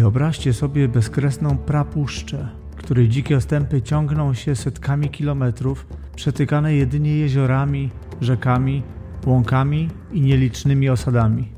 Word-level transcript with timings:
Wyobraźcie 0.00 0.52
sobie 0.52 0.88
bezkresną 0.88 1.58
prapuszczę, 1.58 2.48
której 2.76 3.08
dzikie 3.08 3.36
ostępy 3.36 3.82
ciągną 3.82 4.34
się 4.34 4.56
setkami 4.56 5.08
kilometrów, 5.08 5.86
przetykane 6.16 6.74
jedynie 6.74 7.16
jeziorami, 7.16 7.90
rzekami, 8.20 8.82
łąkami 9.26 9.88
i 10.12 10.20
nielicznymi 10.20 10.88
osadami. 10.88 11.48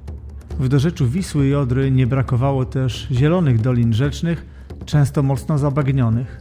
W 0.61 0.69
dorzeczu 0.69 1.09
Wisły 1.09 1.49
i 1.49 1.55
Odry 1.55 1.91
nie 1.91 2.07
brakowało 2.07 2.65
też 2.65 3.09
zielonych 3.11 3.61
dolin 3.61 3.93
rzecznych, 3.93 4.47
często 4.85 5.23
mocno 5.23 5.59
zabagnionych. 5.59 6.41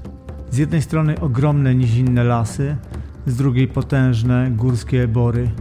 Z 0.52 0.58
jednej 0.58 0.82
strony 0.82 1.20
ogromne 1.20 1.76
nizinne 1.76 2.24
lasy, 2.24 2.78
z 3.26 3.36
drugiej 3.36 3.68
potężne 3.68 4.52
górskie 4.52 5.08
bory. 5.08 5.52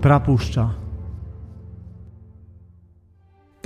Prapuszcza. 0.00 0.85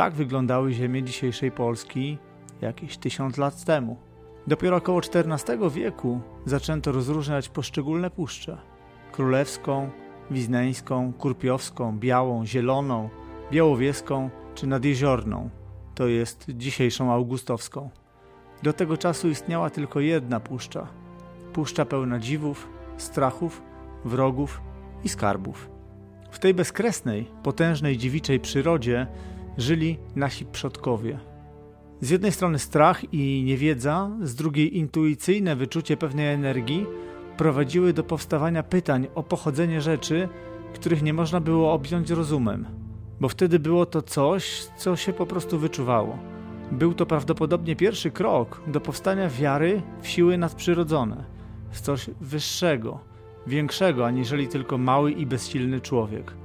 Tak 0.01 0.15
wyglądały 0.15 0.73
ziemie 0.73 1.03
dzisiejszej 1.03 1.53
Polski 1.53 2.19
jakieś 2.61 2.97
tysiąc 2.97 3.37
lat 3.37 3.65
temu. 3.65 3.97
Dopiero 4.47 4.77
około 4.77 5.01
XIV 5.01 5.71
wieku 5.71 6.21
zaczęto 6.47 6.93
rozróżniać 6.93 7.49
poszczególne 7.49 8.11
puszcze: 8.11 8.59
królewską, 9.13 9.91
wizneńską, 10.31 11.13
kurpiowską, 11.13 11.99
białą, 11.99 12.47
zieloną, 12.47 13.09
białowieską 13.53 14.31
czy 14.55 14.67
nadjeziorną, 14.67 15.51
to 15.95 16.07
jest 16.07 16.47
dzisiejszą 16.49 17.13
augustowską. 17.13 17.91
Do 18.63 18.73
tego 18.73 18.97
czasu 18.97 19.29
istniała 19.29 19.71
tylko 19.71 20.01
jedna 20.01 20.41
puszcza 20.41 20.87
puszcza 21.53 21.85
pełna 21.85 22.19
dziwów, 22.19 22.69
strachów, 22.97 23.63
wrogów 24.05 24.61
i 25.05 25.09
skarbów. 25.09 25.71
W 26.30 26.39
tej 26.39 26.55
bezkresnej, 26.55 27.27
potężnej 27.43 27.99
dziewiczej 27.99 28.41
przyrodzie 28.41 29.07
żyli 29.59 29.99
nasi 30.17 30.47
przodkowie. 30.47 31.19
Z 32.01 32.11
jednej 32.11 32.33
strony 32.33 32.59
strach 32.59 33.15
i 33.15 33.43
niewiedza, 33.45 34.11
z 34.23 34.35
drugiej 34.35 34.79
intuicyjne 34.79 35.57
wyczucie 35.57 35.97
pewnej 35.97 36.35
energii 36.35 36.87
prowadziły 37.37 37.93
do 37.93 38.05
powstawania 38.05 38.63
pytań 38.63 39.07
o 39.15 39.23
pochodzenie 39.23 39.80
rzeczy, 39.80 40.29
których 40.74 41.02
nie 41.02 41.15
można 41.15 41.41
było 41.41 41.73
objąć 41.73 42.11
rozumem, 42.11 42.66
bo 43.21 43.29
wtedy 43.29 43.59
było 43.59 43.87
to 43.87 44.02
coś, 44.02 44.65
co 44.77 44.97
się 44.97 45.13
po 45.13 45.27
prostu 45.27 45.59
wyczuwało. 45.59 46.19
Był 46.73 46.95
to 46.95 47.07
prawdopodobnie 47.07 47.77
pierwszy 47.77 48.11
krok 48.11 48.63
do 48.67 48.80
powstania 48.80 49.29
wiary 49.29 49.83
w 50.02 50.09
siły 50.09 50.39
nadprzyrodzone, 50.39 51.24
w 51.71 51.80
coś 51.80 52.11
wyższego, 52.21 52.99
większego 53.46 54.07
aniżeli 54.07 54.49
tylko 54.49 54.79
mały 54.79 55.13
i 55.13 55.27
bezsilny 55.27 55.80
człowiek. 55.80 56.40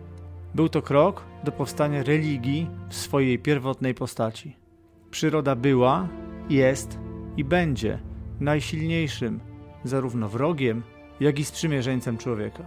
Był 0.55 0.69
to 0.69 0.81
krok 0.81 1.25
do 1.43 1.51
powstania 1.51 2.03
religii 2.03 2.69
w 2.89 2.95
swojej 2.95 3.39
pierwotnej 3.39 3.93
postaci. 3.93 4.55
Przyroda 5.11 5.55
była, 5.55 6.07
jest 6.49 6.99
i 7.37 7.43
będzie 7.43 7.99
najsilniejszym 8.39 9.39
zarówno 9.83 10.29
wrogiem, 10.29 10.83
jak 11.19 11.39
i 11.39 11.45
sprzymierzeńcem 11.45 12.17
człowieka. 12.17 12.63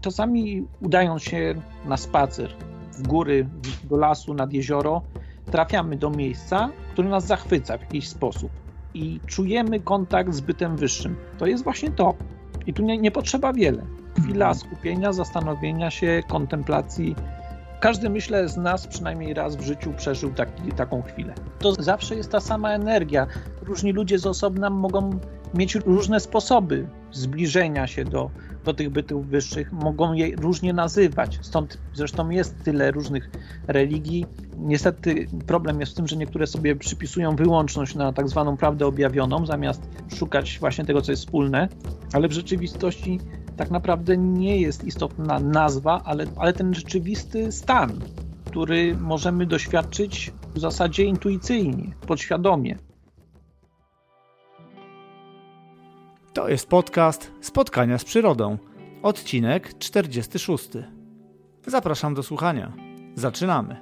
Czasami 0.00 0.66
udając 0.80 1.22
się 1.22 1.54
na 1.86 1.96
spacer 1.96 2.56
w 2.92 3.06
góry, 3.06 3.48
do 3.84 3.96
lasu, 3.96 4.34
nad 4.34 4.52
jezioro, 4.52 5.02
trafiamy 5.50 5.96
do 5.96 6.10
miejsca, 6.10 6.70
które 6.92 7.08
nas 7.08 7.26
zachwyca 7.26 7.78
w 7.78 7.80
jakiś 7.80 8.08
sposób 8.08 8.50
i 8.94 9.20
czujemy 9.26 9.80
kontakt 9.80 10.34
z 10.34 10.40
bytem 10.40 10.76
wyższym. 10.76 11.16
To 11.38 11.46
jest 11.46 11.64
właśnie 11.64 11.90
to. 11.90 12.14
I 12.66 12.72
tu 12.72 12.82
nie, 12.82 12.98
nie 12.98 13.10
potrzeba 13.10 13.52
wiele. 13.52 13.82
Chwila 14.18 14.50
mhm. 14.50 14.54
skupienia, 14.54 15.12
zastanowienia 15.12 15.90
się, 15.90 16.22
kontemplacji. 16.28 17.16
Każdy, 17.80 18.10
myślę, 18.10 18.48
z 18.48 18.56
nas 18.56 18.86
przynajmniej 18.86 19.34
raz 19.34 19.56
w 19.56 19.60
życiu 19.60 19.92
przeżył 19.96 20.30
taki, 20.30 20.72
taką 20.72 21.02
chwilę. 21.02 21.34
To 21.58 21.72
zawsze 21.72 22.14
jest 22.14 22.32
ta 22.32 22.40
sama 22.40 22.70
energia. 22.70 23.26
Różni 23.62 23.92
ludzie 23.92 24.18
z 24.18 24.26
osobna 24.26 24.70
mogą 24.70 25.10
mieć 25.54 25.74
różne 25.74 26.20
sposoby 26.20 26.88
zbliżenia 27.10 27.86
się 27.86 28.04
do, 28.04 28.30
do 28.64 28.74
tych 28.74 28.90
bytów 28.90 29.26
wyższych, 29.26 29.72
mogą 29.72 30.12
je 30.12 30.36
różnie 30.36 30.72
nazywać. 30.72 31.38
Stąd 31.42 31.78
zresztą 31.94 32.30
jest 32.30 32.64
tyle 32.64 32.90
różnych 32.90 33.30
religii. 33.66 34.26
Niestety 34.58 35.26
problem 35.46 35.80
jest 35.80 35.92
w 35.92 35.94
tym, 35.94 36.08
że 36.08 36.16
niektóre 36.16 36.46
sobie 36.46 36.76
przypisują 36.76 37.36
wyłączność 37.36 37.94
na 37.94 38.12
tak 38.12 38.28
zwaną 38.28 38.56
prawdę 38.56 38.86
objawioną, 38.86 39.46
zamiast 39.46 39.82
szukać 40.14 40.58
właśnie 40.60 40.84
tego, 40.84 41.02
co 41.02 41.12
jest 41.12 41.22
wspólne, 41.22 41.68
ale 42.12 42.28
w 42.28 42.32
rzeczywistości 42.32 43.20
tak 43.56 43.70
naprawdę 43.70 44.16
nie 44.16 44.60
jest 44.60 44.84
istotna 44.84 45.40
nazwa, 45.40 46.00
ale, 46.04 46.26
ale 46.36 46.52
ten 46.52 46.74
rzeczywisty 46.74 47.52
stan, 47.52 47.92
który 48.44 48.96
możemy 48.96 49.46
doświadczyć 49.46 50.32
w 50.54 50.58
zasadzie 50.58 51.04
intuicyjnie, 51.04 51.94
podświadomie. 52.06 52.76
To 56.32 56.48
jest 56.48 56.68
podcast 56.68 57.32
Spotkania 57.40 57.98
z 57.98 58.04
Przyrodą, 58.04 58.58
odcinek 59.02 59.78
46. 59.78 60.68
Zapraszam 61.66 62.14
do 62.14 62.22
słuchania. 62.22 62.72
Zaczynamy. 63.14 63.76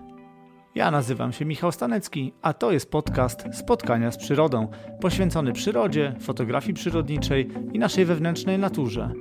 Ja 0.75 0.91
nazywam 0.91 1.33
się 1.33 1.45
Michał 1.45 1.73
Stanecki, 1.73 2.33
a 2.43 2.53
to 2.53 2.73
jest 2.73 2.91
podcast 2.91 3.45
Spotkania 3.53 4.13
z 4.13 4.19
Przyrodą, 4.19 4.69
poświęcony 5.01 5.53
przyrodzie, 5.53 6.15
fotografii 6.21 6.75
przyrodniczej 6.75 7.51
i 7.73 7.79
naszej 7.79 8.05
wewnętrznej 8.05 8.59
naturze. 8.59 9.13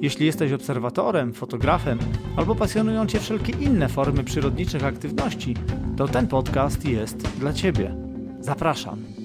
Jeśli 0.00 0.26
jesteś 0.26 0.52
obserwatorem, 0.52 1.32
fotografem 1.32 1.98
albo 2.36 2.54
pasjonują 2.54 3.06
Cię 3.06 3.20
wszelkie 3.20 3.52
inne 3.52 3.88
formy 3.88 4.24
przyrodniczych 4.24 4.84
aktywności, 4.84 5.54
to 5.96 6.08
ten 6.08 6.26
podcast 6.26 6.84
jest 6.84 7.16
dla 7.16 7.52
Ciebie. 7.52 7.96
Zapraszam. 8.40 9.23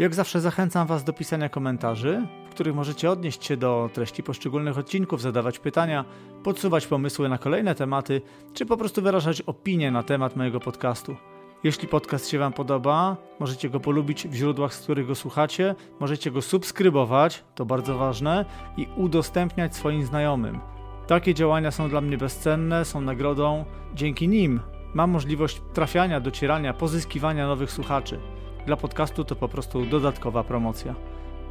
Jak 0.00 0.14
zawsze 0.14 0.40
zachęcam 0.40 0.86
Was 0.86 1.04
do 1.04 1.12
pisania 1.12 1.48
komentarzy, 1.48 2.26
w 2.46 2.50
których 2.50 2.74
możecie 2.74 3.10
odnieść 3.10 3.44
się 3.44 3.56
do 3.56 3.90
treści 3.92 4.22
poszczególnych 4.22 4.78
odcinków, 4.78 5.20
zadawać 5.20 5.58
pytania, 5.58 6.04
podsuwać 6.42 6.86
pomysły 6.86 7.28
na 7.28 7.38
kolejne 7.38 7.74
tematy, 7.74 8.22
czy 8.54 8.66
po 8.66 8.76
prostu 8.76 9.02
wyrażać 9.02 9.42
opinie 9.42 9.90
na 9.90 10.02
temat 10.02 10.36
mojego 10.36 10.60
podcastu. 10.60 11.16
Jeśli 11.64 11.88
podcast 11.88 12.28
się 12.28 12.38
Wam 12.38 12.52
podoba, 12.52 13.16
możecie 13.40 13.70
go 13.70 13.80
polubić 13.80 14.28
w 14.28 14.34
źródłach, 14.34 14.74
z 14.74 14.82
których 14.82 15.06
go 15.06 15.14
słuchacie, 15.14 15.74
możecie 16.00 16.30
go 16.30 16.42
subskrybować, 16.42 17.44
to 17.54 17.64
bardzo 17.64 17.98
ważne, 17.98 18.44
i 18.76 18.88
udostępniać 18.96 19.76
swoim 19.76 20.04
znajomym. 20.06 20.60
Takie 21.06 21.34
działania 21.34 21.70
są 21.70 21.88
dla 21.88 22.00
mnie 22.00 22.18
bezcenne, 22.18 22.84
są 22.84 23.00
nagrodą. 23.00 23.64
Dzięki 23.94 24.28
nim 24.28 24.60
mam 24.94 25.10
możliwość 25.10 25.62
trafiania, 25.74 26.20
docierania, 26.20 26.74
pozyskiwania 26.74 27.46
nowych 27.46 27.70
słuchaczy. 27.70 28.20
Dla 28.66 28.76
podcastu 28.76 29.24
to 29.24 29.36
po 29.36 29.48
prostu 29.48 29.86
dodatkowa 29.86 30.44
promocja. 30.44 30.94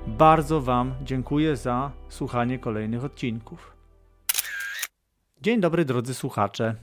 Bardzo 0.08 0.62
Wam 0.62 0.96
dziękuję 1.04 1.56
za 1.56 1.92
słuchanie 2.10 2.60
kolejnych 2.60 3.04
odcinków. 3.04 3.78
Dzień 5.42 5.60
dobry, 5.60 5.86
drodzy 5.86 6.14
słuchacze. 6.14 6.76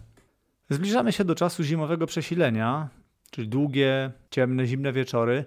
Zbliżamy 0.70 1.12
się 1.12 1.24
do 1.24 1.34
czasu 1.34 1.62
zimowego 1.62 2.06
przesilenia, 2.06 2.88
czyli 3.30 3.48
długie, 3.48 4.12
ciemne, 4.30 4.66
zimne 4.66 4.92
wieczory. 4.92 5.44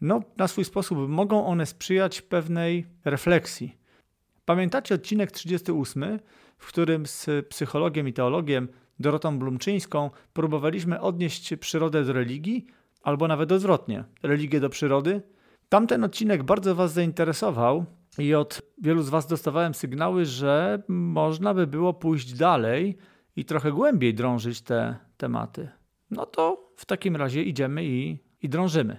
No, 0.00 0.22
na 0.36 0.48
swój 0.48 0.64
sposób 0.64 0.98
mogą 1.08 1.46
one 1.46 1.66
sprzyjać 1.66 2.22
pewnej 2.22 2.86
refleksji. 3.04 3.76
Pamiętacie 4.44 4.94
odcinek 4.94 5.30
38, 5.30 6.18
w 6.58 6.66
którym 6.66 7.06
z 7.06 7.46
psychologiem 7.48 8.08
i 8.08 8.12
teologiem 8.12 8.68
Dorotą 9.00 9.38
Blumczyńską 9.38 10.10
próbowaliśmy 10.32 11.00
odnieść 11.00 11.56
przyrodę 11.56 12.04
do 12.04 12.12
religii, 12.12 12.66
albo 13.02 13.28
nawet 13.28 13.52
odwrotnie, 13.52 14.04
religię 14.22 14.60
do 14.60 14.68
przyrody. 14.68 15.22
Tamten 15.68 16.04
odcinek 16.04 16.42
bardzo 16.42 16.74
Was 16.74 16.92
zainteresował 16.92 17.84
i 18.18 18.34
od 18.34 18.62
wielu 18.82 19.02
z 19.02 19.08
Was 19.08 19.26
dostawałem 19.26 19.74
sygnały, 19.74 20.24
że 20.24 20.82
można 20.88 21.54
by 21.54 21.66
było 21.66 21.94
pójść 21.94 22.32
dalej 22.32 22.98
i 23.36 23.44
trochę 23.44 23.72
głębiej 23.72 24.14
drążyć 24.14 24.60
te 24.60 24.96
tematy. 25.16 25.68
No 26.10 26.26
to 26.26 26.72
w 26.76 26.86
takim 26.86 27.16
razie 27.16 27.42
idziemy 27.42 27.84
i, 27.84 28.18
i 28.42 28.48
drążymy. 28.48 28.98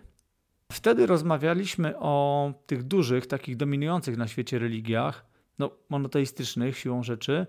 Wtedy 0.71 1.05
rozmawialiśmy 1.05 1.99
o 1.99 2.53
tych 2.65 2.83
dużych, 2.83 3.27
takich 3.27 3.57
dominujących 3.57 4.17
na 4.17 4.27
świecie 4.27 4.59
religiach, 4.59 5.25
no 5.59 5.71
monoteistycznych 5.89 6.77
siłą 6.77 7.03
rzeczy. 7.03 7.47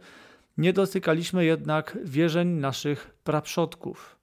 Nie 0.59 0.73
dotykaliśmy 0.73 1.45
jednak 1.45 1.99
wierzeń 2.05 2.49
naszych 2.49 3.15
praprzodków. 3.25 4.20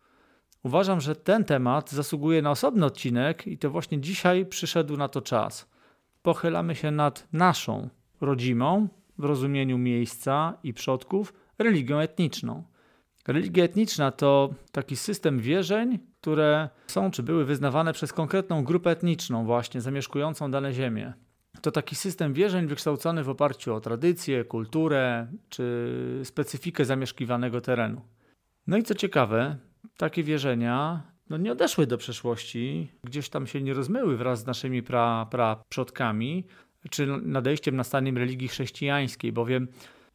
Uważam, 0.68 1.02
że 1.02 1.16
ten 1.16 1.44
temat 1.44 1.92
zasługuje 1.92 2.42
na 2.42 2.52
osobny 2.52 2.86
odcinek 2.86 3.48
i 3.48 3.58
to 3.58 3.70
właśnie 3.70 4.02
dzisiaj 4.02 4.46
przyszedł 4.46 4.98
na 4.98 5.08
to 5.08 5.22
czas. 5.22 5.70
Pochylamy 6.22 6.76
się 6.76 6.92
nad 6.92 7.28
naszą 7.34 7.90
rodzimą, 8.22 8.88
w 9.18 9.24
rozumieniu 9.24 9.78
miejsca 9.78 10.58
i 10.64 10.74
przodków, 10.74 11.34
religią 11.60 12.00
etniczną. 12.00 12.64
Religia 13.28 13.64
etniczna 13.64 14.12
to 14.12 14.50
taki 14.72 14.96
system 14.96 15.40
wierzeń, 15.40 16.00
które 16.22 16.70
są 16.88 17.12
czy 17.12 17.24
były 17.24 17.46
wyznawane 17.46 17.94
przez 17.94 18.14
konkretną 18.14 18.64
grupę 18.64 18.92
etniczną, 18.92 19.46
właśnie 19.46 19.82
zamieszkującą 19.82 20.52
dane 20.52 20.74
ziemię. 20.74 21.14
to 21.62 21.72
taki 21.72 21.96
system 21.96 22.34
wierzeń 22.34 22.68
wykształcony 22.68 23.24
w 23.24 23.30
oparciu 23.30 23.74
o 23.76 23.82
tradycję, 23.82 24.46
kulturę 24.46 25.28
czy 25.50 26.22
specyfikę 26.24 26.86
zamieszkiwanego 26.86 27.62
terenu. 27.62 28.02
No 28.68 28.78
i 28.78 28.84
co 28.84 28.96
ciekawe, 28.96 29.58
takie 29.98 30.24
wierzenia 30.24 31.02
no 31.30 31.38
nie 31.38 31.52
odeszły 31.52 31.88
do 31.88 31.98
przeszłości, 31.98 32.92
gdzieś 33.04 33.30
tam 33.30 33.48
się 33.48 33.62
nie 33.62 33.74
rozmyły 33.74 34.18
wraz 34.18 34.40
z 34.40 34.46
naszymi 34.46 34.84
pra, 34.84 35.28
pra 35.32 35.64
przodkami, 35.70 36.44
czy 36.90 37.08
nadejściem 37.08 37.76
nastaniem 37.76 38.18
religii 38.18 38.48
chrześcijańskiej, 38.48 39.32
bowiem 39.32 39.68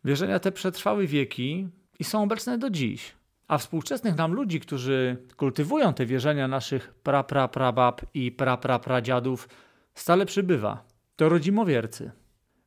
wierzenia 0.04 0.38
te 0.38 0.52
przetrwały 0.52 1.06
wieki 1.06 1.68
i 1.98 2.04
są 2.04 2.22
obecne 2.22 2.58
do 2.58 2.70
dziś. 2.70 3.12
A 3.48 3.58
współczesnych 3.58 4.16
nam 4.16 4.32
ludzi, 4.32 4.60
którzy 4.60 5.16
kultywują 5.36 5.94
te 5.94 6.06
wierzenia 6.06 6.48
naszych 6.48 6.94
pra, 7.02 7.22
pra, 7.22 7.48
i 8.14 8.32
pra, 8.32 8.56
pra, 8.56 8.80
stale 9.94 10.26
przybywa. 10.26 10.84
To 11.16 11.28
rodzimowiercy. 11.28 12.10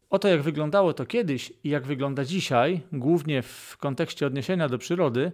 Oto 0.10 0.28
jak 0.28 0.42
wyglądało 0.42 0.94
to 0.94 1.06
kiedyś 1.06 1.54
i 1.64 1.70
jak 1.70 1.86
wygląda 1.86 2.26
dzisiaj, 2.26 2.82
głównie 2.92 3.42
w 3.42 3.78
kontekście 3.80 4.28
odniesienia 4.28 4.70
do 4.70 4.78
przyrody, 4.78 5.32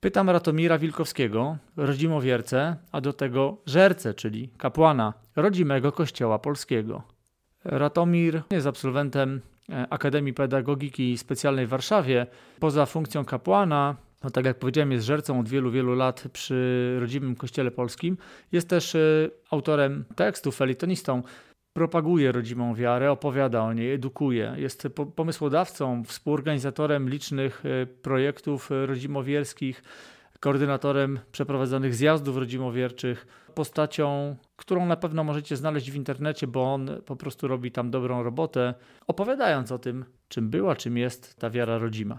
pytam 0.00 0.30
Ratomira 0.30 0.78
Wilkowskiego, 0.78 1.56
rodzimowiercę, 1.76 2.76
a 2.92 3.00
do 3.00 3.12
tego 3.12 3.56
żercę, 3.66 4.14
czyli 4.14 4.48
kapłana 4.58 5.14
rodzimego 5.36 5.92
kościoła 5.92 6.38
polskiego. 6.38 7.02
Ratomir 7.64 8.42
jest 8.50 8.66
absolwentem 8.66 9.40
e, 9.68 9.86
Akademii 9.90 10.34
Pedagogiki 10.34 11.18
Specjalnej 11.18 11.66
w 11.66 11.68
Warszawie. 11.68 12.26
Poza 12.60 12.86
funkcją 12.86 13.24
kapłana, 13.24 13.96
no 14.24 14.30
tak 14.30 14.44
jak 14.44 14.58
powiedziałem, 14.58 14.92
jest 14.92 15.06
żercą 15.06 15.40
od 15.40 15.48
wielu, 15.48 15.70
wielu 15.70 15.94
lat 15.94 16.24
przy 16.32 16.96
rodzimym 17.00 17.36
Kościele 17.36 17.70
Polskim. 17.70 18.16
Jest 18.52 18.68
też 18.68 18.94
e, 18.94 19.30
autorem 19.50 20.04
tekstów, 20.16 20.56
felitonistą. 20.56 21.22
Propaguje 21.72 22.32
rodzimą 22.32 22.74
wiarę, 22.74 23.12
opowiada 23.12 23.62
o 23.62 23.72
niej, 23.72 23.92
edukuje. 23.92 24.54
Jest 24.56 24.88
pomysłodawcą, 25.16 26.04
współorganizatorem 26.04 27.08
licznych 27.08 27.62
e, 27.66 27.86
projektów 27.86 28.70
rodzimowierskich, 28.86 29.82
koordynatorem 30.40 31.18
przeprowadzonych 31.32 31.94
zjazdów 31.94 32.36
rodzimowierczych, 32.36 33.26
postacią, 33.54 34.36
którą 34.56 34.86
na 34.86 34.96
pewno 34.96 35.24
możecie 35.24 35.56
znaleźć 35.56 35.90
w 35.90 35.96
internecie, 35.96 36.46
bo 36.46 36.74
on 36.74 36.90
po 37.06 37.16
prostu 37.16 37.48
robi 37.48 37.72
tam 37.72 37.90
dobrą 37.90 38.22
robotę, 38.22 38.74
opowiadając 39.06 39.72
o 39.72 39.78
tym, 39.78 40.04
czym 40.28 40.50
była, 40.50 40.76
czym 40.76 40.96
jest 40.96 41.36
ta 41.36 41.50
wiara 41.50 41.78
rodzima. 41.78 42.18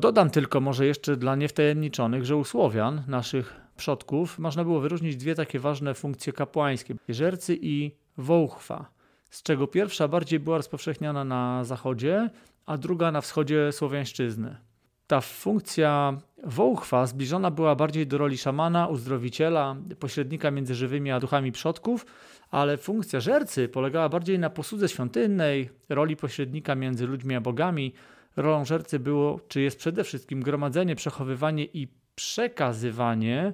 Dodam 0.00 0.30
tylko 0.30 0.60
może 0.60 0.86
jeszcze 0.86 1.16
dla 1.16 1.36
niewtajemniczonych, 1.36 2.24
że 2.24 2.36
u 2.36 2.44
Słowian, 2.44 3.02
naszych 3.08 3.60
przodków, 3.76 4.38
można 4.38 4.64
było 4.64 4.80
wyróżnić 4.80 5.16
dwie 5.16 5.34
takie 5.34 5.58
ważne 5.58 5.94
funkcje 5.94 6.32
kapłańskie: 6.32 6.94
jeżercy 7.08 7.58
i 7.60 8.01
wołchwa, 8.18 8.86
z 9.30 9.42
czego 9.42 9.66
pierwsza 9.66 10.08
bardziej 10.08 10.40
była 10.40 10.56
rozpowszechniana 10.56 11.24
na 11.24 11.64
zachodzie, 11.64 12.30
a 12.66 12.76
druga 12.76 13.12
na 13.12 13.20
wschodzie 13.20 13.72
słowiańszczyzny. 13.72 14.56
Ta 15.06 15.20
funkcja 15.20 16.18
wołchwa 16.44 17.06
zbliżona 17.06 17.50
była 17.50 17.74
bardziej 17.74 18.06
do 18.06 18.18
roli 18.18 18.38
szamana, 18.38 18.86
uzdrowiciela, 18.86 19.76
pośrednika 19.98 20.50
między 20.50 20.74
żywymi 20.74 21.10
a 21.10 21.20
duchami 21.20 21.52
przodków, 21.52 22.06
ale 22.50 22.76
funkcja 22.76 23.20
żercy 23.20 23.68
polegała 23.68 24.08
bardziej 24.08 24.38
na 24.38 24.50
posłudze 24.50 24.88
świątynnej, 24.88 25.70
roli 25.88 26.16
pośrednika 26.16 26.74
między 26.74 27.06
ludźmi 27.06 27.34
a 27.34 27.40
bogami, 27.40 27.92
Rolą 28.36 28.64
żercy 28.64 28.98
było, 28.98 29.40
czy 29.48 29.60
jest 29.60 29.78
przede 29.78 30.04
wszystkim 30.04 30.42
gromadzenie, 30.42 30.96
przechowywanie 30.96 31.64
i 31.64 31.88
przekazywanie 32.14 33.52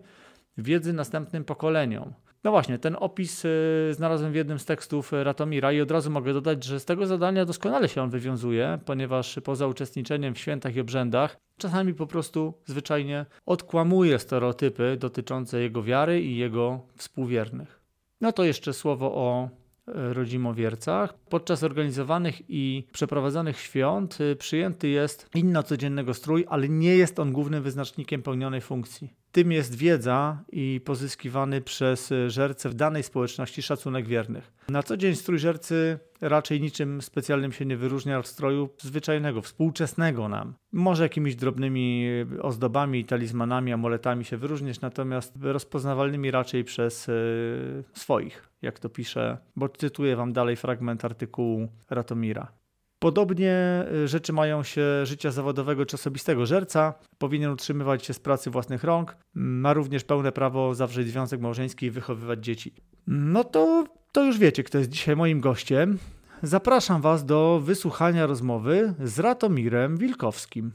wiedzy 0.58 0.92
następnym 0.92 1.44
pokoleniom. 1.44 2.12
No 2.48 2.52
właśnie, 2.52 2.78
ten 2.78 2.96
opis 3.00 3.44
y, 3.44 3.94
znalazłem 3.94 4.32
w 4.32 4.34
jednym 4.34 4.58
z 4.58 4.64
tekstów 4.64 5.12
Ratomira 5.12 5.72
i 5.72 5.80
od 5.80 5.90
razu 5.90 6.10
mogę 6.10 6.32
dodać, 6.32 6.64
że 6.64 6.80
z 6.80 6.84
tego 6.84 7.06
zadania 7.06 7.44
doskonale 7.44 7.88
się 7.88 8.02
on 8.02 8.10
wywiązuje, 8.10 8.78
ponieważ 8.84 9.40
poza 9.44 9.66
uczestniczeniem 9.66 10.34
w 10.34 10.38
świętach 10.38 10.76
i 10.76 10.80
obrzędach, 10.80 11.36
czasami 11.56 11.94
po 11.94 12.06
prostu 12.06 12.54
zwyczajnie 12.66 13.26
odkłamuje 13.46 14.18
stereotypy 14.18 14.96
dotyczące 15.00 15.60
jego 15.60 15.82
wiary 15.82 16.22
i 16.22 16.36
jego 16.36 16.80
współwiernych. 16.96 17.80
No 18.20 18.32
to 18.32 18.44
jeszcze 18.44 18.72
słowo 18.72 19.14
o 19.14 19.48
rodzimowiercach. 19.94 21.14
Podczas 21.28 21.62
organizowanych 21.62 22.42
i 22.48 22.84
przeprowadzanych 22.92 23.60
świąt 23.60 24.18
przyjęty 24.38 24.88
jest 24.88 25.30
inno 25.34 25.62
codziennego 25.62 26.14
strój, 26.14 26.46
ale 26.48 26.68
nie 26.68 26.96
jest 26.96 27.18
on 27.18 27.32
głównym 27.32 27.62
wyznacznikiem 27.62 28.22
pełnionej 28.22 28.60
funkcji. 28.60 29.14
Tym 29.32 29.52
jest 29.52 29.74
wiedza 29.74 30.44
i 30.52 30.80
pozyskiwany 30.84 31.60
przez 31.60 32.14
żerce 32.26 32.68
w 32.68 32.74
danej 32.74 33.02
społeczności 33.02 33.62
szacunek 33.62 34.06
wiernych. 34.06 34.52
Na 34.68 34.82
co 34.82 34.96
dzień 34.96 35.14
strój 35.14 35.38
żercy 35.38 35.98
raczej 36.20 36.60
niczym 36.60 37.02
specjalnym 37.02 37.52
się 37.52 37.66
nie 37.66 37.76
wyróżnia 37.76 38.18
od 38.18 38.26
stroju 38.26 38.68
zwyczajnego, 38.78 39.42
współczesnego 39.42 40.28
nam. 40.28 40.54
Może 40.72 41.02
jakimiś 41.02 41.36
drobnymi 41.36 42.08
ozdobami, 42.40 43.04
talizmanami, 43.04 43.72
amuletami 43.72 44.24
się 44.24 44.36
wyróżnić, 44.36 44.80
natomiast 44.80 45.34
rozpoznawalnymi 45.42 46.30
raczej 46.30 46.64
przez 46.64 47.08
y, 47.08 47.84
swoich, 47.92 48.48
jak 48.62 48.78
to 48.78 48.88
pisze, 48.88 49.38
bo 49.56 49.68
cytuję 49.68 50.16
wam 50.16 50.32
dalej 50.32 50.56
fragment 50.56 51.04
artykułu 51.04 51.68
Ratomira. 51.90 52.52
Podobnie 52.98 53.84
y, 54.04 54.08
rzeczy 54.08 54.32
mają 54.32 54.62
się 54.62 55.06
życia 55.06 55.30
zawodowego 55.30 55.86
czy 55.86 55.96
osobistego. 55.96 56.46
Żerca 56.46 56.94
powinien 57.18 57.50
utrzymywać 57.50 58.06
się 58.06 58.14
z 58.14 58.18
pracy 58.18 58.50
własnych 58.50 58.84
rąk, 58.84 59.16
ma 59.34 59.72
również 59.72 60.04
pełne 60.04 60.32
prawo 60.32 60.74
zawrzeć 60.74 61.08
związek 61.08 61.40
małżeński 61.40 61.86
i 61.86 61.90
wychowywać 61.90 62.44
dzieci. 62.44 62.74
No 63.06 63.44
to, 63.44 63.84
to 64.12 64.24
już 64.24 64.38
wiecie, 64.38 64.62
kto 64.62 64.78
jest 64.78 64.90
dzisiaj 64.90 65.16
moim 65.16 65.40
gościem. 65.40 65.98
Zapraszam 66.42 67.02
Was 67.02 67.24
do 67.24 67.60
wysłuchania 67.64 68.26
rozmowy 68.26 68.94
z 69.04 69.18
Ratomirem 69.18 69.96
Wilkowskim. 69.96 70.72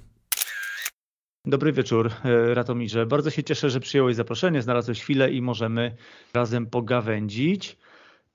Dobry 1.45 1.71
wieczór, 1.73 2.11
e, 2.25 2.53
Ratomirze. 2.53 3.05
Bardzo 3.05 3.29
się 3.29 3.43
cieszę, 3.43 3.69
że 3.69 3.79
przyjąłeś 3.79 4.15
zaproszenie, 4.15 4.61
znalazłeś 4.61 5.01
chwilę 5.01 5.31
i 5.31 5.41
możemy 5.41 5.95
razem 6.33 6.65
pogawędzić. 6.65 7.77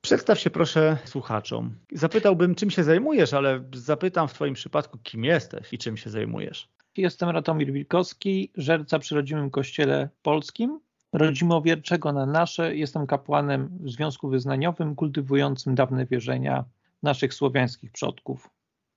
Przedstaw 0.00 0.38
się 0.38 0.50
proszę 0.50 0.98
słuchaczom. 1.04 1.74
Zapytałbym, 1.92 2.54
czym 2.54 2.70
się 2.70 2.84
zajmujesz, 2.84 3.34
ale 3.34 3.64
zapytam 3.74 4.28
w 4.28 4.32
Twoim 4.32 4.54
przypadku, 4.54 4.98
kim 5.02 5.24
jesteś 5.24 5.72
i 5.72 5.78
czym 5.78 5.96
się 5.96 6.10
zajmujesz. 6.10 6.68
Jestem 6.96 7.28
Ratomir 7.28 7.72
Wilkowski, 7.72 8.52
żerca 8.54 8.98
przy 8.98 9.14
rodzimym 9.14 9.50
kościele 9.50 10.08
polskim, 10.22 10.80
rodzimowierczego 11.12 12.12
na 12.12 12.26
nasze. 12.26 12.76
Jestem 12.76 13.06
kapłanem 13.06 13.78
w 13.80 13.90
związku 13.90 14.28
wyznaniowym, 14.28 14.94
kultywującym 14.94 15.74
dawne 15.74 16.06
wierzenia 16.06 16.64
naszych 17.02 17.34
słowiańskich 17.34 17.92
przodków. 17.92 18.50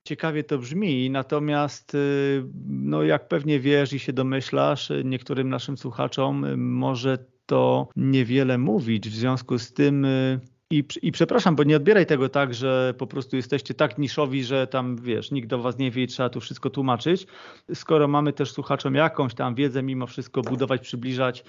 Ciekawie 0.07 0.43
to 0.43 0.57
brzmi, 0.57 1.09
natomiast 1.09 1.95
y, 1.95 2.43
no 2.67 3.03
jak 3.03 3.27
pewnie 3.27 3.59
wiesz 3.59 3.93
i 3.93 3.99
się 3.99 4.13
domyślasz, 4.13 4.91
niektórym 5.03 5.49
naszym 5.49 5.77
słuchaczom 5.77 6.61
może 6.61 7.17
to 7.45 7.87
niewiele 7.95 8.57
mówić. 8.57 9.09
W 9.09 9.15
związku 9.15 9.57
z 9.57 9.73
tym 9.73 10.05
y, 10.05 10.39
i, 10.71 10.83
I 11.01 11.11
przepraszam, 11.11 11.55
bo 11.55 11.63
nie 11.63 11.77
odbieraj 11.77 12.05
tego 12.05 12.29
tak, 12.29 12.53
że 12.53 12.93
po 12.97 13.07
prostu 13.07 13.35
jesteście 13.35 13.73
tak 13.73 13.97
niszowi, 13.97 14.43
że 14.43 14.67
tam 14.67 14.97
wiesz, 14.97 15.31
nikt 15.31 15.49
do 15.49 15.59
was 15.59 15.77
nie 15.77 15.91
wie 15.91 16.03
i 16.03 16.07
trzeba 16.07 16.29
tu 16.29 16.39
wszystko 16.39 16.69
tłumaczyć. 16.69 17.27
Skoro 17.73 18.07
mamy 18.07 18.33
też 18.33 18.51
słuchaczom 18.51 18.95
jakąś 18.95 19.33
tam 19.33 19.55
wiedzę 19.55 19.83
mimo 19.83 20.07
wszystko 20.07 20.41
budować, 20.41 20.81
przybliżać, 20.81 21.43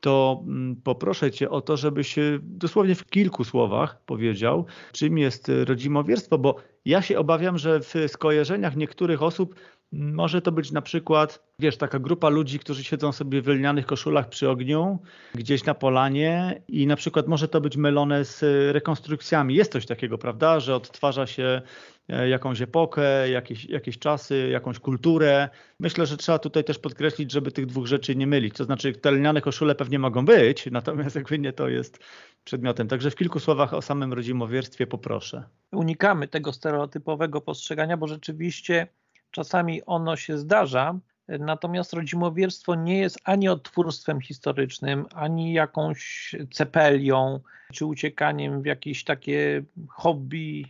to 0.00 0.42
mm, 0.46 0.76
poproszę 0.76 1.30
Cię 1.30 1.50
o 1.50 1.60
to, 1.60 1.76
żebyś 1.76 2.16
dosłownie 2.42 2.94
w 2.94 3.04
kilku 3.04 3.44
słowach 3.44 4.02
powiedział, 4.06 4.66
czym 4.92 5.18
jest 5.18 5.50
rodzimowierstwo, 5.64 6.38
bo 6.38 6.56
ja 6.84 7.02
się 7.02 7.18
obawiam, 7.18 7.58
że 7.58 7.80
w 7.80 7.94
skojarzeniach 8.06 8.76
niektórych 8.76 9.22
osób 9.22 9.54
może 9.92 10.42
to 10.42 10.52
być 10.52 10.72
na 10.72 10.82
przykład, 10.82 11.42
wiesz, 11.58 11.76
taka 11.76 11.98
grupa 11.98 12.28
ludzi, 12.28 12.58
którzy 12.58 12.84
siedzą 12.84 13.12
sobie 13.12 13.42
w 13.42 13.48
lnianych 13.48 13.86
koszulach 13.86 14.28
przy 14.28 14.50
ogniu, 14.50 14.98
gdzieś 15.34 15.64
na 15.64 15.74
polanie 15.74 16.62
i 16.68 16.86
na 16.86 16.96
przykład 16.96 17.28
może 17.28 17.48
to 17.48 17.60
być 17.60 17.76
mylone 17.76 18.24
z 18.24 18.42
rekonstrukcjami. 18.74 19.54
Jest 19.54 19.72
coś 19.72 19.86
takiego, 19.86 20.18
prawda, 20.18 20.60
że 20.60 20.76
odtwarza 20.76 21.26
się 21.26 21.62
e, 22.08 22.28
jakąś 22.28 22.62
epokę, 22.62 23.30
jakieś, 23.30 23.64
jakieś 23.64 23.98
czasy, 23.98 24.48
jakąś 24.52 24.78
kulturę. 24.78 25.48
Myślę, 25.80 26.06
że 26.06 26.16
trzeba 26.16 26.38
tutaj 26.38 26.64
też 26.64 26.78
podkreślić, 26.78 27.32
żeby 27.32 27.52
tych 27.52 27.66
dwóch 27.66 27.86
rzeczy 27.86 28.16
nie 28.16 28.26
mylić. 28.26 28.54
To 28.56 28.64
znaczy 28.64 28.92
te 28.92 29.10
lniane 29.10 29.40
koszule 29.40 29.74
pewnie 29.74 29.98
mogą 29.98 30.24
być, 30.24 30.66
natomiast 30.70 31.16
jakby 31.16 31.38
nie 31.38 31.52
to 31.52 31.68
jest 31.68 31.98
przedmiotem. 32.44 32.88
Także 32.88 33.10
w 33.10 33.16
kilku 33.16 33.40
słowach 33.40 33.74
o 33.74 33.82
samym 33.82 34.12
rodzimowierstwie 34.12 34.86
poproszę. 34.86 35.44
Unikamy 35.72 36.28
tego 36.28 36.52
stereotypowego 36.52 37.40
postrzegania, 37.40 37.96
bo 37.96 38.06
rzeczywiście 38.06 38.86
czasami 39.30 39.84
ono 39.84 40.16
się 40.16 40.38
zdarza, 40.38 40.98
natomiast 41.28 41.92
rodzimowierstwo 41.92 42.74
nie 42.74 42.98
jest 42.98 43.18
ani 43.24 43.48
odtwórstwem 43.48 44.20
historycznym, 44.20 45.06
ani 45.14 45.52
jakąś 45.52 46.34
cepelią, 46.52 47.40
czy 47.72 47.86
uciekaniem 47.86 48.62
w 48.62 48.66
jakieś 48.66 49.04
takie 49.04 49.62
hobby, 49.88 50.64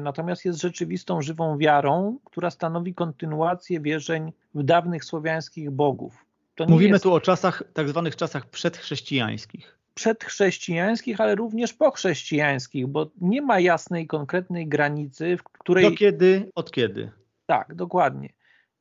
natomiast 0.00 0.44
jest 0.44 0.60
rzeczywistą, 0.60 1.22
żywą 1.22 1.58
wiarą, 1.58 2.18
która 2.24 2.50
stanowi 2.50 2.94
kontynuację 2.94 3.80
wierzeń 3.80 4.32
w 4.54 4.62
dawnych 4.62 5.04
słowiańskich 5.04 5.70
bogów. 5.70 6.24
Mówimy 6.68 6.92
jest... 6.92 7.02
tu 7.02 7.14
o 7.14 7.20
czasach, 7.20 7.62
tak 7.72 7.88
zwanych 7.88 8.16
czasach 8.16 8.46
przedchrześcijańskich. 8.46 9.78
przedchrześcijańskich, 9.94 11.20
ale 11.20 11.34
również 11.34 11.72
pochrześcijańskich, 11.72 12.86
bo 12.86 13.10
nie 13.20 13.42
ma 13.42 13.60
jasnej, 13.60 14.06
konkretnej 14.06 14.68
granicy, 14.68 15.36
w 15.36 15.42
której... 15.42 15.84
Do 15.84 15.96
kiedy, 15.96 16.50
od 16.54 16.70
kiedy? 16.70 17.10
Tak, 17.46 17.74
dokładnie. 17.74 18.32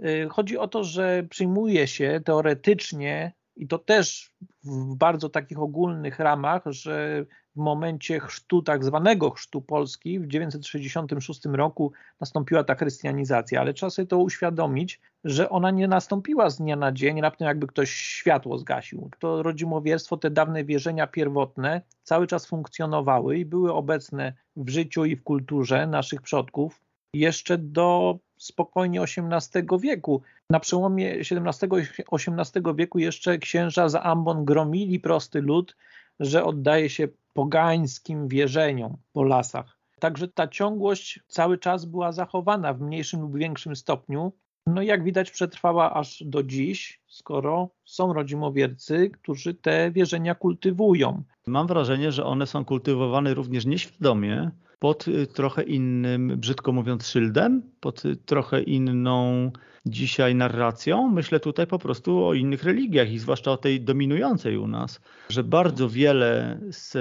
Y, 0.06 0.28
chodzi 0.32 0.58
o 0.58 0.68
to, 0.68 0.84
że 0.84 1.24
przyjmuje 1.30 1.88
się 1.88 2.22
teoretycznie 2.26 3.34
i 3.56 3.68
to 3.68 3.78
też 3.78 4.34
w 4.64 4.96
bardzo 4.96 5.30
takich 5.30 5.60
ogólnych 5.60 6.20
ramach, 6.20 6.64
że 6.66 7.26
w 7.56 7.60
momencie 7.60 8.20
chrztu, 8.20 8.62
tak 8.62 8.86
zwanego 8.86 9.30
chrztu 9.30 9.62
Polski 9.62 10.20
w 10.20 10.28
966 10.28 11.46
roku 11.46 11.92
nastąpiła 12.20 12.64
ta 12.64 12.76
chrystianizacja, 12.76 13.62
ale 13.62 13.74
trzeba 13.74 13.90
sobie 13.90 14.08
to 14.08 14.18
uświadomić, 14.18 15.02
że 15.24 15.50
ona 15.50 15.72
nie 15.72 15.88
nastąpiła 15.88 16.50
z 16.50 16.58
dnia 16.58 16.76
na 16.76 16.92
dzień, 16.92 17.22
raptem 17.22 17.48
jakby 17.48 17.68
ktoś 17.68 17.92
światło 17.92 18.58
zgasił. 18.58 19.10
To 19.20 19.44
rodzimowierstwo, 19.44 20.18
te 20.18 20.30
dawne 20.30 20.64
wierzenia 20.64 21.08
pierwotne 21.08 21.82
cały 22.04 22.28
czas 22.28 22.46
funkcjonowały 22.46 23.38
i 23.38 23.46
były 23.46 23.74
obecne 23.74 24.34
w 24.56 24.70
życiu 24.70 25.06
i 25.06 25.16
w 25.16 25.24
kulturze 25.24 25.88
naszych 25.88 26.22
przodków 26.22 26.83
jeszcze 27.14 27.58
do 27.58 28.18
spokojnie 28.38 29.02
XVIII 29.02 29.80
wieku. 29.80 30.22
Na 30.50 30.60
przełomie 30.60 31.12
XVII 31.12 31.70
i 31.80 32.04
XVIII 32.12 32.76
wieku 32.76 33.00
jeszcze 33.00 33.38
księża 33.38 33.90
z 33.90 33.96
Ambon 33.96 34.46
gromili 34.46 35.00
prosty 35.00 35.42
lud, 35.42 35.76
że 36.20 36.44
oddaje 36.44 36.90
się 36.90 37.08
pogańskim 37.34 38.28
wierzeniom 38.28 38.98
po 39.14 39.24
lasach. 39.24 39.78
Także 40.00 40.28
ta 40.28 40.48
ciągłość 40.48 41.20
cały 41.28 41.58
czas 41.58 41.86
była 41.86 42.12
zachowana 42.12 42.74
w 42.74 42.82
mniejszym 42.82 43.22
lub 43.22 43.38
większym 43.38 43.76
stopniu. 43.76 44.32
No 44.68 44.82
jak 44.82 45.04
widać 45.04 45.32
przetrwała 45.32 45.94
aż 45.94 46.24
do 46.26 46.44
dziś, 46.44 47.02
skoro 47.08 47.70
są 47.86 48.14
rodzimowiercy, 48.14 49.10
którzy 49.10 49.54
te 49.54 49.92
wierzenia 49.92 50.36
kultywują. 50.36 51.24
Mam 51.48 51.68
wrażenie, 51.68 52.12
że 52.12 52.26
one 52.26 52.48
są 52.48 52.66
kultywowane 52.66 53.34
również 53.34 53.66
nieświadomie, 53.66 54.52
pod 54.84 55.08
y, 55.08 55.28
trochę 55.28 55.64
innym, 55.64 56.28
brzydko 56.38 56.72
mówiąc, 56.72 57.08
szyldem, 57.08 57.62
pod 57.80 58.06
y, 58.06 58.16
trochę 58.16 58.62
inną 58.62 59.52
dzisiaj 59.86 60.36
narracją. 60.36 61.08
Myślę 61.08 61.40
tutaj 61.40 61.68
po 61.68 61.80
prostu 61.80 62.26
o 62.26 62.34
innych 62.34 62.64
religiach 62.64 63.12
i 63.12 63.20
zwłaszcza 63.20 63.52
o 63.52 63.58
tej 63.58 63.82
dominującej 63.82 64.58
u 64.58 64.68
nas, 64.68 65.02
że 65.30 65.44
bardzo 65.44 65.90
wiele 65.90 66.60
z 66.72 66.92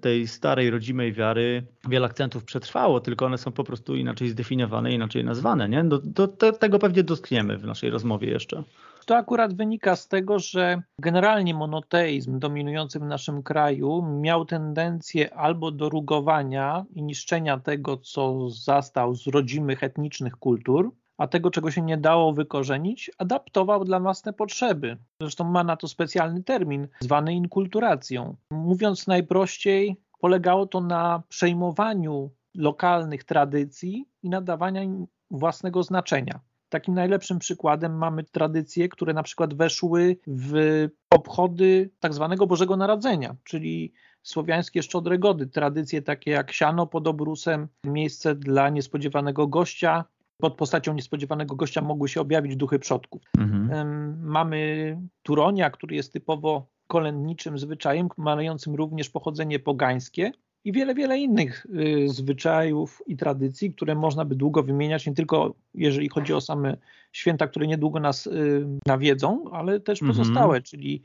tej 0.00 0.26
starej, 0.26 0.70
rodzimej 0.70 1.12
wiary, 1.12 1.62
wiele 1.88 2.06
akcentów 2.06 2.44
przetrwało, 2.44 3.00
tylko 3.00 3.26
one 3.26 3.38
są 3.38 3.52
po 3.52 3.64
prostu 3.64 3.96
inaczej 3.96 4.28
zdefiniowane, 4.28 4.92
inaczej 4.92 5.24
nazwane. 5.24 5.68
Nie? 5.68 5.84
Do, 5.84 5.98
do, 5.98 6.26
do 6.26 6.52
tego 6.52 6.78
pewnie 6.78 7.02
dotkniemy 7.02 7.58
w 7.58 7.64
naszej 7.64 7.90
rozmowie 7.90 8.28
jeszcze. 8.28 8.62
To 9.06 9.16
akurat 9.16 9.54
wynika 9.54 9.96
z 9.96 10.08
tego, 10.08 10.38
że 10.38 10.82
generalnie 10.98 11.54
monoteizm 11.54 12.38
dominujący 12.38 13.00
w 13.00 13.02
naszym 13.02 13.42
kraju 13.42 14.02
miał 14.20 14.44
tendencję 14.44 15.34
albo 15.34 15.70
do 15.70 15.88
rugowania 15.88 16.84
i 16.94 17.02
niszczenia 17.02 17.60
tego, 17.60 17.96
co 17.96 18.50
zastał 18.50 19.14
z 19.14 19.26
rodzimych 19.26 19.82
etnicznych 19.82 20.36
kultur, 20.36 20.92
a 21.18 21.26
tego, 21.26 21.50
czego 21.50 21.70
się 21.70 21.82
nie 21.82 21.98
dało 21.98 22.32
wykorzenić, 22.32 23.10
adaptował 23.18 23.84
dla 23.84 24.00
własne 24.00 24.32
potrzeby. 24.32 24.96
Zresztą 25.20 25.44
ma 25.44 25.64
na 25.64 25.76
to 25.76 25.88
specjalny 25.88 26.42
termin, 26.42 26.88
zwany 27.00 27.34
inkulturacją. 27.34 28.36
Mówiąc 28.50 29.06
najprościej, 29.06 30.00
polegało 30.20 30.66
to 30.66 30.80
na 30.80 31.22
przejmowaniu 31.28 32.30
lokalnych 32.54 33.24
tradycji 33.24 34.08
i 34.22 34.28
nadawaniu 34.28 34.82
im 34.82 35.06
własnego 35.30 35.82
znaczenia. 35.82 36.40
Takim 36.74 36.94
najlepszym 36.94 37.38
przykładem 37.38 37.98
mamy 37.98 38.24
tradycje, 38.24 38.88
które 38.88 39.12
na 39.12 39.22
przykład 39.22 39.54
weszły 39.54 40.16
w 40.26 40.88
obchody 41.10 41.90
tak 42.00 42.14
zwanego 42.14 42.46
Bożego 42.46 42.76
Narodzenia, 42.76 43.36
czyli 43.44 43.92
słowiańskie 44.22 44.82
szczodre 44.82 45.18
gody, 45.18 45.46
tradycje 45.46 46.02
takie 46.02 46.30
jak 46.30 46.52
siano 46.52 46.86
pod 46.86 47.08
obrusem, 47.08 47.68
miejsce 47.84 48.34
dla 48.34 48.68
niespodziewanego 48.68 49.46
gościa, 49.46 50.04
pod 50.38 50.56
postacią 50.56 50.94
niespodziewanego 50.94 51.56
gościa 51.56 51.82
mogły 51.82 52.08
się 52.08 52.20
objawić 52.20 52.56
duchy 52.56 52.78
przodków. 52.78 53.22
Mhm. 53.38 54.16
Mamy 54.22 54.96
Turonia, 55.22 55.70
który 55.70 55.96
jest 55.96 56.12
typowo 56.12 56.66
kolędniczym 56.86 57.58
zwyczajem, 57.58 58.08
mającym 58.16 58.74
również 58.74 59.10
pochodzenie 59.10 59.58
pogańskie 59.58 60.32
i 60.64 60.72
wiele, 60.72 60.94
wiele 60.94 61.18
innych 61.18 61.66
y, 61.66 62.08
zwyczajów 62.08 63.02
i 63.06 63.16
tradycji, 63.16 63.74
które 63.74 63.94
można 63.94 64.24
by 64.24 64.34
długo 64.34 64.62
wymieniać, 64.62 65.06
nie 65.06 65.14
tylko 65.14 65.54
jeżeli 65.74 66.08
chodzi 66.08 66.32
o 66.32 66.40
same 66.40 66.76
święta, 67.12 67.46
które 67.46 67.66
niedługo 67.66 68.00
nas 68.00 68.26
y, 68.26 68.66
nawiedzą, 68.86 69.44
ale 69.52 69.80
też 69.80 70.02
mhm. 70.02 70.18
pozostałe, 70.18 70.62
czyli 70.62 71.02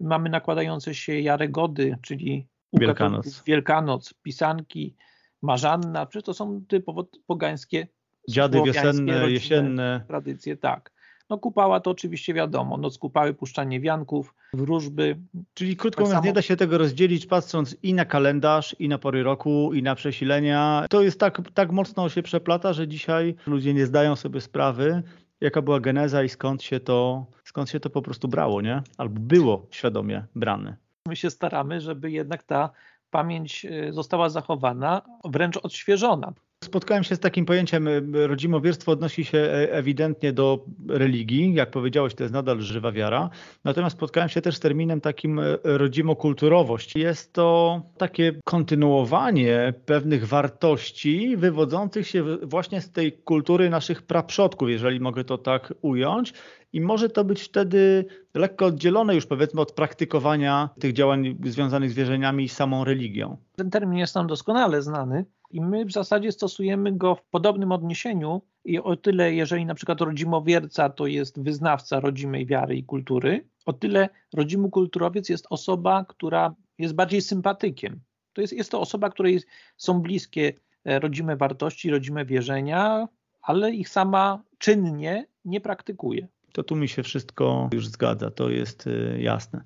mamy 0.00 0.30
nakładające 0.30 0.94
się 0.94 1.20
Jaregody, 1.20 1.96
czyli 2.02 2.46
Wielkanoc. 2.72 3.42
Wielkanoc, 3.46 4.14
pisanki, 4.22 4.94
marzanna, 5.42 6.06
przecież 6.06 6.24
to 6.24 6.34
są 6.34 6.64
typowo 6.68 7.08
pogańskie 7.26 7.86
Dziady 8.28 8.62
wiosenne, 8.62 9.30
jesienne. 9.30 10.04
Tradycje, 10.08 10.56
tak. 10.56 10.92
No 11.30 11.38
kupała 11.38 11.80
to 11.80 11.90
oczywiście 11.90 12.34
wiadomo, 12.34 12.76
noc 12.76 12.98
kupały, 12.98 13.34
puszczanie 13.34 13.80
wianków, 13.80 14.34
wróżby. 14.54 15.16
Czyli 15.54 15.76
krótko 15.76 15.96
tak 15.96 16.06
mówiąc, 16.06 16.16
samo... 16.16 16.26
nie 16.26 16.32
da 16.32 16.42
się 16.42 16.56
tego 16.56 16.78
rozdzielić 16.78 17.26
patrząc 17.26 17.76
i 17.82 17.94
na 17.94 18.04
kalendarz, 18.04 18.76
i 18.78 18.88
na 18.88 18.98
pory 18.98 19.22
roku, 19.22 19.74
i 19.74 19.82
na 19.82 19.94
przesilenia. 19.94 20.86
To 20.90 21.02
jest 21.02 21.20
tak, 21.20 21.40
tak 21.54 21.72
mocno 21.72 22.08
się 22.08 22.22
przeplata, 22.22 22.72
że 22.72 22.88
dzisiaj 22.88 23.34
ludzie 23.46 23.74
nie 23.74 23.86
zdają 23.86 24.16
sobie 24.16 24.40
sprawy, 24.40 25.02
jaka 25.40 25.62
była 25.62 25.80
geneza 25.80 26.22
i 26.22 26.28
skąd 26.28 26.62
się 26.62 26.80
to, 26.80 27.26
skąd 27.44 27.70
się 27.70 27.80
to 27.80 27.90
po 27.90 28.02
prostu 28.02 28.28
brało, 28.28 28.60
nie? 28.60 28.82
Albo 28.98 29.20
było 29.20 29.66
świadomie 29.70 30.24
brane. 30.34 30.76
My 31.06 31.16
się 31.16 31.30
staramy, 31.30 31.80
żeby 31.80 32.10
jednak 32.10 32.42
ta 32.42 32.70
pamięć 33.10 33.64
y, 33.64 33.92
została 33.92 34.28
zachowana, 34.28 35.02
wręcz 35.24 35.56
odświeżona. 35.56 36.32
Spotkałem 36.64 37.04
się 37.04 37.16
z 37.16 37.20
takim 37.20 37.46
pojęciem, 37.46 37.88
e, 37.88 38.00
rodzimowierstwo 38.26 38.92
odnosi 38.92 39.24
się 39.24 39.38
e, 39.38 39.72
ewidentnie 39.72 40.32
do 40.32 40.64
religii, 40.88 41.54
jak 41.54 41.70
powiedziałeś, 41.70 42.14
to 42.14 42.24
jest 42.24 42.34
nadal 42.34 42.60
żywa 42.60 42.92
wiara. 42.92 43.30
Natomiast 43.64 43.96
spotkałem 43.96 44.28
się 44.28 44.42
też 44.42 44.56
z 44.56 44.60
terminem 44.60 45.00
takim 45.00 45.38
e, 45.38 45.58
rodzimokulturowość. 45.64 46.96
Jest 46.96 47.32
to 47.32 47.82
takie 47.98 48.32
kontynuowanie 48.44 49.74
pewnych 49.86 50.28
wartości 50.28 51.36
wywodzących 51.36 52.08
się 52.08 52.24
właśnie 52.42 52.80
z 52.80 52.92
tej 52.92 53.12
kultury 53.12 53.70
naszych 53.70 54.02
praprzodków, 54.02 54.70
jeżeli 54.70 55.00
mogę 55.00 55.24
to 55.24 55.38
tak 55.38 55.74
ująć. 55.82 56.32
I 56.72 56.80
może 56.80 57.08
to 57.08 57.24
być 57.24 57.42
wtedy 57.42 58.04
lekko 58.34 58.66
oddzielone 58.66 59.14
już 59.14 59.26
powiedzmy 59.26 59.60
od 59.60 59.72
praktykowania 59.72 60.68
tych 60.80 60.92
działań 60.92 61.36
związanych 61.44 61.90
z 61.90 61.94
wierzeniami 61.94 62.44
i 62.44 62.48
samą 62.48 62.84
religią. 62.84 63.36
Ten 63.56 63.70
termin 63.70 63.98
jest 63.98 64.14
nam 64.14 64.26
doskonale 64.26 64.82
znany 64.82 65.24
i 65.50 65.60
my 65.60 65.84
w 65.84 65.92
zasadzie 65.92 66.32
stosujemy 66.32 66.92
go 66.92 67.14
w 67.14 67.22
podobnym 67.22 67.72
odniesieniu 67.72 68.42
i 68.64 68.78
o 68.78 68.96
tyle, 68.96 69.34
jeżeli 69.34 69.66
na 69.66 69.74
przykład 69.74 70.00
rodzimowierca 70.00 70.88
to 70.88 71.06
jest 71.06 71.42
wyznawca 71.42 72.00
rodzimej 72.00 72.46
wiary 72.46 72.76
i 72.76 72.84
kultury, 72.84 73.48
o 73.66 73.72
tyle 73.72 74.08
rodzimy 74.32 74.70
kulturowiec 74.70 75.28
jest 75.28 75.46
osoba, 75.50 76.04
która 76.08 76.54
jest 76.78 76.94
bardziej 76.94 77.20
sympatykiem. 77.20 78.00
To 78.32 78.40
jest, 78.40 78.52
jest 78.52 78.70
to 78.70 78.80
osoba, 78.80 79.10
której 79.10 79.40
są 79.76 80.00
bliskie 80.00 80.52
e, 80.84 80.98
rodzime 80.98 81.36
wartości, 81.36 81.90
rodzime 81.90 82.24
wierzenia, 82.24 83.08
ale 83.42 83.70
ich 83.70 83.88
sama 83.88 84.42
czynnie 84.58 85.26
nie 85.44 85.60
praktykuje. 85.60 86.28
To 86.52 86.62
tu 86.62 86.76
mi 86.76 86.88
się 86.88 87.02
wszystko 87.02 87.70
już 87.72 87.88
zgadza, 87.88 88.30
to 88.30 88.50
jest 88.50 88.86
e, 88.86 89.20
jasne. 89.20 89.62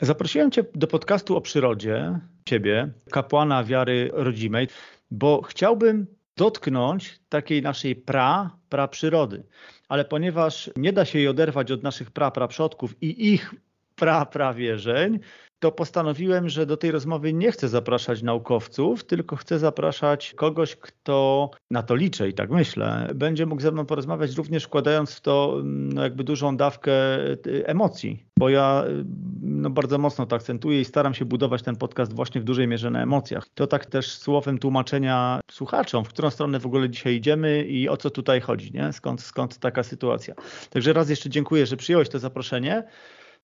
Zaprosiłem 0.00 0.50
Cię 0.50 0.64
do 0.74 0.86
podcastu 0.86 1.36
o 1.36 1.40
przyrodzie, 1.40 2.18
Ciebie, 2.44 2.88
kapłana 3.10 3.64
wiary 3.64 4.10
rodzimej 4.12 4.68
bo 5.12 5.42
chciałbym 5.42 6.06
dotknąć 6.36 7.20
takiej 7.28 7.62
naszej 7.62 7.96
pra, 7.96 8.58
pra 8.68 8.88
przyrody. 8.88 9.42
Ale 9.88 10.04
ponieważ 10.04 10.70
nie 10.76 10.92
da 10.92 11.04
się 11.04 11.18
jej 11.18 11.28
oderwać 11.28 11.70
od 11.70 11.82
naszych 11.82 12.10
pra, 12.10 12.30
pra 12.30 12.48
przodków 12.48 13.02
i 13.02 13.32
ich 13.32 13.54
pra, 14.02 14.26
pra 14.26 14.54
wierzeń, 14.54 15.18
to 15.58 15.72
postanowiłem, 15.72 16.48
że 16.48 16.66
do 16.66 16.76
tej 16.76 16.90
rozmowy 16.90 17.32
nie 17.32 17.52
chcę 17.52 17.68
zapraszać 17.68 18.22
naukowców, 18.22 19.04
tylko 19.04 19.36
chcę 19.36 19.58
zapraszać 19.58 20.34
kogoś, 20.34 20.76
kto 20.76 21.50
na 21.70 21.82
to 21.82 21.94
liczę 21.94 22.28
i 22.28 22.34
tak 22.34 22.50
myślę, 22.50 23.08
będzie 23.14 23.46
mógł 23.46 23.62
ze 23.62 23.72
mną 23.72 23.86
porozmawiać, 23.86 24.36
również 24.36 24.64
wkładając 24.64 25.14
w 25.14 25.20
to 25.20 25.60
no, 25.64 26.02
jakby 26.02 26.24
dużą 26.24 26.56
dawkę 26.56 26.92
y, 27.46 27.66
emocji, 27.66 28.26
bo 28.38 28.48
ja 28.48 28.84
y, 28.86 29.04
no, 29.42 29.70
bardzo 29.70 29.98
mocno 29.98 30.26
to 30.26 30.36
akcentuję 30.36 30.80
i 30.80 30.84
staram 30.84 31.14
się 31.14 31.24
budować 31.24 31.62
ten 31.62 31.76
podcast 31.76 32.12
właśnie 32.12 32.40
w 32.40 32.44
dużej 32.44 32.68
mierze 32.68 32.90
na 32.90 33.02
emocjach. 33.02 33.46
To 33.54 33.66
tak 33.66 33.86
też 33.86 34.18
słowem 34.18 34.58
tłumaczenia 34.58 35.40
słuchaczom, 35.50 36.04
w 36.04 36.08
którą 36.08 36.30
stronę 36.30 36.60
w 36.60 36.66
ogóle 36.66 36.90
dzisiaj 36.90 37.14
idziemy 37.14 37.64
i 37.64 37.88
o 37.88 37.96
co 37.96 38.10
tutaj 38.10 38.40
chodzi, 38.40 38.72
nie? 38.72 38.92
Skąd, 38.92 39.22
skąd 39.22 39.58
taka 39.58 39.82
sytuacja. 39.82 40.34
Także 40.70 40.92
raz 40.92 41.10
jeszcze 41.10 41.30
dziękuję, 41.30 41.66
że 41.66 41.76
przyjąłeś 41.76 42.08
to 42.08 42.18
zaproszenie 42.18 42.84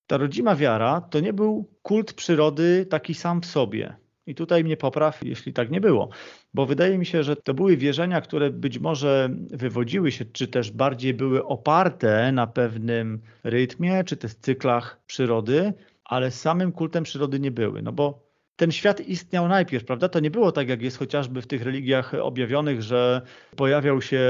ta 0.09 0.17
rodzima 0.17 0.55
wiara 0.55 1.01
to 1.01 1.19
nie 1.19 1.33
był 1.33 1.69
kult 1.81 2.13
przyrody 2.13 2.85
taki 2.85 3.13
sam 3.13 3.41
w 3.41 3.45
sobie. 3.45 3.95
I 4.25 4.35
tutaj 4.35 4.63
mnie 4.63 4.77
popraw, 4.77 5.23
jeśli 5.23 5.53
tak 5.53 5.71
nie 5.71 5.81
było, 5.81 6.09
bo 6.53 6.65
wydaje 6.65 6.97
mi 6.97 7.05
się, 7.05 7.23
że 7.23 7.35
to 7.35 7.53
były 7.53 7.77
wierzenia, 7.77 8.21
które 8.21 8.49
być 8.49 8.79
może 8.79 9.29
wywodziły 9.51 10.11
się, 10.11 10.25
czy 10.25 10.47
też 10.47 10.71
bardziej 10.71 11.13
były 11.13 11.45
oparte 11.45 12.31
na 12.31 12.47
pewnym 12.47 13.21
rytmie, 13.43 14.03
czy 14.03 14.17
też 14.17 14.33
cyklach 14.35 15.01
przyrody, 15.07 15.73
ale 16.05 16.31
samym 16.31 16.71
kultem 16.71 17.03
przyrody 17.03 17.39
nie 17.39 17.51
były. 17.51 17.81
No 17.81 17.91
bo 17.91 18.28
ten 18.59 18.71
świat 18.71 18.99
istniał 18.99 19.47
najpierw, 19.47 19.85
prawda? 19.85 20.09
To 20.09 20.19
nie 20.19 20.31
było 20.31 20.51
tak, 20.51 20.69
jak 20.69 20.81
jest 20.81 20.97
chociażby 20.97 21.41
w 21.41 21.47
tych 21.47 21.63
religiach 21.63 22.13
objawionych, 22.13 22.81
że 22.81 23.21
pojawiał 23.55 24.01
się 24.01 24.21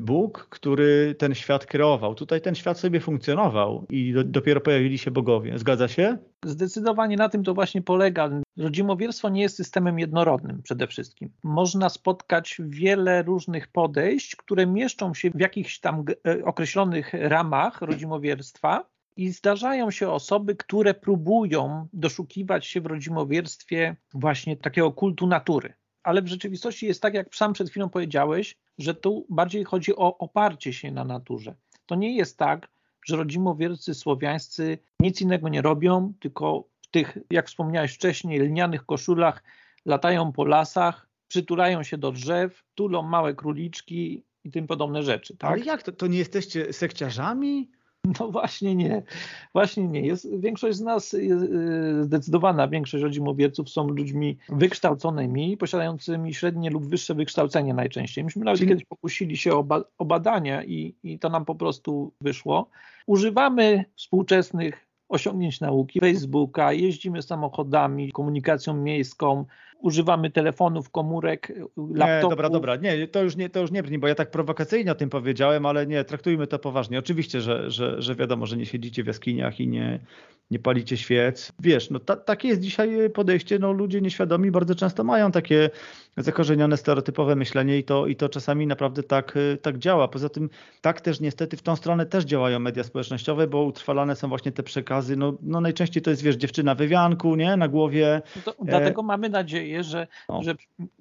Bóg, 0.00 0.46
który 0.50 1.14
ten 1.18 1.34
świat 1.34 1.66
kreował. 1.66 2.14
Tutaj 2.14 2.40
ten 2.40 2.54
świat 2.54 2.78
sobie 2.78 3.00
funkcjonował 3.00 3.86
i 3.90 4.12
do, 4.12 4.24
dopiero 4.24 4.60
pojawili 4.60 4.98
się 4.98 5.10
bogowie. 5.10 5.58
Zgadza 5.58 5.88
się? 5.88 6.18
Zdecydowanie 6.44 7.16
na 7.16 7.28
tym 7.28 7.44
to 7.44 7.54
właśnie 7.54 7.82
polega. 7.82 8.30
Rodzimowierstwo 8.56 9.28
nie 9.28 9.42
jest 9.42 9.56
systemem 9.56 9.98
jednorodnym 9.98 10.62
przede 10.62 10.86
wszystkim. 10.86 11.30
Można 11.42 11.88
spotkać 11.88 12.60
wiele 12.64 13.22
różnych 13.22 13.68
podejść, 13.68 14.36
które 14.36 14.66
mieszczą 14.66 15.14
się 15.14 15.30
w 15.30 15.40
jakichś 15.40 15.78
tam 15.78 16.04
e, 16.26 16.44
określonych 16.44 17.12
ramach 17.12 17.82
rodzimowierstwa, 17.82 18.84
i 19.18 19.28
zdarzają 19.28 19.90
się 19.90 20.10
osoby, 20.10 20.56
które 20.56 20.94
próbują 20.94 21.88
doszukiwać 21.92 22.66
się 22.66 22.80
w 22.80 22.86
rodzimowierstwie 22.86 23.96
właśnie 24.14 24.56
takiego 24.56 24.92
kultu 24.92 25.26
natury. 25.26 25.74
Ale 26.02 26.22
w 26.22 26.26
rzeczywistości 26.26 26.86
jest 26.86 27.02
tak, 27.02 27.14
jak 27.14 27.34
sam 27.34 27.52
przed 27.52 27.70
chwilą 27.70 27.88
powiedziałeś, 27.88 28.56
że 28.78 28.94
tu 28.94 29.26
bardziej 29.28 29.64
chodzi 29.64 29.96
o 29.96 30.18
oparcie 30.18 30.72
się 30.72 30.90
na 30.92 31.04
naturze. 31.04 31.54
To 31.86 31.94
nie 31.94 32.16
jest 32.16 32.38
tak, 32.38 32.68
że 33.06 33.16
rodzimowiercy 33.16 33.94
słowiańscy 33.94 34.78
nic 35.00 35.20
innego 35.20 35.48
nie 35.48 35.62
robią, 35.62 36.12
tylko 36.20 36.64
w 36.80 36.86
tych, 36.86 37.18
jak 37.30 37.46
wspomniałeś 37.46 37.94
wcześniej, 37.94 38.40
lnianych 38.40 38.86
koszulach 38.86 39.42
latają 39.86 40.32
po 40.32 40.44
lasach, 40.44 41.08
przytulają 41.28 41.82
się 41.82 41.98
do 41.98 42.12
drzew, 42.12 42.64
tulą 42.74 43.02
małe 43.02 43.34
króliczki 43.34 44.24
i 44.44 44.50
tym 44.50 44.66
podobne 44.66 45.02
rzeczy. 45.02 45.36
Tak? 45.36 45.50
Ale 45.52 45.64
jak 45.64 45.82
to, 45.82 45.92
to 45.92 46.06
nie 46.06 46.18
jesteście 46.18 46.72
sekciarzami? 46.72 47.70
No 48.20 48.30
właśnie 48.30 48.74
nie, 48.74 49.02
właśnie 49.52 49.88
nie. 49.88 50.00
Jest, 50.00 50.40
większość 50.40 50.78
z 50.78 50.80
nas, 50.80 51.14
y, 51.14 52.04
zdecydowana 52.04 52.68
większość 52.68 53.04
rodzimowierców 53.04 53.70
są 53.70 53.88
ludźmi 53.88 54.38
wykształconymi, 54.48 55.56
posiadającymi 55.56 56.34
średnie 56.34 56.70
lub 56.70 56.86
wyższe 56.86 57.14
wykształcenie 57.14 57.74
najczęściej. 57.74 58.24
Myśmy 58.24 58.44
nawet 58.44 58.60
kiedyś 58.60 58.84
pokusili 58.84 59.36
się 59.36 59.52
o, 59.52 59.64
ba 59.64 59.84
o 59.98 60.04
badania 60.04 60.64
i, 60.64 60.94
i 61.02 61.18
to 61.18 61.28
nam 61.28 61.44
po 61.44 61.54
prostu 61.54 62.12
wyszło. 62.20 62.70
Używamy 63.06 63.84
współczesnych 63.96 64.88
osiągnięć 65.08 65.60
nauki, 65.60 66.00
Facebooka, 66.00 66.72
jeździmy 66.72 67.22
samochodami, 67.22 68.12
komunikacją 68.12 68.74
miejską, 68.74 69.44
używamy 69.80 70.30
telefonów, 70.30 70.90
komórek, 70.90 71.52
laptopów. 71.76 71.98
Nie, 71.98 72.30
dobra, 72.30 72.50
dobra, 72.50 72.76
nie, 72.76 73.08
to 73.08 73.22
już 73.22 73.36
nie, 73.36 73.50
to 73.50 73.60
już 73.60 73.70
nie 73.70 73.82
brni, 73.82 73.98
bo 73.98 74.08
ja 74.08 74.14
tak 74.14 74.30
prowokacyjnie 74.30 74.92
o 74.92 74.94
tym 74.94 75.10
powiedziałem, 75.10 75.66
ale 75.66 75.86
nie, 75.86 76.04
traktujmy 76.04 76.46
to 76.46 76.58
poważnie. 76.58 76.98
Oczywiście, 76.98 77.40
że, 77.40 77.70
że, 77.70 78.02
że 78.02 78.14
wiadomo, 78.14 78.46
że 78.46 78.56
nie 78.56 78.66
siedzicie 78.66 79.02
w 79.02 79.06
jaskiniach 79.06 79.60
i 79.60 79.68
nie, 79.68 80.00
nie 80.50 80.58
palicie 80.58 80.96
świec. 80.96 81.52
Wiesz, 81.60 81.90
no 81.90 81.98
ta, 81.98 82.16
takie 82.16 82.48
jest 82.48 82.60
dzisiaj 82.60 83.10
podejście, 83.10 83.58
no 83.58 83.72
ludzie 83.72 84.00
nieświadomi 84.00 84.50
bardzo 84.50 84.74
często 84.74 85.04
mają 85.04 85.32
takie 85.32 85.70
zakorzenione 86.16 86.76
stereotypowe 86.76 87.36
myślenie 87.36 87.78
i 87.78 87.84
to, 87.84 88.06
i 88.06 88.16
to 88.16 88.28
czasami 88.28 88.66
naprawdę 88.66 89.02
tak, 89.02 89.38
tak 89.62 89.78
działa. 89.78 90.08
Poza 90.08 90.28
tym 90.28 90.50
tak 90.80 91.00
też 91.00 91.20
niestety 91.20 91.56
w 91.56 91.62
tą 91.62 91.76
stronę 91.76 92.06
też 92.06 92.24
działają 92.24 92.58
media 92.58 92.84
społecznościowe, 92.84 93.46
bo 93.46 93.62
utrwalane 93.62 94.16
są 94.16 94.28
właśnie 94.28 94.52
te 94.52 94.62
przekazy, 94.62 95.16
no, 95.16 95.34
no 95.42 95.60
najczęściej 95.60 96.02
to 96.02 96.10
jest, 96.10 96.22
wiesz, 96.22 96.36
dziewczyna 96.36 96.74
we 96.74 96.88
wianku, 96.88 97.36
nie, 97.36 97.56
na 97.56 97.68
głowie. 97.68 98.22
No 98.46 98.54
dlatego 98.62 99.00
e... 99.00 99.04
mamy 99.04 99.28
nadzieję, 99.28 99.67
że, 99.80 100.06
no. 100.28 100.42
że 100.42 100.54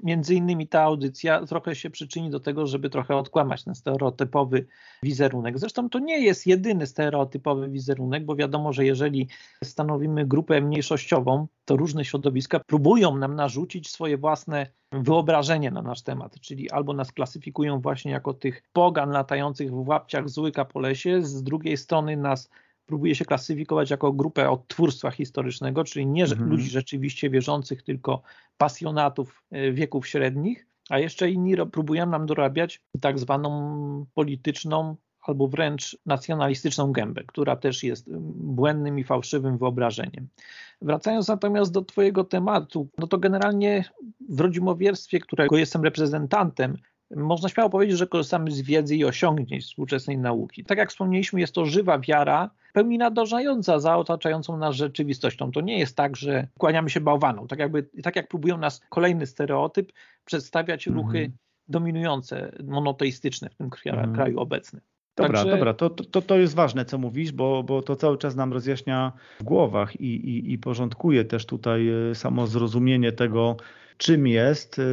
między 0.03 0.35
innymi 0.35 0.67
ta 0.67 0.81
audycja 0.81 1.45
trochę 1.45 1.75
się 1.75 1.89
przyczyni 1.89 2.29
do 2.29 2.39
tego, 2.39 2.67
żeby 2.67 2.89
trochę 2.89 3.15
odkłamać 3.15 3.63
ten 3.63 3.75
stereotypowy 3.75 4.65
wizerunek. 5.03 5.59
Zresztą 5.59 5.89
to 5.89 5.99
nie 5.99 6.19
jest 6.19 6.47
jedyny 6.47 6.87
stereotypowy 6.87 7.69
wizerunek, 7.69 8.25
bo 8.25 8.35
wiadomo, 8.35 8.73
że 8.73 8.85
jeżeli 8.85 9.27
stanowimy 9.63 10.25
grupę 10.25 10.61
mniejszościową, 10.61 11.47
to 11.65 11.75
różne 11.75 12.05
środowiska 12.05 12.59
próbują 12.59 13.17
nam 13.17 13.35
narzucić 13.35 13.91
swoje 13.91 14.17
własne 14.17 14.67
wyobrażenie 14.91 15.71
na 15.71 15.81
nasz 15.81 16.01
temat, 16.01 16.39
czyli 16.39 16.71
albo 16.71 16.93
nas 16.93 17.11
klasyfikują 17.11 17.81
właśnie 17.81 18.11
jako 18.11 18.33
tych 18.33 18.63
pogan 18.73 19.09
latających 19.09 19.71
w 19.71 19.87
łapciach 19.87 20.29
z 20.29 20.37
łyka 20.37 20.65
po 20.65 20.79
lesie, 20.79 21.21
z 21.21 21.43
drugiej 21.43 21.77
strony 21.77 22.17
nas 22.17 22.49
próbuje 22.87 23.15
się 23.15 23.25
klasyfikować 23.25 23.89
jako 23.89 24.13
grupę 24.13 24.49
odtwórstwa 24.49 25.11
historycznego, 25.11 25.83
czyli 25.83 26.05
nie 26.05 26.23
mhm. 26.23 26.49
ludzi 26.49 26.69
rzeczywiście 26.69 27.29
wierzących, 27.29 27.83
tylko 27.83 28.21
pasjonatów 28.57 29.43
e, 29.51 29.71
wieków 29.71 30.07
średnich, 30.07 30.67
a 30.89 30.99
jeszcze 30.99 31.29
inni 31.29 31.55
próbują 31.71 32.05
nam 32.05 32.25
dorabiać 32.25 32.81
tak 33.01 33.19
zwaną 33.19 34.05
polityczną 34.13 34.95
albo 35.21 35.47
wręcz 35.47 35.97
nacjonalistyczną 36.05 36.91
gębę, 36.91 37.23
która 37.27 37.55
też 37.55 37.83
jest 37.83 38.17
błędnym 38.35 38.99
i 38.99 39.03
fałszywym 39.03 39.57
wyobrażeniem. 39.57 40.27
Wracając 40.81 41.27
natomiast 41.27 41.71
do 41.71 41.81
Twojego 41.81 42.23
tematu, 42.23 42.87
no 42.97 43.07
to 43.07 43.17
generalnie 43.17 43.83
w 44.29 44.39
rodzimowierstwie, 44.39 45.19
którego 45.19 45.57
jestem 45.57 45.83
reprezentantem, 45.83 46.77
można 47.15 47.49
śmiało 47.49 47.69
powiedzieć, 47.69 47.97
że 47.97 48.07
korzystamy 48.07 48.51
z 48.51 48.61
wiedzy 48.61 48.95
i 48.95 49.05
osiągnięć 49.05 49.63
współczesnej 49.63 50.17
nauki. 50.17 50.63
Tak 50.63 50.77
jak 50.77 50.89
wspomnieliśmy, 50.89 51.39
jest 51.39 51.53
to 51.53 51.65
żywa 51.65 51.99
wiara, 51.99 52.49
pełni 52.73 52.97
nadążająca 52.97 53.79
za 53.79 53.97
otaczającą 53.97 54.57
nas 54.57 54.75
rzeczywistością. 54.75 55.51
To 55.51 55.61
nie 55.61 55.79
jest 55.79 55.95
tak, 55.95 56.15
że 56.15 56.47
kłaniamy 56.57 56.89
się 56.89 57.01
bałwaną. 57.01 57.47
Tak, 57.47 57.59
jakby, 57.59 57.89
tak 58.03 58.15
jak 58.15 58.27
próbują 58.27 58.57
nas 58.57 58.81
kolejny 58.89 59.25
stereotyp 59.25 59.91
przedstawiać 60.25 60.87
mhm. 60.87 61.05
ruchy 61.05 61.31
dominujące, 61.67 62.51
monoteistyczne 62.63 63.49
w 63.49 63.55
tym 63.55 63.69
kraju, 63.69 63.99
mm. 63.99 64.15
kraju 64.15 64.39
obecnym. 64.39 64.81
Dobra, 65.15 65.33
Także... 65.33 65.51
dobra, 65.51 65.73
to, 65.73 65.89
to, 65.89 66.21
to 66.21 66.37
jest 66.37 66.55
ważne, 66.55 66.85
co 66.85 66.97
mówisz, 66.97 67.31
bo, 67.31 67.63
bo 67.63 67.81
to 67.81 67.95
cały 67.95 68.17
czas 68.17 68.35
nam 68.35 68.53
rozjaśnia 68.53 69.11
w 69.39 69.43
głowach 69.43 70.01
i, 70.01 70.15
i, 70.15 70.53
i 70.53 70.57
porządkuje 70.57 71.25
też 71.25 71.45
tutaj 71.45 71.89
e, 72.11 72.15
samo 72.15 72.47
zrozumienie 72.47 73.11
tego, 73.11 73.57
czym 73.97 74.27
jest 74.27 74.79
e, 74.79 74.83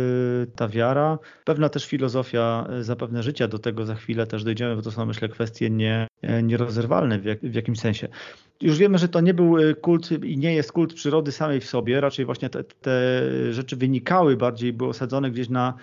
ta 0.56 0.68
wiara. 0.68 1.18
Pewna 1.44 1.68
też 1.68 1.86
filozofia 1.86 2.66
e, 2.70 2.84
zapewne 2.84 3.22
życia, 3.22 3.48
do 3.48 3.58
tego 3.58 3.86
za 3.86 3.94
chwilę 3.94 4.26
też 4.26 4.44
dojdziemy, 4.44 4.76
bo 4.76 4.82
to 4.82 4.90
są 4.90 5.06
myślę 5.06 5.28
kwestie 5.28 5.70
nie, 5.70 6.06
nierozerwalne 6.42 7.18
w, 7.18 7.24
jak, 7.24 7.40
w 7.40 7.54
jakimś 7.54 7.80
sensie. 7.80 8.08
Już 8.60 8.78
wiemy, 8.78 8.98
że 8.98 9.08
to 9.08 9.20
nie 9.20 9.34
był 9.34 9.56
kult 9.80 10.24
i 10.24 10.38
nie 10.38 10.54
jest 10.54 10.72
kult 10.72 10.94
przyrody 10.94 11.32
samej 11.32 11.60
w 11.60 11.66
sobie, 11.66 12.00
raczej 12.00 12.24
właśnie 12.24 12.50
te, 12.50 12.64
te 12.64 13.22
rzeczy 13.52 13.76
wynikały 13.76 14.36
bardziej, 14.36 14.72
były 14.72 14.90
osadzone 14.90 15.30
gdzieś 15.30 15.48
na 15.48 15.74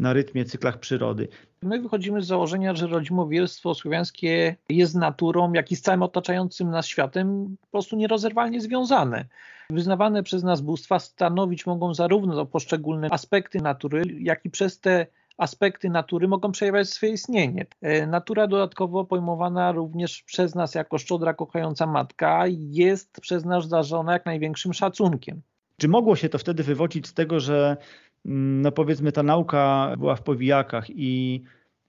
na 0.00 0.12
rytmie, 0.12 0.44
cyklach 0.44 0.78
przyrody. 0.78 1.28
My 1.62 1.80
wychodzimy 1.80 2.22
z 2.22 2.26
założenia, 2.26 2.74
że 2.74 2.86
rodzimowielstwo 2.86 3.74
słowiańskie 3.74 4.56
jest 4.68 4.94
naturą, 4.94 5.52
jak 5.52 5.72
i 5.72 5.76
z 5.76 5.82
całym 5.82 6.02
otaczającym 6.02 6.70
nas 6.70 6.86
światem 6.86 7.56
po 7.60 7.66
prostu 7.66 7.96
nierozerwalnie 7.96 8.60
związane. 8.60 9.24
Wyznawane 9.70 10.22
przez 10.22 10.42
nas 10.42 10.60
bóstwa 10.60 10.98
stanowić 10.98 11.66
mogą 11.66 11.94
zarówno 11.94 12.46
poszczególne 12.46 13.08
aspekty 13.10 13.58
natury, 13.58 14.02
jak 14.20 14.44
i 14.44 14.50
przez 14.50 14.80
te 14.80 15.06
aspekty 15.38 15.90
natury 15.90 16.28
mogą 16.28 16.52
przejawiać 16.52 16.88
swoje 16.88 17.12
istnienie. 17.12 17.66
E, 17.82 18.06
natura 18.06 18.46
dodatkowo 18.46 19.04
pojmowana 19.04 19.72
również 19.72 20.22
przez 20.22 20.54
nas 20.54 20.74
jako 20.74 20.98
szczodra, 20.98 21.34
kochająca 21.34 21.86
matka 21.86 22.44
jest 22.48 23.20
przez 23.20 23.44
nas 23.44 23.68
darzona 23.68 24.12
jak 24.12 24.26
największym 24.26 24.74
szacunkiem. 24.74 25.42
Czy 25.76 25.88
mogło 25.88 26.16
się 26.16 26.28
to 26.28 26.38
wtedy 26.38 26.62
wywodzić 26.62 27.06
z 27.06 27.14
tego, 27.14 27.40
że 27.40 27.76
no 28.24 28.72
powiedzmy 28.72 29.12
ta 29.12 29.22
nauka 29.22 29.94
była 29.98 30.16
w 30.16 30.22
powijakach 30.22 30.84
i 30.88 31.42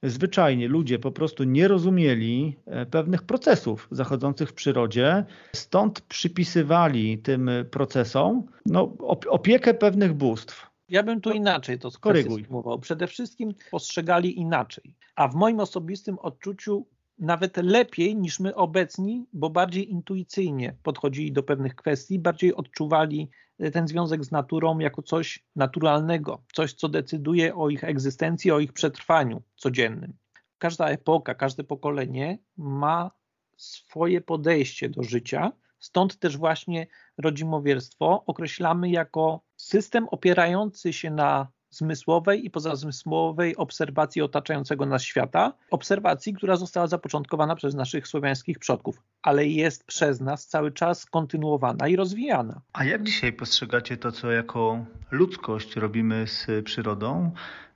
zwyczajnie 0.04 0.68
ludzie 0.68 1.00
po 1.00 1.12
prostu 1.12 1.44
nie 1.44 1.68
rozumieli 1.68 2.56
e, 2.66 2.86
pewnych 2.86 3.24
procesów 3.24 3.88
zachodzących 3.92 4.50
w 4.50 4.54
przyrodzie, 4.54 5.26
stąd 5.56 6.02
przypisywali 6.02 7.18
tym 7.18 7.50
procesom 7.72 8.44
no, 8.66 8.94
opiekę 9.30 9.74
pewnych 9.74 10.14
bóstw. 10.14 10.72
Ja 10.90 11.04
bym 11.04 11.22
tu 11.22 11.32
inaczej 11.32 11.80
to 11.80 11.92
skorygował. 11.92 12.80
Przede 12.80 13.08
wszystkim 13.08 13.54
postrzegali 13.72 14.40
inaczej. 14.40 14.96
A 15.16 15.28
w 15.28 15.36
moim 15.36 15.60
osobistym 15.60 16.20
odczuciu 16.20 16.86
nawet 17.22 17.58
lepiej 17.58 18.16
niż 18.16 18.40
my 18.40 18.56
obecni, 18.56 19.26
bo 19.34 19.50
bardziej 19.50 19.92
intuicyjnie 19.92 20.76
podchodzili 20.84 21.32
do 21.32 21.44
pewnych 21.44 21.76
kwestii, 21.76 22.20
bardziej 22.20 22.56
odczuwali 22.56 23.30
e, 23.60 23.72
ten 23.72 23.88
związek 23.88 24.26
z 24.26 24.32
naturą 24.32 24.80
jako 24.80 25.02
coś 25.02 25.44
naturalnego, 25.56 26.44
coś, 26.54 26.74
co 26.74 26.90
decyduje 26.90 27.56
o 27.56 27.70
ich 27.70 27.84
egzystencji, 27.84 28.52
o 28.52 28.60
ich 28.60 28.74
przetrwaniu 28.74 29.42
codziennym. 29.56 30.14
Każda 30.58 30.88
epoka, 30.90 31.36
każde 31.36 31.64
pokolenie 31.64 32.38
ma 32.58 33.12
swoje 33.58 34.22
podejście 34.22 34.90
do 34.90 35.04
życia, 35.04 35.52
stąd 35.80 36.20
też 36.20 36.38
właśnie 36.38 36.88
rodzimowierstwo 37.18 38.24
określamy 38.26 38.90
jako 38.90 39.42
system 39.56 40.08
opierający 40.08 40.94
się 40.94 41.12
na 41.12 41.48
zmysłowej 41.72 42.46
i 42.46 42.50
pozazmysłowej 42.50 43.56
obserwacji 43.56 44.22
otaczającego 44.22 44.86
nas 44.86 45.04
świata, 45.04 45.54
obserwacji, 45.72 46.34
która 46.34 46.56
została 46.56 46.88
zapoczątkowana 46.88 47.56
przez 47.56 47.76
naszych 47.76 48.08
słowiańskich 48.08 48.60
przodków, 48.60 49.02
ale 49.22 49.48
jest 49.48 49.84
przez 49.84 50.22
nas 50.22 50.48
cały 50.48 50.72
czas 50.72 51.06
kontynuowana 51.06 51.88
i 51.88 51.96
rozwijana. 51.96 52.62
A 52.74 52.84
jak 52.84 53.04
dzisiaj 53.04 53.34
postrzegacie 53.34 53.98
to, 53.98 54.12
co 54.12 54.32
jako 54.32 54.86
ludzkość 55.12 55.76
robimy 55.76 56.28
z 56.28 56.48
przyrodą? 56.66 57.32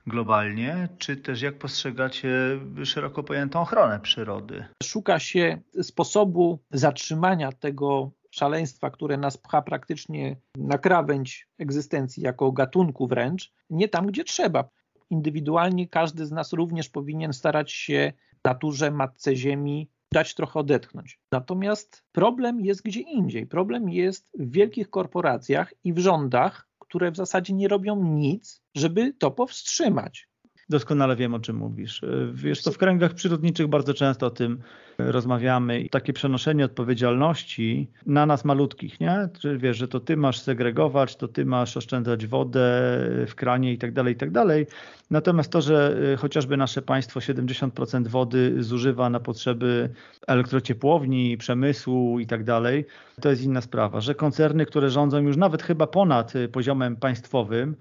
globalnie, 0.06 0.88
czy 0.98 1.16
też 1.16 1.42
jak 1.42 1.58
postrzegacie 1.58 2.30
szeroko 2.84 3.22
pojętą 3.22 3.60
ochronę 3.60 4.00
przyrody? 4.00 4.64
Szuka 4.82 5.18
się 5.18 5.58
sposobu 5.82 6.58
zatrzymania 6.70 7.52
tego 7.52 8.10
szaleństwa, 8.36 8.90
które 8.90 9.16
nas 9.16 9.36
pcha 9.36 9.62
praktycznie 9.62 10.36
na 10.56 10.78
krawędź 10.78 11.48
egzystencji 11.58 12.22
jako 12.22 12.52
gatunku 12.52 13.06
wręcz, 13.06 13.52
nie 13.70 13.88
tam, 13.88 14.06
gdzie 14.06 14.24
trzeba. 14.24 14.68
Indywidualnie 15.10 15.88
każdy 15.88 16.26
z 16.26 16.32
nas 16.32 16.52
również 16.52 16.88
powinien 16.88 17.32
starać 17.32 17.72
się 17.72 18.12
naturze, 18.44 18.90
matce 18.90 19.36
ziemi 19.36 19.90
dać 20.12 20.34
trochę 20.34 20.60
odetchnąć. 20.60 21.20
Natomiast 21.32 22.04
problem 22.12 22.60
jest 22.60 22.82
gdzie 22.82 23.00
indziej. 23.00 23.46
Problem 23.46 23.90
jest 23.90 24.30
w 24.38 24.50
wielkich 24.50 24.90
korporacjach 24.90 25.74
i 25.84 25.92
w 25.92 25.98
rządach, 25.98 26.68
które 26.78 27.10
w 27.10 27.16
zasadzie 27.16 27.54
nie 27.54 27.68
robią 27.68 28.04
nic, 28.04 28.62
żeby 28.74 29.12
to 29.12 29.30
powstrzymać. 29.30 30.28
Doskonale 30.68 31.16
wiem, 31.16 31.34
o 31.34 31.40
czym 31.40 31.56
mówisz. 31.56 32.02
Wiesz, 32.32 32.62
to 32.62 32.72
w 32.72 32.78
kręgach 32.78 33.14
przyrodniczych 33.14 33.66
bardzo 33.66 33.94
często 33.94 34.26
o 34.26 34.30
tym 34.30 34.58
rozmawiamy. 34.98 35.88
Takie 35.90 36.12
przenoszenie 36.12 36.64
odpowiedzialności 36.64 37.90
na 38.06 38.26
nas 38.26 38.44
malutkich, 38.44 39.00
nie? 39.00 39.28
Czy 39.40 39.58
wiesz, 39.58 39.76
że 39.76 39.88
to 39.88 40.00
ty 40.00 40.16
masz 40.16 40.40
segregować, 40.40 41.16
to 41.16 41.28
ty 41.28 41.44
masz 41.44 41.76
oszczędzać 41.76 42.26
wodę 42.26 42.60
w 43.28 43.32
kranie 43.34 43.72
i 43.72 43.78
tak 43.78 43.92
dalej, 43.92 44.14
i 44.14 44.16
tak 44.16 44.30
dalej. 44.30 44.66
Natomiast 45.10 45.52
to, 45.52 45.60
że 45.60 45.96
y, 46.12 46.16
chociażby 46.16 46.56
nasze 46.56 46.82
państwo 46.82 47.20
70% 47.20 48.06
wody 48.06 48.62
zużywa 48.62 49.10
na 49.10 49.20
potrzeby 49.20 49.90
elektrociepłowni, 50.26 51.36
przemysłu 51.36 52.20
i 52.20 52.26
tak 52.26 52.44
dalej, 52.44 52.84
to 53.20 53.30
jest 53.30 53.42
inna 53.42 53.60
sprawa. 53.60 54.00
Że 54.00 54.14
koncerny, 54.14 54.66
które 54.66 54.90
rządzą 54.90 55.18
już 55.18 55.36
nawet 55.36 55.62
chyba 55.62 55.86
ponad 55.86 56.36
y, 56.36 56.48
poziomem 56.48 56.96
państwowym, 56.96 57.76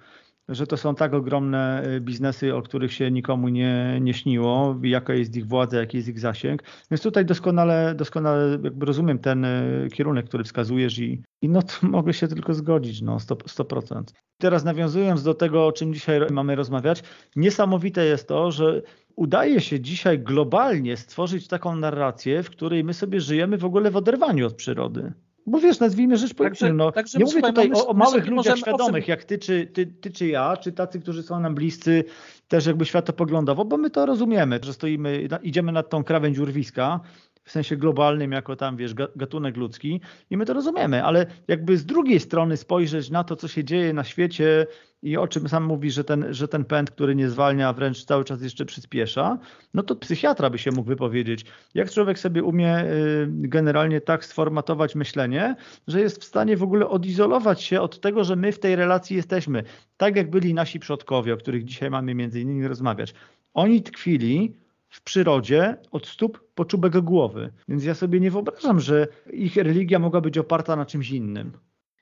że 0.50 0.68
to 0.68 0.78
są 0.78 0.96
tak 0.96 1.14
ogromne 1.14 1.84
y, 1.88 2.02
biznesy, 2.02 2.56
o 2.56 2.62
których 2.62 2.94
się 2.94 3.12
nikomu 3.12 3.50
nie, 3.50 3.98
nie 4.02 4.14
śniło, 4.14 4.80
jaka 4.84 5.14
jest 5.14 5.36
ich 5.36 5.48
władza, 5.48 5.78
jaki 5.80 5.98
jest 5.98 6.10
ich 6.10 6.20
zasięg. 6.20 6.64
Więc 6.92 7.02
tutaj 7.02 7.26
doskonale, 7.26 7.96
doskonale 7.96 8.60
jakby 8.64 8.86
rozumiem 8.86 9.20
ten 9.20 9.46
y, 9.46 9.88
kierunek, 9.94 10.26
który 10.26 10.44
wskazujesz 10.44 11.00
i, 11.00 11.22
i 11.42 11.50
no 11.50 11.62
to 11.62 11.88
mogę 11.88 12.14
się 12.14 12.28
tylko 12.28 12.54
zgodzić, 12.54 13.02
no 13.02 13.18
100%, 13.18 13.36
100%. 13.36 14.04
Teraz 14.38 14.64
nawiązując 14.64 15.24
do 15.24 15.34
tego, 15.34 15.68
o 15.68 15.72
czym 15.72 15.94
dzisiaj 15.94 16.22
mamy 16.32 16.56
rozmawiać, 16.56 17.04
niesamowite 17.36 18.06
jest 18.06 18.28
to, 18.28 18.52
że 18.52 18.82
udaje 19.16 19.62
się 19.62 19.80
dzisiaj 19.80 20.20
globalnie 20.20 20.98
stworzyć 20.98 21.48
taką 21.48 21.76
narrację, 21.76 22.44
w 22.44 22.50
której 22.50 22.84
my 22.84 22.94
sobie 22.94 23.22
żyjemy 23.22 23.58
w 23.58 23.66
ogóle 23.66 23.92
w 23.92 23.98
oderwaniu 23.98 24.48
od 24.48 24.54
przyrody. 24.54 25.14
Bo 25.46 25.60
wiesz, 25.60 25.80
nazwijmy 25.80 26.18
rzecz 26.18 26.34
po. 26.34 26.44
No, 26.74 26.92
także, 26.92 27.18
nie 27.20 27.26
mówię 27.26 27.42
tutaj 27.42 27.72
o, 27.74 27.88
o 27.88 27.94
małych 27.94 28.28
ludziach 28.28 28.58
świadomych, 28.58 29.08
jak 29.08 29.24
ty 29.24 29.38
czy, 29.38 29.68
ty, 29.68 29.86
ty 29.86 30.12
czy 30.12 30.28
ja, 30.28 30.58
czy 30.58 30.72
tacy, 30.72 31.00
którzy 31.00 31.24
są 31.24 31.40
nam 31.40 31.56
bliscy 31.56 32.04
też 32.48 32.66
jakby 32.66 32.86
światopoglądowo, 32.86 33.66
bo 33.66 33.78
my 33.78 33.90
to 33.90 34.06
rozumiemy, 34.06 34.60
że 34.64 34.74
stoimy, 34.74 35.28
idziemy 35.44 35.72
nad 35.72 35.90
tą 35.90 36.04
krawędź 36.04 36.40
urwiska, 36.40 37.00
w 37.46 37.52
sensie 37.52 37.78
globalnym, 37.78 38.32
jako 38.32 38.56
tam, 38.56 38.78
wiesz, 38.78 38.94
gatunek 38.94 39.58
ludzki 39.58 40.02
i 40.30 40.38
my 40.38 40.46
to 40.46 40.54
rozumiemy, 40.54 41.04
ale 41.04 41.26
jakby 41.48 41.78
z 41.78 41.86
drugiej 41.86 42.20
strony 42.20 42.58
spojrzeć 42.58 43.10
na 43.10 43.24
to, 43.24 43.36
co 43.36 43.48
się 43.48 43.64
dzieje 43.64 43.94
na 43.94 44.04
świecie 44.04 44.68
i 45.02 45.18
o 45.18 45.28
czym 45.28 45.50
sam 45.50 45.64
mówi, 45.64 45.92
że 45.92 46.04
ten, 46.04 46.26
że 46.34 46.48
ten 46.48 46.66
pęd, 46.66 46.92
który 46.92 47.16
nie 47.16 47.30
zwalnia, 47.30 47.74
wręcz 47.74 48.06
cały 48.06 48.24
czas 48.24 48.42
jeszcze 48.42 48.66
przyspiesza, 48.66 49.38
no 49.74 49.84
to 49.84 49.96
psychiatra 49.96 50.50
by 50.50 50.58
się 50.58 50.72
mógł 50.72 50.88
wypowiedzieć, 50.88 51.46
jak 51.74 51.92
człowiek 51.92 52.20
sobie 52.20 52.44
umie 52.44 52.84
y, 52.84 53.28
generalnie 53.30 54.02
tak 54.02 54.26
sformatować 54.26 54.96
myślenie, 54.96 55.56
że 55.88 56.02
jest 56.02 56.22
w 56.22 56.26
stanie 56.26 56.58
w 56.58 56.64
ogóle 56.64 56.88
odizolować 56.88 57.64
się 57.64 57.82
od 57.82 58.00
tego, 58.02 58.24
że 58.24 58.36
my 58.36 58.52
w 58.52 58.60
tej 58.60 58.76
relacji 58.76 59.16
jesteśmy. 59.16 59.64
Tak 59.98 60.16
jak 60.16 60.30
byli 60.30 60.54
nasi 60.54 60.80
przodkowie, 60.80 61.34
o 61.34 61.38
których 61.38 61.66
dzisiaj 61.66 61.90
mamy 61.90 62.16
między 62.16 62.42
innymi 62.42 62.68
rozmawiać. 62.68 63.14
Oni 63.54 63.82
tkwili 63.84 64.65
w 64.96 65.02
przyrodzie 65.02 65.78
od 65.92 66.08
stóp 66.08 66.48
po 66.56 66.66
czubek 66.66 67.00
głowy. 67.00 67.54
Więc 67.68 67.84
ja 67.84 67.96
sobie 67.96 68.20
nie 68.20 68.32
wyobrażam, 68.32 68.80
że 68.80 69.08
ich 69.34 69.56
religia 69.56 70.00
mogła 70.00 70.22
być 70.22 70.38
oparta 70.38 70.76
na 70.76 70.86
czymś 70.86 71.12
innym. 71.12 71.52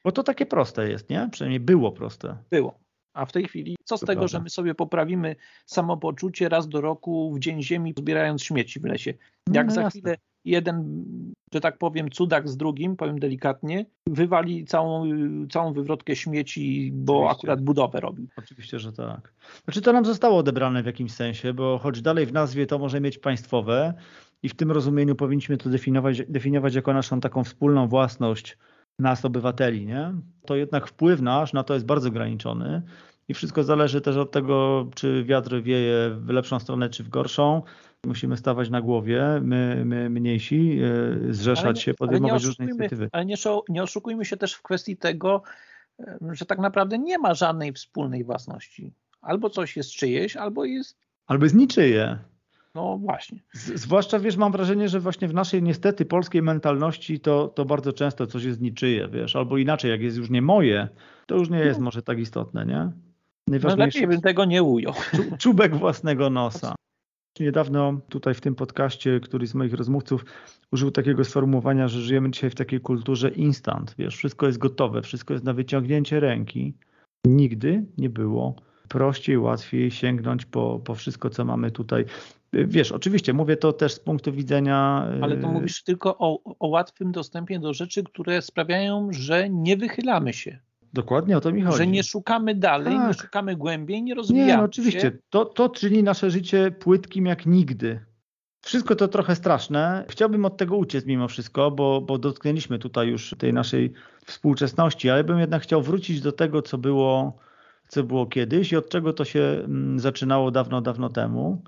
Bo 0.03 0.12
to 0.12 0.23
takie 0.23 0.45
proste 0.45 0.89
jest, 0.89 1.10
nie? 1.10 1.29
Przynajmniej 1.32 1.60
było 1.60 1.91
proste. 1.91 2.38
Było. 2.49 2.79
A 3.13 3.25
w 3.25 3.32
tej 3.32 3.45
chwili, 3.45 3.75
co 3.84 3.97
z 3.97 3.99
to 3.99 4.06
tego, 4.06 4.19
prawda. 4.19 4.38
że 4.38 4.43
my 4.43 4.49
sobie 4.49 4.75
poprawimy 4.75 5.36
samopoczucie 5.65 6.49
raz 6.49 6.67
do 6.67 6.82
roku 6.82 7.34
w 7.34 7.39
Dzień 7.39 7.63
Ziemi, 7.63 7.93
zbierając 7.97 8.43
śmieci 8.43 8.79
w 8.79 8.86
lesie? 8.86 9.13
Jak 9.53 9.67
no, 9.67 9.73
za 9.73 9.82
jasne. 9.82 10.01
chwilę 10.01 10.17
jeden, 10.45 11.06
że 11.53 11.62
tak 11.62 11.77
powiem, 11.77 12.12
cudak 12.12 12.49
z 12.49 12.58
drugim, 12.58 12.95
powiem 12.95 13.19
delikatnie, 13.19 13.86
wywali 14.08 14.65
całą, 14.65 15.10
całą 15.51 15.73
wywrotkę 15.73 16.15
śmieci, 16.15 16.91
bo 16.93 17.13
Oczywiście. 17.13 17.38
akurat 17.38 17.62
budowę 17.62 17.99
robi. 17.99 18.27
Oczywiście, 18.38 18.79
że 18.79 18.93
tak. 18.93 19.34
Znaczy 19.63 19.82
to 19.82 19.93
nam 19.93 20.06
zostało 20.06 20.38
odebrane 20.38 20.84
w 20.84 20.86
jakimś 20.86 21.12
sensie, 21.12 21.53
bo 21.53 21.77
choć 21.77 22.01
dalej 22.01 22.25
w 22.25 22.34
nazwie 22.34 22.65
to 22.65 22.79
może 22.79 23.01
mieć 23.01 23.17
państwowe 23.17 23.93
i 24.43 24.49
w 24.49 24.56
tym 24.56 24.71
rozumieniu 24.71 25.15
powinniśmy 25.15 25.58
to 25.58 25.69
definiować, 25.69 26.21
definiować 26.29 26.75
jako 26.75 26.93
naszą 26.93 27.19
taką 27.19 27.43
wspólną 27.43 27.88
własność 27.88 28.58
nas, 28.99 29.25
obywateli, 29.25 29.86
nie? 29.86 30.13
to 30.45 30.56
jednak 30.56 30.88
wpływ 30.88 31.21
nasz 31.21 31.53
na 31.53 31.63
to 31.63 31.73
jest 31.73 31.86
bardzo 31.86 32.10
ograniczony. 32.10 32.82
I 33.27 33.33
wszystko 33.33 33.63
zależy 33.63 34.01
też 34.01 34.17
od 34.17 34.31
tego, 34.31 34.88
czy 34.95 35.23
wiatr 35.23 35.62
wieje 35.62 36.09
w 36.09 36.29
lepszą 36.29 36.59
stronę, 36.59 36.89
czy 36.89 37.03
w 37.03 37.09
gorszą 37.09 37.62
musimy 38.05 38.38
stawać 38.38 38.69
na 38.69 38.81
głowie, 38.81 39.39
my, 39.41 39.86
my 39.86 40.09
mniejsi, 40.09 40.79
e, 41.29 41.33
zrzeszać 41.33 41.81
się, 41.81 41.93
podejmować 41.93 42.43
różne 42.43 42.65
inicjatywy. 42.65 43.09
Ale 43.12 43.25
nie, 43.25 43.36
nie 43.69 43.83
oszukujmy 43.83 44.25
się 44.25 44.38
też 44.38 44.53
w 44.53 44.62
kwestii 44.62 44.97
tego, 44.97 45.43
e, 45.99 46.17
że 46.31 46.45
tak 46.45 46.59
naprawdę 46.59 46.97
nie 46.97 47.17
ma 47.17 47.33
żadnej 47.33 47.73
wspólnej 47.73 48.23
własności. 48.23 48.93
Albo 49.21 49.49
coś 49.49 49.77
jest 49.77 49.91
czyjeś, 49.91 50.38
albo 50.38 50.65
jest... 50.65 50.97
Albo 51.27 51.45
jest 51.45 51.55
niczyje. 51.55 52.19
No 52.75 52.97
właśnie. 52.97 53.39
Z, 53.51 53.81
zwłaszcza, 53.81 54.19
wiesz, 54.19 54.38
mam 54.38 54.51
wrażenie, 54.51 54.89
że 54.89 54.99
właśnie 54.99 55.27
w 55.27 55.33
naszej 55.33 55.63
niestety 55.63 56.05
polskiej 56.05 56.41
mentalności 56.41 57.19
to, 57.19 57.47
to 57.47 57.65
bardzo 57.65 57.93
często 57.93 58.27
coś 58.27 58.43
jest 58.43 58.62
niczyje, 58.62 59.07
wiesz, 59.07 59.36
albo 59.36 59.57
inaczej, 59.57 59.91
jak 59.91 60.01
jest 60.01 60.17
już 60.17 60.29
nie 60.29 60.41
moje, 60.41 60.89
to 61.25 61.36
już 61.36 61.49
nie 61.49 61.59
jest 61.59 61.79
no. 61.79 61.86
może 61.86 62.01
tak 62.01 62.19
istotne, 62.19 62.65
nie? 62.65 62.91
Najważniejsze... 63.47 63.99
No 63.99 64.01
lepiej 64.01 64.08
bym 64.08 64.21
tego 64.21 64.45
nie 64.45 64.63
ujął. 64.63 64.93
Czubek 65.39 65.75
własnego 65.75 66.29
nosa. 66.29 66.75
Niedawno 67.39 68.01
tutaj 68.10 68.34
w 68.34 68.41
tym 68.41 68.56
podcaście 68.56 69.19
któryś 69.19 69.49
z 69.49 69.56
moich 69.56 69.73
rozmówców 69.73 70.25
użył 70.71 70.91
takiego 70.91 71.23
sformułowania, 71.23 71.88
że 71.88 72.01
żyjemy 72.01 72.32
dzisiaj 72.32 72.49
w 72.49 72.56
takiej 72.56 72.79
kulturze 72.79 73.29
instant. 73.29 73.95
Wiesz, 73.97 74.17
wszystko 74.17 74.45
jest 74.45 74.58
gotowe, 74.58 75.01
wszystko 75.01 75.34
jest 75.34 75.45
na 75.45 75.53
wyciągnięcie 75.53 76.19
ręki. 76.19 76.73
Nigdy 77.27 77.86
nie 77.97 78.10
było 78.10 78.56
prościej, 78.89 79.38
łatwiej 79.38 79.91
sięgnąć 79.91 80.45
po, 80.45 80.79
po 80.79 80.95
wszystko, 80.95 81.29
co 81.29 81.45
mamy 81.45 81.71
tutaj. 81.71 82.06
Wiesz, 82.53 82.91
oczywiście 82.91 83.34
mówię 83.34 83.58
to 83.58 83.73
też 83.73 83.93
z 83.93 83.99
punktu 83.99 84.34
widzenia. 84.34 85.08
Ale 85.21 85.38
to 85.38 85.47
y, 85.47 85.51
mówisz 85.51 85.84
tylko 85.84 86.17
o, 86.17 86.39
o 86.60 86.67
łatwym 86.67 87.12
dostępie 87.12 87.60
do 87.60 87.73
rzeczy, 87.73 88.03
które 88.03 88.41
sprawiają, 88.41 89.08
że 89.12 89.49
nie 89.49 89.77
wychylamy 89.77 90.34
się. 90.34 90.60
Dokładnie 90.93 91.38
o 91.38 91.41
to 91.41 91.51
mi 91.51 91.62
chodzi. 91.62 91.77
Że 91.77 91.88
nie 91.88 92.03
szukamy 92.03 92.56
dalej, 92.56 92.95
tak. 92.95 93.08
nie 93.08 93.13
szukamy 93.13 93.56
głębiej, 93.56 94.03
nie 94.03 94.15
rozwijamy 94.15 94.47
Nie, 94.47 94.58
no 94.58 94.63
oczywiście. 94.63 95.17
To, 95.29 95.45
to 95.45 95.69
czyni 95.69 96.03
nasze 96.03 96.32
życie 96.32 96.71
płytkim 96.71 97.25
jak 97.25 97.45
nigdy. 97.45 98.06
Wszystko 98.62 98.95
to 98.95 99.08
trochę 99.08 99.36
straszne. 99.36 100.06
Chciałbym 100.10 100.45
od 100.45 100.58
tego 100.58 100.77
uciec 100.77 101.06
mimo 101.06 101.27
wszystko, 101.27 101.71
bo, 101.71 102.01
bo 102.01 102.17
dotknęliśmy 102.17 102.79
tutaj 102.79 103.08
już 103.08 103.36
tej 103.38 103.53
naszej 103.53 103.93
współczesności, 104.25 105.10
ale 105.10 105.23
bym 105.23 105.39
jednak 105.39 105.63
chciał 105.63 105.82
wrócić 105.82 106.21
do 106.21 106.32
tego, 106.32 106.62
co 106.62 106.77
było, 106.77 107.38
co 107.88 108.03
było 108.03 108.25
kiedyś 108.25 108.71
i 108.71 108.77
od 108.77 108.89
czego 108.89 109.13
to 109.13 109.25
się 109.25 109.39
mm, 109.39 109.99
zaczynało 109.99 110.51
dawno, 110.51 110.82
dawno 110.82 111.10
temu. 111.10 111.63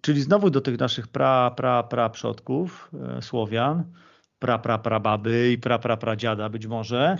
Czyli 0.00 0.22
znowu 0.22 0.50
do 0.50 0.60
tych 0.60 0.78
naszych 0.78 1.08
pra, 1.08 1.50
pra, 1.50 1.82
pra 1.82 2.08
przodków, 2.08 2.90
e, 3.18 3.22
Słowian, 3.22 3.84
pra, 4.38 4.58
pra, 4.58 4.78
pra 4.78 5.00
baby 5.00 5.52
i 5.52 5.58
pra, 5.58 5.78
pra, 5.78 5.96
pra 5.96 6.16
dziada 6.16 6.48
być 6.48 6.66
może, 6.66 7.18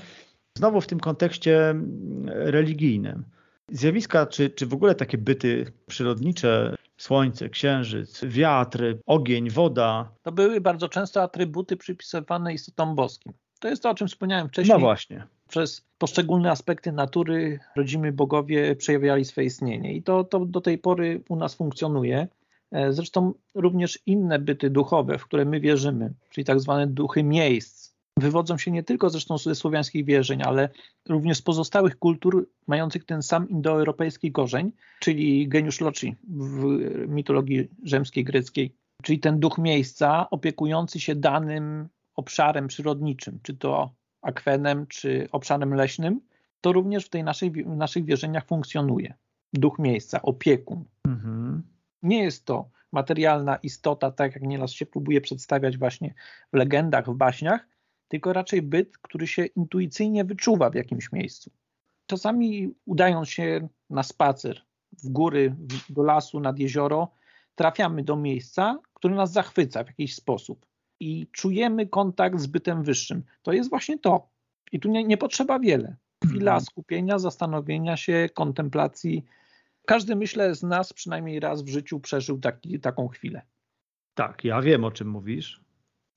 Znowu 0.56 0.80
w 0.80 0.86
tym 0.86 1.00
kontekście 1.00 1.70
mm, 1.70 2.28
religijnym. 2.28 3.24
Zjawiska, 3.68 4.26
czy, 4.26 4.50
czy 4.50 4.66
w 4.66 4.74
ogóle 4.74 4.94
takie 4.94 5.18
byty 5.18 5.72
przyrodnicze, 5.86 6.74
słońce, 6.96 7.48
księżyc, 7.48 8.24
wiatr, 8.24 8.96
ogień, 9.06 9.50
woda. 9.50 10.08
To 10.22 10.32
były 10.32 10.60
bardzo 10.60 10.88
często 10.88 11.22
atrybuty 11.22 11.76
przypisywane 11.76 12.54
istotom 12.54 12.94
boskim. 12.94 13.32
To 13.60 13.68
jest 13.68 13.82
to, 13.82 13.90
o 13.90 13.94
czym 13.94 14.08
wspomniałem 14.08 14.48
wcześniej. 14.48 14.74
No 14.74 14.80
właśnie. 14.80 15.26
Przez 15.48 15.84
poszczególne 15.98 16.50
aspekty 16.50 16.92
natury 16.92 17.58
rodzimy 17.76 18.12
bogowie 18.12 18.76
przejawiali 18.76 19.24
swoje 19.24 19.46
istnienie 19.46 19.94
i 19.94 20.02
to, 20.02 20.24
to 20.24 20.46
do 20.46 20.60
tej 20.60 20.78
pory 20.78 21.22
u 21.28 21.36
nas 21.36 21.54
funkcjonuje. 21.54 22.28
E, 22.72 22.92
zresztą 22.92 23.32
również 23.54 23.98
inne 24.06 24.38
byty 24.38 24.70
duchowe, 24.70 25.18
w 25.18 25.24
które 25.24 25.44
my 25.44 25.60
wierzymy, 25.60 26.12
czyli 26.30 26.44
tak 26.44 26.60
zwane 26.60 26.86
duchy 26.86 27.22
miejsc, 27.22 27.85
wywodzą 28.16 28.58
się 28.58 28.70
nie 28.70 28.82
tylko 28.82 29.10
zresztą 29.10 29.38
ze 29.38 29.54
słowiańskich 29.54 30.04
wierzeń, 30.04 30.42
ale 30.42 30.68
również 31.08 31.38
z 31.38 31.42
pozostałych 31.42 31.98
kultur 31.98 32.48
mających 32.66 33.04
ten 33.04 33.22
sam 33.22 33.48
indoeuropejski 33.48 34.32
korzeń, 34.32 34.72
czyli 35.00 35.48
geniusz 35.48 35.80
loci 35.80 36.16
w 36.28 36.64
mitologii 37.08 37.68
rzymskiej, 37.82 38.24
greckiej, 38.24 38.76
czyli 39.02 39.18
ten 39.18 39.40
duch 39.40 39.58
miejsca 39.58 40.30
opiekujący 40.30 41.00
się 41.00 41.14
danym 41.14 41.88
obszarem 42.14 42.68
przyrodniczym, 42.68 43.38
czy 43.42 43.54
to 43.54 43.94
akwenem, 44.22 44.86
czy 44.86 45.28
obszarem 45.32 45.74
leśnym, 45.74 46.20
to 46.60 46.72
również 46.72 47.06
w 47.06 47.08
tej 47.08 47.24
naszej, 47.24 47.50
w 47.50 47.76
naszych 47.76 48.04
wierzeniach 48.04 48.46
funkcjonuje. 48.46 49.14
Duch 49.52 49.78
miejsca, 49.78 50.22
opiekun. 50.22 50.84
Mhm. 51.06 51.62
Nie 52.02 52.22
jest 52.22 52.44
to 52.44 52.68
materialna 52.92 53.56
istota, 53.56 54.10
tak 54.10 54.34
jak 54.34 54.42
nieraz 54.42 54.72
się 54.72 54.86
próbuje 54.86 55.20
przedstawiać 55.20 55.78
właśnie 55.78 56.14
w 56.52 56.56
legendach, 56.56 57.10
w 57.10 57.14
baśniach, 57.14 57.66
tylko 58.08 58.32
raczej 58.32 58.62
byt, 58.62 58.98
który 58.98 59.26
się 59.26 59.46
intuicyjnie 59.46 60.24
wyczuwa 60.24 60.70
w 60.70 60.74
jakimś 60.74 61.12
miejscu. 61.12 61.50
Czasami 62.06 62.74
udając 62.84 63.28
się 63.28 63.68
na 63.90 64.02
spacer 64.02 64.62
w 65.04 65.08
góry, 65.08 65.56
do 65.88 66.02
lasu, 66.02 66.40
nad 66.40 66.58
jezioro, 66.58 67.10
trafiamy 67.54 68.04
do 68.04 68.16
miejsca, 68.16 68.78
które 68.94 69.14
nas 69.14 69.32
zachwyca 69.32 69.84
w 69.84 69.86
jakiś 69.86 70.14
sposób 70.14 70.66
i 71.00 71.26
czujemy 71.32 71.86
kontakt 71.86 72.40
z 72.40 72.46
bytem 72.46 72.82
wyższym. 72.82 73.22
To 73.42 73.52
jest 73.52 73.70
właśnie 73.70 73.98
to. 73.98 74.28
I 74.72 74.80
tu 74.80 74.88
nie, 74.88 75.04
nie 75.04 75.16
potrzeba 75.16 75.58
wiele. 75.58 75.96
Chwila 76.24 76.52
mhm. 76.52 76.60
skupienia, 76.60 77.18
zastanowienia 77.18 77.96
się, 77.96 78.28
kontemplacji. 78.34 79.24
Każdy, 79.86 80.16
myślę, 80.16 80.54
z 80.54 80.62
nas 80.62 80.92
przynajmniej 80.92 81.40
raz 81.40 81.62
w 81.62 81.68
życiu 81.68 82.00
przeżył 82.00 82.38
taki, 82.38 82.80
taką 82.80 83.08
chwilę. 83.08 83.42
Tak, 84.14 84.44
ja 84.44 84.62
wiem 84.62 84.84
o 84.84 84.90
czym 84.90 85.08
mówisz. 85.08 85.60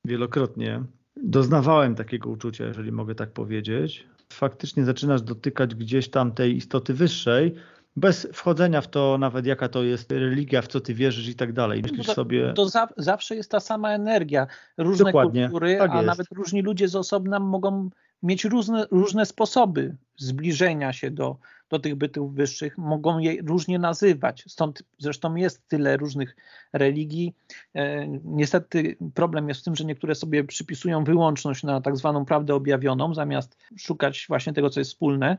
Wielokrotnie 0.06 0.84
doznawałem 1.24 1.96
takiego 1.96 2.30
uczucia, 2.30 2.66
jeżeli 2.66 2.92
mogę 2.92 3.16
tak 3.16 3.32
powiedzieć. 3.32 4.08
Faktycznie 4.34 4.86
zaczynasz 4.86 5.22
dotykać 5.22 5.76
gdzieś 5.76 6.10
tam 6.10 6.32
tej 6.32 6.56
istoty 6.56 6.94
wyższej, 6.94 7.56
bez 7.96 8.28
wchodzenia 8.34 8.82
w 8.82 8.88
to 8.88 9.18
nawet 9.18 9.46
jaka 9.46 9.70
to 9.70 9.84
jest 9.84 10.12
religia, 10.12 10.62
w 10.62 10.68
co 10.68 10.80
ty 10.80 10.94
wierzysz 10.94 11.28
i 11.28 11.36
tak 11.36 11.54
dalej. 11.54 11.82
Myślisz 11.82 12.08
to, 12.08 12.14
sobie... 12.14 12.54
To 12.54 12.70
za, 12.70 12.88
zawsze 12.98 13.36
jest 13.36 13.52
ta 13.52 13.60
sama 13.60 13.92
energia. 13.94 14.48
Różne 14.78 15.06
Dokładnie. 15.06 15.44
kultury, 15.44 15.78
tak 15.78 15.92
a 15.92 15.96
jest. 15.96 16.08
nawet 16.08 16.28
różni 16.32 16.62
ludzie 16.62 16.88
z 16.88 16.96
osobna 16.96 17.40
mogą 17.40 17.90
mieć 18.24 18.46
różne, 18.46 18.86
różne 18.92 19.26
sposoby 19.26 19.98
zbliżenia 20.18 20.94
się 20.94 21.12
do, 21.12 21.38
do 21.70 21.80
tych 21.80 21.96
bytów 21.96 22.36
wyższych, 22.36 22.78
mogą 22.78 23.20
je 23.20 23.42
różnie 23.42 23.80
nazywać. 23.80 24.44
Stąd 24.48 24.84
zresztą 24.98 25.36
jest 25.36 25.68
tyle 25.68 25.98
różnych 25.98 26.36
religii. 26.74 27.36
E, 27.74 28.08
niestety 28.24 28.98
problem 29.14 29.50
jest 29.50 29.62
w 29.62 29.64
tym, 29.64 29.76
że 29.76 29.86
niektóre 29.86 30.16
sobie 30.16 30.44
przypisują 30.44 31.04
wyłączność 31.04 31.64
na 31.64 31.82
tak 31.82 31.98
zwaną 31.98 32.26
prawdę 32.26 32.56
objawioną, 32.56 33.14
zamiast 33.14 33.58
szukać 33.78 34.26
właśnie 34.28 34.54
tego, 34.54 34.70
co 34.70 34.80
jest 34.80 34.92
wspólne, 34.92 35.38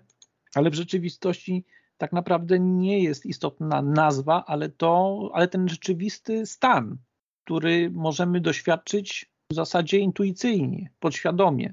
ale 0.54 0.70
w 0.70 0.74
rzeczywistości 0.74 1.64
tak 1.98 2.12
naprawdę 2.12 2.60
nie 2.60 3.02
jest 3.02 3.26
istotna 3.26 3.82
nazwa, 3.82 4.44
ale, 4.46 4.68
to, 4.68 5.30
ale 5.32 5.48
ten 5.48 5.68
rzeczywisty 5.68 6.46
stan, 6.46 6.96
który 7.44 7.90
możemy 7.90 8.40
doświadczyć 8.40 9.30
w 9.52 9.54
zasadzie 9.54 9.98
intuicyjnie, 9.98 10.90
podświadomie. 11.00 11.72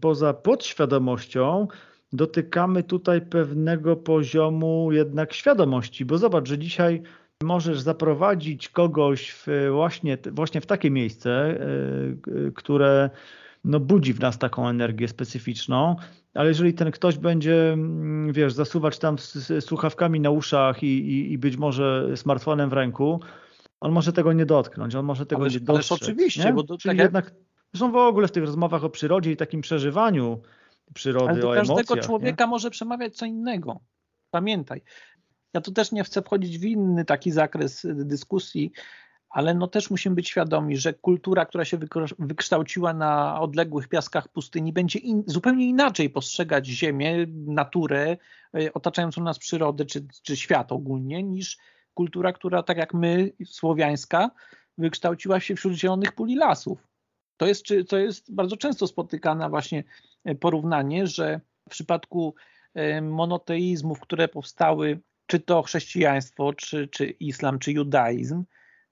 Poza 0.00 0.34
podświadomością 0.34 1.68
dotykamy 2.12 2.82
tutaj 2.82 3.20
pewnego 3.20 3.96
poziomu 3.96 4.92
jednak 4.92 5.32
świadomości, 5.32 6.04
bo 6.04 6.18
zobacz, 6.18 6.48
że 6.48 6.58
dzisiaj 6.58 7.02
możesz 7.42 7.80
zaprowadzić 7.80 8.68
kogoś 8.68 9.30
w 9.30 9.46
właśnie, 9.70 10.18
właśnie 10.32 10.60
w 10.60 10.66
takie 10.66 10.90
miejsce, 10.90 11.30
e, 11.30 12.50
które 12.54 13.10
no, 13.64 13.80
budzi 13.80 14.12
w 14.12 14.20
nas 14.20 14.38
taką 14.38 14.68
energię 14.68 15.08
specyficzną, 15.08 15.96
ale 16.34 16.48
jeżeli 16.48 16.74
ten 16.74 16.90
ktoś 16.90 17.18
będzie, 17.18 17.72
mm, 17.72 18.32
wiesz, 18.32 18.52
zasuwać 18.52 18.98
tam 18.98 19.18
z 19.18 19.64
słuchawkami 19.64 20.20
na 20.20 20.30
uszach 20.30 20.82
i, 20.82 20.86
i, 20.86 21.32
i 21.32 21.38
być 21.38 21.56
może 21.56 22.16
smartfonem 22.16 22.70
w 22.70 22.72
ręku, 22.72 23.20
on 23.80 23.92
może 23.92 24.12
tego 24.12 24.32
nie 24.32 24.46
dotknąć, 24.46 24.94
on 24.94 25.04
może 25.04 25.26
tego 25.26 25.42
ależ, 25.42 25.54
nie 25.54 25.60
dostrzec. 25.60 25.92
Ależ 25.92 26.02
oczywiście, 26.02 26.44
nie? 26.44 26.52
bo 26.52 26.62
to 26.62 26.78
Czyli 26.78 26.96
tak 26.96 27.04
jednak, 27.04 27.34
zresztą 27.72 27.92
w 27.92 27.96
ogóle 27.96 28.28
w 28.28 28.32
tych 28.32 28.44
rozmowach 28.44 28.84
o 28.84 28.90
przyrodzie 28.90 29.32
i 29.32 29.36
takim 29.36 29.60
przeżywaniu 29.60 30.40
przyrody, 30.94 31.28
ale 31.28 31.40
do 31.40 31.50
o 31.50 31.54
każdego 31.54 31.80
emocjach, 31.80 32.04
człowieka 32.04 32.44
nie? 32.44 32.50
może 32.50 32.70
przemawiać 32.70 33.16
co 33.16 33.26
innego. 33.26 33.80
Pamiętaj. 34.30 34.82
Ja 35.54 35.60
tu 35.60 35.72
też 35.72 35.92
nie 35.92 36.04
chcę 36.04 36.22
wchodzić 36.22 36.58
w 36.58 36.64
inny 36.64 37.04
taki 37.04 37.30
zakres 37.30 37.86
dyskusji, 37.94 38.72
ale 39.30 39.54
no 39.54 39.66
też 39.66 39.90
musimy 39.90 40.14
być 40.14 40.28
świadomi, 40.28 40.76
że 40.76 40.94
kultura, 40.94 41.46
która 41.46 41.64
się 41.64 41.78
wykształciła 42.18 42.94
na 42.94 43.40
odległych 43.40 43.88
piaskach 43.88 44.28
pustyni, 44.28 44.72
będzie 44.72 44.98
in, 44.98 45.22
zupełnie 45.26 45.68
inaczej 45.68 46.10
postrzegać 46.10 46.66
ziemię, 46.66 47.26
naturę, 47.46 48.16
e, 48.54 48.72
otaczającą 48.74 49.22
nas 49.22 49.38
przyrodę, 49.38 49.84
czy, 49.84 50.06
czy 50.22 50.36
świat 50.36 50.72
ogólnie, 50.72 51.22
niż 51.22 51.58
kultura, 51.94 52.32
która 52.32 52.62
tak 52.62 52.76
jak 52.76 52.94
my, 52.94 53.32
słowiańska, 53.44 54.30
wykształciła 54.78 55.40
się 55.40 55.56
wśród 55.56 55.74
zielonych 55.74 56.12
puli 56.12 56.36
lasów. 56.36 56.88
To 57.36 57.46
jest, 57.46 57.64
to 57.88 57.98
jest 57.98 58.34
bardzo 58.34 58.56
często 58.56 58.86
spotykane 58.86 59.50
właśnie 59.50 59.84
porównanie, 60.34 61.06
że 61.06 61.40
w 61.68 61.70
przypadku 61.70 62.34
e, 62.74 63.00
monoteizmów, 63.00 64.00
które 64.00 64.28
powstały, 64.28 65.00
czy 65.26 65.40
to 65.40 65.62
chrześcijaństwo, 65.62 66.52
czy, 66.52 66.88
czy 66.88 67.06
islam, 67.06 67.58
czy 67.58 67.72
judaizm, 67.72 68.44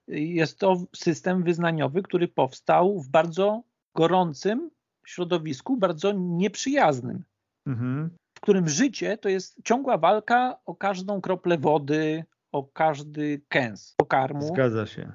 jest 0.09 0.59
to 0.59 0.85
system 0.97 1.43
wyznaniowy, 1.43 2.03
który 2.03 2.29
powstał 2.29 3.01
w 3.01 3.09
bardzo 3.09 3.63
gorącym 3.95 4.71
środowisku, 5.07 5.77
bardzo 5.77 6.13
nieprzyjaznym, 6.13 7.25
mhm. 7.67 8.11
w 8.39 8.41
którym 8.41 8.69
życie 8.69 9.19
to 9.19 9.29
jest 9.29 9.57
ciągła 9.65 9.99
walka 9.99 10.59
o 10.65 10.75
każdą 10.75 11.21
kroplę 11.21 11.59
wody, 11.59 12.25
o 12.53 12.65
każdy 12.65 13.43
kęs 13.49 13.95
pokarmu. 13.97 14.47
Zgadza 14.47 14.87
się. 14.87 15.13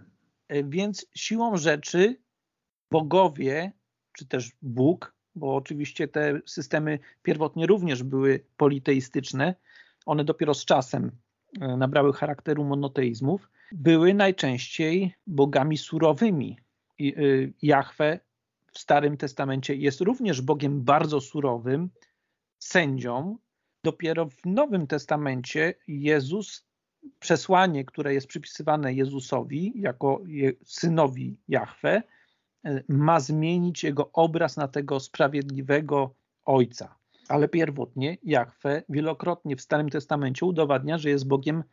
E, 0.47 0.63
więc 0.63 1.05
siłą 1.15 1.57
rzeczy 1.57 2.21
bogowie, 2.91 3.71
czy 4.17 4.27
też 4.27 4.51
Bóg, 4.61 5.15
bo 5.39 5.55
oczywiście 5.55 6.07
te 6.07 6.41
systemy 6.45 6.99
pierwotnie 7.23 7.67
również 7.67 8.03
były 8.03 8.43
politeistyczne, 8.57 9.55
one 10.05 10.23
dopiero 10.23 10.53
z 10.53 10.65
czasem 10.65 11.11
e, 11.61 11.77
nabrały 11.77 12.13
charakteru 12.13 12.63
monoteizmów, 12.63 13.49
były 13.71 14.13
najczęściej 14.13 15.15
bogami 15.27 15.77
surowymi. 15.77 16.57
Y, 17.01 17.53
Jahwe 17.61 18.19
w 18.71 18.79
Starym 18.79 19.17
Testamencie 19.17 19.75
jest 19.75 20.01
również 20.01 20.41
Bogiem 20.41 20.81
bardzo 20.81 21.21
surowym, 21.21 21.89
sędzią. 22.59 23.37
Dopiero 23.83 24.25
w 24.25 24.45
Nowym 24.45 24.87
Testamencie 24.87 25.73
Jezus, 25.87 26.65
przesłanie, 27.19 27.85
które 27.85 28.13
jest 28.13 28.27
przypisywane 28.27 28.93
Jezusowi 28.93 29.73
jako 29.75 30.21
synowi 30.65 31.37
Jahwe, 31.47 32.03
ma 32.87 33.19
zmienić 33.19 33.83
jego 33.83 34.11
obraz 34.11 34.57
na 34.57 34.67
tego 34.67 34.99
sprawiedliwego 34.99 36.13
Ojca. 36.45 36.95
Ale 37.27 37.47
pierwotnie 37.47 38.17
Jahwe 38.23 38.83
wielokrotnie 38.89 39.55
w 39.55 39.61
Starym 39.61 39.89
Testamencie 39.89 40.45
udowadnia, 40.45 40.97
że 40.97 41.09
jest 41.09 41.27
Bogiem 41.27 41.63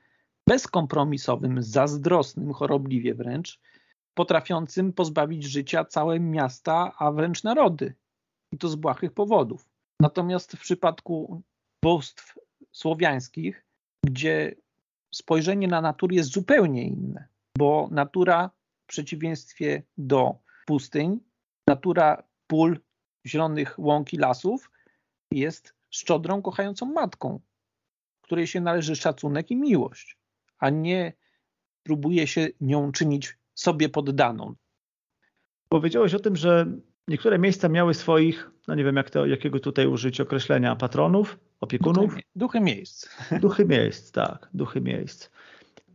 bezkompromisowym, 0.46 1.62
zazdrosnym, 1.62 2.52
chorobliwie 2.52 3.14
wręcz, 3.14 3.60
potrafiącym 4.14 4.92
pozbawić 4.92 5.44
życia 5.44 5.84
całe 5.84 6.20
miasta, 6.20 6.92
a 6.98 7.12
wręcz 7.12 7.44
narody. 7.44 7.94
I 8.52 8.58
to 8.58 8.68
z 8.68 8.74
błahych 8.74 9.12
powodów. 9.12 9.68
Natomiast 10.00 10.52
w 10.52 10.60
przypadku 10.60 11.42
bóstw 11.82 12.38
słowiańskich, 12.72 13.64
gdzie 14.06 14.54
spojrzenie 15.14 15.68
na 15.68 15.80
naturę 15.80 16.14
jest 16.14 16.32
zupełnie 16.32 16.84
inne, 16.84 17.28
bo 17.58 17.88
natura 17.90 18.50
w 18.84 18.86
przeciwieństwie 18.86 19.82
do 19.98 20.38
pustyń, 20.66 21.20
natura 21.66 22.22
pól, 22.46 22.78
zielonych 23.26 23.78
łąk 23.78 24.12
i 24.12 24.16
lasów 24.16 24.70
jest 25.30 25.74
szczodrą, 25.90 26.42
kochającą 26.42 26.86
matką, 26.86 27.40
której 28.22 28.46
się 28.46 28.60
należy 28.60 28.96
szacunek 28.96 29.50
i 29.50 29.56
miłość 29.56 30.16
a 30.58 30.70
nie 30.70 31.12
próbuje 31.82 32.26
się 32.26 32.48
nią 32.60 32.92
czynić 32.92 33.38
sobie 33.54 33.88
poddaną. 33.88 34.54
Powiedziałeś 35.68 36.14
o 36.14 36.18
tym, 36.18 36.36
że 36.36 36.66
niektóre 37.08 37.38
miejsca 37.38 37.68
miały 37.68 37.94
swoich, 37.94 38.50
no 38.68 38.74
nie 38.74 38.84
wiem 38.84 38.96
jak 38.96 39.10
to, 39.10 39.26
jakiego 39.26 39.60
tutaj 39.60 39.86
użyć 39.86 40.20
określenia, 40.20 40.76
patronów, 40.76 41.38
opiekunów? 41.60 42.10
Duchy, 42.10 42.22
duchy 42.36 42.60
miejsc. 42.60 43.08
Duchy 43.40 43.64
miejsc, 43.64 44.12
tak, 44.12 44.48
duchy 44.54 44.80
miejsc. 44.80 45.30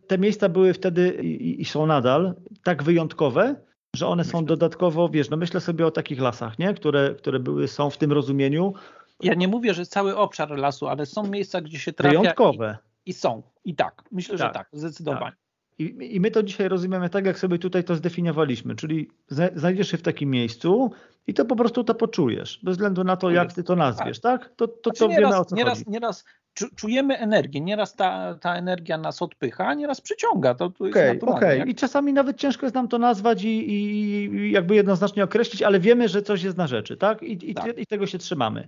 Te 0.08 0.18
miejsca 0.18 0.50
były 0.50 0.74
wtedy 0.74 1.10
i, 1.10 1.62
i 1.62 1.66
są 1.66 1.86
nadal 1.86 2.36
tak 2.64 2.84
wyjątkowe, 2.84 3.56
że 3.96 4.08
one 4.08 4.24
są 4.24 4.46
dodatkowo, 4.46 5.10
wiesz, 5.10 5.30
no 5.30 5.38
myślę 5.38 5.62
sobie 5.62 5.88
o 5.88 5.92
takich 5.92 6.20
lasach, 6.20 6.60
nie? 6.60 6.74
Które, 6.74 7.16
które 7.16 7.40
były, 7.40 7.68
są 7.68 7.90
w 7.90 7.98
tym 7.98 8.12
rozumieniu. 8.12 8.74
Ja 9.20 9.34
nie 9.34 9.48
mówię, 9.48 9.74
że 9.74 9.86
cały 9.86 10.18
obszar 10.18 10.52
lasu, 10.52 10.88
ale 10.88 11.06
są 11.06 11.28
miejsca, 11.28 11.62
gdzie 11.62 11.80
się 11.80 11.94
trafia. 11.94 12.20
Wyjątkowe. 12.20 12.78
I 13.06 13.14
są. 13.14 13.44
I 13.66 13.76
tak. 13.76 14.04
Myślę, 14.12 14.38
tak, 14.38 14.48
że 14.48 14.54
tak, 14.54 14.70
zdecydowanie. 14.74 15.32
Tak. 15.32 15.36
I, 15.80 16.16
I 16.16 16.20
my 16.20 16.32
to 16.32 16.44
dzisiaj 16.44 16.70
rozumiemy 16.70 17.10
tak, 17.10 17.26
jak 17.26 17.40
sobie 17.40 17.60
tutaj 17.60 17.84
to 17.84 17.96
zdefiniowaliśmy, 17.96 18.76
czyli 18.76 19.10
znajdziesz 19.56 19.92
się 19.92 19.98
w 19.98 20.02
takim 20.02 20.30
miejscu 20.30 20.92
i 21.28 21.34
to 21.34 21.46
po 21.46 21.56
prostu 21.56 21.84
to 21.84 21.96
poczujesz, 21.96 22.60
bez 22.64 22.74
względu 22.74 23.04
na 23.04 23.18
to, 23.18 23.32
jak 23.32 23.54
ty 23.54 23.64
to 23.64 23.76
nazwiesz, 23.76 24.20
tak? 24.20 24.42
tak? 24.42 24.56
To, 24.56 24.68
to, 24.68 24.90
znaczy, 24.90 25.00
to 25.00 25.22
wiemy 25.22 25.38
o 25.38 25.46
co 25.46 25.56
nieraz, 25.56 25.78
chodzi. 25.78 25.92
Nieraz 25.92 26.26
czujemy 26.54 27.18
energię, 27.18 27.62
nieraz 27.62 27.96
ta, 27.96 28.36
ta 28.36 28.56
energia 28.56 28.98
nas 28.98 29.22
odpycha, 29.22 29.68
a 29.68 29.74
nieraz 29.74 30.02
przyciąga. 30.02 30.56
To, 30.56 30.70
to 30.70 30.86
okay, 30.86 31.20
okay. 31.22 31.58
Jak... 31.58 31.70
i 31.70 31.76
czasami 31.76 32.14
nawet 32.14 32.38
ciężko 32.38 32.66
jest 32.66 32.76
nam 32.76 32.88
to 32.88 32.98
nazwać 32.98 33.44
i, 33.44 33.72
i, 33.72 34.52
jakby 34.52 34.76
jednoznacznie 34.76 35.24
określić, 35.24 35.62
ale 35.62 35.80
wiemy, 35.80 36.10
że 36.10 36.22
coś 36.22 36.44
jest 36.44 36.58
na 36.58 36.68
rzeczy, 36.68 36.98
tak? 36.98 37.24
I, 37.24 37.50
i, 37.52 37.54
tak. 37.54 37.78
i 37.78 37.86
tego 37.86 38.08
się 38.08 38.18
trzymamy. 38.18 38.68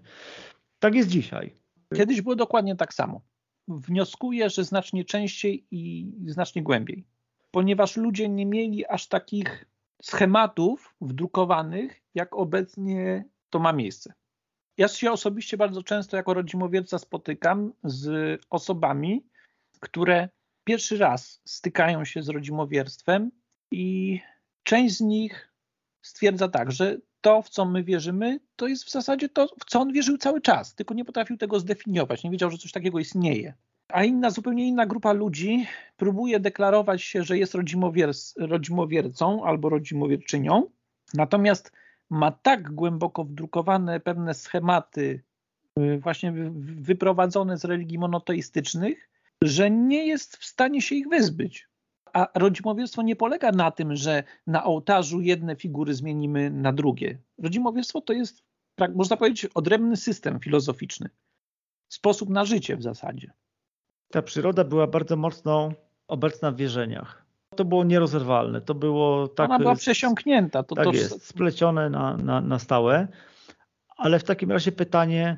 Tak 0.80 0.96
jest 0.96 1.10
dzisiaj. 1.10 1.56
Kiedyś 1.96 2.22
było 2.22 2.36
dokładnie 2.36 2.76
tak 2.76 2.94
samo 2.94 3.22
wnioskuję, 3.68 4.50
że 4.50 4.64
znacznie 4.64 5.06
częściej 5.06 5.66
i 5.72 6.12
znacznie 6.26 6.64
głębiej, 6.64 7.06
ponieważ 7.52 7.98
ludzie 7.98 8.30
nie 8.30 8.46
mieli 8.46 8.86
aż 8.86 9.08
takich 9.08 9.66
schematów 10.02 10.96
wdrukowanych, 11.02 12.02
jak 12.16 12.36
obecnie 12.36 13.26
to 13.50 13.60
ma 13.60 13.74
miejsce. 13.74 14.14
Ja 14.78 14.88
się 14.88 15.12
osobiście 15.12 15.58
bardzo 15.58 15.84
często 15.84 16.18
jako 16.18 16.34
rodzimowierca 16.34 17.00
spotykam 17.00 17.74
z 17.84 18.42
osobami, 18.50 19.26
które 19.80 20.30
pierwszy 20.64 20.98
raz 20.98 21.42
stykają 21.46 22.06
się 22.06 22.24
z 22.24 22.30
rodzimowierstwem 22.30 23.32
i 23.72 24.20
część 24.64 24.98
z 24.98 25.02
nich 25.02 25.54
stwierdza 26.02 26.48
tak, 26.48 26.72
że 26.72 26.98
to, 27.22 27.42
w 27.42 27.50
co 27.50 27.66
my 27.66 27.84
wierzymy, 27.84 28.40
to 28.56 28.68
jest 28.68 28.84
w 28.84 28.92
zasadzie 28.92 29.30
to, 29.30 29.48
w 29.48 29.66
co 29.66 29.80
on 29.80 29.94
wierzył 29.94 30.18
cały 30.18 30.42
czas, 30.42 30.76
tylko 30.76 30.94
nie 30.94 31.06
potrafił 31.06 31.38
tego 31.38 31.60
zdefiniować, 31.60 32.24
nie 32.24 32.32
wiedział, 32.32 32.52
że 32.52 32.58
coś 32.58 32.72
takiego 32.72 33.00
istnieje. 33.00 33.54
A 33.88 34.04
inna, 34.04 34.30
zupełnie 34.30 34.68
inna 34.68 34.86
grupa 34.86 35.14
ludzi 35.14 35.66
próbuje 35.98 36.40
deklarować 36.40 37.04
się, 37.04 37.24
że 37.24 37.38
jest 37.38 37.56
rodzimowiercą 38.38 39.46
albo 39.46 39.70
rodzimowierczynią, 39.70 40.70
natomiast 41.14 41.72
ma 42.14 42.32
tak 42.32 42.72
głęboko 42.72 43.24
wdrukowane 43.24 44.00
pewne 44.00 44.34
schematy, 44.34 45.24
y, 45.80 46.00
właśnie 46.00 46.34
wyprowadzone 46.62 47.58
z 47.58 47.66
religii 47.66 48.00
monoteistycznych, 48.00 49.10
że 49.44 49.72
nie 49.72 50.08
jest 50.08 50.38
w 50.38 50.46
stanie 50.46 50.82
się 50.82 50.96
ich 50.96 51.10
wyzbyć. 51.10 51.68
A 52.14 52.28
rodzimowierstwo 52.36 53.02
nie 53.02 53.16
polega 53.16 53.52
na 53.52 53.72
tym, 53.72 53.96
że 53.96 54.24
na 54.48 54.64
ołtarzu 54.64 55.22
jedne 55.22 55.56
figury 55.56 55.94
zmienimy 55.94 56.50
na 56.50 56.74
drugie. 56.74 57.18
Rodzimowierstwo 57.38 58.02
to 58.02 58.14
jest, 58.14 58.44
można 58.96 59.18
powiedzieć, 59.18 59.46
odrębny 59.46 59.98
system 59.98 60.40
filozoficzny. 60.40 61.10
Sposób 61.90 62.30
na 62.30 62.46
życie 62.46 62.78
w 62.78 62.84
zasadzie. 62.84 63.34
Ta 64.12 64.22
przyroda 64.22 64.64
była 64.64 64.88
bardzo 64.88 65.16
mocno 65.16 65.74
obecna 66.08 66.52
w 66.52 66.56
wierzeniach. 66.56 67.23
To 67.54 67.66
było 67.66 67.84
nierozerwalne. 67.84 68.62
To 68.62 68.76
było 68.76 69.28
tak. 69.28 69.50
Ona 69.50 69.60
była 69.60 69.76
przesiąknięta. 69.76 70.64
To, 70.64 70.76
tak 70.76 70.86
to... 70.86 70.92
jest, 70.92 71.26
splecione 71.26 71.90
na, 71.90 72.18
na, 72.18 72.42
na 72.42 72.60
stałe. 72.60 73.08
Ale 73.98 74.20
w 74.20 74.24
takim 74.24 74.52
razie 74.52 74.72
pytanie, 74.72 75.38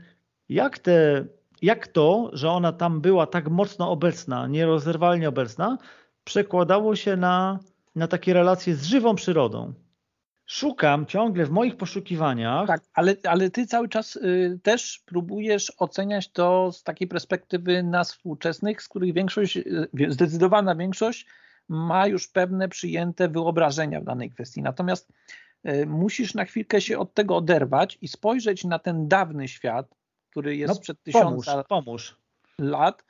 jak 0.49 0.79
te 0.79 1.25
jak 1.61 1.87
to, 1.87 2.29
że 2.33 2.49
ona 2.51 2.71
tam 2.71 3.01
była 3.01 3.27
tak 3.27 3.49
mocno 3.49 3.91
obecna, 3.91 4.47
nierozerwalnie 4.47 5.29
obecna, 5.29 5.77
przekładało 6.23 6.95
się 6.95 7.15
na, 7.15 7.59
na 7.95 8.07
takie 8.07 8.33
relacje 8.33 8.75
z 8.75 8.83
żywą 8.83 9.15
przyrodą. 9.15 9.73
Szukam 10.45 11.05
ciągle 11.05 11.45
w 11.45 11.49
moich 11.49 11.77
poszukiwaniach. 11.77 12.67
Tak, 12.67 12.81
ale, 12.93 13.15
ale 13.23 13.49
ty 13.49 13.67
cały 13.67 13.89
czas 13.89 14.15
y, 14.15 14.59
też 14.63 15.03
próbujesz 15.05 15.73
oceniać 15.77 16.31
to 16.31 16.71
z 16.71 16.83
takiej 16.83 17.07
perspektywy 17.07 17.83
nas 17.83 18.13
współczesnych, 18.13 18.81
z 18.81 18.87
których 18.87 19.13
większość, 19.13 19.57
y, 19.57 19.87
zdecydowana 20.09 20.75
większość 20.75 21.25
ma 21.69 22.07
już 22.07 22.27
pewne 22.27 22.69
przyjęte 22.69 23.27
wyobrażenia 23.27 24.01
w 24.01 24.03
danej 24.03 24.31
kwestii. 24.31 24.61
Natomiast 24.61 25.09
y, 25.67 25.85
musisz 25.85 26.33
na 26.33 26.45
chwilkę 26.45 26.81
się 26.81 26.99
od 26.99 27.13
tego 27.13 27.35
oderwać 27.35 27.97
i 28.01 28.07
spojrzeć 28.07 28.63
na 28.63 28.79
ten 28.79 29.07
dawny 29.07 29.47
świat, 29.47 29.95
który 30.29 30.55
jest 30.55 30.69
no, 30.69 30.75
sprzed 30.75 31.03
tysiąca 31.03 31.63
pomóż. 31.63 32.17
lat, 32.59 33.03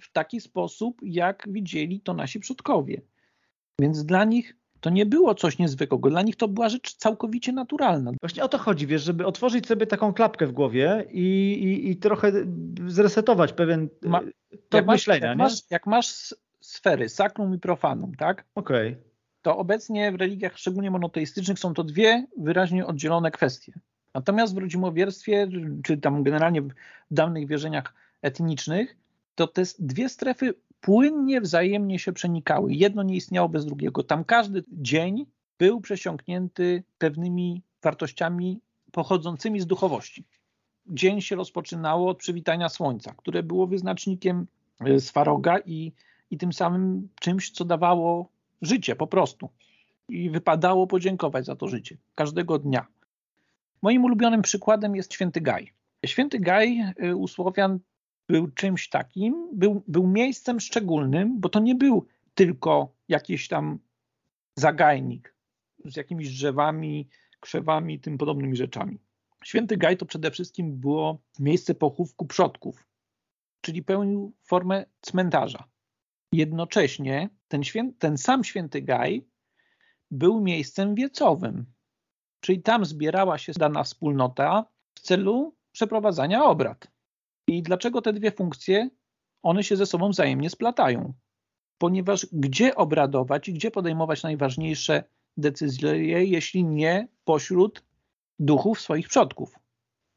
w 0.00 0.12
taki 0.12 0.40
sposób, 0.40 1.00
jak 1.02 1.44
widzieli 1.48 2.00
to 2.00 2.14
nasi 2.14 2.40
przodkowie. 2.40 3.02
Więc 3.80 4.04
dla 4.04 4.24
nich 4.24 4.56
to 4.80 4.90
nie 4.90 5.06
było 5.06 5.34
coś 5.34 5.58
niezwykłego, 5.58 6.10
dla 6.10 6.22
nich 6.22 6.36
to 6.36 6.48
była 6.48 6.68
rzecz 6.68 6.96
całkowicie 6.96 7.52
naturalna. 7.52 8.12
Właśnie 8.20 8.44
o 8.44 8.48
to 8.48 8.58
chodzi, 8.58 8.86
wiesz, 8.86 9.02
żeby 9.02 9.26
otworzyć 9.26 9.66
sobie 9.66 9.86
taką 9.86 10.14
klapkę 10.14 10.46
w 10.46 10.52
głowie 10.52 11.06
i, 11.10 11.52
i, 11.62 11.90
i 11.90 11.96
trochę 11.96 12.32
zresetować 12.86 13.52
pewien 13.52 13.88
Ma, 14.02 14.20
myślenia. 14.86 15.28
Jak 15.28 15.38
masz, 15.38 15.70
jak 15.70 15.86
masz 15.86 16.34
sfery, 16.72 17.08
sakrum 17.08 17.54
i 17.54 17.58
profanum, 17.58 18.14
tak? 18.14 18.44
Okej. 18.54 18.92
Okay. 18.92 19.02
To 19.42 19.58
obecnie 19.58 20.12
w 20.12 20.14
religiach, 20.14 20.58
szczególnie 20.58 20.90
monoteistycznych, 20.90 21.58
są 21.58 21.74
to 21.74 21.84
dwie 21.84 22.26
wyraźnie 22.38 22.86
oddzielone 22.86 23.30
kwestie. 23.30 23.72
Natomiast 24.14 24.54
w 24.54 24.58
rodzimowierstwie, 24.58 25.48
czy 25.84 25.96
tam 25.96 26.22
generalnie 26.22 26.62
w 26.62 26.70
dawnych 27.10 27.46
wierzeniach 27.46 27.94
etnicznych, 28.22 28.96
to 29.34 29.46
te 29.46 29.62
dwie 29.78 30.08
strefy 30.08 30.54
płynnie 30.80 31.40
wzajemnie 31.40 31.98
się 31.98 32.12
przenikały. 32.12 32.74
Jedno 32.74 33.02
nie 33.02 33.16
istniało 33.16 33.48
bez 33.48 33.66
drugiego. 33.66 34.02
Tam 34.02 34.24
każdy 34.24 34.64
dzień 34.68 35.26
był 35.58 35.80
przesiąknięty 35.80 36.82
pewnymi 36.98 37.62
wartościami 37.82 38.60
pochodzącymi 38.92 39.60
z 39.60 39.66
duchowości. 39.66 40.24
Dzień 40.86 41.20
się 41.20 41.36
rozpoczynało 41.36 42.10
od 42.10 42.18
przywitania 42.18 42.68
słońca, 42.68 43.14
które 43.16 43.42
było 43.42 43.66
wyznacznikiem 43.66 44.46
e, 44.80 45.00
Swaroga 45.00 45.58
i, 45.58 45.92
i 46.32 46.38
tym 46.38 46.52
samym 46.52 47.08
czymś, 47.20 47.50
co 47.50 47.64
dawało 47.64 48.28
życie 48.62 48.96
po 48.96 49.06
prostu. 49.06 49.48
I 50.08 50.30
wypadało 50.30 50.86
podziękować 50.86 51.46
za 51.46 51.56
to 51.56 51.68
życie 51.68 51.96
każdego 52.14 52.58
dnia. 52.58 52.86
Moim 53.82 54.04
ulubionym 54.04 54.42
przykładem 54.42 54.96
jest 54.96 55.14
święty 55.14 55.40
Gaj. 55.40 55.72
Święty 56.06 56.40
Gaj 56.40 56.80
y, 57.04 57.16
u 57.16 57.28
Słowian 57.28 57.78
był 58.28 58.48
czymś 58.48 58.88
takim, 58.88 59.48
był, 59.52 59.82
był 59.88 60.06
miejscem 60.06 60.60
szczególnym, 60.60 61.40
bo 61.40 61.48
to 61.48 61.60
nie 61.60 61.74
był 61.74 62.06
tylko 62.34 62.92
jakiś 63.08 63.48
tam 63.48 63.78
zagajnik 64.56 65.34
z 65.84 65.96
jakimiś 65.96 66.28
drzewami, 66.28 67.08
krzewami 67.40 68.00
tym 68.00 68.18
podobnymi 68.18 68.56
rzeczami. 68.56 68.98
Święty 69.44 69.76
Gaj 69.76 69.96
to 69.96 70.06
przede 70.06 70.30
wszystkim 70.30 70.80
było 70.80 71.18
miejsce 71.38 71.74
pochówku 71.74 72.26
przodków, 72.26 72.86
czyli 73.60 73.82
pełnił 73.82 74.32
formę 74.44 74.86
cmentarza. 75.00 75.71
Jednocześnie 76.32 77.28
ten, 77.48 77.62
ten 77.98 78.18
sam 78.18 78.44
święty 78.44 78.82
Gaj 78.82 79.26
był 80.10 80.40
miejscem 80.40 80.94
wiecowym, 80.94 81.66
Czyli 82.42 82.62
tam 82.62 82.84
zbierała 82.84 83.38
się 83.38 83.52
dana 83.52 83.82
wspólnota 83.82 84.64
w 84.94 85.00
celu 85.00 85.54
przeprowadzania 85.72 86.44
obrad. 86.44 86.88
I 87.48 87.62
dlaczego 87.62 88.02
te 88.02 88.12
dwie 88.12 88.30
funkcje, 88.30 88.90
one 89.42 89.64
się 89.64 89.76
ze 89.76 89.86
sobą 89.86 90.10
wzajemnie 90.10 90.50
splatają? 90.50 91.14
Ponieważ 91.78 92.26
gdzie 92.32 92.74
obradować 92.74 93.48
i 93.48 93.52
gdzie 93.52 93.70
podejmować 93.70 94.22
najważniejsze 94.22 95.04
decyzje, 95.36 96.24
jeśli 96.24 96.64
nie 96.64 97.08
pośród 97.24 97.84
duchów 98.38 98.80
swoich 98.80 99.08
przodków? 99.08 99.58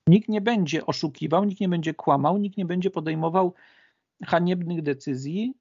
Nikt 0.07 0.29
nie 0.29 0.41
będzie 0.41 0.85
oszukiwał, 0.85 1.43
nikt 1.43 1.61
nie 1.61 1.69
będzie 1.69 1.93
kłamał, 1.93 2.37
nikt 2.37 2.57
nie 2.57 2.65
będzie 2.65 2.89
podejmował 2.89 3.53
haniebnych 4.23 4.81
decyzji, 4.81 5.53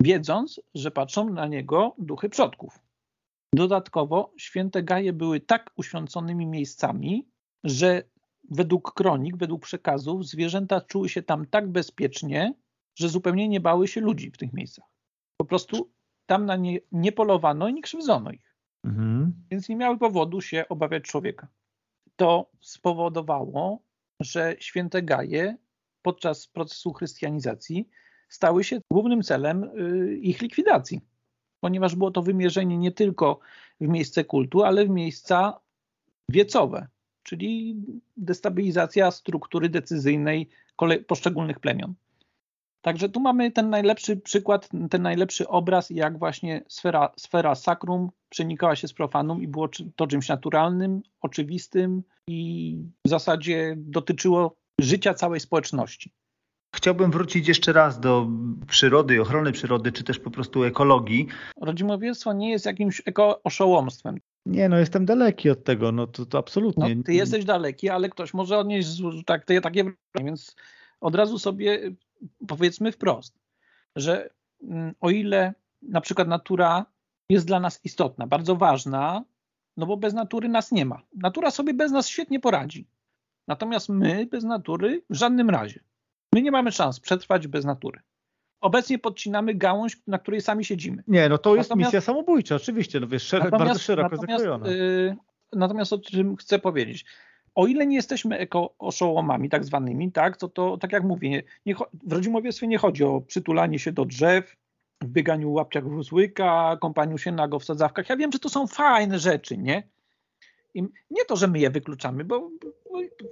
wiedząc, 0.00 0.60
że 0.74 0.90
patrzą 0.90 1.30
na 1.30 1.46
niego 1.46 1.94
duchy 1.98 2.28
przodków. 2.28 2.78
Dodatkowo 3.54 4.32
święte 4.36 4.82
gaje 4.82 5.12
były 5.12 5.40
tak 5.40 5.70
uświęconymi 5.76 6.46
miejscami, 6.46 7.28
że 7.64 8.02
według 8.50 8.94
kronik, 8.94 9.36
według 9.36 9.62
przekazów 9.62 10.26
zwierzęta 10.26 10.80
czuły 10.80 11.08
się 11.08 11.22
tam 11.22 11.46
tak 11.46 11.68
bezpiecznie, 11.68 12.54
że 12.94 13.08
zupełnie 13.08 13.48
nie 13.48 13.60
bały 13.60 13.88
się 13.88 14.00
ludzi 14.00 14.30
w 14.30 14.36
tych 14.36 14.52
miejscach. 14.52 14.84
Po 15.36 15.44
prostu 15.44 15.90
tam 16.26 16.46
na 16.46 16.56
nie 16.56 16.80
nie 16.92 17.12
polowano 17.12 17.68
i 17.68 17.74
nie 17.74 17.82
krzywdzono 17.82 18.30
ich. 18.30 18.56
Mhm. 18.84 19.32
Więc 19.50 19.68
nie 19.68 19.76
miały 19.76 19.98
powodu 19.98 20.40
się 20.40 20.64
obawiać 20.68 21.04
człowieka. 21.04 21.48
To 22.16 22.50
spowodowało, 22.60 23.82
że 24.20 24.56
święte 24.58 25.02
gaje 25.02 25.56
podczas 26.02 26.46
procesu 26.46 26.92
chrystianizacji 26.92 27.88
stały 28.30 28.64
się 28.64 28.80
głównym 28.90 29.22
celem 29.22 29.64
y, 29.64 30.18
ich 30.22 30.42
likwidacji 30.42 31.00
ponieważ 31.60 31.94
było 31.94 32.10
to 32.10 32.22
wymierzenie 32.22 32.78
nie 32.78 32.92
tylko 32.92 33.38
w 33.80 33.88
miejsce 33.88 34.24
kultu, 34.24 34.62
ale 34.62 34.86
w 34.86 34.90
miejsca 34.90 35.60
wiecowe, 36.28 36.86
czyli 37.22 37.76
destabilizacja 38.16 39.10
struktury 39.10 39.68
decyzyjnej 39.68 40.48
poszczególnych 41.06 41.60
plemion. 41.60 41.94
Także 42.82 43.08
tu 43.08 43.20
mamy 43.20 43.50
ten 43.50 43.70
najlepszy 43.70 44.16
przykład, 44.16 44.68
ten 44.90 45.02
najlepszy 45.02 45.48
obraz, 45.48 45.90
jak 45.90 46.18
właśnie 46.18 46.64
sfera, 46.68 47.12
sfera 47.16 47.54
sakrum 47.54 48.10
przenikała 48.28 48.76
się 48.76 48.88
z 48.88 48.92
profanum 48.92 49.42
i 49.42 49.48
było 49.48 49.68
to 49.96 50.06
czymś 50.06 50.28
naturalnym, 50.28 51.02
oczywistym 51.20 52.02
i 52.28 52.76
w 53.06 53.08
zasadzie 53.08 53.74
dotyczyło 53.76 54.56
życia 54.80 55.14
całej 55.14 55.40
społeczności. 55.40 56.12
Chciałbym 56.76 57.10
wrócić 57.10 57.48
jeszcze 57.48 57.72
raz 57.72 58.00
do 58.00 58.28
przyrody, 58.66 59.22
ochrony 59.22 59.52
przyrody, 59.52 59.92
czy 59.92 60.04
też 60.04 60.18
po 60.18 60.30
prostu 60.30 60.64
ekologii. 60.64 61.26
Rodzimowiectwo 61.60 62.32
nie 62.32 62.50
jest 62.50 62.66
jakimś 62.66 63.02
eko-oszołomstwem. 63.06 64.18
Nie, 64.46 64.68
no 64.68 64.78
jestem 64.78 65.04
daleki 65.04 65.50
od 65.50 65.64
tego, 65.64 65.92
no 65.92 66.06
to, 66.06 66.26
to 66.26 66.38
absolutnie. 66.38 66.94
No, 66.94 67.02
ty 67.02 67.14
jesteś 67.14 67.44
daleki, 67.44 67.88
ale 67.88 68.08
ktoś 68.08 68.34
może 68.34 68.58
odnieść 68.58 68.88
tak, 69.26 69.44
takie 69.44 69.84
wrażenie, 69.84 70.24
więc 70.24 70.56
od 71.00 71.14
razu 71.14 71.38
sobie 71.38 71.92
powiedzmy 72.48 72.92
wprost, 72.92 73.38
że 73.96 74.30
mm, 74.62 74.94
o 75.00 75.10
ile 75.10 75.54
na 75.82 76.00
przykład 76.00 76.28
natura 76.28 76.86
jest 77.30 77.46
dla 77.46 77.60
nas 77.60 77.80
istotna, 77.84 78.26
bardzo 78.26 78.56
ważna, 78.56 79.24
no 79.76 79.86
bo 79.86 79.96
bez 79.96 80.14
natury 80.14 80.48
nas 80.48 80.72
nie 80.72 80.84
ma. 80.84 81.02
Natura 81.16 81.50
sobie 81.50 81.74
bez 81.74 81.92
nas 81.92 82.08
świetnie 82.08 82.40
poradzi. 82.40 82.86
Natomiast 83.48 83.88
my 83.88 84.26
bez 84.26 84.44
natury 84.44 85.02
w 85.10 85.14
żadnym 85.14 85.50
razie. 85.50 85.80
My 86.32 86.42
nie 86.42 86.50
mamy 86.50 86.72
szans 86.72 87.00
przetrwać 87.00 87.46
bez 87.46 87.64
natury. 87.64 88.00
Obecnie 88.60 88.98
podcinamy 88.98 89.54
gałąź, 89.54 89.96
na 90.06 90.18
której 90.18 90.40
sami 90.40 90.64
siedzimy. 90.64 91.02
Nie, 91.06 91.28
no 91.28 91.38
to 91.38 91.56
jest 91.56 91.70
natomiast, 91.70 91.88
misja 91.88 92.00
samobójcza, 92.00 92.54
oczywiście, 92.54 93.00
no 93.00 93.06
wiesz, 93.06 93.22
szereg, 93.22 93.50
bardzo 93.50 93.78
szeroko 93.78 94.16
zakrojona. 94.16 94.68
Yy, 94.68 95.16
natomiast 95.52 95.92
o 95.92 95.98
czym 95.98 96.36
chcę 96.36 96.58
powiedzieć. 96.58 97.04
o 97.54 97.66
ile 97.66 97.86
nie 97.86 97.96
jesteśmy 97.96 98.38
eko-oszołomami 98.38 99.48
tak 99.48 99.64
zwanymi, 99.64 100.12
tak, 100.12 100.36
to, 100.36 100.48
to 100.48 100.78
tak 100.78 100.92
jak 100.92 101.04
mówię, 101.04 101.42
nie, 101.66 101.74
w 102.06 102.12
rodzimowiectwie 102.12 102.66
nie 102.66 102.78
chodzi 102.78 103.04
o 103.04 103.20
przytulanie 103.20 103.78
się 103.78 103.92
do 103.92 104.04
drzew, 104.04 104.56
bieganiu 105.04 105.52
łapciach 105.52 105.84
w 105.84 106.12
łyka, 106.12 106.76
kąpaniu 106.80 107.18
się 107.18 107.32
nago 107.32 107.58
w 107.58 107.64
sadzawkach. 107.64 108.08
Ja 108.08 108.16
wiem, 108.16 108.32
że 108.32 108.38
to 108.38 108.48
są 108.48 108.66
fajne 108.66 109.18
rzeczy, 109.18 109.58
nie? 109.58 109.82
I 110.74 110.82
nie 111.10 111.24
to, 111.28 111.36
że 111.36 111.48
my 111.48 111.58
je 111.58 111.70
wykluczamy, 111.70 112.24
bo, 112.24 112.50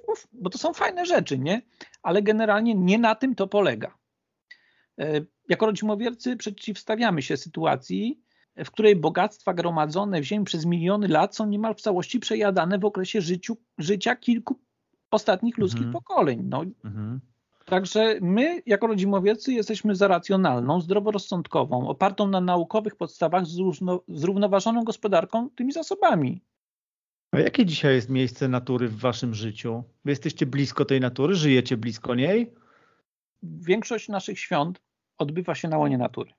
bo, 0.06 0.14
bo 0.32 0.50
to 0.50 0.58
są 0.58 0.72
fajne 0.72 1.06
rzeczy, 1.06 1.38
nie? 1.38 1.62
Ale 2.02 2.22
generalnie 2.22 2.74
nie 2.74 2.98
na 2.98 3.14
tym 3.14 3.34
to 3.34 3.46
polega. 3.46 3.98
E, 4.98 5.20
jako 5.48 5.66
rodzimowiercy 5.66 6.36
przeciwstawiamy 6.36 7.22
się 7.22 7.36
sytuacji, 7.36 8.22
w 8.56 8.70
której 8.70 8.96
bogactwa 8.96 9.54
gromadzone 9.54 10.20
w 10.20 10.24
ziemi 10.24 10.44
przez 10.44 10.66
miliony 10.66 11.08
lat 11.08 11.36
są 11.36 11.46
niemal 11.46 11.74
w 11.74 11.80
całości 11.80 12.20
przejadane 12.20 12.78
w 12.78 12.84
okresie 12.84 13.20
życiu, 13.20 13.56
życia 13.78 14.16
kilku 14.16 14.60
ostatnich 15.10 15.58
ludzkich 15.58 15.86
mhm. 15.86 15.92
pokoleń. 15.92 16.42
No. 16.44 16.64
Mhm. 16.84 17.20
Także 17.64 18.18
my, 18.20 18.62
jako 18.66 18.86
rodzimowiecy, 18.86 19.52
jesteśmy 19.52 19.94
za 19.94 20.08
racjonalną, 20.08 20.80
zdroworozsądkową, 20.80 21.88
opartą 21.88 22.28
na 22.28 22.40
naukowych 22.40 22.96
podstawach, 22.96 23.44
zrównoważoną 24.08 24.84
gospodarką 24.84 25.50
tymi 25.50 25.72
zasobami. 25.72 26.42
A 27.32 27.40
jakie 27.40 27.66
dzisiaj 27.66 27.94
jest 27.94 28.08
miejsce 28.08 28.48
natury 28.48 28.88
w 28.88 28.98
waszym 28.98 29.34
życiu? 29.34 29.84
Wy 30.04 30.12
jesteście 30.12 30.46
blisko 30.46 30.84
tej 30.84 31.00
natury, 31.00 31.34
żyjecie 31.34 31.76
blisko 31.76 32.14
niej? 32.14 32.54
Większość 33.42 34.08
naszych 34.08 34.38
świąt 34.38 34.80
odbywa 35.18 35.54
się 35.54 35.68
na 35.68 35.78
łonie 35.78 35.98
natury. 35.98 36.32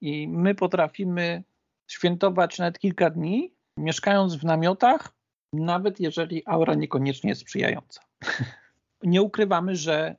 I 0.00 0.28
my 0.28 0.54
potrafimy 0.54 1.44
świętować 1.86 2.58
nawet 2.58 2.78
kilka 2.78 3.10
dni, 3.10 3.54
mieszkając 3.76 4.36
w 4.36 4.44
namiotach, 4.44 5.12
nawet 5.52 6.00
jeżeli 6.00 6.42
aura 6.46 6.74
niekoniecznie 6.74 7.30
jest 7.30 7.40
sprzyjająca. 7.40 8.00
Nie 9.02 9.22
ukrywamy, 9.22 9.76
że 9.76 10.16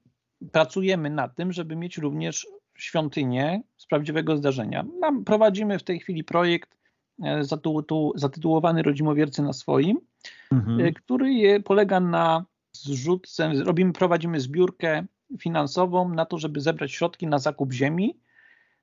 pracujemy 0.51 1.09
nad 1.09 1.36
tym, 1.36 1.51
żeby 1.51 1.75
mieć 1.75 1.97
również 1.97 2.47
świątynię 2.78 3.61
z 3.78 3.86
prawdziwego 3.86 4.38
zdarzenia. 4.38 4.86
Mam, 4.99 5.23
prowadzimy 5.23 5.80
w 5.80 5.84
tej 5.84 5.99
chwili 5.99 6.23
projekt 6.23 6.78
e, 7.23 7.43
zatytułowany 8.15 8.84
Rodzimowiercy 8.84 9.41
na 9.41 9.53
swoim, 9.53 9.97
mhm. 10.51 10.80
E, 10.80 10.91
który 10.91 11.34
je, 11.34 11.59
polega 11.59 11.99
na 11.99 12.45
zrzutce, 12.72 13.51
robimy, 13.63 13.93
prowadzimy 13.93 14.39
zbiórkę 14.39 15.05
finansową 15.39 16.09
na 16.09 16.26
to, 16.26 16.38
żeby 16.38 16.61
zebrać 16.61 16.91
środki 16.91 17.28
na 17.28 17.39
zakup 17.39 17.74
ziemi, 17.74 18.20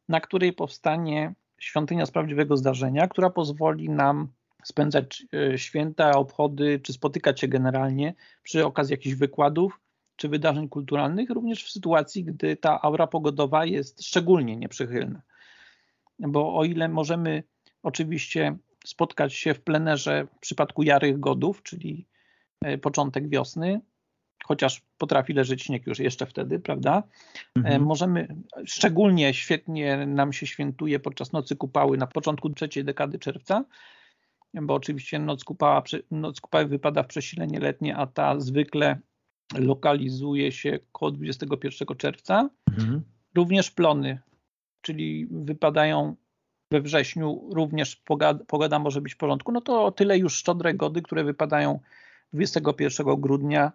na 0.08 0.20
której 0.20 0.52
powstanie 0.52 1.34
świątynia 1.58 2.06
z 2.06 2.10
prawdziwego 2.10 2.56
zdarzenia, 2.56 3.08
która 3.08 3.30
pozwoli 3.30 3.90
nam 3.90 4.28
spędzać 4.64 5.26
e, 5.34 5.58
święta, 5.58 6.10
obchody, 6.10 6.80
czy 6.82 6.92
spotykać 6.92 7.40
się 7.40 7.48
generalnie 7.48 8.14
przy 8.42 8.66
okazji 8.66 8.92
jakichś 8.92 9.16
wykładów, 9.16 9.80
czy 10.16 10.28
wydarzeń 10.28 10.68
kulturalnych, 10.68 11.30
również 11.30 11.64
w 11.64 11.70
sytuacji, 11.70 12.24
gdy 12.24 12.56
ta 12.56 12.82
aura 12.82 13.06
pogodowa 13.06 13.64
jest 13.64 14.02
szczególnie 14.02 14.56
nieprzychylna. 14.56 15.22
Bo 16.18 16.56
o 16.56 16.64
ile 16.64 16.88
możemy 16.88 17.42
oczywiście 17.82 18.56
spotkać 18.86 19.34
się 19.34 19.54
w 19.54 19.60
plenerze 19.60 20.26
w 20.36 20.38
przypadku 20.38 20.82
jarych 20.82 21.20
godów, 21.20 21.62
czyli 21.62 22.06
e, 22.64 22.78
początek 22.78 23.28
wiosny, 23.28 23.80
chociaż 24.44 24.82
potrafi 24.98 25.32
leżeć 25.32 25.62
śnieg 25.62 25.86
już 25.86 25.98
jeszcze 25.98 26.26
wtedy, 26.26 26.60
prawda? 26.60 27.02
E, 27.36 27.58
mhm. 27.58 27.82
Możemy, 27.82 28.36
szczególnie 28.64 29.34
świetnie 29.34 30.06
nam 30.06 30.32
się 30.32 30.46
świętuje 30.46 31.00
podczas 31.00 31.32
nocy 31.32 31.56
kupały 31.56 31.96
na 31.96 32.06
początku 32.06 32.50
trzeciej 32.50 32.84
dekady 32.84 33.18
czerwca, 33.18 33.64
bo 34.62 34.74
oczywiście 34.74 35.18
noc, 35.18 35.44
kupała, 35.44 35.82
noc 36.10 36.40
kupały 36.40 36.66
wypada 36.66 37.02
w 37.02 37.06
przesilenie 37.06 37.60
letnie, 37.60 37.96
a 37.96 38.06
ta 38.06 38.40
zwykle 38.40 38.98
lokalizuje 39.54 40.52
się 40.52 40.78
koło 40.92 41.10
21 41.10 41.96
czerwca. 41.96 42.50
Mhm. 42.70 43.02
Również 43.34 43.70
plony, 43.70 44.20
czyli 44.80 45.26
wypadają 45.30 46.16
we 46.70 46.80
wrześniu, 46.80 47.48
również 47.52 47.96
pogoda, 47.96 48.44
pogoda 48.44 48.78
może 48.78 49.00
być 49.00 49.14
w 49.14 49.16
porządku. 49.16 49.52
No 49.52 49.60
to 49.60 49.84
o 49.84 49.92
tyle 49.92 50.18
już 50.18 50.34
szczodre 50.34 50.74
gody, 50.74 51.02
które 51.02 51.24
wypadają 51.24 51.80
21 52.32 53.20
grudnia, 53.20 53.72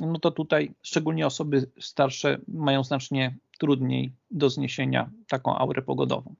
no 0.00 0.18
to 0.18 0.30
tutaj 0.30 0.74
szczególnie 0.82 1.26
osoby 1.26 1.70
starsze 1.80 2.38
mają 2.48 2.84
znacznie 2.84 3.36
trudniej 3.58 4.12
do 4.30 4.50
zniesienia 4.50 5.10
taką 5.28 5.56
aurę 5.56 5.82
pogodową. 5.82 6.34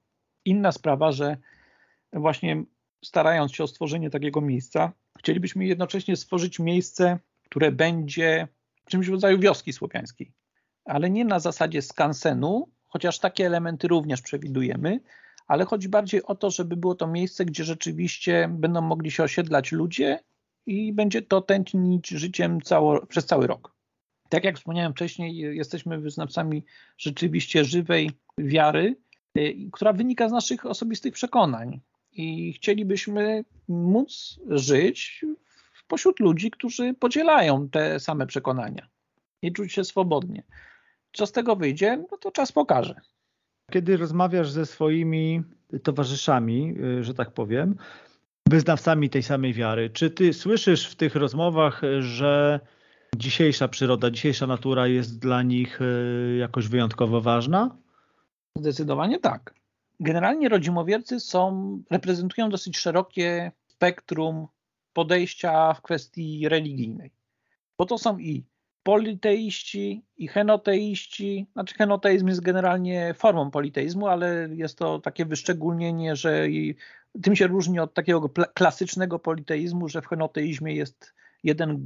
Inna 0.44 0.72
sprawa, 0.72 1.12
że 1.12 1.36
właśnie 2.12 2.64
starając 3.04 3.54
się 3.54 3.64
o 3.64 3.66
stworzenie 3.66 4.10
takiego 4.10 4.40
miejsca, 4.40 4.92
chcielibyśmy 5.18 5.66
jednocześnie 5.66 6.16
stworzyć 6.16 6.58
miejsce, 6.58 7.18
które 7.44 7.72
będzie 7.72 8.48
czymś 8.84 9.06
w 9.06 9.12
rodzaju 9.12 9.38
wioski 9.38 9.72
słowiańskiej, 9.72 10.32
ale 10.84 11.10
nie 11.10 11.24
na 11.24 11.40
zasadzie 11.40 11.82
skansenu, 11.82 12.68
chociaż 12.86 13.18
takie 13.18 13.46
elementy 13.46 13.88
również 13.88 14.22
przewidujemy, 14.22 15.00
ale 15.48 15.64
chodzi 15.64 15.88
bardziej 15.88 16.22
o 16.22 16.34
to, 16.34 16.50
żeby 16.50 16.76
było 16.76 16.94
to 16.94 17.06
miejsce, 17.06 17.44
gdzie 17.44 17.64
rzeczywiście 17.64 18.48
będą 18.52 18.80
mogli 18.80 19.10
się 19.10 19.22
osiedlać 19.22 19.72
ludzie 19.72 20.20
i 20.66 20.92
będzie 20.92 21.22
to 21.22 21.40
tętnić 21.40 22.08
życiem 22.08 22.60
cało, 22.60 23.06
przez 23.06 23.26
cały 23.26 23.46
rok. 23.46 23.74
Tak 24.28 24.44
jak 24.44 24.56
wspomniałem 24.56 24.92
wcześniej, 24.92 25.36
jesteśmy 25.36 25.98
wyznawcami 25.98 26.64
rzeczywiście 26.98 27.64
żywej 27.64 28.10
wiary, 28.38 28.96
y, 29.38 29.56
która 29.72 29.92
wynika 29.92 30.28
z 30.28 30.32
naszych 30.32 30.66
osobistych 30.66 31.14
przekonań. 31.14 31.80
I 32.12 32.52
chcielibyśmy 32.52 33.44
móc 33.68 34.40
żyć 34.48 35.24
pośród 35.88 36.20
ludzi, 36.20 36.50
którzy 36.50 36.94
podzielają 36.94 37.68
te 37.68 38.00
same 38.00 38.26
przekonania 38.26 38.88
i 39.42 39.52
czuć 39.52 39.72
się 39.72 39.84
swobodnie. 39.84 40.42
Co 41.12 41.26
z 41.26 41.32
tego 41.32 41.56
wyjdzie, 41.56 42.04
no 42.10 42.18
to 42.18 42.32
czas 42.32 42.52
pokaże. 42.52 43.00
Kiedy 43.72 43.96
rozmawiasz 43.96 44.50
ze 44.50 44.66
swoimi 44.66 45.42
towarzyszami, 45.82 46.74
y, 46.98 47.04
że 47.04 47.14
tak 47.14 47.30
powiem, 47.30 47.76
wyznawcami 48.48 49.10
tej 49.10 49.22
samej 49.22 49.54
wiary, 49.54 49.90
czy 49.90 50.10
ty 50.10 50.32
słyszysz 50.32 50.88
w 50.88 50.94
tych 50.94 51.14
rozmowach, 51.14 51.82
że 52.00 52.60
dzisiejsza 53.16 53.68
przyroda, 53.68 54.10
dzisiejsza 54.10 54.46
natura 54.46 54.86
jest 54.86 55.18
dla 55.18 55.42
nich 55.42 55.80
y, 55.80 56.36
jakoś 56.40 56.68
wyjątkowo 56.68 57.20
ważna? 57.20 57.76
Zdecydowanie 58.56 59.18
tak. 59.18 59.54
Generalnie 60.00 60.48
rodzimowiercy 60.48 61.20
są, 61.20 61.82
reprezentują 61.90 62.50
dosyć 62.50 62.78
szerokie 62.78 63.52
spektrum 63.66 64.46
podejścia 64.92 65.74
w 65.74 65.82
kwestii 65.82 66.48
religijnej. 66.48 67.10
Bo 67.78 67.86
to 67.86 67.98
są 67.98 68.18
i 68.18 68.44
politeiści, 68.88 70.02
i 70.16 70.28
henoteiści. 70.28 71.46
Znaczy, 71.52 71.74
henoteizm 71.74 72.28
jest 72.28 72.40
generalnie 72.40 73.14
formą 73.14 73.50
politeizmu, 73.50 74.06
ale 74.06 74.48
jest 74.52 74.78
to 74.78 74.98
takie 74.98 75.24
wyszczególnienie, 75.24 76.16
że 76.16 76.46
tym 77.22 77.36
się 77.36 77.46
różni 77.46 77.80
od 77.80 77.94
takiego 77.94 78.28
klasycznego 78.54 79.18
politeizmu, 79.18 79.88
że 79.88 80.02
w 80.02 80.06
henoteizmie 80.06 80.74
jest 80.74 81.14
jeden, 81.44 81.84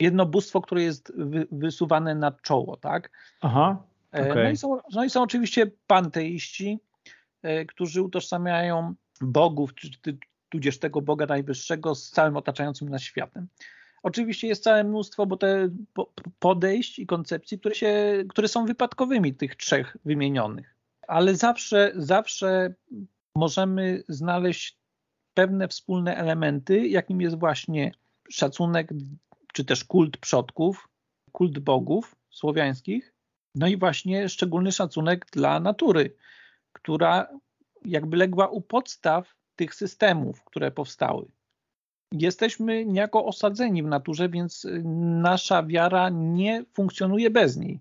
jedno 0.00 0.26
bóstwo, 0.26 0.60
które 0.60 0.82
jest 0.82 1.12
wysuwane 1.52 2.14
na 2.14 2.32
czoło, 2.32 2.76
tak? 2.76 3.10
Aha. 3.40 3.82
Okay. 4.12 4.44
No, 4.44 4.50
i 4.50 4.56
są, 4.56 4.78
no 4.94 5.04
i 5.04 5.10
są 5.10 5.22
oczywiście 5.22 5.70
panteiści, 5.86 6.78
e, 7.42 7.64
którzy 7.64 8.02
utożsamiają 8.02 8.94
bogów, 9.20 9.70
tudzież 10.48 10.78
tego 10.78 11.00
Boga 11.00 11.26
Najwyższego 11.26 11.94
z 11.94 12.10
całym 12.10 12.36
otaczającym 12.36 12.88
nas 12.88 13.02
światem. 13.02 13.48
Oczywiście 14.02 14.48
jest 14.48 14.62
całe 14.62 14.84
mnóstwo 14.84 15.26
bo 15.26 15.36
te 15.36 15.68
podejść 16.38 16.98
i 16.98 17.06
koncepcji, 17.06 17.58
które, 17.58 17.74
się, 17.74 18.24
które 18.28 18.48
są 18.48 18.66
wypadkowymi 18.66 19.34
tych 19.34 19.56
trzech 19.56 19.96
wymienionych, 20.04 20.76
ale 21.08 21.34
zawsze, 21.34 21.92
zawsze 21.96 22.74
możemy 23.36 24.02
znaleźć 24.08 24.78
pewne 25.34 25.68
wspólne 25.68 26.16
elementy, 26.16 26.88
jakim 26.88 27.20
jest 27.20 27.38
właśnie 27.38 27.92
szacunek 28.30 28.90
czy 29.52 29.64
też 29.64 29.84
kult 29.84 30.16
przodków, 30.16 30.88
kult 31.32 31.58
bogów 31.58 32.16
słowiańskich, 32.30 33.12
no 33.54 33.66
i 33.66 33.76
właśnie 33.76 34.28
szczególny 34.28 34.72
szacunek 34.72 35.26
dla 35.32 35.60
natury, 35.60 36.16
która 36.72 37.28
jakby 37.84 38.16
legła 38.16 38.48
u 38.48 38.60
podstaw 38.60 39.34
tych 39.56 39.74
systemów, 39.74 40.44
które 40.44 40.70
powstały. 40.70 41.26
Jesteśmy 42.12 42.84
niejako 42.84 43.24
osadzeni 43.24 43.82
w 43.82 43.86
naturze, 43.86 44.28
więc 44.28 44.66
nasza 45.22 45.62
wiara 45.62 46.08
nie 46.10 46.64
funkcjonuje 46.74 47.30
bez 47.30 47.56
niej. 47.56 47.80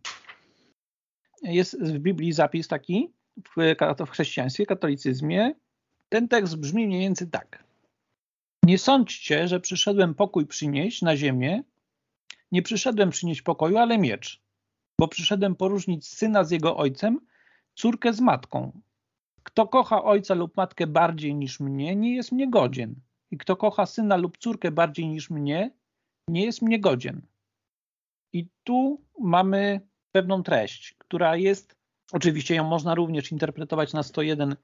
Jest 1.43 1.83
w 1.83 1.99
Biblii 1.99 2.33
zapis 2.33 2.67
taki, 2.67 3.11
w 4.05 4.09
chrześcijaństwie, 4.09 4.65
katolicyzmie. 4.65 5.53
Ten 6.09 6.27
tekst 6.27 6.55
brzmi 6.55 6.87
mniej 6.87 6.99
więcej 6.99 7.27
tak. 7.27 7.63
Nie 8.63 8.77
sądźcie, 8.77 9.47
że 9.47 9.59
przyszedłem 9.59 10.15
pokój 10.15 10.45
przynieść 10.45 11.01
na 11.01 11.17
ziemię. 11.17 11.63
Nie 12.51 12.61
przyszedłem 12.61 13.09
przynieść 13.09 13.41
pokoju, 13.41 13.77
ale 13.77 13.97
miecz. 13.97 14.41
Bo 14.99 15.07
przyszedłem 15.07 15.55
poróżnić 15.55 16.07
syna 16.07 16.43
z 16.43 16.51
jego 16.51 16.77
ojcem, 16.77 17.19
córkę 17.75 18.13
z 18.13 18.21
matką. 18.21 18.81
Kto 19.43 19.67
kocha 19.67 20.03
ojca 20.03 20.33
lub 20.33 20.57
matkę 20.57 20.87
bardziej 20.87 21.35
niż 21.35 21.59
mnie, 21.59 21.95
nie 21.95 22.15
jest 22.15 22.31
mnie 22.31 22.49
godzien. 22.49 22.95
I 23.31 23.37
kto 23.37 23.55
kocha 23.55 23.85
syna 23.85 24.17
lub 24.17 24.37
córkę 24.37 24.71
bardziej 24.71 25.07
niż 25.07 25.29
mnie, 25.29 25.71
nie 26.27 26.45
jest 26.45 26.61
mnie 26.61 26.79
godzien. 26.79 27.21
I 28.33 28.47
tu 28.63 29.01
mamy 29.19 29.81
pewną 30.11 30.43
treść, 30.43 30.95
która 30.97 31.35
jest, 31.35 31.75
oczywiście 32.11 32.55
ją 32.55 32.63
można 32.63 32.95
również 32.95 33.31
interpretować 33.31 33.93
na 33.93 34.03
101 34.03 34.55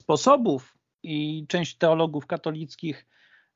sposobów 0.00 0.78
i 1.02 1.46
część 1.48 1.76
teologów 1.76 2.26
katolickich 2.26 3.06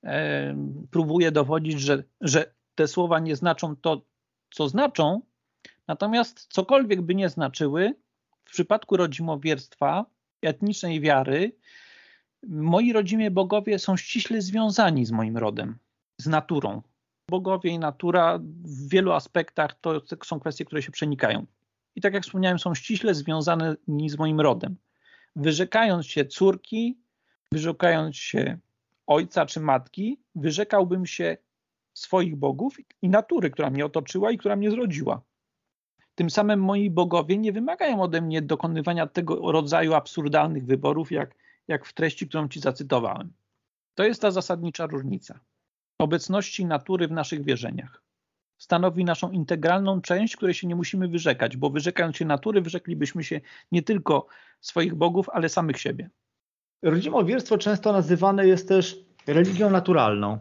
e, 0.04 0.56
próbuje 0.90 1.32
dowodzić, 1.32 1.80
że, 1.80 2.04
że 2.20 2.54
te 2.74 2.88
słowa 2.88 3.18
nie 3.18 3.36
znaczą 3.36 3.76
to, 3.76 4.02
co 4.50 4.68
znaczą, 4.68 5.22
natomiast 5.88 6.46
cokolwiek 6.52 7.02
by 7.02 7.14
nie 7.14 7.28
znaczyły, 7.28 7.94
w 8.44 8.50
przypadku 8.50 8.96
rodzimowierstwa, 8.96 10.06
etnicznej 10.42 11.00
wiary, 11.00 11.52
moi 12.48 12.92
rodzimie 12.92 13.30
bogowie 13.30 13.78
są 13.78 13.96
ściśle 13.96 14.42
związani 14.42 15.06
z 15.06 15.10
moim 15.10 15.36
rodem, 15.36 15.78
z 16.18 16.26
naturą. 16.26 16.82
Bogowie 17.30 17.70
i 17.70 17.78
natura 17.78 18.38
w 18.64 18.88
wielu 18.88 19.12
aspektach 19.12 19.80
to 19.80 20.02
są 20.24 20.40
kwestie, 20.40 20.64
które 20.64 20.82
się 20.82 20.92
przenikają. 20.92 21.46
I 21.96 22.00
tak 22.00 22.14
jak 22.14 22.22
wspomniałem, 22.22 22.58
są 22.58 22.74
ściśle 22.74 23.14
związane 23.14 23.76
z 24.06 24.18
moim 24.18 24.40
rodem. 24.40 24.76
Wyrzekając 25.36 26.06
się 26.06 26.24
córki, 26.24 26.98
wyrzekając 27.52 28.16
się 28.16 28.58
ojca 29.06 29.46
czy 29.46 29.60
matki, 29.60 30.18
wyrzekałbym 30.34 31.06
się 31.06 31.36
swoich 31.94 32.36
bogów 32.36 32.76
i 33.02 33.08
natury, 33.08 33.50
która 33.50 33.70
mnie 33.70 33.86
otoczyła 33.86 34.30
i 34.30 34.38
która 34.38 34.56
mnie 34.56 34.70
zrodziła. 34.70 35.20
Tym 36.14 36.30
samym 36.30 36.60
moi 36.60 36.90
bogowie 36.90 37.38
nie 37.38 37.52
wymagają 37.52 38.02
ode 38.02 38.20
mnie 38.20 38.42
dokonywania 38.42 39.06
tego 39.06 39.52
rodzaju 39.52 39.94
absurdalnych 39.94 40.66
wyborów, 40.66 41.12
jak, 41.12 41.34
jak 41.68 41.86
w 41.86 41.92
treści, 41.92 42.28
którą 42.28 42.48
ci 42.48 42.60
zacytowałem. 42.60 43.32
To 43.94 44.04
jest 44.04 44.22
ta 44.22 44.30
zasadnicza 44.30 44.86
różnica. 44.86 45.40
Obecności 45.98 46.66
natury 46.66 47.08
w 47.08 47.12
naszych 47.12 47.44
wierzeniach 47.44 48.04
stanowi 48.58 49.04
naszą 49.04 49.30
integralną 49.30 50.00
część, 50.00 50.36
której 50.36 50.54
się 50.54 50.66
nie 50.66 50.76
musimy 50.76 51.08
wyrzekać, 51.08 51.56
bo 51.56 51.70
wyrzekając 51.70 52.16
się 52.16 52.24
natury, 52.24 52.60
wyrzeklibyśmy 52.60 53.24
się 53.24 53.40
nie 53.72 53.82
tylko 53.82 54.26
swoich 54.60 54.94
bogów, 54.94 55.28
ale 55.28 55.48
samych 55.48 55.80
siebie. 55.80 56.10
Rodzimowierstwo 56.82 57.58
często 57.58 57.92
nazywane 57.92 58.46
jest 58.46 58.68
też 58.68 58.96
religią 59.26 59.70
naturalną, 59.70 60.38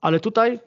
ale 0.00 0.20
tutaj 0.20 0.60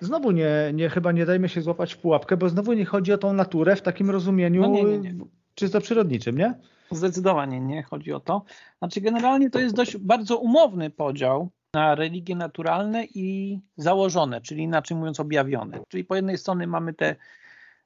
znowu 0.00 0.30
nie, 0.30 0.70
nie 0.74 0.88
chyba 0.88 1.12
nie 1.12 1.26
dajmy 1.26 1.48
się 1.48 1.62
złapać 1.62 1.94
w 1.94 1.98
pułapkę, 1.98 2.36
bo 2.36 2.48
znowu 2.48 2.72
nie 2.72 2.84
chodzi 2.84 3.12
o 3.12 3.18
tą 3.18 3.32
naturę 3.32 3.76
w 3.76 3.82
takim 3.82 4.10
rozumieniu 4.10 4.62
no 4.62 4.68
nie, 4.68 4.84
nie, 4.84 4.98
nie. 4.98 5.24
czysto 5.54 5.80
przyrodniczym, 5.80 6.38
nie? 6.38 6.54
Zdecydowanie 6.90 7.60
nie 7.60 7.82
chodzi 7.82 8.12
o 8.12 8.20
to. 8.20 8.44
Znaczy 8.78 9.00
generalnie 9.00 9.50
to 9.50 9.58
jest 9.58 9.74
dość 9.74 9.96
bardzo 9.96 10.38
umowny 10.38 10.90
podział 10.90 11.50
na 11.74 11.94
religie 11.94 12.36
naturalne 12.36 13.04
i 13.04 13.58
założone, 13.76 14.40
czyli 14.40 14.62
inaczej 14.62 14.96
mówiąc 14.96 15.20
objawione. 15.20 15.80
Czyli 15.88 16.04
po 16.04 16.16
jednej 16.16 16.38
stronie 16.38 16.66
mamy 16.66 16.94
te 16.94 17.16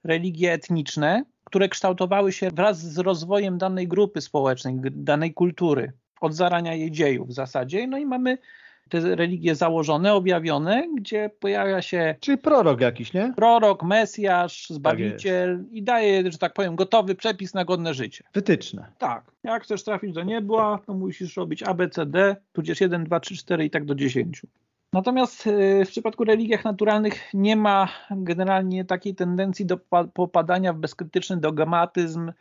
religie 0.04 0.52
etniczne, 0.52 1.24
które 1.44 1.68
kształtowały 1.68 2.32
się 2.32 2.50
wraz 2.50 2.78
z 2.78 2.98
rozwojem 2.98 3.58
danej 3.58 3.88
grupy 3.88 4.20
społecznej, 4.20 4.74
danej 4.90 5.34
kultury, 5.34 5.92
od 6.20 6.34
zarania 6.34 6.74
jej 6.74 6.90
dziejów 6.90 7.28
w 7.28 7.32
zasadzie. 7.32 7.86
No 7.86 7.98
i 7.98 8.06
mamy 8.06 8.38
te 8.90 9.16
religie 9.16 9.54
założone, 9.54 10.14
objawione, 10.14 10.88
gdzie 10.96 11.30
pojawia 11.40 11.82
się. 11.82 12.14
Czyli 12.20 12.38
prorok 12.38 12.80
jakiś, 12.80 13.12
nie? 13.12 13.32
Prorok, 13.36 13.82
Mesjasz, 13.82 14.70
Zbawiciel 14.70 15.58
tak 15.58 15.72
i 15.72 15.82
daje, 15.82 16.32
że 16.32 16.38
tak 16.38 16.52
powiem, 16.52 16.76
gotowy 16.76 17.14
przepis 17.14 17.54
na 17.54 17.64
godne 17.64 17.94
życie. 17.94 18.24
Wytyczne. 18.34 18.92
Tak. 18.98 19.24
Jak 19.42 19.62
chcesz 19.62 19.84
trafić 19.84 20.12
do 20.12 20.22
nieba, 20.22 20.78
to 20.86 20.94
musisz 20.94 21.36
robić 21.36 21.62
ABCD, 21.62 22.36
tudzież 22.52 22.80
1, 22.80 23.04
2, 23.04 23.20
3, 23.20 23.36
4 23.36 23.64
i 23.64 23.70
tak 23.70 23.84
do 23.84 23.94
10. 23.94 24.42
Natomiast 24.92 25.46
y, 25.46 25.84
w 25.84 25.88
przypadku 25.88 26.24
religiach 26.24 26.64
naturalnych 26.64 27.34
nie 27.34 27.56
ma 27.56 27.88
generalnie 28.10 28.84
takiej 28.84 29.14
tendencji 29.14 29.66
do 29.66 29.78
popadania 30.14 30.72
w 30.72 30.78
bezkrytyczny 30.78 31.36
dogmatyzm, 31.36 32.32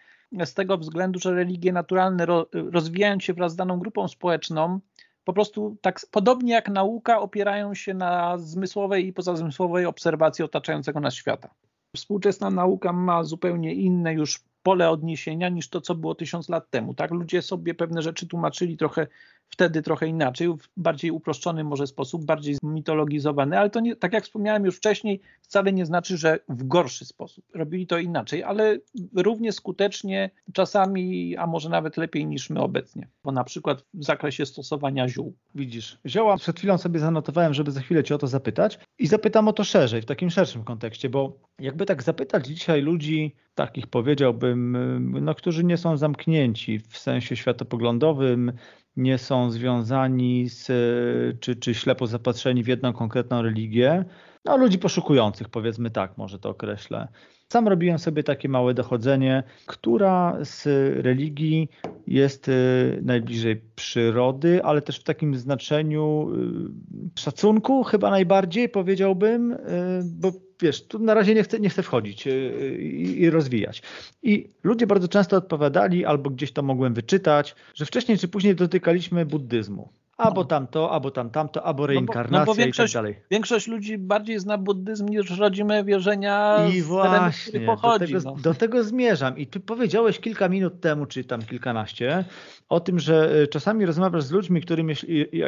z 0.46 0.54
tego 0.54 0.78
względu, 0.78 1.20
że 1.20 1.34
religie 1.34 1.74
naturalne 1.74 2.26
rozwijają 2.52 3.20
się 3.20 3.34
wraz 3.34 3.52
z 3.52 3.56
daną 3.56 3.80
grupą 3.80 4.08
społeczną, 4.08 4.80
po 5.24 5.34
prostu 5.34 5.78
tak 5.82 6.00
podobnie 6.12 6.54
jak 6.54 6.70
nauka 6.70 7.20
opierają 7.20 7.74
się 7.74 7.94
na 7.94 8.38
zmysłowej 8.38 9.08
i 9.08 9.14
pozazmysłowej 9.14 9.86
obserwacji 9.86 10.46
otaczającego 10.46 11.00
nas 11.00 11.14
świata. 11.14 11.50
Współczesna 11.96 12.50
nauka 12.50 12.94
ma 12.94 13.24
zupełnie 13.24 13.74
inne 13.74 14.14
już 14.14 14.44
pole 14.64 14.90
odniesienia 14.90 15.50
niż 15.50 15.70
to, 15.70 15.82
co 15.82 15.96
było 15.96 16.16
tysiąc 16.16 16.50
lat 16.50 16.70
temu. 16.70 16.94
Tak? 16.94 17.12
Ludzie 17.12 17.42
sobie 17.42 17.74
pewne 17.74 18.02
rzeczy 18.02 18.28
tłumaczyli 18.28 18.78
trochę 18.78 19.08
wtedy 19.50 19.82
trochę 19.82 20.08
inaczej, 20.08 20.48
w 20.48 20.70
bardziej 20.78 21.12
uproszczony 21.12 21.64
może 21.64 21.88
sposób, 21.88 22.26
bardziej 22.26 22.56
zmitologizowany, 22.56 23.60
ale 23.60 23.70
to 23.70 23.80
nie, 23.80 23.96
tak 23.96 24.14
jak 24.14 24.24
wspomniałem 24.24 24.66
już 24.66 24.78
wcześniej, 24.78 25.22
wcale 25.42 25.74
nie 25.74 25.86
znaczy, 25.86 26.18
że 26.18 26.40
w 26.50 26.68
gorszy 26.68 27.06
sposób. 27.06 27.46
Robili 27.56 27.88
to 27.88 27.98
inaczej, 27.98 28.44
ale 28.44 28.78
równie 29.16 29.52
skutecznie, 29.52 30.30
czasami, 30.54 31.38
a 31.38 31.48
może 31.48 31.70
nawet 31.70 31.98
lepiej 31.98 32.26
niż 32.26 32.50
my 32.50 32.60
obecnie, 32.60 33.08
bo 33.24 33.32
na 33.32 33.44
przykład 33.44 33.86
w 33.94 34.04
zakresie 34.04 34.46
stosowania 34.46 35.08
ziół. 35.08 35.34
Widzisz, 35.56 35.98
zioła 36.06 36.38
przed 36.38 36.58
chwilą 36.58 36.78
sobie 36.78 37.00
zanotowałem, 37.00 37.54
żeby 37.54 37.72
za 37.72 37.82
chwilę 37.82 38.04
Cię 38.04 38.16
o 38.16 38.18
to 38.18 38.28
zapytać 38.28 38.80
i 39.00 39.08
zapytam 39.08 39.48
o 39.48 39.54
to 39.54 39.64
szerzej, 39.64 40.02
w 40.02 40.06
takim 40.06 40.30
szerszym 40.30 40.64
kontekście, 40.64 41.10
bo 41.10 41.40
jakby 41.60 41.86
tak 41.86 42.04
zapytać 42.04 42.48
dzisiaj 42.48 42.82
ludzi, 42.82 43.36
takich 43.56 43.88
powiedziałbym, 43.88 44.78
no, 45.22 45.36
którzy 45.36 45.64
nie 45.64 45.78
są 45.78 45.98
zamknięci 45.98 46.80
w 46.80 46.98
sensie 46.98 47.36
światopoglądowym, 47.36 48.52
nie 49.00 49.18
są 49.18 49.52
związani 49.52 50.50
z, 50.50 50.66
czy, 51.40 51.56
czy 51.56 51.74
ślepo 51.74 52.08
zapatrzeni 52.08 52.64
w 52.64 52.68
jedną 52.68 52.94
konkretną 52.94 53.42
religię, 53.42 54.06
no 54.46 54.58
ludzi 54.58 54.80
poszukujących, 54.80 55.50
powiedzmy 55.50 55.92
tak, 55.92 56.18
może 56.18 56.40
to 56.40 56.50
określę. 56.50 57.08
Sam 57.54 57.68
robiłem 57.68 58.00
sobie 58.00 58.24
takie 58.24 58.50
małe 58.50 58.74
dochodzenie, 58.74 59.44
która 59.66 60.38
z 60.44 60.66
religii 61.06 61.70
jest 62.08 62.48
y, 62.48 63.00
najbliżej 63.04 63.62
przyrody, 63.76 64.64
ale 64.64 64.82
też 64.82 65.00
w 65.00 65.04
takim 65.04 65.36
znaczeniu 65.36 66.30
y, 67.16 67.20
szacunku 67.20 67.84
chyba 67.84 68.10
najbardziej 68.10 68.70
powiedziałbym, 68.70 69.52
y, 69.52 69.58
bo 70.04 70.32
wiesz, 70.62 70.88
tu 70.88 71.00
na 71.00 71.14
razie 71.14 71.36
nie 71.36 71.44
chcę, 71.44 71.60
nie 71.60 71.70
chcę 71.70 71.84
wchodzić 71.84 72.28
i, 72.80 73.22
i 73.22 73.30
rozwijać. 73.30 73.82
I 74.24 74.50
ludzie 74.64 74.88
bardzo 74.88 75.08
często 75.08 75.38
odpowiadali, 75.38 76.06
albo 76.06 76.30
gdzieś 76.30 76.52
to 76.52 76.64
mogłem 76.64 76.94
wyczytać, 76.94 77.56
że 77.74 77.86
wcześniej 77.86 78.18
czy 78.18 78.28
później 78.28 78.56
dotykaliśmy 78.56 79.26
buddyzmu. 79.26 79.90
Albo 80.20 80.46
tamto, 80.46 80.92
albo 80.92 81.12
tam 81.12 81.30
tamto, 81.30 81.64
albo 81.64 81.88
reinkarnacja 81.88 82.40
no 82.40 82.46
bo, 82.46 82.52
no 82.52 82.58
bo 82.58 82.70
i 82.70 82.74
tak 82.74 82.92
dalej. 82.92 83.16
Większość 83.32 83.68
ludzi 83.68 83.98
bardziej 83.98 84.40
zna 84.40 84.58
buddyzm 84.58 85.06
niż 85.10 85.38
rodzime 85.38 85.84
wierzenia 85.84 86.58
I 86.74 86.82
właśnie, 86.82 87.60
pochodzi, 87.60 88.14
do, 88.14 88.20
tego, 88.20 88.36
no. 88.36 88.42
do 88.42 88.54
tego 88.54 88.84
zmierzam. 88.84 89.38
I 89.38 89.48
ty 89.48 89.60
powiedziałeś 89.60 90.20
kilka 90.20 90.50
minut 90.50 90.82
temu, 90.82 91.06
czy 91.06 91.24
tam 91.24 91.42
kilkanaście, 91.42 92.26
o 92.70 92.80
tym, 92.80 93.00
że 93.00 93.42
e, 93.44 93.48
czasami 93.48 93.86
rozmawiasz 93.86 94.24
z 94.24 94.32
ludźmi, 94.32 94.62
którym 94.62 94.90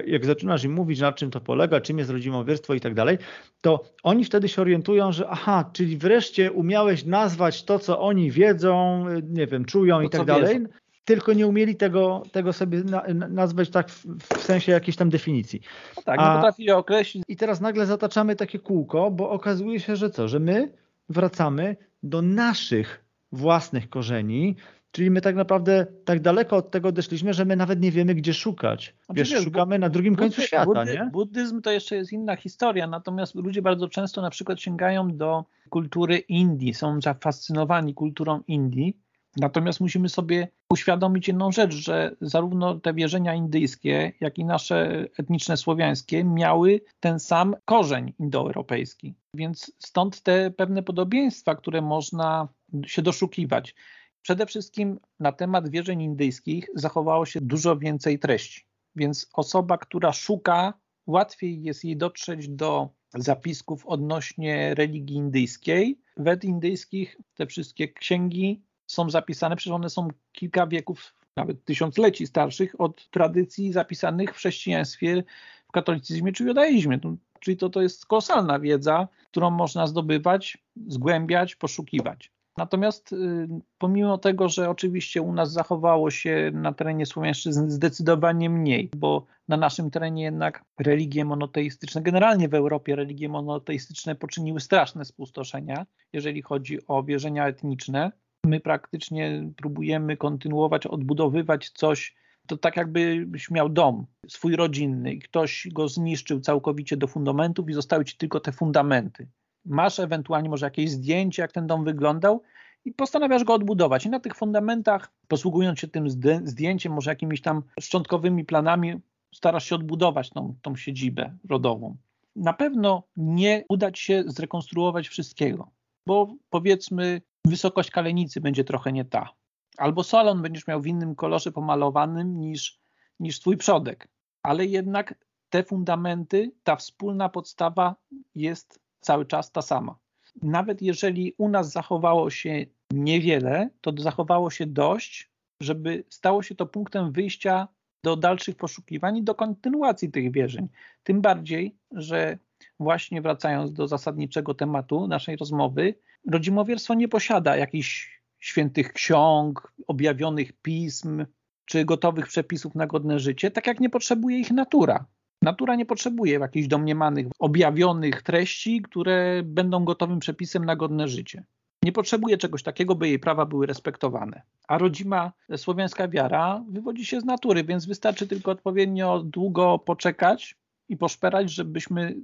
jak 0.05 0.25
zaczynasz 0.25 0.63
im 0.63 0.73
mówić, 0.73 0.99
na 0.99 1.13
czym 1.13 1.31
to 1.31 1.41
polega, 1.41 1.81
czym 1.81 1.97
jest 1.97 2.09
rodzimowierstwo 2.09 2.73
i 2.73 2.79
tak 2.79 2.93
dalej, 2.93 3.17
to 3.61 3.83
oni 4.03 4.25
wtedy 4.25 4.47
się 4.47 4.61
orientują, 4.61 5.11
że 5.11 5.29
aha, 5.29 5.69
czyli 5.73 5.97
wreszcie 5.97 6.51
umiałeś 6.51 7.05
nazwać 7.05 7.63
to, 7.63 7.79
co 7.79 7.99
oni 7.99 8.31
wiedzą, 8.31 9.05
nie 9.29 9.47
wiem, 9.47 9.65
czują 9.65 9.97
to, 9.97 10.03
i 10.03 10.09
tak 10.09 10.25
dalej. 10.25 10.53
Wiedzą 10.53 10.81
tylko 11.05 11.33
nie 11.33 11.47
umieli 11.47 11.75
tego, 11.75 12.23
tego 12.31 12.53
sobie 12.53 12.83
na, 12.83 13.03
nazwać 13.29 13.69
tak 13.69 13.89
w, 13.89 14.05
w, 14.05 14.41
sensie 14.41 14.71
jakiejś 14.71 14.97
tam 14.97 15.09
definicji. 15.09 15.61
No 15.97 16.01
tak, 16.03 16.19
nie 16.19 16.25
potrafili 16.25 16.71
określić. 16.71 17.23
I 17.27 17.35
teraz 17.35 17.61
nagle 17.61 17.85
zataczamy 17.85 18.35
takie 18.35 18.59
kółko, 18.59 19.11
bo 19.11 19.29
okazuje 19.29 19.79
się, 19.79 19.95
że 19.95 20.09
co, 20.09 20.27
że 20.27 20.39
my 20.39 20.73
wracamy 21.09 21.75
do 22.03 22.21
naszych 22.21 23.05
własnych 23.31 23.89
korzeni, 23.89 24.55
Czyli 24.91 25.11
my 25.11 25.21
tak 25.21 25.35
naprawdę 25.35 25.87
tak 26.05 26.19
daleko 26.19 26.57
od 26.57 26.71
tego 26.71 26.89
odeszliśmy, 26.89 27.33
że 27.33 27.45
my 27.45 27.55
nawet 27.55 27.81
nie 27.81 27.91
wiemy, 27.91 28.15
gdzie 28.15 28.33
szukać. 28.33 28.95
Wiesz, 29.09 29.31
wiesz 29.31 29.43
szukamy 29.43 29.79
na 29.79 29.89
drugim 29.89 30.13
buddy, 30.13 30.23
końcu 30.23 30.41
świata, 30.41 30.65
buddy, 30.65 30.93
nie? 30.93 31.09
Buddyzm 31.11 31.61
to 31.61 31.71
jeszcze 31.71 31.95
jest 31.95 32.11
inna 32.11 32.35
historia, 32.35 32.87
natomiast 32.87 33.35
ludzie 33.35 33.61
bardzo 33.61 33.89
często 33.89 34.21
na 34.21 34.29
przykład 34.29 34.61
sięgają 34.61 35.17
do 35.17 35.45
kultury 35.69 36.17
Indii, 36.17 36.73
są 36.73 37.01
zafascynowani 37.01 37.93
kulturą 37.93 38.41
Indii, 38.47 38.97
Natomiast 39.37 39.79
musimy 39.79 40.09
sobie 40.09 40.47
uświadomić 40.69 41.27
jedną 41.27 41.51
rzecz, 41.51 41.73
że 41.73 42.15
zarówno 42.21 42.79
te 42.79 42.93
wierzenia 42.93 43.33
indyjskie, 43.35 44.11
jak 44.19 44.37
i 44.37 44.45
nasze 44.45 45.05
etniczne 45.17 45.57
słowiańskie 45.57 46.23
miały 46.23 46.81
ten 46.99 47.19
sam 47.19 47.55
korzeń 47.65 48.13
indoeuropejski. 48.19 49.15
Więc 49.33 49.71
stąd 49.79 50.21
te 50.21 50.51
pewne 50.51 50.83
podobieństwa, 50.83 51.55
które 51.55 51.81
można 51.81 52.47
się 52.85 53.01
doszukiwać. 53.01 53.75
Przede 54.21 54.45
wszystkim 54.45 54.99
na 55.19 55.31
temat 55.31 55.69
wierzeń 55.69 56.01
indyjskich 56.01 56.69
zachowało 56.75 57.25
się 57.25 57.41
dużo 57.41 57.77
więcej 57.77 58.19
treści. 58.19 58.65
Więc 58.95 59.29
osoba, 59.33 59.77
która 59.77 60.13
szuka, 60.13 60.73
łatwiej 61.07 61.63
jest 61.63 61.83
jej 61.83 61.97
dotrzeć 61.97 62.49
do 62.49 62.89
zapisków 63.13 63.85
odnośnie 63.85 64.75
religii 64.75 65.15
indyjskiej. 65.15 65.99
Wed 66.17 66.43
indyjskich 66.43 67.17
te 67.35 67.45
wszystkie 67.45 67.87
księgi 67.87 68.63
są 68.91 69.09
zapisane, 69.09 69.55
przecież 69.55 69.73
one 69.73 69.89
są 69.89 70.07
kilka 70.31 70.67
wieków, 70.67 71.13
nawet 71.35 71.65
tysiącleci 71.65 72.27
starszych 72.27 72.81
od 72.81 73.09
tradycji 73.09 73.71
zapisanych 73.71 74.33
w 74.33 74.37
chrześcijaństwie, 74.37 75.23
w 75.67 75.71
katolicyzmie 75.71 76.31
czy 76.31 76.43
judaizmie. 76.43 76.99
Czyli 77.39 77.57
to, 77.57 77.69
to 77.69 77.81
jest 77.81 78.05
kolosalna 78.05 78.59
wiedza, 78.59 79.07
którą 79.31 79.49
można 79.49 79.87
zdobywać, 79.87 80.57
zgłębiać, 80.87 81.55
poszukiwać. 81.55 82.31
Natomiast 82.57 83.13
y, 83.13 83.47
pomimo 83.77 84.17
tego, 84.17 84.49
że 84.49 84.69
oczywiście 84.69 85.21
u 85.21 85.33
nas 85.33 85.51
zachowało 85.51 86.11
się 86.11 86.51
na 86.53 86.73
terenie 86.73 87.05
Słowiańszczyzny 87.05 87.71
zdecydowanie 87.71 88.49
mniej, 88.49 88.89
bo 88.95 89.25
na 89.47 89.57
naszym 89.57 89.91
terenie 89.91 90.23
jednak 90.23 90.63
religie 90.79 91.25
monoteistyczne, 91.25 92.01
generalnie 92.01 92.49
w 92.49 92.53
Europie 92.53 92.95
religie 92.95 93.29
monoteistyczne 93.29 94.15
poczyniły 94.15 94.59
straszne 94.59 95.05
spustoszenia, 95.05 95.85
jeżeli 96.13 96.41
chodzi 96.41 96.87
o 96.87 97.03
wierzenia 97.03 97.47
etniczne. 97.47 98.11
My 98.45 98.59
praktycznie 98.59 99.51
próbujemy 99.57 100.17
kontynuować, 100.17 100.87
odbudowywać 100.87 101.69
coś, 101.69 102.15
to 102.47 102.57
tak 102.57 102.77
jakbyś 102.77 103.51
miał 103.51 103.69
dom 103.69 104.05
swój 104.27 104.55
rodzinny 104.55 105.13
i 105.13 105.19
ktoś 105.19 105.67
go 105.71 105.87
zniszczył 105.87 106.39
całkowicie 106.39 106.97
do 106.97 107.07
fundamentów 107.07 107.69
i 107.69 107.73
zostały 107.73 108.05
ci 108.05 108.17
tylko 108.17 108.39
te 108.39 108.51
fundamenty 108.51 109.27
masz 109.65 109.99
ewentualnie 109.99 110.49
może 110.49 110.65
jakieś 110.65 110.91
zdjęcie, 110.91 111.41
jak 111.41 111.51
ten 111.51 111.67
dom 111.67 111.83
wyglądał 111.83 112.41
i 112.85 112.91
postanawiasz 112.91 113.43
go 113.43 113.53
odbudować. 113.53 114.05
I 114.05 114.09
na 114.09 114.19
tych 114.19 114.35
fundamentach, 114.35 115.11
posługując 115.27 115.79
się 115.79 115.87
tym 115.87 116.09
zdjęciem, 116.43 116.93
może 116.93 117.11
jakimiś 117.11 117.41
tam 117.41 117.63
szczątkowymi 117.79 118.45
planami, 118.45 118.93
starasz 119.35 119.65
się 119.65 119.75
odbudować 119.75 120.29
tą, 120.29 120.55
tą 120.61 120.75
siedzibę 120.75 121.37
rodową. 121.49 121.97
Na 122.35 122.53
pewno 122.53 123.03
nie 123.17 123.65
uda 123.69 123.91
ci 123.91 124.03
się 124.03 124.23
zrekonstruować 124.27 125.07
wszystkiego, 125.07 125.71
bo 126.07 126.35
powiedzmy 126.49 127.21
wysokość 127.47 127.91
kalenicy 127.91 128.41
będzie 128.41 128.63
trochę 128.63 128.91
nie 128.91 129.05
ta. 129.05 129.29
Albo 129.77 130.03
salon 130.03 130.41
będziesz 130.41 130.67
miał 130.67 130.81
w 130.81 130.87
innym 130.87 131.15
kolorze 131.15 131.51
pomalowanym 131.51 132.39
niż, 132.39 132.79
niż 133.19 133.39
twój 133.39 133.57
przodek. 133.57 134.07
Ale 134.43 134.65
jednak 134.65 135.15
te 135.49 135.63
fundamenty, 135.63 136.51
ta 136.63 136.75
wspólna 136.75 137.29
podstawa 137.29 137.95
jest 138.35 138.79
cały 138.99 139.25
czas 139.25 139.51
ta 139.51 139.61
sama. 139.61 139.95
Nawet 140.41 140.81
jeżeli 140.81 141.35
u 141.37 141.49
nas 141.49 141.71
zachowało 141.71 142.29
się 142.29 142.65
niewiele, 142.91 143.69
to 143.81 143.91
zachowało 143.97 144.49
się 144.49 144.65
dość, 144.65 145.31
żeby 145.61 146.03
stało 146.09 146.43
się 146.43 146.55
to 146.55 146.65
punktem 146.65 147.11
wyjścia 147.11 147.67
do 148.03 148.15
dalszych 148.15 148.55
poszukiwań 148.55 149.17
i 149.17 149.23
do 149.23 149.35
kontynuacji 149.35 150.11
tych 150.11 150.31
wierzeń. 150.31 150.67
Tym 151.03 151.21
bardziej, 151.21 151.75
że 151.91 152.37
właśnie 152.79 153.21
wracając 153.21 153.73
do 153.73 153.87
zasadniczego 153.87 154.53
tematu 154.53 155.07
naszej 155.07 155.35
rozmowy, 155.35 155.95
rodzimowierstwo 156.31 156.93
nie 156.93 157.07
posiada 157.07 157.57
jakichś 157.57 158.21
świętych 158.39 158.93
ksiąg, 158.93 159.73
objawionych 159.87 160.53
pism 160.53 161.25
czy 161.65 161.85
gotowych 161.85 162.27
przepisów 162.27 162.75
na 162.75 162.87
godne 162.87 163.19
życie, 163.19 163.51
tak 163.51 163.67
jak 163.67 163.79
nie 163.79 163.89
potrzebuje 163.89 164.39
ich 164.39 164.51
natura. 164.51 165.05
Natura 165.41 165.75
nie 165.75 165.85
potrzebuje 165.85 166.39
jakichś 166.39 166.67
domniemanych, 166.67 167.27
objawionych 167.39 168.21
treści, 168.21 168.81
które 168.81 169.41
będą 169.43 169.85
gotowym 169.85 170.19
przepisem 170.19 170.65
na 170.65 170.75
godne 170.75 171.07
życie. 171.07 171.43
Nie 171.83 171.91
potrzebuje 171.91 172.37
czegoś 172.37 172.63
takiego, 172.63 172.95
by 172.95 173.07
jej 173.07 173.19
prawa 173.19 173.45
były 173.45 173.65
respektowane. 173.65 174.41
A 174.67 174.77
rodzima 174.77 175.31
słowiańska 175.57 176.07
wiara 176.07 176.63
wywodzi 176.69 177.05
się 177.05 177.21
z 177.21 177.25
natury, 177.25 177.63
więc 177.63 177.85
wystarczy 177.85 178.27
tylko 178.27 178.51
odpowiednio 178.51 179.23
długo 179.23 179.79
poczekać 179.79 180.55
i 180.89 180.97
poszperać, 180.97 181.51
żebyśmy 181.51 182.15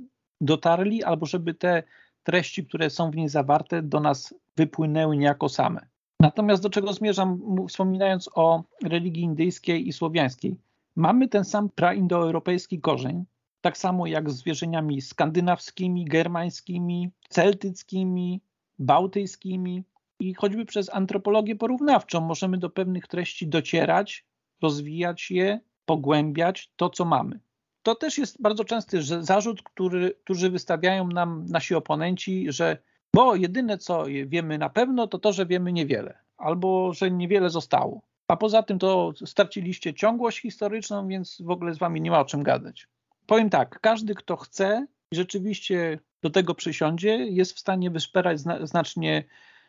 dotarli, 0.41 1.03
albo 1.03 1.25
żeby 1.25 1.53
te 1.53 1.83
treści, 2.23 2.65
które 2.65 2.89
są 2.89 3.11
w 3.11 3.15
niej 3.15 3.29
zawarte, 3.29 3.81
do 3.81 3.99
nas 3.99 4.33
wypłynęły 4.57 5.17
niejako 5.17 5.49
same. 5.49 5.88
Natomiast 6.19 6.63
do 6.63 6.69
czego 6.69 6.93
zmierzam, 6.93 7.41
wspominając 7.69 8.29
o 8.35 8.63
religii 8.83 9.23
indyjskiej 9.23 9.88
i 9.88 9.93
słowiańskiej? 9.93 10.57
Mamy 10.95 11.27
ten 11.27 11.45
sam 11.45 11.69
praindoeuropejski 11.69 12.81
korzeń, 12.81 13.25
tak 13.61 13.77
samo 13.77 14.07
jak 14.07 14.29
z 14.29 14.43
wierzeniami 14.43 15.01
skandynawskimi, 15.01 16.05
germańskimi, 16.05 17.11
celtyckimi, 17.29 18.41
bałtyckimi 18.79 19.83
i 20.19 20.33
choćby 20.33 20.65
przez 20.65 20.93
antropologię 20.93 21.55
porównawczą 21.55 22.21
możemy 22.21 22.57
do 22.57 22.69
pewnych 22.69 23.07
treści 23.07 23.47
docierać, 23.47 24.25
rozwijać 24.61 25.31
je, 25.31 25.59
pogłębiać 25.85 26.71
to, 26.75 26.89
co 26.89 27.05
mamy. 27.05 27.39
To 27.88 27.95
też 27.95 28.17
jest 28.17 28.41
bardzo 28.41 28.65
częsty 28.65 29.03
zarzut, 29.03 29.63
który, 29.63 30.15
który 30.23 30.49
wystawiają 30.49 31.07
nam 31.07 31.45
nasi 31.49 31.75
oponenci, 31.75 32.45
że 32.49 32.77
bo 33.13 33.35
jedyne 33.35 33.77
co 33.77 34.05
wiemy 34.25 34.57
na 34.57 34.69
pewno, 34.69 35.07
to 35.07 35.19
to, 35.19 35.33
że 35.33 35.45
wiemy 35.45 35.73
niewiele, 35.73 36.17
albo 36.38 36.93
że 36.93 37.11
niewiele 37.11 37.49
zostało. 37.49 38.01
A 38.27 38.38
poza 38.38 38.63
tym 38.63 38.79
to 38.79 39.13
straciliście 39.25 39.93
ciągłość 39.93 40.41
historyczną, 40.41 41.07
więc 41.07 41.41
w 41.41 41.49
ogóle 41.49 41.73
z 41.73 41.77
wami 41.77 42.01
nie 42.01 42.11
ma 42.11 42.19
o 42.19 42.25
czym 42.25 42.43
gadać. 42.43 42.88
Powiem 43.25 43.49
tak, 43.49 43.79
każdy 43.81 44.15
kto 44.15 44.38
chce 44.38 44.88
i 45.11 45.15
rzeczywiście 45.15 45.99
do 46.21 46.29
tego 46.29 46.55
przysiądzie, 46.55 47.17
jest 47.17 47.53
w 47.53 47.59
stanie 47.59 47.91
wyszperać 47.91 48.39
znacznie, 48.63 49.23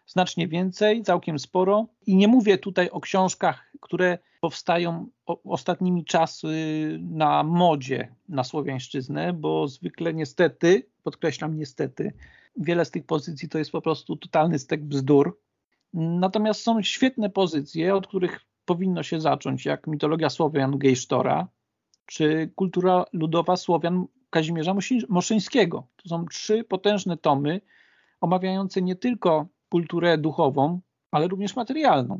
znacznie 0.06 0.48
więcej, 0.48 1.02
całkiem 1.02 1.38
sporo. 1.38 1.86
I 2.06 2.16
nie 2.16 2.28
mówię 2.28 2.58
tutaj 2.58 2.90
o 2.90 3.00
książkach, 3.00 3.67
które 3.80 4.18
powstają 4.40 5.08
ostatnimi 5.44 6.04
czasy 6.04 6.48
na 7.02 7.42
modzie 7.42 8.14
na 8.28 8.44
słowiańszczyznę, 8.44 9.32
bo 9.32 9.68
zwykle 9.68 10.14
niestety, 10.14 10.86
podkreślam 11.02 11.56
niestety, 11.56 12.12
wiele 12.56 12.84
z 12.84 12.90
tych 12.90 13.06
pozycji 13.06 13.48
to 13.48 13.58
jest 13.58 13.70
po 13.70 13.82
prostu 13.82 14.16
totalny 14.16 14.58
stek 14.58 14.84
bzdur. 14.84 15.38
Natomiast 15.94 16.62
są 16.62 16.82
świetne 16.82 17.30
pozycje, 17.30 17.94
od 17.94 18.06
których 18.06 18.40
powinno 18.64 19.02
się 19.02 19.20
zacząć, 19.20 19.64
jak 19.64 19.86
mitologia 19.86 20.30
Słowian 20.30 20.78
Gejsztora, 20.78 21.48
czy 22.06 22.50
kultura 22.54 23.04
ludowa 23.12 23.56
Słowian 23.56 24.06
Kazimierza 24.30 24.74
Moszyńskiego. 25.08 25.86
To 25.96 26.08
są 26.08 26.26
trzy 26.26 26.64
potężne 26.64 27.16
tomy 27.16 27.60
omawiające 28.20 28.82
nie 28.82 28.96
tylko 28.96 29.46
kulturę 29.68 30.18
duchową, 30.18 30.80
ale 31.10 31.28
również 31.28 31.56
materialną. 31.56 32.18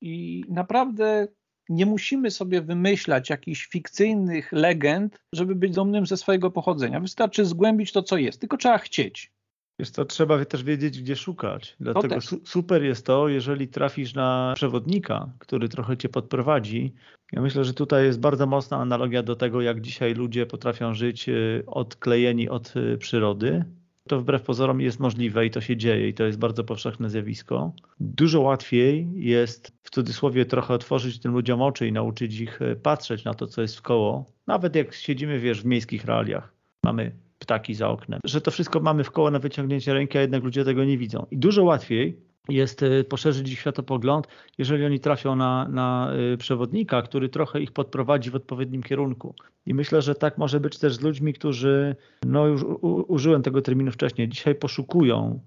I 0.00 0.44
naprawdę 0.48 1.28
nie 1.68 1.86
musimy 1.86 2.30
sobie 2.30 2.62
wymyślać 2.62 3.30
jakichś 3.30 3.66
fikcyjnych 3.66 4.52
legend, 4.52 5.18
żeby 5.34 5.54
być 5.54 5.74
dumnym 5.74 6.06
ze 6.06 6.16
swojego 6.16 6.50
pochodzenia. 6.50 7.00
Wystarczy 7.00 7.44
zgłębić 7.44 7.92
to, 7.92 8.02
co 8.02 8.16
jest, 8.16 8.40
tylko 8.40 8.56
trzeba 8.56 8.78
chcieć. 8.78 9.32
Jest 9.78 9.94
to 9.94 10.04
trzeba 10.04 10.44
też 10.44 10.64
wiedzieć, 10.64 11.02
gdzie 11.02 11.16
szukać. 11.16 11.76
Dlatego 11.80 12.20
su 12.20 12.40
super 12.44 12.82
jest 12.82 13.06
to, 13.06 13.28
jeżeli 13.28 13.68
trafisz 13.68 14.14
na 14.14 14.52
przewodnika, 14.56 15.32
który 15.38 15.68
trochę 15.68 15.96
cię 15.96 16.08
podprowadzi. 16.08 16.94
Ja 17.32 17.42
myślę, 17.42 17.64
że 17.64 17.74
tutaj 17.74 18.04
jest 18.04 18.20
bardzo 18.20 18.46
mocna 18.46 18.76
analogia 18.76 19.22
do 19.22 19.36
tego, 19.36 19.60
jak 19.60 19.80
dzisiaj 19.80 20.14
ludzie 20.14 20.46
potrafią 20.46 20.94
żyć 20.94 21.28
y, 21.28 21.62
odklejeni 21.66 22.48
od 22.48 22.76
y, 22.76 22.98
przyrody. 22.98 23.64
To 24.08 24.20
wbrew 24.20 24.42
pozorom 24.42 24.80
jest 24.80 25.00
możliwe 25.00 25.46
i 25.46 25.50
to 25.50 25.60
się 25.60 25.76
dzieje 25.76 26.08
i 26.08 26.14
to 26.14 26.24
jest 26.24 26.38
bardzo 26.38 26.64
powszechne 26.64 27.10
zjawisko. 27.10 27.72
Dużo 28.00 28.40
łatwiej 28.40 29.08
jest 29.14 29.72
w 29.82 29.90
cudzysłowie 29.90 30.44
trochę 30.44 30.74
otworzyć 30.74 31.18
tym 31.18 31.32
ludziom 31.32 31.62
oczy 31.62 31.86
i 31.86 31.92
nauczyć 31.92 32.40
ich 32.40 32.62
y, 32.62 32.76
patrzeć 32.76 33.24
na 33.24 33.34
to, 33.34 33.46
co 33.46 33.62
jest 33.62 33.76
w 33.76 33.82
koło. 33.82 34.26
Nawet 34.46 34.76
jak 34.76 34.94
siedzimy, 34.94 35.38
wiesz, 35.38 35.62
w 35.62 35.64
miejskich 35.64 36.04
realiach. 36.04 36.54
Mamy 36.84 37.12
ptaki 37.38 37.74
za 37.74 37.88
oknem, 37.88 38.20
że 38.24 38.40
to 38.40 38.50
wszystko 38.50 38.80
mamy 38.80 39.04
w 39.04 39.10
koło 39.10 39.30
na 39.30 39.38
wyciągnięcie 39.38 39.94
ręki, 39.94 40.18
a 40.18 40.20
jednak 40.20 40.44
ludzie 40.44 40.64
tego 40.64 40.84
nie 40.84 40.98
widzą. 40.98 41.26
I 41.30 41.38
dużo 41.38 41.64
łatwiej 41.64 42.27
jest 42.48 42.82
y, 42.82 43.04
poszerzyć 43.04 43.52
ich 43.52 43.58
światopogląd, 43.58 44.28
jeżeli 44.58 44.84
oni 44.84 45.00
trafią 45.00 45.36
na, 45.36 45.68
na 45.68 46.12
y, 46.34 46.36
przewodnika, 46.36 47.02
który 47.02 47.28
trochę 47.28 47.60
ich 47.60 47.72
podprowadzi 47.72 48.30
w 48.30 48.34
odpowiednim 48.34 48.82
kierunku. 48.82 49.34
I 49.66 49.74
myślę, 49.74 50.02
że 50.02 50.14
tak 50.14 50.38
może 50.38 50.60
być 50.60 50.78
też 50.78 50.94
z 50.94 51.00
ludźmi, 51.00 51.32
którzy, 51.32 51.96
no 52.26 52.46
już 52.46 52.62
u, 52.62 53.04
użyłem 53.08 53.42
tego 53.42 53.62
terminu 53.62 53.92
wcześniej, 53.92 54.28
dzisiaj 54.28 54.54
poszukują. 54.54 55.40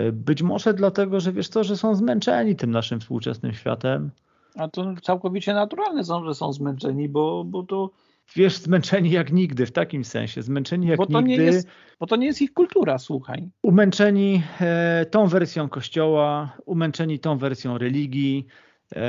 Y, 0.00 0.12
być 0.12 0.42
może 0.42 0.74
dlatego, 0.74 1.20
że 1.20 1.32
wiesz 1.32 1.48
co, 1.48 1.64
że 1.64 1.76
są 1.76 1.94
zmęczeni 1.94 2.56
tym 2.56 2.70
naszym 2.70 3.00
współczesnym 3.00 3.52
światem. 3.52 4.10
A 4.56 4.68
to 4.68 4.94
całkowicie 5.02 5.54
naturalne 5.54 6.04
są, 6.04 6.24
że 6.24 6.34
są 6.34 6.52
zmęczeni, 6.52 7.08
bo, 7.08 7.44
bo 7.44 7.62
to 7.62 7.90
wiesz, 8.36 8.56
zmęczeni 8.56 9.10
jak 9.10 9.32
nigdy, 9.32 9.66
w 9.66 9.72
takim 9.72 10.04
sensie, 10.04 10.42
zmęczeni 10.42 10.86
jak 10.86 10.96
bo 10.96 11.06
to 11.06 11.20
nigdy. 11.20 11.44
Nie 11.44 11.50
jest, 11.50 11.68
bo 12.00 12.06
to 12.06 12.16
nie 12.16 12.26
jest 12.26 12.42
ich 12.42 12.52
kultura, 12.52 12.98
słuchaj. 12.98 13.48
Umęczeni 13.62 14.42
e, 14.60 15.06
tą 15.10 15.26
wersją 15.26 15.68
kościoła, 15.68 16.56
umęczeni 16.66 17.18
tą 17.18 17.38
wersją 17.38 17.78
religii, 17.78 18.46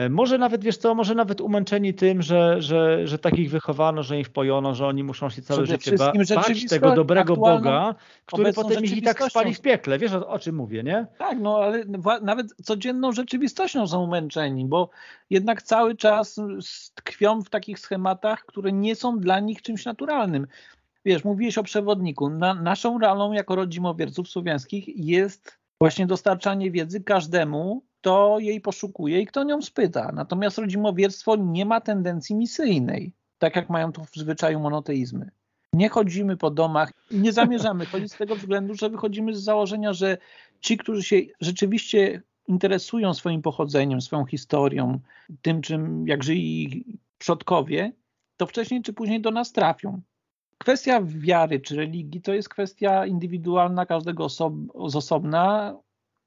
może 0.10 0.38
nawet, 0.38 0.64
wiesz 0.64 0.78
co, 0.78 0.96
może 0.96 1.16
nawet 1.16 1.42
umęczeni 1.42 1.94
tym, 1.94 2.22
że, 2.22 2.62
że, 2.62 3.08
że 3.08 3.20
takich 3.20 3.52
wychowano, 3.52 4.04
że 4.04 4.20
ich 4.20 4.30
pojono, 4.30 4.76
że 4.76 4.88
oni 4.88 5.04
muszą 5.04 5.30
się 5.30 5.42
całe 5.42 5.64
Przede 5.64 5.84
życie 5.84 5.98
ba 5.98 6.14
bać 6.36 6.66
tego 6.70 6.96
dobrego 6.96 7.36
Boga, 7.36 7.96
który 8.26 8.54
potem 8.54 8.84
ich 8.84 8.98
i 8.98 9.02
tak 9.02 9.24
spali 9.24 9.54
w 9.54 9.62
piekle. 9.62 10.00
Wiesz 10.00 10.14
o, 10.14 10.28
o, 10.28 10.40
czym 10.40 10.56
mówię, 10.56 10.84
nie? 10.84 11.08
Tak, 11.18 11.40
no 11.40 11.58
ale 11.58 11.86
nawet 12.22 12.56
codzienną 12.64 13.12
rzeczywistością 13.12 13.88
są 13.88 14.04
umęczeni, 14.04 14.66
bo 14.66 14.90
jednak 15.30 15.62
cały 15.62 15.96
czas 15.96 16.42
tkwią 16.96 17.42
w 17.42 17.50
takich 17.50 17.80
schematach, 17.80 18.46
które 18.46 18.72
nie 18.72 18.96
są 18.96 19.20
dla 19.20 19.40
nich 19.40 19.62
czymś 19.62 19.86
naturalnym. 19.86 20.48
Wiesz, 21.06 21.24
mówiłeś 21.24 21.58
o 21.58 21.64
przewodniku. 21.64 22.30
Na, 22.30 22.54
naszą 22.54 23.00
rolą 23.00 23.32
jako 23.32 23.56
rodzimowierców 23.56 24.30
słowiańskich 24.30 24.86
jest 24.98 25.59
właśnie 25.80 26.08
dostarczanie 26.08 26.72
wiedzy 26.72 27.04
każdemu, 27.04 27.84
kto 28.02 28.40
jej 28.40 28.62
poszukuje 28.62 29.22
i 29.22 29.26
kto 29.26 29.44
nią 29.44 29.62
spyta. 29.62 30.12
Natomiast 30.12 30.58
rodzimowierstwo 30.58 31.36
nie 31.36 31.66
ma 31.66 31.82
tendencji 31.82 32.36
misyjnej, 32.36 33.12
tak 33.40 33.56
jak 33.56 33.70
mają 33.70 33.92
to 33.92 34.04
w 34.04 34.16
zwyczaju 34.16 34.60
monoteizmy. 34.60 35.32
Nie 35.74 35.90
chodzimy 35.90 36.38
po 36.38 36.52
domach, 36.52 36.92
nie 37.12 37.34
zamierzamy 37.34 37.86
chodzić 37.92 38.14
z 38.14 38.18
tego 38.18 38.36
względu, 38.36 38.76
że 38.76 38.90
wychodzimy 38.90 39.36
z 39.36 39.44
założenia, 39.44 39.94
że 39.94 40.18
ci, 40.62 40.78
którzy 40.78 41.04
się 41.04 41.16
rzeczywiście 41.42 42.22
interesują 42.48 43.14
swoim 43.14 43.42
pochodzeniem, 43.42 44.02
swoją 44.02 44.26
historią, 44.26 45.00
tym, 45.42 45.62
czym 45.62 46.08
jak 46.08 46.24
żyli 46.24 46.64
ich 46.64 46.84
przodkowie, 47.18 47.92
to 48.38 48.46
wcześniej 48.46 48.82
czy 48.82 48.94
później 48.94 49.22
do 49.22 49.32
nas 49.32 49.52
trafią. 49.52 50.02
Kwestia 50.60 51.02
wiary 51.06 51.60
czy 51.60 51.76
religii 51.76 52.22
to 52.22 52.34
jest 52.34 52.50
kwestia 52.50 53.06
indywidualna 53.06 53.86
każdego 53.86 54.26
osob 54.26 54.54
z 54.88 54.96
osobna, 54.96 55.78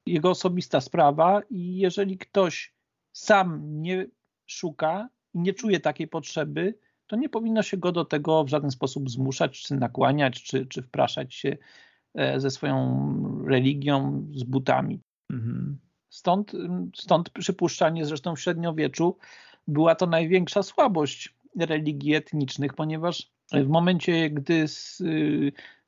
jego 0.07 0.31
osobista 0.31 0.81
sprawa 0.81 1.41
i 1.51 1.77
jeżeli 1.77 2.19
ktoś 2.19 2.75
sam 3.13 3.63
nie 3.83 4.07
szuka 4.47 5.09
i 5.35 5.39
nie 5.39 5.53
czuje 5.53 5.81
takiej 5.81 6.09
potrzeby, 6.09 6.75
to 7.07 7.17
nie 7.17 7.29
powinno 7.29 7.63
się 7.63 7.77
go 7.77 7.93
do 7.93 8.05
tego 8.05 8.45
w 8.45 8.49
żaden 8.49 8.71
sposób 8.71 9.11
zmuszać, 9.11 9.63
czy 9.63 9.77
nakłaniać, 9.77 10.43
czy, 10.43 10.67
czy 10.67 10.83
wpraszać 10.83 11.35
się 11.35 11.57
e, 12.15 12.41
ze 12.41 12.51
swoją 12.51 13.45
religią, 13.47 14.27
z 14.35 14.43
butami. 14.45 15.01
Mhm. 15.31 15.79
Stąd, 16.09 16.53
stąd 16.95 17.31
przypuszczanie, 17.31 18.07
zresztą 18.07 18.37
w 18.37 18.41
średniowieczu 18.41 19.17
była 19.69 19.95
to 19.95 20.07
największa 20.07 20.63
słabość 20.63 21.35
religii 21.57 22.15
etnicznych, 22.15 22.75
ponieważ 22.75 23.33
w 23.55 23.69
momencie, 23.69 24.31
gdy 24.31 24.65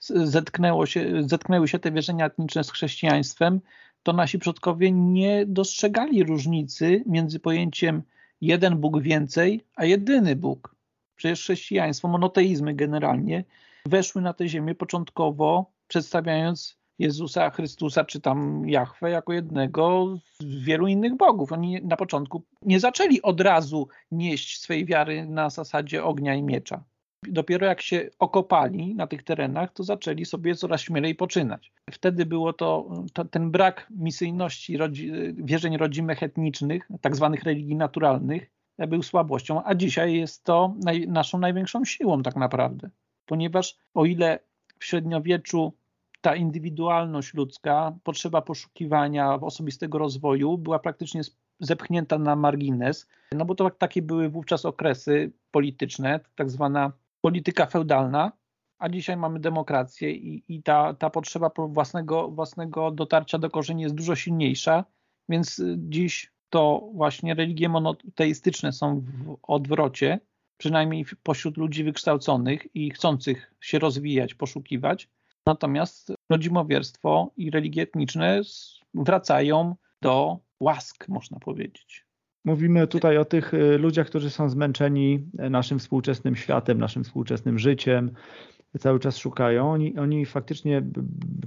zetknęło 0.01 0.87
się, 0.87 1.29
zetknęły 1.29 1.69
się 1.69 1.79
te 1.79 1.93
wierzenia 1.93 2.27
etniczne 2.27 2.65
z 2.65 2.71
chrześcijaństwem, 2.71 3.61
to 4.03 4.13
nasi 4.13 4.39
przodkowie 4.39 4.93
nie 4.93 5.47
dostrzegali 5.47 6.25
różnicy 6.25 7.05
między 7.07 7.41
pojęciem 7.41 8.03
jeden 8.41 8.77
Bóg 8.77 9.01
więcej, 9.01 9.65
a 9.77 9.85
jedyny 9.85 10.37
Bóg. 10.37 10.75
Przecież 11.17 11.41
chrześcijaństwo, 11.41 12.09
monoteizmy 12.09 12.75
generalnie 12.75 13.45
weszły 13.87 14.23
na 14.23 14.33
tę 14.33 14.49
ziemię 14.49 14.75
początkowo 14.75 15.73
przedstawiając 15.89 16.79
Jezusa 16.99 17.51
Chrystusa 17.51 18.05
czy 18.05 18.21
tam 18.21 18.69
Jahwe 18.69 19.11
jako 19.11 19.33
jednego 19.33 20.19
z 20.41 20.65
wielu 20.65 20.87
innych 20.87 21.17
bogów. 21.17 21.53
Oni 21.53 21.81
na 21.83 21.97
początku 21.97 22.45
nie 22.63 22.81
zaczęli 22.81 23.23
od 23.23 23.41
razu 23.41 23.89
nieść 24.11 24.61
swej 24.61 24.87
wiary 24.87 25.27
na 25.27 25.51
zasadzie 25.51 26.05
ognia 26.05 26.35
i 26.35 26.43
miecza. 26.43 26.85
Dopiero 27.29 27.67
jak 27.67 27.83
się 27.83 28.11
okopali 28.19 28.95
na 28.95 29.07
tych 29.07 29.23
terenach, 29.23 29.73
to 29.73 29.83
zaczęli 29.83 30.25
sobie 30.25 30.55
coraz 30.55 30.81
śmielej 30.81 31.15
poczynać. 31.15 31.73
Wtedy 31.91 32.27
było 32.27 32.53
to, 32.53 32.91
to 33.13 33.25
ten 33.25 33.51
brak 33.51 33.87
misyjności 33.91 34.77
rodzi, 34.77 35.13
wierzeń 35.35 35.77
rodzimych 35.77 36.23
etnicznych, 36.23 36.89
tak 37.01 37.17
zwanych 37.17 37.43
religii 37.43 37.77
naturalnych, 37.77 38.51
był 38.79 39.03
słabością, 39.03 39.65
a 39.65 39.75
dzisiaj 39.75 40.15
jest 40.15 40.45
to 40.45 40.75
naj, 40.85 41.09
naszą 41.09 41.39
największą 41.39 41.85
siłą 41.85 42.23
tak 42.23 42.37
naprawdę. 42.37 42.91
Ponieważ 43.27 43.77
o 43.95 44.05
ile 44.05 44.39
w 44.79 44.85
średniowieczu 44.85 45.73
ta 46.21 46.37
indywidualność 46.37 47.35
ludzka, 47.35 47.93
potrzeba 48.03 48.43
poszukiwania 48.43 49.35
osobistego 49.35 49.99
rozwoju 49.99 50.59
była 50.59 50.79
praktycznie 50.79 51.21
zepchnięta 51.61 52.19
na 52.19 52.37
margines, 52.37 53.09
no 53.33 53.45
bo 53.45 53.55
to 53.55 53.71
takie 53.71 54.03
były 54.03 54.29
wówczas 54.29 54.65
okresy 54.65 55.33
polityczne, 55.51 56.21
tak 56.37 56.51
zwana 56.51 56.93
polityka 57.25 57.67
feudalna, 57.67 58.33
a 58.79 58.89
dzisiaj 58.89 59.17
mamy 59.17 59.41
demokrację 59.41 60.11
i, 60.13 60.45
i 60.49 60.63
ta, 60.63 60.95
ta 60.95 61.11
potrzeba 61.11 61.51
własnego, 61.69 62.31
własnego 62.31 62.91
dotarcia 62.91 63.39
do 63.39 63.51
korzeni 63.51 63.83
jest 63.83 63.95
dużo 63.95 64.17
silniejsza, 64.17 64.85
więc 65.29 65.63
dziś 65.77 66.33
to 66.51 66.89
właśnie 66.95 67.35
religie 67.35 67.69
monoteistyczne 67.69 68.73
są 68.73 69.01
w 69.01 69.37
odwrocie, 69.43 70.21
przynajmniej 70.57 71.05
pośród 71.23 71.57
ludzi 71.57 71.85
wykształconych 71.85 72.77
i 72.77 72.91
chcących 72.91 73.55
się 73.61 73.79
rozwijać, 73.79 74.35
poszukiwać. 74.35 75.09
Natomiast 75.47 76.13
rodzimowierstwo 76.31 77.31
i 77.37 77.51
religie 77.51 77.83
etniczne 77.83 78.41
wracają 78.95 79.77
do 80.03 80.39
łask, 80.61 81.09
można 81.09 81.39
powiedzieć. 81.39 82.04
Mówimy 82.45 82.87
tutaj 82.87 83.19
o 83.19 83.25
tych 83.25 83.55
y, 83.55 83.79
ludziach, 83.79 84.07
którzy 84.07 84.31
są 84.31 84.49
zmęczeni 84.49 85.27
naszym 85.51 85.79
współczesnym 85.79 86.37
światem, 86.37 86.79
naszym 86.79 87.05
współczesnym 87.05 87.59
życiem, 87.59 88.11
cały 88.79 89.01
czas 89.01 89.17
szukają. 89.17 89.73
Oni, 89.73 89.99
oni 89.99 90.27
faktycznie 90.27 90.83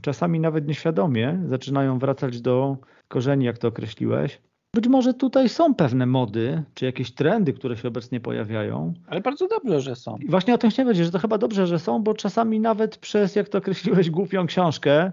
czasami 0.02 0.40
nawet 0.40 0.68
nieświadomie 0.68 1.40
zaczynają 1.46 2.00
wracać 2.00 2.42
do 2.42 2.78
korzeni, 3.08 3.46
jak 3.46 3.58
to 3.58 3.68
określiłeś. 3.68 4.42
Być 4.74 4.88
może 4.88 5.14
tutaj 5.14 5.50
są 5.50 5.76
pewne 5.76 6.06
mody, 6.06 6.64
czy 6.74 6.86
jakieś 6.86 7.12
trendy, 7.12 7.54
które 7.54 7.78
się 7.78 7.88
obecnie 7.88 8.20
pojawiają. 8.20 8.94
Ale 9.08 9.22
bardzo 9.22 9.48
dobrze, 9.48 9.82
że 9.82 9.96
są. 9.96 10.18
I 10.18 10.28
właśnie 10.30 10.54
o 10.54 10.58
tym 10.58 10.70
chciałem 10.70 10.88
powiedzieć, 10.88 11.06
że 11.06 11.12
to 11.12 11.20
chyba 11.20 11.38
dobrze, 11.38 11.68
że 11.68 11.80
są, 11.80 12.04
bo 12.04 12.14
czasami 12.14 12.60
nawet 12.60 12.98
przez, 12.98 13.36
jak 13.36 13.50
to 13.50 13.58
określiłeś, 13.58 14.10
głupią 14.10 14.48
książkę, 14.48 15.12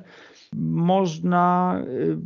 można, 0.61 1.74
y, 1.88 2.16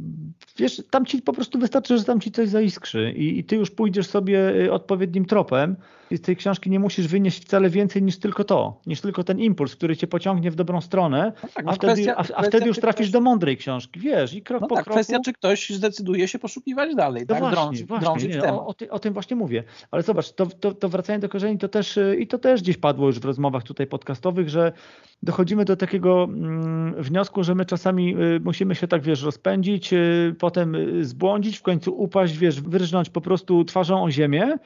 wiesz, 0.57 0.83
tam 0.91 1.07
ci 1.07 1.23
po 1.23 1.33
prostu 1.33 1.59
wystarczy, 1.59 1.99
że 1.99 2.05
tam 2.05 2.21
ci 2.21 2.31
coś 2.31 2.49
zaiskrzy 2.49 3.13
i, 3.17 3.39
i 3.39 3.45
ty 3.45 3.57
już 3.57 3.71
pójdziesz 3.71 4.07
sobie 4.07 4.49
y, 4.65 4.73
odpowiednim 4.73 5.25
tropem. 5.25 5.77
I 6.11 6.17
z 6.17 6.21
tej 6.21 6.37
książki 6.37 6.71
nie 6.71 6.81
musisz 6.81 7.09
wynieść 7.09 7.45
wcale 7.45 7.71
więcej 7.71 8.03
niż 8.03 8.19
tylko 8.19 8.45
to, 8.45 8.81
niż 8.87 9.01
tylko 9.01 9.25
ten 9.25 9.39
impuls, 9.39 9.77
który 9.77 9.97
cię 9.97 10.07
pociągnie 10.07 10.51
w 10.51 10.55
dobrą 10.55 10.81
stronę, 10.81 11.33
no 11.43 11.49
tak, 11.55 11.65
a, 11.69 11.73
wtedy, 11.73 11.93
kwestia, 11.93 12.17
a, 12.17 12.39
a 12.39 12.43
wtedy 12.43 12.67
już 12.67 12.81
trafisz 12.81 12.97
ktoś... 13.07 13.11
do 13.11 13.21
mądrej 13.21 13.57
książki, 13.57 14.01
wiesz, 14.01 14.35
i 14.35 14.43
krok 14.43 14.61
no 14.61 14.69
po 14.69 14.75
tak, 14.75 14.85
kroku. 14.85 14.97
kwestia, 14.97 15.19
czy 15.25 15.33
ktoś 15.33 15.71
zdecyduje 15.71 16.29
się 16.29 16.39
poszukiwać 16.39 16.95
dalej, 16.95 17.23
no 17.29 17.35
tak, 17.35 17.39
właśnie, 17.39 17.57
drąży, 17.57 17.87
właśnie, 17.87 18.05
drążyć 18.05 18.35
nie, 18.35 18.53
o, 18.53 18.67
o, 18.67 18.75
ty, 18.75 18.91
o, 18.91 18.99
tym 18.99 19.13
właśnie 19.13 19.37
mówię, 19.37 19.65
ale 19.91 20.03
zobacz, 20.03 20.33
to, 20.33 20.47
to, 20.47 20.75
to 20.75 20.89
wracając 20.89 21.23
do 21.23 21.29
korzeni, 21.29 21.59
to 21.59 21.69
też 21.69 21.99
i 22.19 22.27
to 22.27 22.39
też 22.39 22.63
gdzieś 22.63 22.77
padło 22.77 23.07
już 23.07 23.21
w 23.21 23.25
rozmowach 23.25 23.63
tutaj 23.63 23.87
podcastowych, 23.87 24.49
że 24.49 24.73
dochodzimy 25.23 25.65
do 25.65 25.77
takiego 25.77 26.25
mm, 26.25 27.03
wniosku, 27.03 27.45
że 27.45 27.55
my 27.55 27.65
czasami 27.65 28.17
y, 28.17 28.18
musimy 28.45 28.75
się 28.75 28.89
tak, 28.89 29.03
wiesz, 29.03 29.23
rozpędzić, 29.23 29.93
y, 29.93 30.35
potem 30.39 30.75
y, 30.75 31.05
zbłądzić, 31.05 31.59
w 31.59 31.63
końcu 31.63 32.01
upaść, 32.01 32.39
wiesz, 32.39 32.61
wyrżnąć 32.61 33.11
po 33.11 33.21
prostu 33.21 33.65
twarzą 33.65 34.05
o 34.05 34.11
ziemię, 34.11 34.59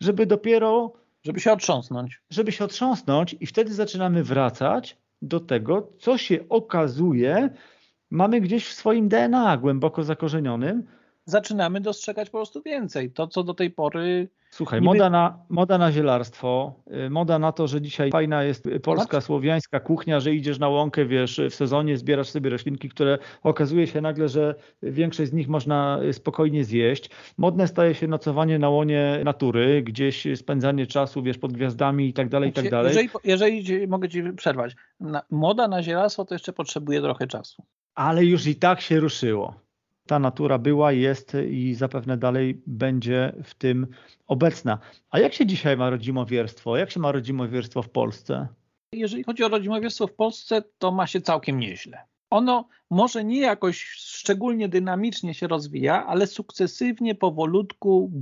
żeby 0.00 0.26
dopiero 0.26 0.92
żeby 1.24 1.40
się 1.40 1.52
otrząsnąć. 1.52 2.22
Żeby 2.30 2.52
się 2.52 2.64
otrząsnąć 2.64 3.36
i 3.40 3.46
wtedy 3.46 3.74
zaczynamy 3.74 4.24
wracać 4.24 4.96
do 5.22 5.40
tego, 5.40 5.92
co 5.98 6.18
się 6.18 6.48
okazuje, 6.48 7.50
mamy 8.10 8.40
gdzieś 8.40 8.68
w 8.68 8.72
swoim 8.72 9.08
DNA 9.08 9.56
głęboko 9.56 10.04
zakorzenionym. 10.04 10.82
Zaczynamy 11.28 11.80
dostrzegać 11.80 12.30
po 12.30 12.38
prostu 12.38 12.62
więcej. 12.62 13.10
To, 13.10 13.26
co 13.26 13.44
do 13.44 13.54
tej 13.54 13.70
pory 13.70 14.28
Słuchaj, 14.50 14.80
Niby... 14.80 14.94
moda, 14.94 15.10
na, 15.10 15.38
moda 15.48 15.78
na 15.78 15.92
zielarstwo, 15.92 16.74
y, 17.06 17.10
moda 17.10 17.38
na 17.38 17.52
to, 17.52 17.66
że 17.66 17.80
dzisiaj 17.80 18.10
fajna 18.10 18.42
jest 18.42 18.68
polska, 18.82 19.20
słowiańska 19.20 19.80
kuchnia, 19.80 20.20
że 20.20 20.34
idziesz 20.34 20.58
na 20.58 20.68
łąkę, 20.68 21.06
wiesz, 21.06 21.40
w 21.50 21.54
sezonie 21.54 21.96
zbierasz 21.96 22.28
sobie 22.28 22.50
roślinki, 22.50 22.88
które 22.88 23.18
okazuje 23.42 23.86
się 23.86 24.00
nagle, 24.00 24.28
że 24.28 24.54
większość 24.82 25.30
z 25.30 25.32
nich 25.34 25.48
można 25.48 26.00
spokojnie 26.12 26.64
zjeść. 26.64 27.10
Modne 27.38 27.68
staje 27.68 27.94
się 27.94 28.06
nocowanie 28.06 28.58
na 28.58 28.68
łonie 28.68 29.20
natury, 29.24 29.82
gdzieś 29.82 30.26
spędzanie 30.34 30.86
czasu, 30.86 31.22
wiesz, 31.22 31.38
pod 31.38 31.52
gwiazdami 31.52 32.08
i 32.08 32.12
tak 32.12 32.28
dalej, 32.28 32.50
i 32.50 32.52
tak 32.52 32.70
dalej. 32.70 32.88
Jeżeli, 32.88 33.08
jeżeli 33.24 33.88
mogę 33.88 34.08
Ci 34.08 34.22
przerwać, 34.32 34.76
moda 35.30 35.68
na 35.68 35.82
zielarstwo 35.82 36.24
to 36.24 36.34
jeszcze 36.34 36.52
potrzebuje 36.52 37.00
trochę 37.00 37.26
czasu. 37.26 37.62
Ale 37.94 38.24
już 38.24 38.46
i 38.46 38.56
tak 38.56 38.80
się 38.80 39.00
ruszyło 39.00 39.67
ta 40.08 40.18
natura 40.18 40.58
była, 40.58 40.92
jest 40.92 41.36
i 41.50 41.74
zapewne 41.74 42.16
dalej 42.16 42.62
będzie 42.66 43.32
w 43.44 43.54
tym 43.54 43.86
obecna. 44.26 44.78
A 45.10 45.18
jak 45.18 45.34
się 45.34 45.46
dzisiaj 45.46 45.76
ma 45.76 45.90
rodzimowierstwo? 45.90 46.76
Jak 46.76 46.90
się 46.90 47.00
ma 47.00 47.12
rodzimowierstwo 47.12 47.82
w 47.82 47.90
Polsce? 47.90 48.48
Jeżeli 48.92 49.24
chodzi 49.24 49.44
o 49.44 49.48
rodzimowierstwo 49.48 50.06
w 50.06 50.14
Polsce, 50.14 50.62
to 50.78 50.92
ma 50.92 51.06
się 51.06 51.20
całkiem 51.20 51.60
nieźle. 51.60 51.98
Ono 52.30 52.68
może 52.90 53.24
nie 53.24 53.40
jakoś 53.40 53.84
szczególnie 53.84 54.68
dynamicznie 54.68 55.34
się 55.34 55.48
rozwija, 55.48 56.06
ale 56.06 56.26
sukcesywnie, 56.26 57.14
powolutku 57.14 58.12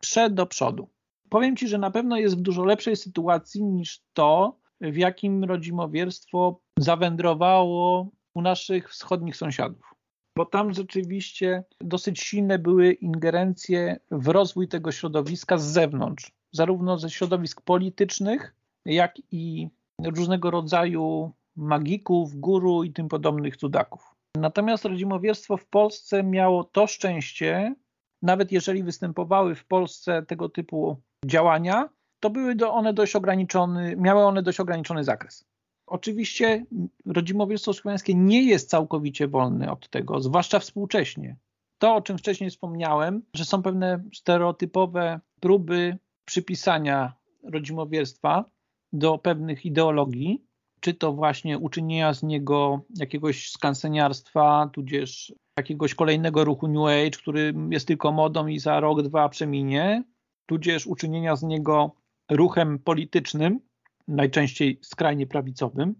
przed 0.00 0.34
do 0.34 0.46
przodu. 0.46 0.88
Powiem 1.28 1.56
Ci, 1.56 1.68
że 1.68 1.78
na 1.78 1.90
pewno 1.90 2.16
jest 2.16 2.38
w 2.38 2.40
dużo 2.40 2.64
lepszej 2.64 2.96
sytuacji 2.96 3.64
niż 3.64 4.00
to, 4.12 4.56
w 4.80 4.96
jakim 4.96 5.44
rodzimowierstwo 5.44 6.60
zawędrowało 6.78 8.10
u 8.34 8.42
naszych 8.42 8.90
wschodnich 8.90 9.36
sąsiadów 9.36 9.97
bo 10.38 10.46
tam 10.46 10.72
rzeczywiście 10.72 11.64
dosyć 11.80 12.20
silne 12.20 12.58
były 12.58 12.92
ingerencje 12.92 14.00
w 14.10 14.28
rozwój 14.28 14.68
tego 14.68 14.92
środowiska 14.92 15.58
z 15.58 15.64
zewnątrz, 15.64 16.32
zarówno 16.52 16.98
ze 16.98 17.10
środowisk 17.10 17.60
politycznych, 17.60 18.54
jak 18.84 19.14
i 19.30 19.68
różnego 20.04 20.50
rodzaju 20.50 21.32
magików, 21.56 22.40
guru 22.40 22.84
i 22.84 22.92
tym 22.92 23.08
podobnych 23.08 23.56
cudaków. 23.56 24.14
Natomiast 24.36 24.84
rodzimowierstwo 24.84 25.56
w 25.56 25.66
Polsce 25.66 26.22
miało 26.22 26.64
to 26.64 26.86
szczęście, 26.86 27.74
nawet 28.22 28.52
jeżeli 28.52 28.82
występowały 28.82 29.54
w 29.54 29.64
Polsce 29.64 30.22
tego 30.22 30.48
typu 30.48 30.96
działania, 31.24 31.88
to 32.20 32.30
były 32.30 32.54
one 32.70 32.92
dość 32.92 33.16
ograniczone, 33.16 33.96
miały 33.96 34.22
one 34.22 34.42
dość 34.42 34.60
ograniczony 34.60 35.04
zakres. 35.04 35.44
Oczywiście 35.88 36.64
rodzimowierstwo 37.06 37.72
słowiańskie 37.72 38.14
nie 38.14 38.42
jest 38.42 38.70
całkowicie 38.70 39.28
wolne 39.28 39.72
od 39.72 39.90
tego, 39.90 40.20
zwłaszcza 40.20 40.58
współcześnie. 40.58 41.36
To, 41.78 41.94
o 41.94 42.02
czym 42.02 42.18
wcześniej 42.18 42.50
wspomniałem, 42.50 43.22
że 43.34 43.44
są 43.44 43.62
pewne 43.62 44.04
stereotypowe 44.14 45.20
próby 45.40 45.98
przypisania 46.24 47.12
rodzimowierstwa 47.42 48.44
do 48.92 49.18
pewnych 49.18 49.64
ideologii, 49.66 50.44
czy 50.80 50.94
to 50.94 51.12
właśnie 51.12 51.58
uczynienia 51.58 52.14
z 52.14 52.22
niego 52.22 52.80
jakiegoś 52.96 53.50
skanseniarstwa, 53.50 54.70
tudzież 54.72 55.34
jakiegoś 55.58 55.94
kolejnego 55.94 56.44
ruchu 56.44 56.68
New 56.68 56.86
Age, 56.86 57.18
który 57.18 57.54
jest 57.70 57.86
tylko 57.86 58.12
modą 58.12 58.46
i 58.46 58.58
za 58.58 58.80
rok, 58.80 59.02
dwa 59.02 59.28
przeminie, 59.28 60.04
tudzież 60.46 60.86
uczynienia 60.86 61.36
z 61.36 61.42
niego 61.42 61.92
ruchem 62.30 62.78
politycznym, 62.78 63.60
najczęściej 64.08 64.78
skrajnie 64.82 65.26
prawicowym, 65.26 65.94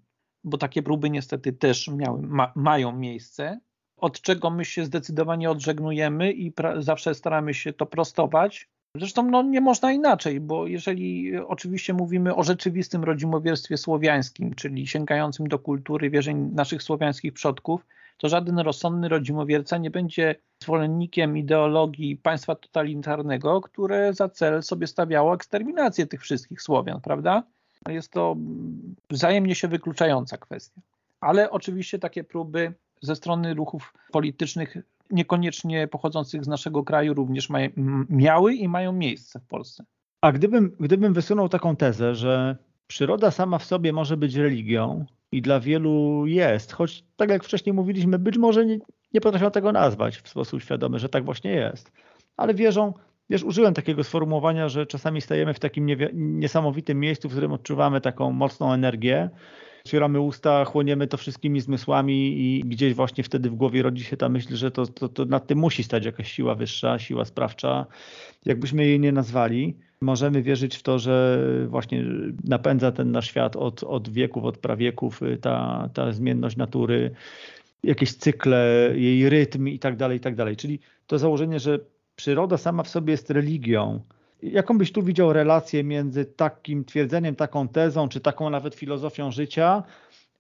bo 0.45 0.59
takie 0.59 0.83
próby 0.83 1.11
niestety 1.11 1.53
też 1.53 1.89
miały, 1.89 2.23
ma, 2.23 2.53
mają 2.57 2.93
miejsce, 2.93 3.61
od 3.97 4.21
czego 4.21 4.51
my 4.51 4.65
się 4.65 4.85
zdecydowanie 4.85 5.51
odżegnujemy 5.51 6.33
i 6.33 6.53
pra, 6.53 6.83
zawsze 6.83 7.15
staramy 7.15 7.55
się 7.55 7.73
to 7.73 7.87
prostować. 7.87 8.69
Zresztą 8.95 9.31
no, 9.31 9.43
nie 9.43 9.61
można 9.61 9.93
inaczej, 9.93 10.41
bo 10.41 10.67
jeżeli 10.67 11.37
oczywiście 11.37 11.95
mówimy 11.95 12.35
o 12.35 12.43
rzeczywistym 12.43 13.05
rodzimowierstwie 13.05 13.77
słowiańskim, 13.77 14.55
czyli 14.55 14.87
sięgającym 14.87 15.49
do 15.49 15.59
kultury 15.59 16.11
wierzeń 16.11 16.51
naszych 16.55 16.83
słowiańskich 16.83 17.33
przodków, 17.33 17.87
to 18.17 18.29
żaden 18.29 18.59
rozsądny 18.59 19.09
rodzimowierca 19.09 19.79
nie 19.79 19.91
będzie 19.91 20.35
zwolennikiem 20.63 21.37
ideologii 21.37 22.17
państwa 22.17 22.55
totalitarnego, 22.55 23.61
które 23.61 24.15
za 24.15 24.29
cel 24.29 24.63
sobie 24.63 24.87
stawiało 24.87 25.35
eksterminację 25.35 26.07
tych 26.07 26.23
wszystkich 26.23 26.63
Słowian, 26.63 27.01
prawda? 27.01 27.43
Jest 27.89 28.13
to 28.13 28.37
wzajemnie 29.11 29.55
się 29.55 29.69
wykluczająca 29.69 30.37
kwestia. 30.37 30.81
Ale 31.21 31.51
oczywiście 31.51 31.99
takie 31.99 32.25
próby 32.25 32.73
ze 33.03 33.17
strony 33.17 33.55
ruchów 33.55 33.95
politycznych, 34.13 34.77
niekoniecznie 35.11 35.89
pochodzących 35.89 36.45
z 36.45 36.49
naszego 36.49 36.85
kraju, 36.85 37.15
również 37.15 37.49
miały 38.09 38.55
i 38.55 38.69
mają 38.69 38.93
miejsce 38.93 39.41
w 39.41 39.47
Polsce. 39.47 39.85
A 40.21 40.33
gdybym, 40.33 40.77
gdybym 40.81 41.13
wysunął 41.13 41.49
taką 41.49 41.77
tezę, 41.77 42.15
że 42.15 42.57
przyroda 42.87 43.31
sama 43.31 43.59
w 43.59 43.65
sobie 43.65 43.93
może 43.93 44.17
być 44.17 44.35
religią 44.35 45.05
i 45.33 45.43
dla 45.43 45.61
wielu 45.61 46.27
jest, 46.27 46.73
choć 46.73 47.05
tak 47.17 47.31
jak 47.31 47.45
wcześniej 47.45 47.73
mówiliśmy, 47.73 48.19
być 48.19 48.39
może 48.39 48.67
nie, 48.67 48.79
nie 49.15 49.21
potrafią 49.21 49.51
tego 49.51 49.73
nazwać 49.73 50.17
w 50.17 50.29
sposób 50.29 50.63
świadomy, 50.63 50.99
że 50.99 51.09
tak 51.09 51.25
właśnie 51.25 51.51
jest, 51.51 51.93
ale 52.37 52.55
wierzą, 52.55 52.95
Wiesz, 53.31 53.43
użyłem 53.43 53.75
takiego 53.75 54.05
sformułowania, 54.05 54.69
że 54.69 54.87
czasami 54.87 55.21
stajemy 55.21 55.55
w 55.55 55.59
takim 55.59 55.87
niesamowitym 56.13 57.01
miejscu, 57.01 57.29
w 57.29 57.33
którym 57.33 57.53
odczuwamy 57.53 58.01
taką 58.01 58.33
mocną 58.33 58.73
energię, 58.73 59.31
otwieramy 59.85 60.21
usta, 60.21 60.65
chłoniemy 60.65 61.07
to 61.07 61.17
wszystkimi 61.17 61.61
zmysłami 61.61 62.41
i 62.41 62.61
gdzieś 62.61 62.95
właśnie 62.95 63.25
wtedy 63.25 63.51
w 63.51 63.55
głowie 63.55 63.83
rodzi 63.83 64.05
się 64.05 64.17
ta 64.17 64.29
myśl, 64.29 64.57
że 64.57 64.71
to, 64.71 64.87
to, 64.87 65.09
to 65.09 65.25
nad 65.25 65.47
tym 65.47 65.59
musi 65.59 65.83
stać 65.83 66.05
jakaś 66.05 66.33
siła 66.33 66.55
wyższa, 66.55 66.99
siła 66.99 67.25
sprawcza, 67.25 67.87
jakbyśmy 68.47 68.87
jej 68.87 69.01
nie 69.01 69.13
nazwali. 69.13 69.77
Możemy 70.01 70.43
wierzyć 70.43 70.77
w 70.77 70.83
to, 70.83 70.99
że 70.99 71.39
właśnie 71.69 72.05
napędza 72.45 72.93
ten 72.93 73.13
nasz 73.13 73.29
świat 73.29 73.57
od, 73.57 73.83
od 73.83 74.09
wieków, 74.09 74.45
od 74.45 74.59
prawieków, 74.59 75.23
y, 75.23 75.37
ta, 75.37 75.89
ta 75.95 76.13
zmienność 76.13 76.57
natury, 76.57 77.11
jakieś 77.83 78.13
cykle, 78.13 78.91
jej 78.95 79.29
rytm 79.29 79.69
i 79.69 79.79
tak 79.79 79.97
dalej, 79.97 80.17
i 80.17 80.21
tak 80.21 80.35
dalej. 80.35 80.57
Czyli 80.57 80.81
to 81.07 81.19
założenie, 81.19 81.61
że 81.61 81.79
przyroda 82.19 82.57
sama 82.57 82.83
w 82.83 82.89
sobie 82.89 83.11
jest 83.11 83.31
religią. 83.31 84.01
Jaką 84.43 84.79
byś 84.79 84.93
tu 84.93 85.03
widział 85.03 85.33
relację 85.33 85.85
między 85.85 86.25
takim 86.25 86.85
twierdzeniem, 86.85 87.37
taką 87.37 87.69
tezą, 87.69 88.09
czy 88.09 88.21
taką 88.21 88.51
nawet 88.51 88.75
filozofią 88.75 89.31
życia, 89.31 89.83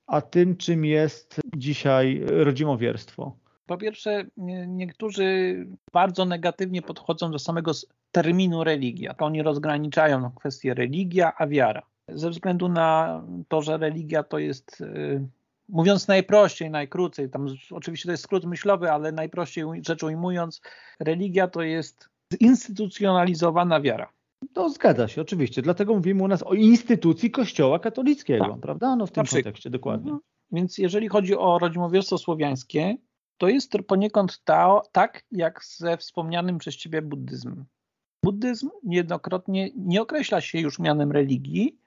a 0.06 0.20
tym, 0.20 0.56
czym 0.56 0.84
jest 0.84 1.40
dzisiaj 1.56 2.22
rodzimowierstwo? 2.26 3.36
Po 3.66 3.76
pierwsze, 3.76 4.24
niektórzy 4.66 5.56
bardzo 5.92 6.24
negatywnie 6.24 6.82
podchodzą 6.82 7.30
do 7.30 7.38
samego 7.38 7.72
terminu 8.12 8.64
religia. 8.64 9.14
To 9.14 9.24
oni 9.24 9.42
rozgraniczają 9.42 10.30
kwestię 10.30 10.74
religia 10.74 11.32
a 11.36 11.46
wiara. 11.46 11.82
Ze 12.08 12.30
względu 12.30 12.68
na 12.68 13.22
to, 13.48 13.62
że 13.62 13.76
religia 13.76 14.22
to 14.22 14.38
jest 14.38 14.80
y, 14.80 15.20
mówiąc 15.68 16.08
najprościej, 16.08 16.70
najkrócej, 16.70 17.30
tam 17.30 17.46
oczywiście 17.70 18.06
to 18.06 18.10
jest 18.10 18.22
skrót 18.22 18.44
myślowy, 18.44 18.90
ale 18.92 19.12
najprościej 19.12 19.64
rzecz 19.86 20.02
ujmując, 20.02 20.60
religia 21.00 21.48
to 21.48 21.62
jest 21.62 22.08
zinstytucjonalizowana 22.42 23.80
wiara. 23.80 24.12
To 24.52 24.70
zgadza 24.70 25.08
się, 25.08 25.20
oczywiście. 25.20 25.62
Dlatego 25.62 25.94
mówimy 25.94 26.22
u 26.22 26.28
nas 26.28 26.42
o 26.42 26.54
instytucji 26.54 27.30
Kościoła 27.30 27.78
katolickiego, 27.78 28.48
tak. 28.48 28.60
prawda? 28.60 28.96
No 28.96 29.06
w 29.06 29.10
tym 29.10 29.24
kontekście, 29.24 29.70
dokładnie. 29.70 30.10
Mhm. 30.10 30.20
Więc 30.52 30.78
jeżeli 30.78 31.08
chodzi 31.08 31.36
o 31.36 31.58
rodzimowierstwo 31.58 32.18
słowiańskie, 32.18 32.96
to 33.38 33.48
jest 33.48 33.72
poniekąd 33.86 34.44
ta, 34.44 34.80
tak 34.92 35.24
jak 35.30 35.64
ze 35.64 35.96
wspomnianym 35.96 36.58
przez 36.58 36.76
ciebie 36.76 37.02
buddyzmem. 37.02 37.64
Buddyzm 38.24 38.70
niejednokrotnie 38.82 39.70
nie 39.76 40.02
określa 40.02 40.40
się 40.40 40.60
już 40.60 40.78
mianem 40.78 41.12
religii, 41.12 41.78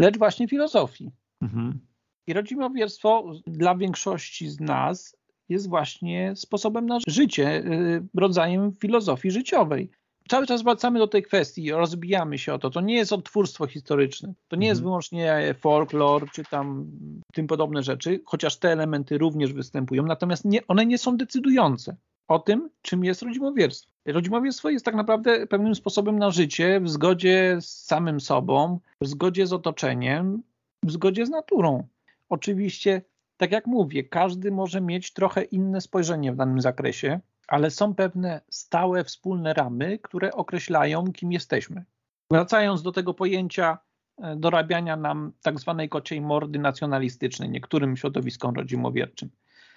lecz 0.00 0.18
właśnie 0.18 0.48
filozofii. 0.48 1.10
Mhm. 1.42 1.80
I 2.26 2.32
rodzimowierstwo 2.32 3.24
dla 3.46 3.74
większości 3.74 4.48
z 4.48 4.60
nas 4.60 5.16
jest 5.48 5.68
właśnie 5.68 6.32
sposobem 6.36 6.86
na 6.86 6.98
życie, 7.06 7.56
y, 7.56 8.06
rodzajem 8.14 8.72
filozofii 8.80 9.30
życiowej. 9.30 9.90
Cały 10.28 10.46
czas 10.46 10.62
wracamy 10.62 10.98
do 10.98 11.06
tej 11.06 11.22
kwestii, 11.22 11.72
rozbijamy 11.72 12.38
się 12.38 12.54
o 12.54 12.58
to. 12.58 12.70
To 12.70 12.80
nie 12.80 12.94
jest 12.94 13.12
odtwórstwo 13.12 13.66
historyczne. 13.66 14.34
To 14.48 14.56
nie 14.56 14.66
jest 14.66 14.78
mhm. 14.78 14.84
wyłącznie 14.84 15.54
folklor 15.58 16.30
czy 16.30 16.44
tam 16.44 16.86
tym 17.32 17.46
podobne 17.46 17.82
rzeczy, 17.82 18.20
chociaż 18.24 18.56
te 18.56 18.72
elementy 18.72 19.18
również 19.18 19.52
występują, 19.52 20.02
natomiast 20.02 20.44
nie, 20.44 20.66
one 20.66 20.86
nie 20.86 20.98
są 20.98 21.16
decydujące 21.16 21.96
o 22.28 22.38
tym, 22.38 22.70
czym 22.82 23.04
jest 23.04 23.22
rodzimowierstwo. 23.22 23.90
Rodzimowierstwo 24.06 24.70
jest 24.70 24.84
tak 24.84 24.94
naprawdę 24.94 25.46
pewnym 25.46 25.74
sposobem 25.74 26.18
na 26.18 26.30
życie 26.30 26.80
w 26.80 26.90
zgodzie 26.90 27.58
z 27.60 27.84
samym 27.84 28.20
sobą, 28.20 28.80
w 29.00 29.06
zgodzie 29.06 29.46
z 29.46 29.52
otoczeniem, 29.52 30.42
w 30.82 30.92
zgodzie 30.92 31.26
z 31.26 31.30
naturą. 31.30 31.88
Oczywiście, 32.34 33.02
tak 33.36 33.52
jak 33.52 33.66
mówię, 33.66 34.04
każdy 34.04 34.50
może 34.50 34.80
mieć 34.80 35.12
trochę 35.12 35.42
inne 35.42 35.80
spojrzenie 35.80 36.32
w 36.32 36.36
danym 36.36 36.60
zakresie, 36.60 37.20
ale 37.48 37.70
są 37.70 37.94
pewne 37.94 38.40
stałe, 38.50 39.04
wspólne 39.04 39.54
ramy, 39.54 39.98
które 39.98 40.32
określają, 40.32 41.12
kim 41.12 41.32
jesteśmy. 41.32 41.84
Wracając 42.30 42.82
do 42.82 42.92
tego 42.92 43.14
pojęcia 43.14 43.78
e, 44.18 44.36
dorabiania 44.36 44.96
nam 44.96 45.32
tak 45.42 45.60
zwanej 45.60 45.88
kociej 45.88 46.20
mordy 46.20 46.58
nacjonalistycznej 46.58 47.50
niektórym 47.50 47.96
środowiskom 47.96 48.54
rodzimowierczym. 48.54 49.30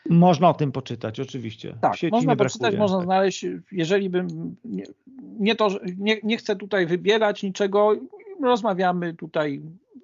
Można 0.10 0.50
o 0.50 0.54
tym 0.54 0.72
poczytać, 0.72 1.20
oczywiście. 1.20 1.78
Tak, 1.82 1.96
można 2.12 2.36
poczytać, 2.36 2.60
brakuje. 2.60 2.80
można 2.80 2.98
tak. 2.98 3.06
znaleźć, 3.06 3.46
jeżeli 3.72 4.10
bym, 4.10 4.56
nie, 4.66 4.84
nie 5.40 5.56
to, 5.56 5.68
nie, 5.98 6.18
nie 6.24 6.38
chcę 6.38 6.56
tutaj 6.56 6.86
wybierać 6.86 7.44
niczego, 7.44 7.96
rozmawiamy 8.44 9.14
tutaj, 9.14 9.62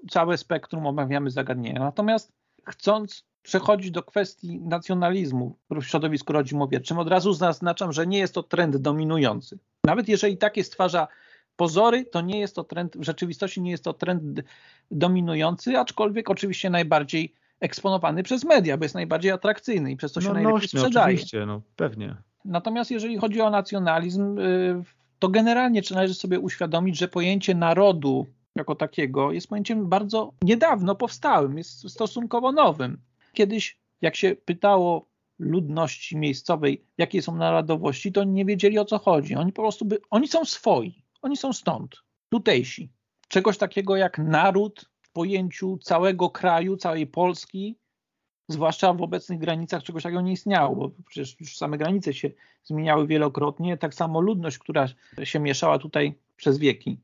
całe 0.10 0.38
spektrum 0.38 0.88
omawiamy 0.88 1.30
zagadnienia. 1.30 1.80
Natomiast 1.80 2.43
chcąc 2.66 3.24
przechodzić 3.44 3.92
do 3.92 4.04
kwestii 4.04 4.60
nacjonalizmu 4.60 5.58
w 5.70 5.84
środowisku 5.84 6.34
rodzimowierczym, 6.34 7.00
od 7.00 7.08
razu 7.08 7.34
zaznaczam, 7.34 7.94
że 7.94 8.08
nie 8.08 8.18
jest 8.18 8.34
to 8.34 8.44
trend 8.44 8.78
dominujący. 8.78 9.58
Nawet 9.84 10.08
jeżeli 10.08 10.38
takie 10.38 10.64
stwarza 10.64 11.08
pozory, 11.56 12.06
to 12.06 12.22
nie 12.22 12.40
jest 12.40 12.56
to 12.56 12.64
trend, 12.64 12.98
w 12.98 13.04
rzeczywistości 13.04 13.62
nie 13.62 13.72
jest 13.72 13.84
to 13.84 13.94
trend 13.94 14.24
dominujący, 14.92 15.78
aczkolwiek 15.78 16.30
oczywiście 16.30 16.70
najbardziej 16.70 17.34
eksponowany 17.60 18.24
przez 18.24 18.44
media, 18.44 18.78
bo 18.78 18.86
jest 18.86 18.96
najbardziej 18.96 19.32
atrakcyjny 19.32 19.92
i 19.92 19.98
przez 19.98 20.12
to 20.12 20.22
się 20.22 20.28
no, 20.28 20.34
najlepiej 20.34 20.54
nośny, 20.54 20.80
sprzedaje. 20.80 21.16
Oczywiście, 21.16 21.46
no 21.46 21.62
pewnie. 21.76 22.16
Natomiast 22.46 22.92
jeżeli 22.92 23.18
chodzi 23.18 23.42
o 23.42 23.50
nacjonalizm, 23.50 24.40
y, 24.40 24.84
to 25.20 25.30
generalnie 25.30 25.82
należy 25.92 26.14
sobie 26.14 26.40
uświadomić, 26.40 26.98
że 26.98 27.08
pojęcie 27.08 27.56
narodu 27.56 28.26
jako 28.56 28.76
takiego 28.76 29.32
jest 29.32 29.48
pojęciem 29.48 29.90
bardzo 29.90 30.34
niedawno 30.42 30.96
powstałym, 30.96 31.58
jest 31.58 31.90
stosunkowo 31.90 32.52
nowym. 32.52 33.02
Kiedyś, 33.34 33.78
jak 34.02 34.16
się 34.16 34.36
pytało 34.46 35.08
ludności 35.40 36.18
miejscowej, 36.18 36.86
jakie 36.98 37.22
są 37.22 37.36
narodowości, 37.36 38.12
to 38.12 38.24
nie 38.24 38.46
wiedzieli 38.46 38.80
o 38.80 38.86
co 38.86 39.00
chodzi. 39.00 39.36
Oni 39.36 39.54
po 39.54 39.62
prostu 39.62 39.86
by, 39.86 39.98
oni 40.10 40.28
są 40.28 40.46
swoi, 40.46 41.04
oni 41.22 41.38
są 41.38 41.54
stąd, 41.54 41.96
tutejsi. 42.30 42.90
Czegoś 43.28 43.58
takiego 43.58 43.96
jak 43.96 44.18
naród 44.18 44.90
w 45.02 45.12
pojęciu 45.12 45.78
całego 45.78 46.30
kraju, 46.30 46.78
całej 46.78 47.08
Polski, 47.08 47.78
zwłaszcza 48.48 48.94
w 48.94 49.02
obecnych 49.02 49.40
granicach 49.40 49.84
czegoś 49.84 50.04
takiego 50.04 50.22
nie 50.22 50.32
istniało, 50.32 50.76
bo 50.76 50.92
przecież 51.06 51.40
już 51.40 51.58
same 51.58 51.78
granice 51.78 52.14
się 52.14 52.32
zmieniały 52.64 53.08
wielokrotnie, 53.08 53.78
tak 53.78 53.94
samo 53.94 54.22
ludność, 54.22 54.58
która 54.58 54.88
się 55.24 55.40
mieszała 55.40 55.80
tutaj 55.80 56.14
przez 56.36 56.58
wieki 56.58 57.00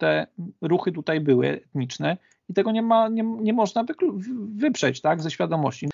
te 0.00 0.26
ruchy 0.60 0.92
tutaj 0.92 1.20
były 1.20 1.48
etniczne 1.48 2.16
i 2.48 2.54
tego 2.54 2.72
nie, 2.72 2.82
ma, 2.82 3.08
nie, 3.08 3.22
nie 3.22 3.52
można 3.52 3.84
wyprzeć 4.54 5.00
tak, 5.00 5.22
ze 5.22 5.30
świadomości. 5.30 5.88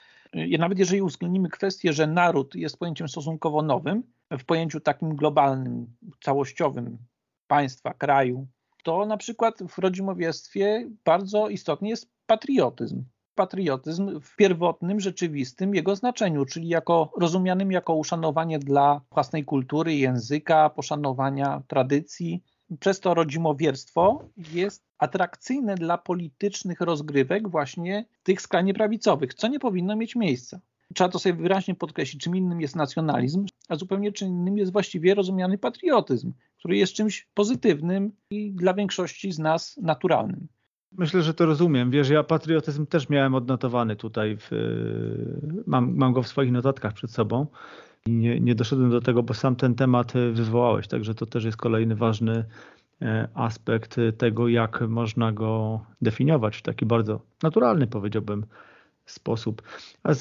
Nawet 0.58 0.78
jeżeli 0.78 1.02
uwzględnimy 1.02 1.48
kwestię, 1.48 1.92
że 1.92 2.06
naród 2.06 2.54
jest 2.54 2.78
pojęciem 2.78 3.08
stosunkowo 3.08 3.62
nowym, 3.62 4.02
w 4.30 4.44
pojęciu 4.44 4.80
takim 4.80 5.16
globalnym, 5.16 5.86
całościowym 6.24 6.98
państwa, 7.46 7.94
kraju, 7.94 8.46
to 8.82 9.06
na 9.06 9.16
przykład 9.16 9.62
w 9.68 9.78
rodzimowiestwie 9.78 10.88
bardzo 11.04 11.48
istotny 11.48 11.88
jest 11.88 12.10
patriotyzm. 12.26 13.04
Patriotyzm 13.34 14.20
w 14.20 14.36
pierwotnym, 14.36 15.00
rzeczywistym 15.00 15.74
jego 15.74 15.96
znaczeniu, 15.96 16.44
czyli 16.44 16.68
jako 16.68 17.12
rozumianym 17.20 17.72
jako 17.72 17.94
uszanowanie 17.94 18.58
dla 18.58 19.00
własnej 19.12 19.44
kultury, 19.44 19.94
języka, 19.94 20.70
poszanowania 20.70 21.62
tradycji, 21.68 22.42
przez 22.80 23.00
to 23.00 23.14
rodzimowierstwo 23.14 24.28
jest 24.52 24.84
atrakcyjne 24.98 25.74
dla 25.74 25.98
politycznych 25.98 26.80
rozgrywek 26.80 27.48
właśnie 27.48 28.04
tych 28.22 28.40
skrajnie 28.40 28.74
prawicowych, 28.74 29.34
co 29.34 29.48
nie 29.48 29.58
powinno 29.58 29.96
mieć 29.96 30.16
miejsca. 30.16 30.60
Trzeba 30.94 31.10
to 31.10 31.18
sobie 31.18 31.34
wyraźnie 31.34 31.74
podkreślić, 31.74 32.22
czym 32.22 32.36
innym 32.36 32.60
jest 32.60 32.76
nacjonalizm, 32.76 33.46
a 33.68 33.76
zupełnie 33.76 34.12
czym 34.12 34.28
innym 34.28 34.58
jest 34.58 34.72
właściwie 34.72 35.14
rozumiany 35.14 35.58
patriotyzm, 35.58 36.32
który 36.58 36.76
jest 36.76 36.92
czymś 36.92 37.28
pozytywnym 37.34 38.12
i 38.30 38.52
dla 38.52 38.74
większości 38.74 39.32
z 39.32 39.38
nas 39.38 39.76
naturalnym. 39.82 40.48
Myślę, 40.92 41.22
że 41.22 41.34
to 41.34 41.46
rozumiem. 41.46 41.90
Wiesz, 41.90 42.08
ja 42.08 42.22
patriotyzm 42.22 42.86
też 42.86 43.08
miałem 43.08 43.34
odnotowany 43.34 43.96
tutaj. 43.96 44.36
W, 44.40 44.50
mam, 45.66 45.96
mam 45.96 46.12
go 46.12 46.22
w 46.22 46.28
swoich 46.28 46.52
notatkach 46.52 46.92
przed 46.92 47.10
sobą. 47.10 47.46
Nie, 48.06 48.40
nie 48.40 48.54
doszedłem 48.54 48.90
do 48.90 49.00
tego, 49.00 49.22
bo 49.22 49.34
sam 49.34 49.56
ten 49.56 49.74
temat 49.74 50.12
wywołałeś, 50.32 50.88
także 50.88 51.14
to 51.14 51.26
też 51.26 51.44
jest 51.44 51.56
kolejny 51.56 51.96
ważny 51.96 52.44
e, 53.02 53.28
aspekt 53.34 53.96
tego, 54.18 54.48
jak 54.48 54.80
można 54.80 55.32
go 55.32 55.80
definiować 56.02 56.56
w 56.56 56.62
taki 56.62 56.86
bardzo 56.86 57.20
naturalny, 57.42 57.86
powiedziałbym, 57.86 58.46
sposób. 59.06 59.62
A 60.02 60.14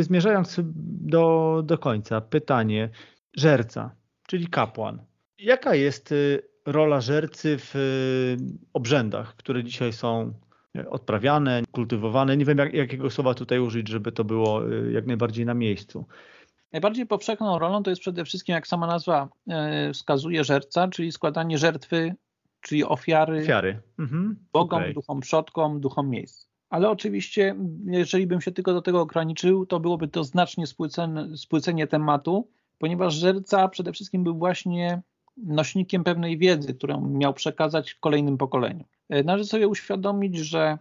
zmierzając 0.00 0.60
do, 1.00 1.62
do 1.66 1.78
końca, 1.78 2.20
pytanie 2.20 2.88
żerca, 3.36 3.90
czyli 4.26 4.46
kapłan. 4.46 5.02
Jaka 5.38 5.74
jest 5.74 6.14
rola 6.66 7.00
żercy 7.00 7.56
w 7.58 7.74
obrzędach, 8.72 9.36
które 9.36 9.64
dzisiaj 9.64 9.92
są 9.92 10.32
odprawiane, 10.90 11.62
kultywowane? 11.72 12.36
Nie 12.36 12.44
wiem, 12.44 12.58
jak, 12.58 12.74
jakiego 12.74 13.10
słowa 13.10 13.34
tutaj 13.34 13.58
użyć, 13.58 13.88
żeby 13.88 14.12
to 14.12 14.24
było 14.24 14.62
jak 14.90 15.06
najbardziej 15.06 15.46
na 15.46 15.54
miejscu. 15.54 16.06
Najbardziej 16.72 17.06
powszechną 17.06 17.58
rolą 17.58 17.82
to 17.82 17.90
jest 17.90 18.02
przede 18.02 18.24
wszystkim, 18.24 18.54
jak 18.54 18.66
sama 18.66 18.86
nazwa 18.86 19.28
wskazuje, 19.92 20.44
żerca, 20.44 20.88
czyli 20.88 21.12
składanie 21.12 21.58
żertwy, 21.58 22.14
czyli 22.60 22.84
ofiary, 22.84 23.40
ofiary. 23.42 23.80
Mhm. 23.98 24.36
bogom, 24.52 24.78
okay. 24.78 24.94
duchom 24.94 25.20
przodkom, 25.20 25.80
duchom 25.80 26.10
miejsc. 26.10 26.46
Ale 26.70 26.90
oczywiście, 26.90 27.56
jeżeli 27.84 28.26
bym 28.26 28.40
się 28.40 28.52
tylko 28.52 28.72
do 28.72 28.82
tego 28.82 29.00
ograniczył, 29.00 29.66
to 29.66 29.80
byłoby 29.80 30.08
to 30.08 30.24
znacznie 30.24 30.66
spłycenie, 30.66 31.36
spłycenie 31.36 31.86
tematu, 31.86 32.48
ponieważ 32.78 33.14
żerca 33.14 33.68
przede 33.68 33.92
wszystkim 33.92 34.24
był 34.24 34.38
właśnie 34.38 35.02
nośnikiem 35.36 36.04
pewnej 36.04 36.38
wiedzy, 36.38 36.74
którą 36.74 37.08
miał 37.08 37.34
przekazać 37.34 37.94
kolejnym 37.94 38.38
pokoleniom. 38.38 38.84
E, 39.08 39.22
należy 39.22 39.44
sobie 39.44 39.68
uświadomić, 39.68 40.36
że 40.36 40.60
e, 40.60 40.78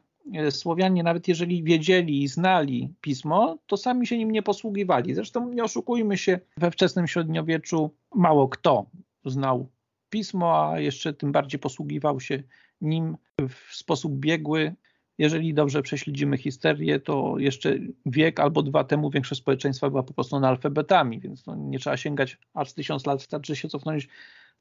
Słowianie, 0.49 1.03
nawet 1.03 1.27
jeżeli 1.27 1.63
wiedzieli 1.63 2.23
i 2.23 2.27
znali 2.27 2.93
pismo, 3.01 3.57
to 3.67 3.77
sami 3.77 4.07
się 4.07 4.17
nim 4.17 4.31
nie 4.31 4.43
posługiwali. 4.43 5.13
Zresztą 5.13 5.49
nie 5.49 5.63
oszukujmy 5.63 6.17
się, 6.17 6.39
we 6.57 6.71
wczesnym 6.71 7.07
średniowieczu 7.07 7.91
mało 8.15 8.47
kto 8.47 8.85
znał 9.25 9.69
pismo, 10.09 10.69
a 10.69 10.79
jeszcze 10.79 11.13
tym 11.13 11.31
bardziej 11.31 11.59
posługiwał 11.59 12.19
się 12.19 12.43
nim 12.81 13.17
w 13.49 13.75
sposób 13.75 14.13
biegły. 14.13 14.75
Jeżeli 15.17 15.53
dobrze 15.53 15.81
prześledzimy 15.81 16.37
historię, 16.37 16.99
to 16.99 17.35
jeszcze 17.37 17.75
wiek 18.05 18.39
albo 18.39 18.63
dwa 18.63 18.83
temu 18.83 19.09
większość 19.09 19.41
społeczeństwa 19.41 19.89
była 19.89 20.03
po 20.03 20.13
prostu 20.13 20.35
analfabetami, 20.35 21.19
więc 21.19 21.45
no 21.45 21.55
nie 21.55 21.79
trzeba 21.79 21.97
sięgać 21.97 22.37
aż 22.53 22.73
tysiąc 22.73 23.05
lat, 23.05 23.19
wystarczy 23.19 23.55
się 23.55 23.69
cofnąć 23.69 24.07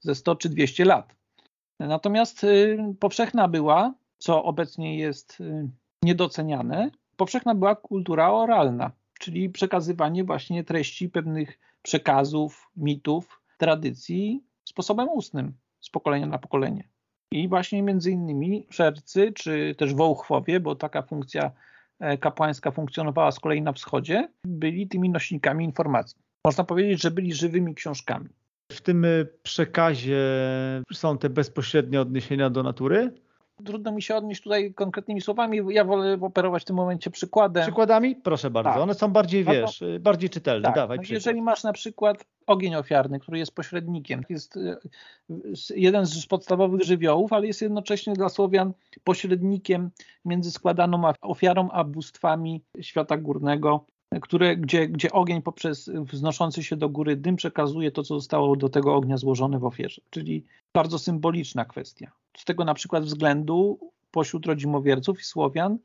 ze 0.00 0.14
100 0.14 0.36
czy 0.36 0.48
200 0.48 0.84
lat. 0.84 1.14
Natomiast 1.80 2.44
y, 2.44 2.78
powszechna 3.00 3.48
była, 3.48 3.94
co 4.24 4.44
obecnie 4.44 4.98
jest 4.98 5.40
y, 5.40 5.68
niedoceniane, 6.02 6.90
powszechna 7.16 7.54
była 7.54 7.76
kultura 7.76 8.32
oralna, 8.32 8.90
czyli 9.20 9.50
przekazywanie 9.50 10.24
właśnie 10.24 10.64
treści 10.64 11.08
pewnych 11.08 11.58
przekazów, 11.82 12.70
mitów, 12.76 13.40
tradycji 13.58 14.44
sposobem 14.64 15.08
ustnym 15.08 15.52
z 15.80 15.90
pokolenia 15.90 16.26
na 16.26 16.38
pokolenie. 16.38 16.88
I 17.32 17.48
właśnie 17.48 17.82
między 17.82 18.10
innymi 18.10 18.66
szercy, 18.70 19.32
czy 19.32 19.74
też 19.78 19.94
wołchwowie, 19.94 20.60
bo 20.60 20.74
taka 20.74 21.02
funkcja 21.02 21.52
e, 22.00 22.18
kapłańska 22.18 22.70
funkcjonowała 22.70 23.32
z 23.32 23.40
kolei 23.40 23.62
na 23.62 23.72
wschodzie, 23.72 24.28
byli 24.44 24.88
tymi 24.88 25.10
nośnikami 25.10 25.64
informacji. 25.64 26.16
Można 26.46 26.64
powiedzieć, 26.64 27.02
że 27.02 27.10
byli 27.10 27.34
żywymi 27.34 27.74
książkami. 27.74 28.28
W 28.72 28.80
tym 28.80 29.04
y, 29.04 29.28
przekazie 29.42 30.22
są 30.92 31.18
te 31.18 31.30
bezpośrednie 31.30 32.00
odniesienia 32.00 32.50
do 32.50 32.62
natury? 32.62 33.24
Trudno 33.64 33.92
mi 33.92 34.02
się 34.02 34.16
odnieść 34.16 34.42
tutaj 34.42 34.74
konkretnymi 34.74 35.20
słowami. 35.20 35.60
Ja 35.68 35.84
wolę 35.84 36.18
operować 36.20 36.62
w 36.62 36.66
tym 36.66 36.76
momencie 36.76 37.10
przykładem. 37.10 37.62
Przykładami? 37.62 38.16
Proszę 38.16 38.50
bardzo. 38.50 38.70
Tak. 38.70 38.80
One 38.80 38.94
są 38.94 39.08
bardziej, 39.08 39.44
wiesz, 39.44 39.78
to, 39.78 39.86
bardziej 40.00 40.30
czytelne. 40.30 40.68
Tak. 40.68 40.74
Dawaj, 40.74 40.98
no, 40.98 41.04
jeżeli 41.10 41.42
masz 41.42 41.62
na 41.62 41.72
przykład 41.72 42.24
ogień 42.46 42.74
ofiarny, 42.74 43.20
który 43.20 43.38
jest 43.38 43.54
pośrednikiem, 43.54 44.24
jest 44.28 44.56
y, 44.56 44.76
jeden 45.76 46.06
z 46.06 46.26
podstawowych 46.26 46.82
żywiołów, 46.82 47.32
ale 47.32 47.46
jest 47.46 47.62
jednocześnie 47.62 48.12
dla 48.12 48.28
Słowian 48.28 48.72
pośrednikiem 49.04 49.90
między 50.24 50.50
składaną 50.50 51.02
ofiarą 51.20 51.70
a 51.70 51.84
bóstwami 51.84 52.62
świata 52.80 53.16
górnego, 53.16 53.86
które, 54.20 54.56
gdzie, 54.56 54.88
gdzie 54.88 55.12
ogień 55.12 55.42
poprzez 55.42 55.88
wznoszący 55.88 56.62
się 56.62 56.76
do 56.76 56.88
góry 56.88 57.16
dym 57.16 57.36
przekazuje 57.36 57.90
to, 57.90 58.02
co 58.02 58.14
zostało 58.14 58.56
do 58.56 58.68
tego 58.68 58.94
ognia 58.94 59.16
złożone 59.16 59.58
w 59.58 59.64
ofierze. 59.64 60.02
Czyli 60.10 60.44
bardzo 60.74 60.98
symboliczna 60.98 61.64
kwestia. 61.64 62.12
Z 62.36 62.44
tego 62.44 62.64
na 62.64 62.74
przykład 62.74 63.04
względu 63.04 63.78
pośród 64.10 64.46
rodzimowierców 64.46 65.20
i 65.20 65.24
Słowian 65.24 65.78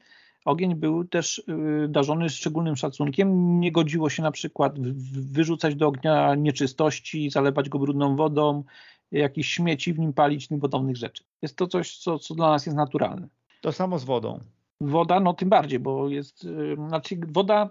ogień 0.46 0.76
był 0.76 1.04
też 1.04 1.40
y, 1.40 1.88
darzony 1.90 2.30
szczególnym 2.30 2.76
szacunkiem. 2.76 3.60
Nie 3.60 3.72
godziło 3.72 4.10
się 4.10 4.24
na 4.24 4.32
przykład 4.32 4.80
wyrzucać 5.32 5.76
do 5.76 5.88
ognia 5.88 6.36
nieczystości, 6.36 7.30
zalewać 7.30 7.70
go 7.70 7.80
brudną 7.80 8.16
wodą, 8.16 8.64
jakieś 9.12 9.48
śmieci 9.48 9.94
w 9.94 10.00
nim 10.00 10.14
palić, 10.14 10.48
tym 10.48 10.60
podobnych 10.60 10.98
rzeczy. 10.98 11.24
Jest 11.42 11.56
to 11.56 11.68
coś, 11.68 11.98
co, 11.98 12.20
co 12.20 12.36
dla 12.36 12.50
nas 12.50 12.66
jest 12.66 12.78
naturalne. 12.78 13.28
To 13.62 13.72
samo 13.72 14.00
z 14.00 14.04
wodą. 14.04 14.40
Woda, 14.82 15.20
no 15.20 15.34
tym 15.34 15.50
bardziej, 15.50 15.80
bo 15.80 16.10
jest, 16.10 16.44
y, 16.44 16.76
znaczy 16.88 17.20
woda 17.28 17.70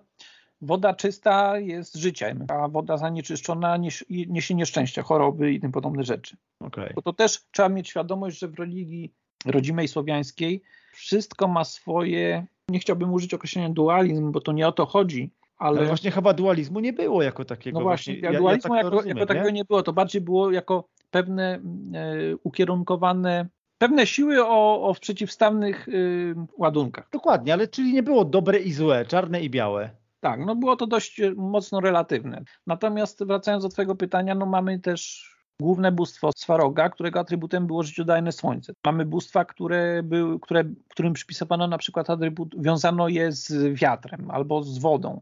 Woda 0.60 0.94
czysta 0.94 1.58
jest 1.58 1.96
życiem, 1.96 2.46
a 2.48 2.68
woda 2.68 2.96
zanieczyszczona 2.96 3.76
niesie 4.08 4.54
nieszczęścia, 4.54 5.02
choroby 5.02 5.52
i 5.52 5.60
tym 5.60 5.72
podobne 5.72 6.02
rzeczy. 6.02 6.36
Okay. 6.60 6.92
Bo 6.94 7.02
to 7.02 7.12
też 7.12 7.46
trzeba 7.50 7.68
mieć 7.68 7.88
świadomość, 7.88 8.38
że 8.38 8.48
w 8.48 8.58
religii 8.58 9.12
rodzimej 9.46 9.88
słowiańskiej 9.88 10.62
wszystko 10.92 11.48
ma 11.48 11.64
swoje, 11.64 12.46
nie 12.68 12.78
chciałbym 12.78 13.12
użyć 13.12 13.34
określenia 13.34 13.70
dualizm, 13.70 14.32
bo 14.32 14.40
to 14.40 14.52
nie 14.52 14.68
o 14.68 14.72
to 14.72 14.86
chodzi, 14.86 15.30
ale... 15.58 15.78
ale 15.78 15.88
właśnie 15.88 16.10
chyba 16.10 16.32
dualizmu 16.32 16.80
nie 16.80 16.92
było 16.92 17.22
jako 17.22 17.44
takiego. 17.44 17.78
No 17.78 17.84
właśnie, 17.84 18.20
właśnie 18.20 18.38
dualizmu 18.38 18.74
ja, 18.74 18.78
ja 18.78 18.82
tak 18.82 18.84
jako, 18.84 18.96
rozumiem, 18.96 19.16
jako 19.18 19.34
takiego 19.34 19.50
nie 19.50 19.64
było, 19.64 19.82
to 19.82 19.92
bardziej 19.92 20.20
było 20.20 20.50
jako 20.50 20.88
pewne 21.10 21.54
e, 21.94 22.36
ukierunkowane 22.42 23.48
pewne 23.78 24.06
siły 24.06 24.46
o, 24.46 24.82
o 24.82 24.94
przeciwstawnych 24.94 25.88
y, 25.88 26.34
ładunkach. 26.56 27.08
Dokładnie, 27.12 27.52
ale 27.52 27.68
czyli 27.68 27.92
nie 27.92 28.02
było 28.02 28.24
dobre 28.24 28.58
i 28.58 28.72
złe, 28.72 29.04
czarne 29.06 29.40
i 29.40 29.50
białe. 29.50 29.90
Tak, 30.20 30.46
no 30.46 30.56
było 30.56 30.76
to 30.76 30.86
dość 30.86 31.20
e, 31.20 31.34
mocno 31.34 31.80
relatywne. 31.80 32.44
Natomiast 32.66 33.24
wracając 33.24 33.62
do 33.62 33.68
Twojego 33.68 33.94
pytania, 33.94 34.34
no 34.34 34.46
mamy 34.46 34.78
też 34.78 35.28
główne 35.60 35.92
bóstwo 35.92 36.30
Swaroga, 36.36 36.88
którego 36.88 37.20
atrybutem 37.20 37.66
było 37.66 37.82
życiodajne 37.82 38.32
słońce. 38.32 38.72
Mamy 38.86 39.04
bóstwa, 39.04 39.44
które 39.44 40.02
był, 40.02 40.38
które, 40.38 40.64
którym 40.88 41.12
przypisywano 41.12 41.66
na 41.66 41.78
przykład 41.78 42.10
atrybut, 42.10 42.62
wiązano 42.62 43.08
je 43.08 43.32
z 43.32 43.78
wiatrem 43.80 44.30
albo 44.30 44.62
z 44.62 44.78
wodą. 44.78 45.20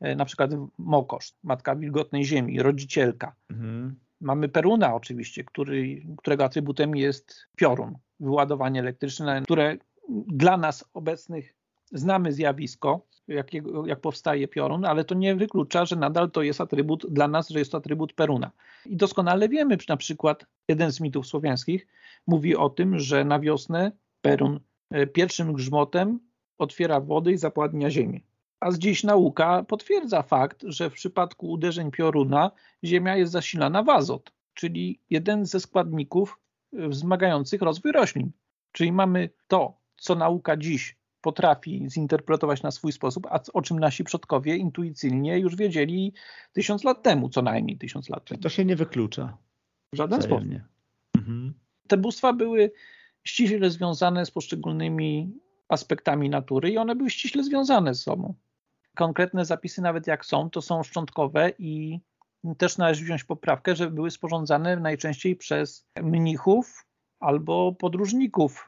E, 0.00 0.16
na 0.16 0.24
przykład 0.24 0.50
Mokosz, 0.78 1.32
matka 1.42 1.76
wilgotnej 1.76 2.24
ziemi, 2.24 2.62
rodzicielka. 2.62 3.34
Mhm. 3.50 3.96
Mamy 4.20 4.48
Peruna 4.48 4.94
oczywiście, 4.94 5.44
który, 5.44 6.02
którego 6.18 6.44
atrybutem 6.44 6.96
jest 6.96 7.46
piorun, 7.56 7.98
wyładowanie 8.20 8.80
elektryczne, 8.80 9.42
które 9.42 9.76
dla 10.26 10.56
nas 10.56 10.84
obecnych 10.94 11.54
znamy 11.94 12.32
zjawisko, 12.32 13.06
jak, 13.28 13.50
jak 13.86 14.00
powstaje 14.00 14.48
piorun, 14.48 14.84
ale 14.84 15.04
to 15.04 15.14
nie 15.14 15.34
wyklucza, 15.34 15.84
że 15.84 15.96
nadal 15.96 16.30
to 16.30 16.42
jest 16.42 16.60
atrybut 16.60 17.06
dla 17.10 17.28
nas, 17.28 17.48
że 17.48 17.58
jest 17.58 17.72
to 17.72 17.78
atrybut 17.78 18.12
Peruna. 18.12 18.50
I 18.86 18.96
doskonale 18.96 19.48
wiemy, 19.48 19.78
na 19.88 19.96
przykład 19.96 20.46
jeden 20.68 20.92
z 20.92 21.00
mitów 21.00 21.26
słowiańskich 21.26 21.86
mówi 22.26 22.56
o 22.56 22.70
tym, 22.70 22.98
że 22.98 23.24
na 23.24 23.40
wiosnę 23.40 23.92
Perun 24.20 24.60
e, 24.90 25.06
pierwszym 25.06 25.52
grzmotem 25.52 26.20
otwiera 26.58 27.00
wodę 27.00 27.32
i 27.32 27.36
zapładnia 27.36 27.90
ziemię. 27.90 28.20
A 28.60 28.72
dziś 28.72 29.04
nauka 29.04 29.62
potwierdza 29.62 30.22
fakt, 30.22 30.62
że 30.62 30.90
w 30.90 30.92
przypadku 30.92 31.50
uderzeń 31.50 31.90
pioruna 31.90 32.50
ziemia 32.84 33.16
jest 33.16 33.32
zasilana 33.32 33.82
w 33.82 33.88
azot, 33.88 34.32
czyli 34.54 35.00
jeden 35.10 35.46
ze 35.46 35.60
składników 35.60 36.40
e, 36.72 36.88
wzmagających 36.88 37.62
rozwój 37.62 37.92
roślin. 37.92 38.30
Czyli 38.72 38.92
mamy 38.92 39.30
to, 39.48 39.76
co 39.96 40.14
nauka 40.14 40.56
dziś 40.56 40.96
potrafi 41.24 41.86
zinterpretować 41.90 42.62
na 42.62 42.70
swój 42.70 42.92
sposób, 42.92 43.26
a 43.30 43.40
o 43.52 43.62
czym 43.62 43.78
nasi 43.78 44.04
przodkowie 44.04 44.56
intuicyjnie 44.56 45.38
już 45.38 45.56
wiedzieli 45.56 46.12
tysiąc 46.52 46.84
lat 46.84 47.02
temu, 47.02 47.28
co 47.28 47.42
najmniej 47.42 47.78
tysiąc 47.78 48.08
lat 48.08 48.24
temu. 48.24 48.40
To 48.40 48.48
się 48.48 48.64
nie 48.64 48.76
wyklucza. 48.76 49.36
W 49.92 49.96
żaden 49.96 50.22
sposób. 50.22 50.48
Mhm. 51.16 51.54
Te 51.88 51.96
bóstwa 51.96 52.32
były 52.32 52.72
ściśle 53.24 53.70
związane 53.70 54.26
z 54.26 54.30
poszczególnymi 54.30 55.32
aspektami 55.68 56.30
natury 56.30 56.70
i 56.70 56.78
one 56.78 56.94
były 56.94 57.10
ściśle 57.10 57.44
związane 57.44 57.94
ze 57.94 58.02
sobą. 58.02 58.34
Konkretne 58.94 59.44
zapisy, 59.44 59.82
nawet 59.82 60.06
jak 60.06 60.24
są, 60.24 60.50
to 60.50 60.62
są 60.62 60.82
szczątkowe 60.82 61.52
i 61.58 62.00
też 62.58 62.78
należy 62.78 63.04
wziąć 63.04 63.24
poprawkę, 63.24 63.76
że 63.76 63.90
były 63.90 64.10
sporządzane 64.10 64.76
najczęściej 64.76 65.36
przez 65.36 65.86
mnichów 66.02 66.86
albo 67.24 67.72
podróżników, 67.72 68.66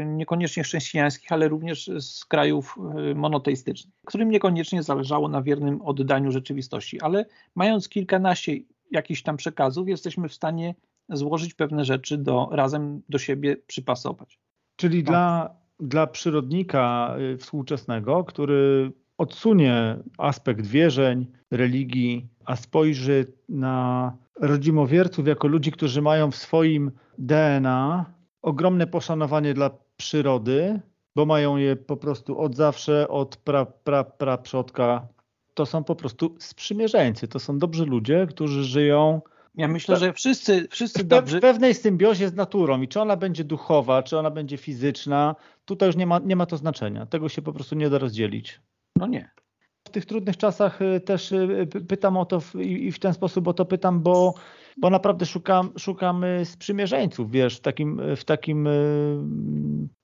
y, 0.00 0.04
niekoniecznie 0.06 0.62
chrześcijańskich, 0.62 1.32
ale 1.32 1.48
również 1.48 1.90
z 1.98 2.24
krajów 2.24 2.78
y, 3.10 3.14
monoteistycznych, 3.14 3.94
którym 4.06 4.30
niekoniecznie 4.30 4.82
zależało 4.82 5.28
na 5.28 5.42
wiernym 5.42 5.82
oddaniu 5.82 6.32
rzeczywistości, 6.32 7.00
ale 7.00 7.26
mając 7.54 7.88
kilkanaście 7.88 8.52
jakichś 8.90 9.22
tam 9.22 9.36
przekazów, 9.36 9.88
jesteśmy 9.88 10.28
w 10.28 10.34
stanie 10.34 10.74
złożyć 11.08 11.54
pewne 11.54 11.84
rzeczy 11.84 12.18
do, 12.18 12.48
razem 12.52 13.02
do 13.08 13.18
siebie 13.18 13.56
przypasować. 13.56 14.38
Czyli 14.76 15.02
tak. 15.02 15.06
dla, 15.06 15.56
dla 15.80 16.06
przyrodnika 16.06 17.16
y, 17.34 17.38
współczesnego, 17.38 18.24
który 18.24 18.92
odsunie 19.18 19.96
aspekt 20.18 20.66
wierzeń, 20.66 21.26
religii, 21.50 22.28
a 22.44 22.56
spojrzy 22.56 23.32
na 23.48 24.12
rodzimowierców 24.40 25.28
jako 25.28 25.48
ludzi, 25.48 25.72
którzy 25.72 26.02
mają 26.02 26.30
w 26.30 26.36
swoim 26.36 26.90
DNA 27.18 28.04
ogromne 28.42 28.86
poszanowanie 28.86 29.54
dla 29.54 29.70
przyrody, 29.96 30.80
bo 31.16 31.26
mają 31.26 31.56
je 31.56 31.76
po 31.76 31.96
prostu 31.96 32.38
od 32.38 32.56
zawsze, 32.56 33.08
od 33.08 33.36
pra, 33.36 33.66
pra, 33.66 34.04
pra 34.04 34.38
przodka. 34.38 35.08
To 35.54 35.66
są 35.66 35.84
po 35.84 35.96
prostu 35.96 36.36
sprzymierzeńcy, 36.38 37.28
to 37.28 37.38
są 37.38 37.58
dobrzy 37.58 37.86
ludzie, 37.86 38.26
którzy 38.30 38.64
żyją 38.64 39.20
ja 39.54 39.68
myślę, 39.68 39.96
że 39.96 40.12
wszyscy, 40.12 40.68
wszyscy 40.70 41.04
dobrzy... 41.04 41.38
W 41.38 41.40
pewnej 41.40 41.74
symbiozie 41.74 42.28
z 42.28 42.34
naturą 42.34 42.82
i 42.82 42.88
czy 42.88 43.00
ona 43.00 43.16
będzie 43.16 43.44
duchowa, 43.44 44.02
czy 44.02 44.18
ona 44.18 44.30
będzie 44.30 44.56
fizyczna, 44.56 45.36
tutaj 45.64 45.88
już 45.88 45.96
nie 45.96 46.06
ma, 46.06 46.18
nie 46.18 46.36
ma 46.36 46.46
to 46.46 46.56
znaczenia. 46.56 47.06
Tego 47.06 47.28
się 47.28 47.42
po 47.42 47.52
prostu 47.52 47.74
nie 47.74 47.90
da 47.90 47.98
rozdzielić. 47.98 48.60
No 48.96 49.06
nie. 49.06 49.30
W 49.88 49.90
tych 49.90 50.06
trudnych 50.06 50.36
czasach 50.36 50.82
y, 50.82 51.00
też 51.00 51.32
y, 51.32 51.66
pytam 51.88 52.16
o 52.16 52.24
to 52.24 52.40
i 52.60 52.92
w 52.92 52.98
ten 52.98 53.14
sposób 53.14 53.48
o 53.48 53.52
to 53.52 53.64
pytam, 53.64 54.00
bo, 54.00 54.34
bo 54.76 54.90
naprawdę 54.90 55.26
szukam, 55.26 55.70
szukam 55.78 56.24
sprzymierzeńców, 56.44 57.30
wiesz, 57.30 57.56
w 57.56 57.60
takim, 57.60 58.00
w 58.16 58.24
takim 58.24 58.66
y, 58.66 59.18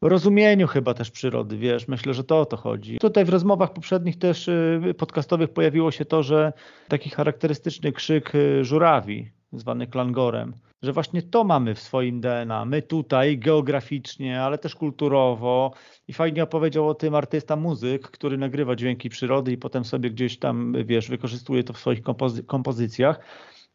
rozumieniu 0.02 0.66
chyba 0.66 0.94
też 0.94 1.10
przyrody, 1.10 1.56
wiesz, 1.56 1.88
myślę, 1.88 2.14
że 2.14 2.24
to 2.24 2.40
o 2.40 2.46
to 2.46 2.56
chodzi. 2.56 2.98
Tutaj 2.98 3.24
w 3.24 3.28
rozmowach 3.28 3.72
poprzednich 3.72 4.18
też 4.18 4.50
podcastowych 4.98 5.52
pojawiło 5.52 5.90
się 5.90 6.04
to, 6.04 6.22
że 6.22 6.52
taki 6.88 7.10
charakterystyczny 7.10 7.92
krzyk 7.92 8.32
żurawi, 8.62 9.30
zwany 9.52 9.86
klangorem, 9.86 10.54
że 10.82 10.92
właśnie 10.92 11.22
to 11.22 11.44
mamy 11.44 11.74
w 11.74 11.80
swoim 11.80 12.20
DNA. 12.20 12.64
My 12.64 12.82
tutaj 12.82 13.38
geograficznie, 13.38 14.42
ale 14.42 14.58
też 14.58 14.74
kulturowo 14.74 15.72
i 16.08 16.12
fajnie 16.12 16.42
opowiedział 16.42 16.88
o 16.88 16.94
tym 16.94 17.14
artysta 17.14 17.56
muzyk, 17.56 18.10
który 18.10 18.38
nagrywa 18.38 18.76
dźwięki 18.76 19.08
przyrody 19.08 19.52
i 19.52 19.58
potem 19.58 19.84
sobie 19.84 20.10
gdzieś 20.10 20.38
tam, 20.38 20.74
wiesz, 20.84 21.08
wykorzystuje 21.08 21.64
to 21.64 21.72
w 21.72 21.78
swoich 21.78 22.02
kompozy 22.02 22.44
kompozycjach. 22.44 23.20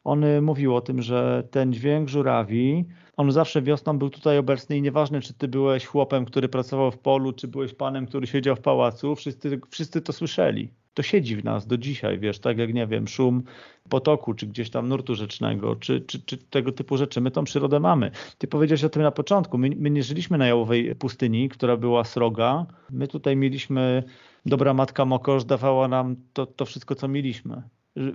On 0.03 0.23
y, 0.23 0.41
mówił 0.41 0.75
o 0.75 0.81
tym, 0.81 1.01
że 1.01 1.47
ten 1.51 1.73
dźwięk 1.73 2.09
żurawi, 2.09 2.85
on 3.17 3.31
zawsze 3.31 3.61
wiosną 3.61 3.97
był 3.97 4.09
tutaj 4.09 4.37
obecny 4.37 4.77
i 4.77 4.81
nieważne, 4.81 5.21
czy 5.21 5.33
ty 5.33 5.47
byłeś 5.47 5.85
chłopem, 5.85 6.25
który 6.25 6.49
pracował 6.49 6.91
w 6.91 6.97
polu, 6.97 7.33
czy 7.33 7.47
byłeś 7.47 7.73
panem, 7.73 8.05
który 8.05 8.27
siedział 8.27 8.55
w 8.55 8.61
pałacu, 8.61 9.15
wszyscy, 9.15 9.59
wszyscy 9.69 10.01
to 10.01 10.13
słyszeli 10.13 10.84
to 10.95 11.03
siedzi 11.03 11.35
w 11.35 11.43
nas 11.43 11.67
do 11.67 11.77
dzisiaj, 11.77 12.19
wiesz, 12.19 12.39
tak 12.39 12.57
jak, 12.57 12.73
nie 12.73 12.87
wiem, 12.87 13.07
szum 13.07 13.43
potoku, 13.89 14.33
czy 14.33 14.47
gdzieś 14.47 14.69
tam 14.69 14.89
nurtu 14.89 15.15
rzecznego, 15.15 15.75
czy, 15.75 16.01
czy, 16.01 16.19
czy 16.19 16.37
tego 16.37 16.71
typu 16.71 16.97
rzeczy. 16.97 17.21
My 17.21 17.31
tą 17.31 17.43
przyrodę 17.43 17.79
mamy. 17.79 18.11
Ty 18.37 18.47
powiedziałeś 18.47 18.83
o 18.83 18.89
tym 18.89 19.01
na 19.01 19.11
początku. 19.11 19.57
My, 19.57 19.69
my 19.77 19.89
nie 19.89 20.03
żyliśmy 20.03 20.37
na 20.37 20.47
jałowej 20.47 20.95
pustyni, 20.95 21.49
która 21.49 21.77
była 21.77 22.03
sroga. 22.03 22.65
My 22.91 23.07
tutaj 23.07 23.35
mieliśmy, 23.35 24.03
dobra 24.45 24.73
matka 24.73 25.05
Mokosz 25.05 25.45
dawała 25.45 25.87
nam 25.87 26.15
to, 26.33 26.45
to 26.45 26.65
wszystko, 26.65 26.95
co 26.95 27.07
mieliśmy 27.07 27.61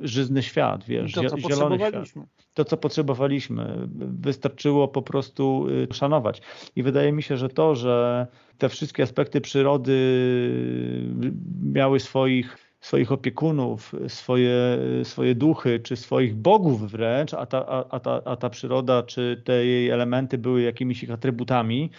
żyzny 0.03 0.43
świat, 0.43 0.85
wiesz, 0.85 1.13
to, 1.13 1.25
co 1.25 1.37
zielony 1.39 1.79
świat. 1.79 2.09
To, 2.55 2.65
co 2.65 2.77
potrzebowaliśmy. 2.77 3.89
Wystarczyło 4.21 4.89
po 4.89 5.03
prostu 5.03 5.67
y, 5.69 5.95
szanować. 5.95 6.43
I 6.77 6.83
wydaje 6.83 7.13
mi 7.13 7.23
się, 7.23 7.37
że 7.37 7.49
to, 7.49 7.75
że 7.75 8.27
te 8.59 8.69
wszystkie 8.69 9.03
aspekty 9.03 9.41
przyrody 9.41 9.97
miały 11.63 12.01
swoich 12.01 12.70
swoich 12.81 13.13
opiekunów, 13.13 13.93
swoje, 14.09 14.79
swoje 15.05 15.35
duchy, 15.35 15.81
czy 15.81 15.97
swoich 15.97 16.35
bogów 16.35 16.91
wręcz, 16.91 17.35
a 17.35 17.47
ta, 17.47 17.87
a, 17.91 18.01
ta, 18.01 18.23
a 18.25 18.37
ta 18.37 18.51
przyroda, 18.51 19.03
czy 19.03 19.43
te 19.45 19.67
jej 19.67 19.91
elementy 19.91 20.39
były 20.39 20.63
jakimiś 20.63 21.03
ich 21.03 21.11
atrybutami, 21.11 21.91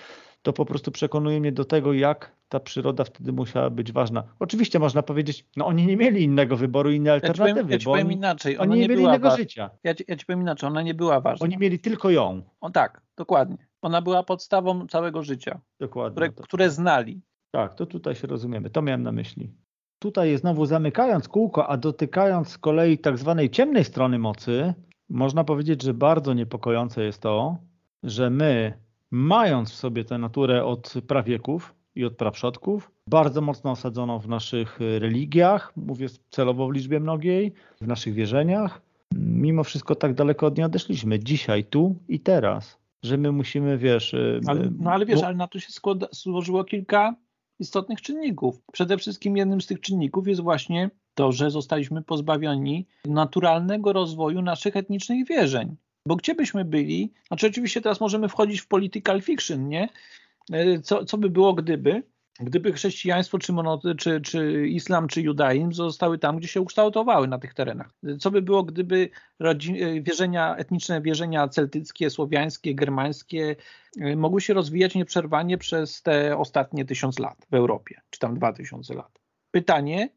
to 0.42 0.54
po 0.54 0.66
prostu 0.66 0.92
przekonuje 0.92 1.40
mnie 1.40 1.52
do 1.52 1.66
tego, 1.66 1.94
jak 1.94 2.36
ta 2.50 2.60
przyroda 2.60 3.04
wtedy 3.04 3.32
musiała 3.32 3.70
być 3.70 3.92
ważna. 3.92 4.24
Oczywiście 4.40 4.80
można 4.80 5.04
powiedzieć, 5.04 5.46
no 5.58 5.66
oni 5.66 5.86
nie 5.86 5.98
mieli 5.98 6.24
innego 6.24 6.58
wyboru, 6.58 6.92
innej 6.92 7.14
alternatywy, 7.14 7.50
ja 7.50 7.56
ci 7.56 7.60
powiem, 7.60 7.72
ja 7.72 7.78
ci 7.78 7.86
powiem 7.86 8.12
inaczej. 8.12 8.58
Ona 8.58 8.72
oni 8.72 8.82
nie, 8.82 8.88
mieli 8.88 9.04
innego 9.04 9.36
życia. 9.38 9.70
Ja 9.84 9.96
ci, 9.96 10.04
ja 10.08 10.16
ci 10.16 10.26
powiem 10.26 10.42
inaczej, 10.42 10.68
ona 10.68 10.82
nie 10.82 10.94
była 10.94 11.22
ważna. 11.22 11.44
Oni 11.44 11.58
mieli 11.58 11.80
tylko 11.80 12.10
ją. 12.10 12.42
O 12.62 12.70
tak, 12.70 13.02
dokładnie. 13.18 13.58
Ona 13.82 14.02
była 14.02 14.24
podstawą 14.24 14.88
całego 14.88 15.24
życia, 15.24 15.60
dokładnie, 15.80 16.30
które, 16.30 16.44
które 16.44 16.70
znali. 16.70 17.22
Tak, 17.52 17.76
to 17.76 17.86
tutaj 17.86 18.16
się 18.16 18.28
rozumiemy. 18.28 18.70
To 18.70 18.82
miałem 18.82 19.04
na 19.04 19.12
myśli. 19.12 19.52
Tutaj 20.02 20.38
znowu 20.38 20.66
zamykając 20.66 21.28
kółko, 21.28 21.68
a 21.68 21.78
dotykając 21.78 22.50
z 22.50 22.58
kolei 22.58 22.98
tak 22.98 23.18
zwanej 23.18 23.50
ciemnej 23.50 23.84
strony 23.84 24.20
mocy, 24.20 24.74
można 25.10 25.44
powiedzieć, 25.44 25.84
że 25.84 25.94
bardzo 25.94 26.34
niepokojące 26.34 27.04
jest 27.04 27.22
to, 27.22 27.58
że 28.04 28.30
my, 28.30 28.74
mając 29.12 29.72
w 29.72 29.76
sobie 29.76 30.06
tę 30.06 30.18
naturę 30.18 30.66
od 30.66 30.94
prawieków 31.08 31.76
i 31.96 32.06
od 32.06 32.14
przodków, 32.34 32.92
bardzo 33.08 33.42
mocno 33.42 33.72
osadzoną 33.72 34.20
w 34.20 34.28
naszych 34.28 34.80
religiach, 34.80 35.74
mówię 35.76 36.08
celowo 36.30 36.68
w 36.68 36.72
liczbie 36.72 37.00
mnogiej, 37.00 37.54
w 37.82 37.88
naszych 37.88 38.14
wierzeniach, 38.14 38.82
mimo 39.16 39.64
wszystko 39.64 39.96
tak 39.96 40.14
daleko 40.14 40.46
od 40.46 40.58
niej 40.58 40.66
odeszliśmy. 40.66 41.20
Dzisiaj, 41.20 41.64
tu 41.64 41.96
i 42.08 42.20
teraz, 42.20 42.78
że 43.04 43.18
my 43.18 43.32
musimy, 43.32 43.78
wiesz... 43.78 44.16
Ale, 44.48 44.70
no 44.80 44.92
ale 44.92 45.06
wiesz, 45.06 45.20
bo... 45.20 45.26
ale 45.26 45.36
na 45.36 45.48
to 45.48 45.60
się 45.60 45.72
składa, 45.72 46.08
złożyło 46.12 46.64
kilka 46.64 47.16
istotnych 47.62 48.02
czynników. 48.02 48.62
Przede 48.72 48.98
wszystkim 48.98 49.38
jednym 49.38 49.62
z 49.62 49.68
tych 49.68 49.80
czynników 49.80 50.28
jest 50.28 50.42
właśnie 50.42 50.90
to, 51.16 51.32
że 51.32 51.52
zostaliśmy 51.52 52.02
pozbawieni 52.02 52.88
naturalnego 53.06 53.94
rozwoju 53.94 54.42
naszych 54.42 54.76
etnicznych 54.76 55.28
wierzeń. 55.28 55.76
Bo 56.08 56.16
gdzie 56.16 56.36
byśmy 56.36 56.66
byli, 56.66 57.14
znaczy 57.28 57.48
oczywiście 57.48 57.82
teraz 57.82 58.02
możemy 58.02 58.30
wchodzić 58.30 58.62
w 58.62 58.68
political 58.68 59.22
fiction, 59.22 59.68
nie? 59.70 59.90
E, 60.52 60.80
co, 60.80 61.06
co 61.06 61.18
by 61.18 61.30
było 61.30 61.54
gdyby, 61.54 62.04
gdyby 62.42 62.74
chrześcijaństwo, 62.74 63.40
czy, 63.40 63.54
monoty, 63.54 63.96
czy, 63.96 64.22
czy 64.22 64.68
islam, 64.68 65.08
czy 65.08 65.22
judaizm 65.22 65.72
zostały 65.72 66.18
tam, 66.18 66.38
gdzie 66.38 66.48
się 66.48 66.62
ukształtowały 66.62 67.28
na 67.28 67.40
tych 67.40 67.54
terenach. 67.54 67.90
Co 68.20 68.32
by 68.32 68.42
było, 68.42 68.64
gdyby 68.64 69.10
wierzenia, 70.02 70.56
etniczne 70.56 71.02
wierzenia 71.02 71.48
celtyckie, 71.48 72.10
słowiańskie, 72.10 72.76
germańskie 72.76 73.56
e, 74.02 74.16
mogły 74.16 74.42
się 74.42 74.54
rozwijać 74.54 74.96
nieprzerwanie 74.96 75.58
przez 75.58 76.02
te 76.02 76.38
ostatnie 76.38 76.86
tysiąc 76.86 77.20
lat 77.20 77.48
w 77.52 77.54
Europie, 77.54 78.02
czy 78.10 78.20
tam 78.20 78.36
dwa 78.36 78.54
tysiące 78.54 78.94
lat. 78.94 79.20
Pytanie, 79.52 80.10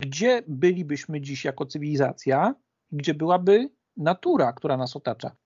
gdzie 0.00 0.42
bylibyśmy 0.48 1.20
dziś 1.20 1.44
jako 1.44 1.66
cywilizacja, 1.66 2.54
gdzie 2.92 3.14
byłaby 3.14 3.68
natura, 3.96 4.52
która 4.52 4.76
nas 4.76 4.96
otacza? 4.96 5.36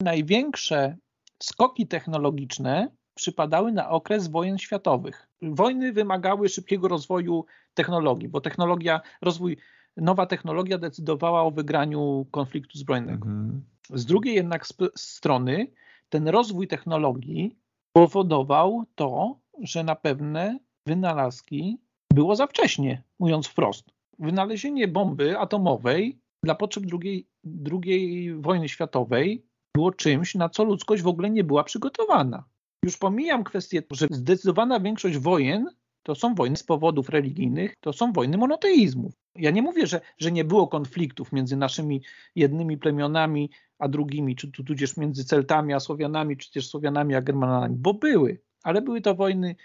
Największe 0.00 0.96
skoki 1.42 1.86
technologiczne 1.86 2.88
przypadały 3.14 3.72
na 3.72 3.88
okres 3.88 4.28
wojen 4.28 4.58
światowych. 4.58 5.25
Wojny 5.42 5.92
wymagały 5.92 6.48
szybkiego 6.48 6.88
rozwoju 6.88 7.44
technologii, 7.74 8.28
bo 8.28 8.40
technologia, 8.40 9.00
rozwój, 9.22 9.56
nowa 9.96 10.26
technologia 10.26 10.78
decydowała 10.78 11.42
o 11.42 11.50
wygraniu 11.50 12.26
konfliktu 12.30 12.78
zbrojnego. 12.78 13.28
Mhm. 13.28 13.64
Z 13.90 14.04
drugiej 14.04 14.34
jednak 14.34 14.66
strony 14.96 15.66
ten 16.08 16.28
rozwój 16.28 16.68
technologii 16.68 17.56
powodował 17.92 18.84
to, 18.94 19.38
że 19.62 19.84
na 19.84 19.94
pewne 19.94 20.58
wynalazki 20.86 21.78
było 22.12 22.36
za 22.36 22.46
wcześnie, 22.46 23.02
mówiąc 23.18 23.46
wprost. 23.46 23.90
Wynalezienie 24.18 24.88
bomby 24.88 25.38
atomowej 25.38 26.18
dla 26.42 26.54
potrzeb 26.54 26.84
II, 27.02 27.28
II 27.72 28.34
wojny 28.34 28.68
światowej 28.68 29.46
było 29.74 29.92
czymś, 29.92 30.34
na 30.34 30.48
co 30.48 30.64
ludzkość 30.64 31.02
w 31.02 31.06
ogóle 31.06 31.30
nie 31.30 31.44
była 31.44 31.64
przygotowana. 31.64 32.44
Już 32.84 32.96
pomijam 32.96 33.44
kwestię, 33.44 33.82
że 33.90 34.06
zdecydowana 34.10 34.80
większość 34.80 35.18
wojen 35.18 35.66
to 36.02 36.14
są 36.14 36.34
wojny 36.34 36.56
z 36.56 36.62
powodów 36.62 37.08
religijnych, 37.08 37.74
to 37.80 37.92
są 37.92 38.12
wojny 38.12 38.38
monoteizmów. 38.38 39.12
Ja 39.34 39.50
nie 39.50 39.62
mówię, 39.62 39.86
że, 39.86 40.00
że 40.18 40.32
nie 40.32 40.44
było 40.44 40.68
konfliktów 40.68 41.32
między 41.32 41.56
naszymi 41.56 42.02
jednymi 42.34 42.78
plemionami 42.78 43.50
a 43.78 43.88
drugimi, 43.88 44.36
czy 44.36 44.52
tudzież 44.52 44.96
między 44.96 45.24
Celtami 45.24 45.74
a 45.74 45.80
Słowianami, 45.80 46.36
czy 46.36 46.52
też 46.52 46.68
Słowianami 46.68 47.14
a 47.14 47.22
Germanami, 47.22 47.76
bo 47.78 47.94
były, 47.94 48.40
ale 48.62 48.82
były 48.82 49.00
to 49.00 49.14
wojny 49.14 49.56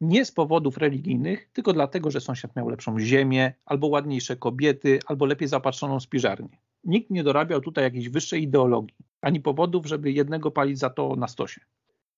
nie 0.00 0.24
z 0.24 0.32
powodów 0.32 0.76
religijnych, 0.76 1.48
tylko 1.52 1.72
dlatego, 1.72 2.10
że 2.10 2.20
sąsiad 2.20 2.56
miał 2.56 2.68
lepszą 2.68 3.00
ziemię, 3.00 3.52
albo 3.64 3.86
ładniejsze 3.86 4.36
kobiety, 4.36 4.98
albo 5.06 5.26
lepiej 5.26 5.48
zapatrzoną 5.48 6.00
spiżarnię. 6.00 6.58
Nikt 6.84 7.10
nie 7.10 7.24
dorabiał 7.24 7.60
tutaj 7.60 7.84
jakiejś 7.84 8.08
wyższej 8.08 8.42
ideologii, 8.42 8.96
ani 9.20 9.40
powodów, 9.40 9.86
żeby 9.86 10.12
jednego 10.12 10.50
palić 10.50 10.78
za 10.78 10.90
to 10.90 11.16
na 11.16 11.28
stosie 11.28 11.60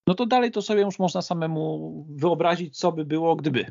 no 0.07 0.13
to 0.13 0.25
dalej 0.25 0.51
to 0.51 0.61
sobie 0.61 0.81
już 0.81 0.99
można 0.99 1.21
samemu 1.21 2.05
wyobrazić, 2.09 2.77
co 2.77 2.91
by 2.91 3.05
było, 3.05 3.35
gdyby. 3.35 3.65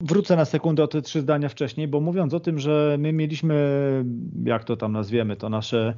Wrócę 0.00 0.36
na 0.36 0.44
sekundę 0.44 0.82
o 0.82 0.88
te 0.88 1.02
trzy 1.02 1.20
zdania 1.20 1.48
wcześniej, 1.48 1.88
bo 1.88 2.00
mówiąc 2.00 2.34
o 2.34 2.40
tym, 2.40 2.58
że 2.58 2.96
my 2.98 3.12
mieliśmy, 3.12 3.54
jak 4.44 4.64
to 4.64 4.76
tam 4.76 4.92
nazwiemy, 4.92 5.36
to 5.36 5.48
nasze 5.48 5.94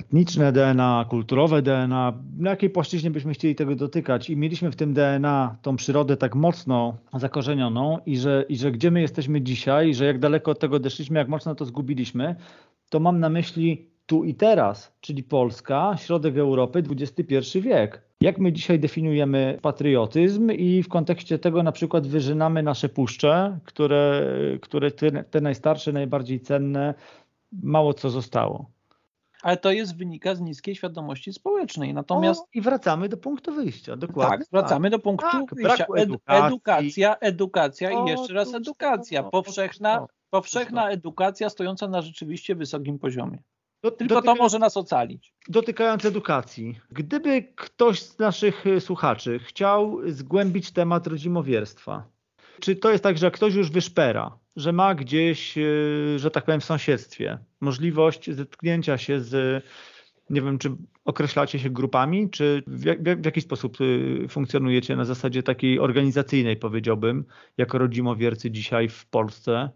etniczne 0.00 0.52
DNA, 0.52 1.06
kulturowe 1.10 1.62
DNA, 1.62 2.12
na 2.38 2.50
jakiej 2.50 2.70
płaszczyźnie 2.70 3.10
byśmy 3.10 3.32
chcieli 3.32 3.54
tego 3.54 3.76
dotykać 3.76 4.30
i 4.30 4.36
mieliśmy 4.36 4.70
w 4.70 4.76
tym 4.76 4.94
DNA 4.94 5.56
tą 5.62 5.76
przyrodę 5.76 6.16
tak 6.16 6.34
mocno 6.34 6.96
zakorzenioną 7.14 7.98
i 8.06 8.16
że, 8.16 8.44
i 8.48 8.56
że 8.56 8.72
gdzie 8.72 8.90
my 8.90 9.00
jesteśmy 9.00 9.42
dzisiaj, 9.42 9.94
że 9.94 10.04
jak 10.04 10.18
daleko 10.18 10.50
od 10.50 10.58
tego 10.58 10.76
odeszliśmy, 10.76 11.18
jak 11.18 11.28
mocno 11.28 11.54
to 11.54 11.64
zgubiliśmy, 11.64 12.36
to 12.90 13.00
mam 13.00 13.20
na 13.20 13.28
myśli 13.28 13.90
tu 14.06 14.24
i 14.24 14.34
teraz, 14.34 14.92
czyli 15.00 15.22
Polska, 15.22 15.96
środek 15.96 16.36
Europy, 16.36 16.82
XXI 16.90 17.60
wiek. 17.60 18.07
Jak 18.20 18.38
my 18.38 18.52
dzisiaj 18.52 18.78
definiujemy 18.78 19.58
patriotyzm 19.62 20.50
i 20.52 20.82
w 20.82 20.88
kontekście 20.88 21.38
tego 21.38 21.62
na 21.62 21.72
przykład 21.72 22.06
wyżynamy 22.06 22.62
nasze 22.62 22.88
puszcze, 22.88 23.58
które, 23.64 24.22
które 24.62 24.90
te, 24.90 25.24
te 25.24 25.40
najstarsze, 25.40 25.92
najbardziej 25.92 26.40
cenne, 26.40 26.94
mało 27.52 27.94
co 27.94 28.10
zostało. 28.10 28.70
Ale 29.42 29.56
to 29.56 29.70
jest 29.70 29.96
wynika 29.96 30.34
z 30.34 30.40
niskiej 30.40 30.74
świadomości 30.74 31.32
społecznej. 31.32 31.94
Natomiast. 31.94 32.40
O, 32.40 32.46
I 32.54 32.60
wracamy 32.60 33.08
do 33.08 33.16
punktu 33.16 33.52
wyjścia, 33.52 33.96
dokładnie. 33.96 34.38
Tak, 34.38 34.46
wracamy 34.52 34.90
tak. 34.90 34.98
do 35.00 35.02
punktu 35.02 35.26
tak, 35.26 35.54
wyjścia. 35.54 35.86
edukacja, 35.94 37.16
edukacja 37.16 37.90
o, 37.90 38.06
i 38.06 38.10
jeszcze 38.10 38.32
raz 38.32 38.54
edukacja. 38.54 39.22
Powszechna, 39.22 40.06
powszechna 40.30 40.90
edukacja 40.90 41.50
stojąca 41.50 41.88
na 41.88 42.02
rzeczywiście 42.02 42.54
wysokim 42.54 42.98
poziomie. 42.98 43.38
Do, 43.82 43.90
Tylko 43.90 44.14
dotyka... 44.14 44.34
to 44.34 44.42
może 44.42 44.58
nas 44.58 44.76
ocalić. 44.76 45.34
Dotykając 45.48 46.04
edukacji. 46.04 46.80
Gdyby 46.90 47.42
ktoś 47.56 48.02
z 48.02 48.18
naszych 48.18 48.66
y, 48.66 48.80
słuchaczy 48.80 49.38
chciał 49.38 50.00
zgłębić 50.06 50.70
temat 50.70 51.06
rodzimowierstwa, 51.06 52.08
czy 52.60 52.76
to 52.76 52.90
jest 52.90 53.04
tak, 53.04 53.18
że 53.18 53.30
ktoś 53.30 53.54
już 53.54 53.70
wyszpera, 53.70 54.38
że 54.56 54.72
ma 54.72 54.94
gdzieś, 54.94 55.58
y, 55.58 56.16
że 56.16 56.30
tak 56.30 56.44
powiem, 56.44 56.60
w 56.60 56.64
sąsiedztwie 56.64 57.38
możliwość 57.60 58.30
zetknięcia 58.30 58.98
się 58.98 59.20
z, 59.20 59.64
nie 60.30 60.42
wiem, 60.42 60.58
czy 60.58 60.70
określacie 61.04 61.58
się 61.58 61.70
grupami, 61.70 62.30
czy 62.30 62.62
w, 62.66 62.84
w, 62.84 63.22
w 63.22 63.24
jaki 63.24 63.40
sposób 63.40 63.80
y, 63.80 64.26
funkcjonujecie 64.28 64.96
na 64.96 65.04
zasadzie 65.04 65.42
takiej 65.42 65.78
organizacyjnej, 65.80 66.56
powiedziałbym, 66.56 67.24
jako 67.58 67.78
rodzimowiercy 67.78 68.50
dzisiaj 68.50 68.88
w 68.88 69.06
Polsce? 69.06 69.70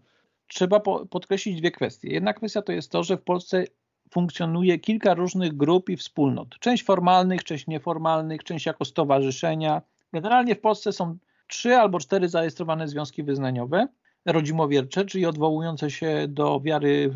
Trzeba 0.47 0.79
po, 0.79 1.05
podkreślić 1.05 1.59
dwie 1.59 1.71
kwestie. 1.71 2.09
Jedna 2.09 2.33
kwestia 2.33 2.61
to 2.61 2.71
jest 2.71 2.91
to, 2.91 3.03
że 3.03 3.17
w 3.17 3.21
Polsce 3.21 3.65
funkcjonuje 4.13 4.79
kilka 4.79 5.13
różnych 5.13 5.57
grup 5.57 5.89
i 5.89 5.97
wspólnot. 5.97 6.59
Część 6.59 6.83
formalnych, 6.83 7.43
część 7.43 7.67
nieformalnych, 7.67 8.43
część 8.43 8.65
jako 8.65 8.85
stowarzyszenia. 8.85 9.81
Generalnie 10.13 10.55
w 10.55 10.61
Polsce 10.61 10.91
są 10.91 11.17
trzy 11.47 11.75
albo 11.75 11.99
cztery 11.99 12.29
zarejestrowane 12.29 12.87
związki 12.87 13.23
wyznaniowe 13.23 13.87
rodzimowiercze, 14.25 15.05
czyli 15.05 15.25
odwołujące 15.25 15.91
się 15.91 16.25
do 16.27 16.59
wiary 16.59 17.13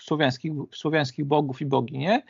słowiańskich, 0.00 0.52
słowiańskich 0.74 1.24
bogów 1.24 1.60
i 1.60 1.66
boginie. 1.66 2.22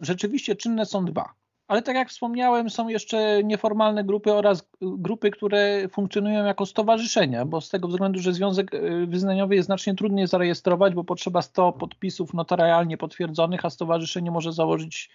Rzeczywiście 0.00 0.56
czynne 0.56 0.86
są 0.86 1.04
dwa. 1.04 1.41
Ale 1.72 1.82
tak 1.82 1.96
jak 1.96 2.08
wspomniałem, 2.08 2.70
są 2.70 2.88
jeszcze 2.88 3.44
nieformalne 3.44 4.04
grupy 4.04 4.32
oraz 4.32 4.70
grupy, 4.80 5.30
które 5.30 5.88
funkcjonują 5.88 6.44
jako 6.44 6.66
stowarzyszenia, 6.66 7.44
bo 7.44 7.60
z 7.60 7.68
tego 7.68 7.88
względu, 7.88 8.20
że 8.20 8.32
związek 8.32 8.74
e, 8.74 9.06
wyznaniowy 9.06 9.54
jest 9.54 9.66
znacznie 9.66 9.94
trudniej 9.94 10.26
zarejestrować, 10.26 10.94
bo 10.94 11.04
potrzeba 11.04 11.42
100 11.42 11.72
podpisów 11.72 12.34
notarialnie 12.34 12.96
potwierdzonych, 12.96 13.64
a 13.64 13.70
stowarzyszenie 13.70 14.30
może 14.30 14.52
założyć 14.52 15.10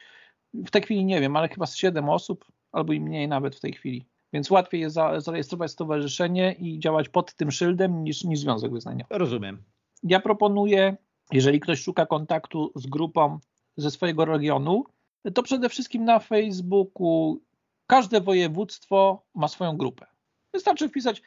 w 0.54 0.72
tej 0.72 0.82
chwili 0.82 1.06
nie 1.06 1.22
wiem, 1.22 1.36
ale 1.36 1.48
chyba 1.48 1.66
z 1.66 1.76
7 1.76 2.10
osób 2.10 2.46
albo 2.72 2.94
i 2.94 3.00
mniej 3.00 3.28
nawet 3.28 3.56
w 3.56 3.60
tej 3.60 3.74
chwili. 3.74 4.06
Więc 4.34 4.52
łatwiej 4.52 4.82
jest 4.82 4.96
zarejestrować 5.18 5.72
stowarzyszenie 5.72 6.54
i 6.60 6.80
działać 6.80 7.10
pod 7.10 7.36
tym 7.36 7.52
szyldem 7.52 8.04
niż, 8.04 8.24
niż 8.24 8.40
związek 8.40 8.72
wyznaniowy. 8.72 9.18
Rozumiem. 9.18 9.64
Ja 10.04 10.20
proponuję, 10.20 10.98
jeżeli 11.32 11.60
ktoś 11.60 11.82
szuka 11.82 12.06
kontaktu 12.06 12.72
z 12.76 12.88
grupą 12.88 13.40
ze 13.76 13.92
swojego 13.92 14.26
regionu, 14.26 14.84
to 15.34 15.44
przede 15.44 15.70
wszystkim 15.70 16.06
na 16.06 16.20
Facebooku 16.20 17.42
każde 17.88 18.22
województwo 18.22 19.26
ma 19.36 19.48
swoją 19.48 19.78
grupę. 19.78 20.06
Wystarczy 20.54 20.90
wpisać 20.90 21.22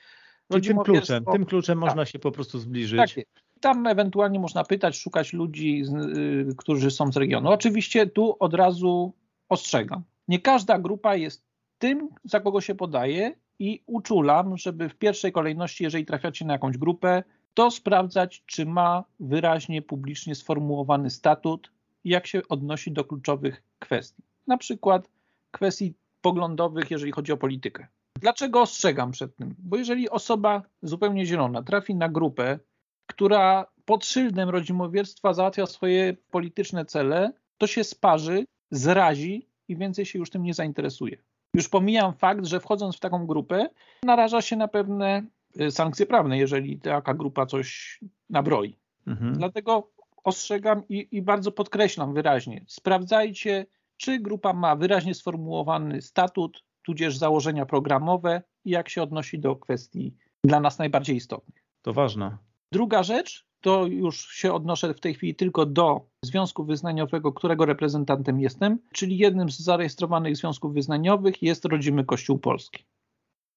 tym 0.62 0.78
kluczem, 0.78 1.24
tym 1.32 1.44
kluczem 1.44 1.80
tak. 1.80 1.88
można 1.88 2.06
się 2.06 2.18
po 2.18 2.32
prostu 2.32 2.58
zbliżyć. 2.58 3.14
Tak. 3.14 3.24
Tam 3.60 3.86
ewentualnie 3.86 4.40
można 4.40 4.64
pytać, 4.64 4.96
szukać 4.96 5.32
ludzi, 5.32 5.82
y, 6.16 6.54
którzy 6.56 6.90
są 6.90 7.12
z 7.12 7.16
regionu. 7.16 7.48
Oczywiście 7.48 8.06
tu 8.06 8.36
od 8.38 8.54
razu 8.54 9.14
ostrzegam. 9.48 10.02
Nie 10.28 10.38
każda 10.38 10.78
grupa 10.78 11.16
jest 11.16 11.44
tym, 11.78 12.08
za 12.24 12.40
kogo 12.40 12.60
się 12.60 12.74
podaje 12.74 13.34
i 13.58 13.82
uczulam, 13.86 14.56
żeby 14.56 14.88
w 14.88 14.94
pierwszej 14.94 15.32
kolejności, 15.32 15.84
jeżeli 15.84 16.04
trafiacie 16.04 16.44
na 16.44 16.52
jakąś 16.52 16.78
grupę, 16.78 17.22
to 17.54 17.70
sprawdzać, 17.70 18.42
czy 18.46 18.66
ma 18.66 19.04
wyraźnie 19.20 19.82
publicznie 19.82 20.34
sformułowany 20.34 21.10
statut 21.10 21.72
i 22.04 22.10
jak 22.10 22.26
się 22.26 22.42
odnosi 22.48 22.92
do 22.92 23.04
kluczowych 23.04 23.62
kwestii. 23.78 24.22
Na 24.46 24.56
przykład 24.56 25.08
kwestii 25.50 25.94
poglądowych, 26.20 26.90
jeżeli 26.90 27.12
chodzi 27.12 27.32
o 27.32 27.36
politykę. 27.36 27.86
Dlaczego 28.20 28.60
ostrzegam 28.60 29.10
przed 29.10 29.36
tym? 29.36 29.54
Bo 29.58 29.76
jeżeli 29.76 30.10
osoba 30.10 30.62
zupełnie 30.82 31.26
zielona 31.26 31.62
trafi 31.62 31.94
na 31.94 32.08
grupę, 32.08 32.58
która 33.06 33.66
pod 33.84 34.06
szyldem 34.06 34.48
rodzimowierstwa 34.48 35.34
załatwia 35.34 35.66
swoje 35.66 36.16
polityczne 36.30 36.84
cele, 36.84 37.32
to 37.58 37.66
się 37.66 37.84
sparzy, 37.84 38.44
zrazi 38.70 39.46
i 39.68 39.76
więcej 39.76 40.06
się 40.06 40.18
już 40.18 40.30
tym 40.30 40.42
nie 40.42 40.54
zainteresuje. 40.54 41.16
Już 41.54 41.68
pomijam 41.68 42.14
fakt, 42.14 42.46
że 42.46 42.60
wchodząc 42.60 42.96
w 42.96 43.00
taką 43.00 43.26
grupę, 43.26 43.68
naraża 44.02 44.42
się 44.42 44.56
na 44.56 44.68
pewne 44.68 45.22
y, 45.60 45.70
sankcje 45.70 46.06
prawne, 46.06 46.38
jeżeli 46.38 46.78
taka 46.78 47.14
grupa 47.14 47.46
coś 47.46 48.00
nabroi. 48.30 48.76
Mhm. 49.06 49.34
Dlatego 49.34 49.90
ostrzegam 50.24 50.82
i, 50.88 51.08
i 51.10 51.22
bardzo 51.22 51.52
podkreślam 51.52 52.14
wyraźnie, 52.14 52.64
sprawdzajcie, 52.68 53.66
czy 53.96 54.18
grupa 54.18 54.52
ma 54.52 54.76
wyraźnie 54.76 55.14
sformułowany 55.14 56.02
statut, 56.02 56.64
tudzież 56.82 57.16
założenia 57.16 57.66
programowe 57.66 58.42
i 58.64 58.70
jak 58.70 58.88
się 58.88 59.02
odnosi 59.02 59.38
do 59.38 59.56
kwestii 59.56 60.14
dla 60.44 60.60
nas 60.60 60.78
najbardziej 60.78 61.16
istotnych. 61.16 61.64
To 61.82 61.92
ważne. 61.92 62.38
Druga 62.72 63.02
rzecz, 63.02 63.46
to 63.60 63.86
już 63.86 64.28
się 64.28 64.52
odnoszę 64.52 64.94
w 64.94 65.00
tej 65.00 65.14
chwili 65.14 65.34
tylko 65.34 65.66
do 65.66 66.06
związku 66.24 66.64
wyznaniowego, 66.64 67.32
którego 67.32 67.64
reprezentantem 67.64 68.40
jestem, 68.40 68.78
czyli 68.92 69.18
jednym 69.18 69.50
z 69.50 69.58
zarejestrowanych 69.58 70.36
związków 70.36 70.74
wyznaniowych 70.74 71.42
jest 71.42 71.64
Rodzimy 71.64 72.04
Kościół 72.04 72.38
Polski. 72.38 72.84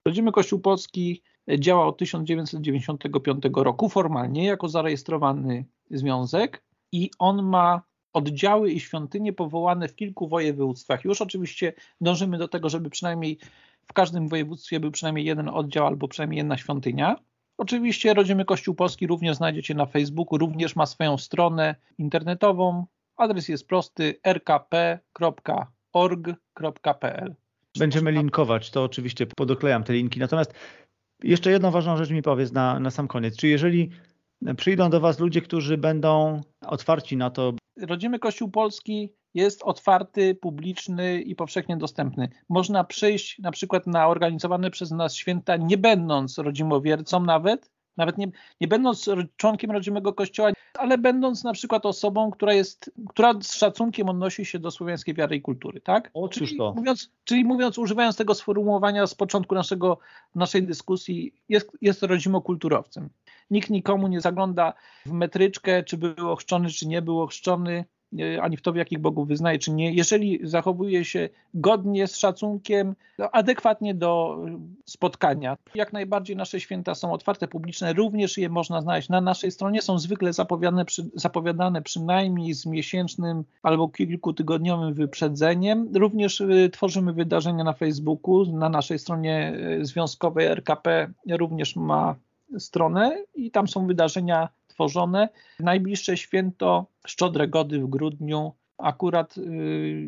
Rodzimy 0.07 0.31
Kościół 0.31 0.59
Polski 0.59 1.23
działa 1.59 1.87
od 1.87 1.97
1995 1.97 3.43
roku 3.55 3.89
formalnie 3.89 4.45
jako 4.45 4.69
zarejestrowany 4.69 5.65
związek 5.91 6.63
i 6.91 7.11
on 7.19 7.43
ma 7.43 7.81
oddziały 8.13 8.71
i 8.71 8.79
świątynie 8.79 9.33
powołane 9.33 9.87
w 9.87 9.95
kilku 9.95 10.27
województwach. 10.27 11.05
Już 11.05 11.21
oczywiście 11.21 11.73
dążymy 12.01 12.37
do 12.37 12.47
tego, 12.47 12.69
żeby 12.69 12.89
przynajmniej 12.89 13.37
w 13.85 13.93
każdym 13.93 14.27
województwie 14.27 14.79
był 14.79 14.91
przynajmniej 14.91 15.25
jeden 15.25 15.49
oddział 15.49 15.87
albo 15.87 16.07
przynajmniej 16.07 16.37
jedna 16.37 16.57
świątynia. 16.57 17.15
Oczywiście 17.57 18.13
Rodzimy 18.13 18.45
Kościół 18.45 18.75
Polski 18.75 19.07
również 19.07 19.37
znajdziecie 19.37 19.75
na 19.75 19.85
Facebooku, 19.85 20.37
również 20.37 20.75
ma 20.75 20.85
swoją 20.85 21.17
stronę 21.17 21.75
internetową. 21.97 22.85
Adres 23.17 23.49
jest 23.49 23.67
prosty 23.67 24.19
rkp.org.pl. 24.23 24.95
Będziemy 27.79 28.11
linkować, 28.11 28.71
to 28.71 28.83
oczywiście 28.83 29.25
podoklejam 29.25 29.83
te 29.83 29.93
linki. 29.93 30.19
Natomiast 30.19 30.53
jeszcze 31.23 31.51
jedną 31.51 31.71
ważną 31.71 31.97
rzecz 31.97 32.09
mi 32.09 32.21
powiedz 32.21 32.51
na, 32.51 32.79
na 32.79 32.91
sam 32.91 33.07
koniec. 33.07 33.37
Czy 33.37 33.47
jeżeli 33.47 33.89
przyjdą 34.57 34.89
do 34.89 34.99
Was 34.99 35.19
ludzie, 35.19 35.41
którzy 35.41 35.77
będą 35.77 36.41
otwarci 36.61 37.17
na 37.17 37.29
to? 37.29 37.53
Rodzimy 37.81 38.19
Kościół 38.19 38.51
Polski 38.51 39.13
jest 39.33 39.63
otwarty, 39.63 40.35
publiczny 40.35 41.21
i 41.21 41.35
powszechnie 41.35 41.77
dostępny. 41.77 42.29
Można 42.49 42.83
przyjść 42.83 43.39
na 43.39 43.51
przykład 43.51 43.87
na 43.87 44.07
organizowane 44.07 44.71
przez 44.71 44.91
nas 44.91 45.15
święta, 45.15 45.57
nie 45.57 45.77
będąc 45.77 46.37
rodzimowiercą 46.37 47.23
nawet, 47.23 47.71
nawet 47.97 48.17
nie, 48.17 48.31
nie 48.61 48.67
będąc 48.67 49.09
członkiem 49.37 49.71
rodzimego 49.71 50.13
kościoła, 50.13 50.51
ale 50.77 50.97
będąc 50.97 51.43
na 51.43 51.53
przykład 51.53 51.85
osobą, 51.85 52.31
która 52.31 52.53
jest, 52.53 52.91
która 53.09 53.33
z 53.41 53.53
szacunkiem 53.53 54.09
odnosi 54.09 54.45
się 54.45 54.59
do 54.59 54.71
słowiańskiej 54.71 55.15
wiary 55.15 55.35
i 55.35 55.41
kultury, 55.41 55.81
tak? 55.81 56.09
O, 56.13 56.29
czyli, 56.29 56.57
to. 56.57 56.73
Mówiąc, 56.73 57.11
czyli 57.23 57.45
mówiąc, 57.45 57.77
używając 57.77 58.15
tego 58.15 58.35
sformułowania 58.35 59.07
z 59.07 59.15
początku 59.15 59.55
naszego, 59.55 59.97
naszej 60.35 60.63
dyskusji, 60.63 61.33
jest, 61.49 61.71
jest 61.81 62.03
rodzimokulturowcem. 62.03 63.09
Nikt 63.51 63.69
nikomu 63.69 64.07
nie 64.07 64.21
zagląda 64.21 64.73
w 65.05 65.11
metryczkę, 65.11 65.83
czy 65.83 65.97
był 65.97 66.31
ochrzczony, 66.31 66.69
czy 66.69 66.87
nie 66.87 67.01
był 67.01 67.21
ochrzczony, 67.21 67.85
ani 68.41 68.57
w 68.57 68.61
to, 68.61 68.71
w 68.71 68.75
jakich 68.75 68.99
bogów 68.99 69.27
wyznaje, 69.27 69.59
czy 69.59 69.71
nie. 69.71 69.93
Jeżeli 69.93 70.39
zachowuje 70.43 71.05
się 71.05 71.29
godnie, 71.53 72.07
z 72.07 72.17
szacunkiem, 72.17 72.95
no, 73.17 73.31
adekwatnie 73.31 73.93
do 73.93 74.39
spotkania. 74.85 75.57
Jak 75.75 75.93
najbardziej 75.93 76.35
nasze 76.35 76.59
święta 76.59 76.95
są 76.95 77.13
otwarte, 77.13 77.47
publiczne, 77.47 77.93
również 77.93 78.37
je 78.37 78.49
można 78.49 78.81
znaleźć 78.81 79.09
na 79.09 79.21
naszej 79.21 79.51
stronie. 79.51 79.81
Są 79.81 79.99
zwykle 79.99 80.33
zapowiadane, 80.33 80.85
zapowiadane 81.15 81.81
przynajmniej 81.81 82.53
z 82.53 82.65
miesięcznym 82.65 83.43
albo 83.63 83.89
kilkutygodniowym 83.89 84.93
wyprzedzeniem. 84.93 85.89
Również 85.95 86.41
y, 86.41 86.69
tworzymy 86.73 87.13
wydarzenia 87.13 87.63
na 87.63 87.73
Facebooku, 87.73 88.45
na 88.45 88.69
naszej 88.69 88.99
stronie 88.99 89.57
związkowej 89.81 90.45
RKP 90.47 91.11
również 91.29 91.75
ma 91.75 92.15
stronę 92.59 93.23
i 93.35 93.51
tam 93.51 93.67
są 93.67 93.87
wydarzenia 93.87 94.49
tworzone. 94.73 95.29
Najbliższe 95.59 96.17
święto 96.17 96.85
Szczodre 97.07 97.47
Gody 97.47 97.79
w 97.79 97.87
grudniu, 97.87 98.53
Akurat 98.77 99.37
y, 99.37 99.41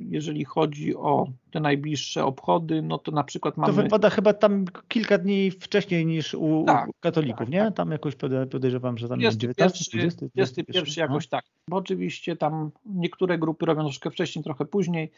jeżeli 0.10 0.46
chodzi 0.46 0.96
o 0.96 1.28
te 1.52 1.60
najbliższe 1.60 2.26
obchody, 2.26 2.82
no 2.82 2.98
to 2.98 3.12
na 3.12 3.24
przykład 3.24 3.58
mamy... 3.58 3.74
To 3.74 3.82
wypada 3.82 4.10
chyba 4.10 4.34
tam 4.34 4.66
kilka 4.88 5.18
dni 5.18 5.52
wcześniej 5.52 6.06
niż 6.06 6.34
u, 6.34 6.64
Tak, 6.68 6.90
katolików, 7.00 7.40
tak, 7.40 7.50
nie? 7.50 7.60
tak. 7.60 7.74
Tam 7.74 7.92
jakoś 7.92 8.16
pode- 8.16 8.48
podejrzewam, 8.48 8.98
że 8.98 9.10
tam 9.10 9.22
jest 9.22 9.38
19, 9.38 9.98
20, 9.98 10.26
21 10.36 10.86
jakoś 10.98 11.28
tak. 11.28 11.46
Bo 11.70 11.78
oczywiście 11.78 12.36
tam 12.36 12.72
niektóre 12.86 13.38
grupy 13.38 13.66
robią 13.66 13.84
troszkę 13.84 14.12
wcześniej, 14.12 14.44
trochę 14.44 14.66
później, 14.66 15.12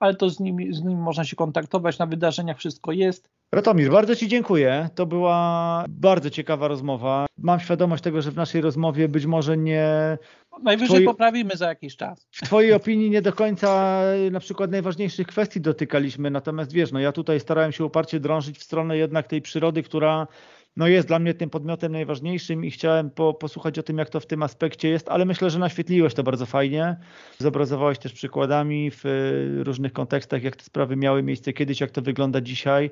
ale 0.00 0.14
to 0.14 0.30
z 0.30 0.40
nimi, 0.40 0.74
z 0.74 0.80
nimi 0.82 0.96
można 0.96 1.24
się 1.24 1.36
kontaktować, 1.36 1.98
na 1.98 2.06
wydarzeniach 2.06 2.58
wszystko 2.58 2.92
jest. 2.92 3.28
Ratomir, 3.52 3.90
bardzo 3.90 4.16
Ci 4.16 4.28
dziękuję. 4.28 4.88
To 4.94 5.06
była 5.06 5.84
bardzo 5.88 6.30
ciekawa 6.30 6.68
rozmowa. 6.68 7.26
Mam 7.38 7.60
świadomość 7.60 8.02
tego, 8.02 8.22
że 8.22 8.30
w 8.30 8.36
naszej 8.36 8.60
rozmowie 8.60 9.08
być 9.08 9.26
może 9.26 9.56
nie, 9.56 10.18
Najwyżej 10.62 11.00
Twoi- 11.00 11.04
poprawimy 11.04 11.56
za 11.56 11.68
jakiś 11.68 11.96
czas. 11.96 12.26
w 12.30 12.44
Twojej 12.44 12.72
opinii 12.72 13.10
nie 13.10 13.22
do 13.22 13.32
końca 13.32 14.00
na 14.30 14.40
przykład 14.40 14.70
najważniejszych 14.70 15.26
kwestii 15.26 15.60
dotykaliśmy, 15.60 16.30
natomiast 16.30 16.72
wiesz, 16.72 16.92
no 16.92 17.00
ja 17.00 17.12
tutaj 17.12 17.40
starałem 17.40 17.72
się 17.72 17.84
uparcie 17.84 18.20
drążyć 18.20 18.58
w 18.58 18.62
stronę 18.62 18.96
jednak 18.96 19.26
tej 19.26 19.42
przyrody, 19.42 19.82
która 19.82 20.26
no 20.76 20.88
jest 20.88 21.08
dla 21.08 21.18
mnie 21.18 21.34
tym 21.34 21.50
podmiotem 21.50 21.92
najważniejszym 21.92 22.64
i 22.64 22.70
chciałem 22.70 23.10
po, 23.10 23.34
posłuchać 23.34 23.78
o 23.78 23.82
tym, 23.82 23.98
jak 23.98 24.10
to 24.10 24.20
w 24.20 24.26
tym 24.26 24.42
aspekcie 24.42 24.88
jest, 24.88 25.08
ale 25.08 25.24
myślę, 25.24 25.50
że 25.50 25.58
naświetliłeś 25.58 26.14
to 26.14 26.22
bardzo 26.22 26.46
fajnie. 26.46 26.96
Zobrazowałeś 27.38 27.98
też 27.98 28.12
przykładami 28.12 28.90
w 28.90 29.06
y, 29.06 29.64
różnych 29.64 29.92
kontekstach, 29.92 30.42
jak 30.42 30.56
te 30.56 30.64
sprawy 30.64 30.96
miały 30.96 31.22
miejsce 31.22 31.52
kiedyś, 31.52 31.80
jak 31.80 31.90
to 31.90 32.02
wygląda 32.02 32.40
dzisiaj. 32.40 32.90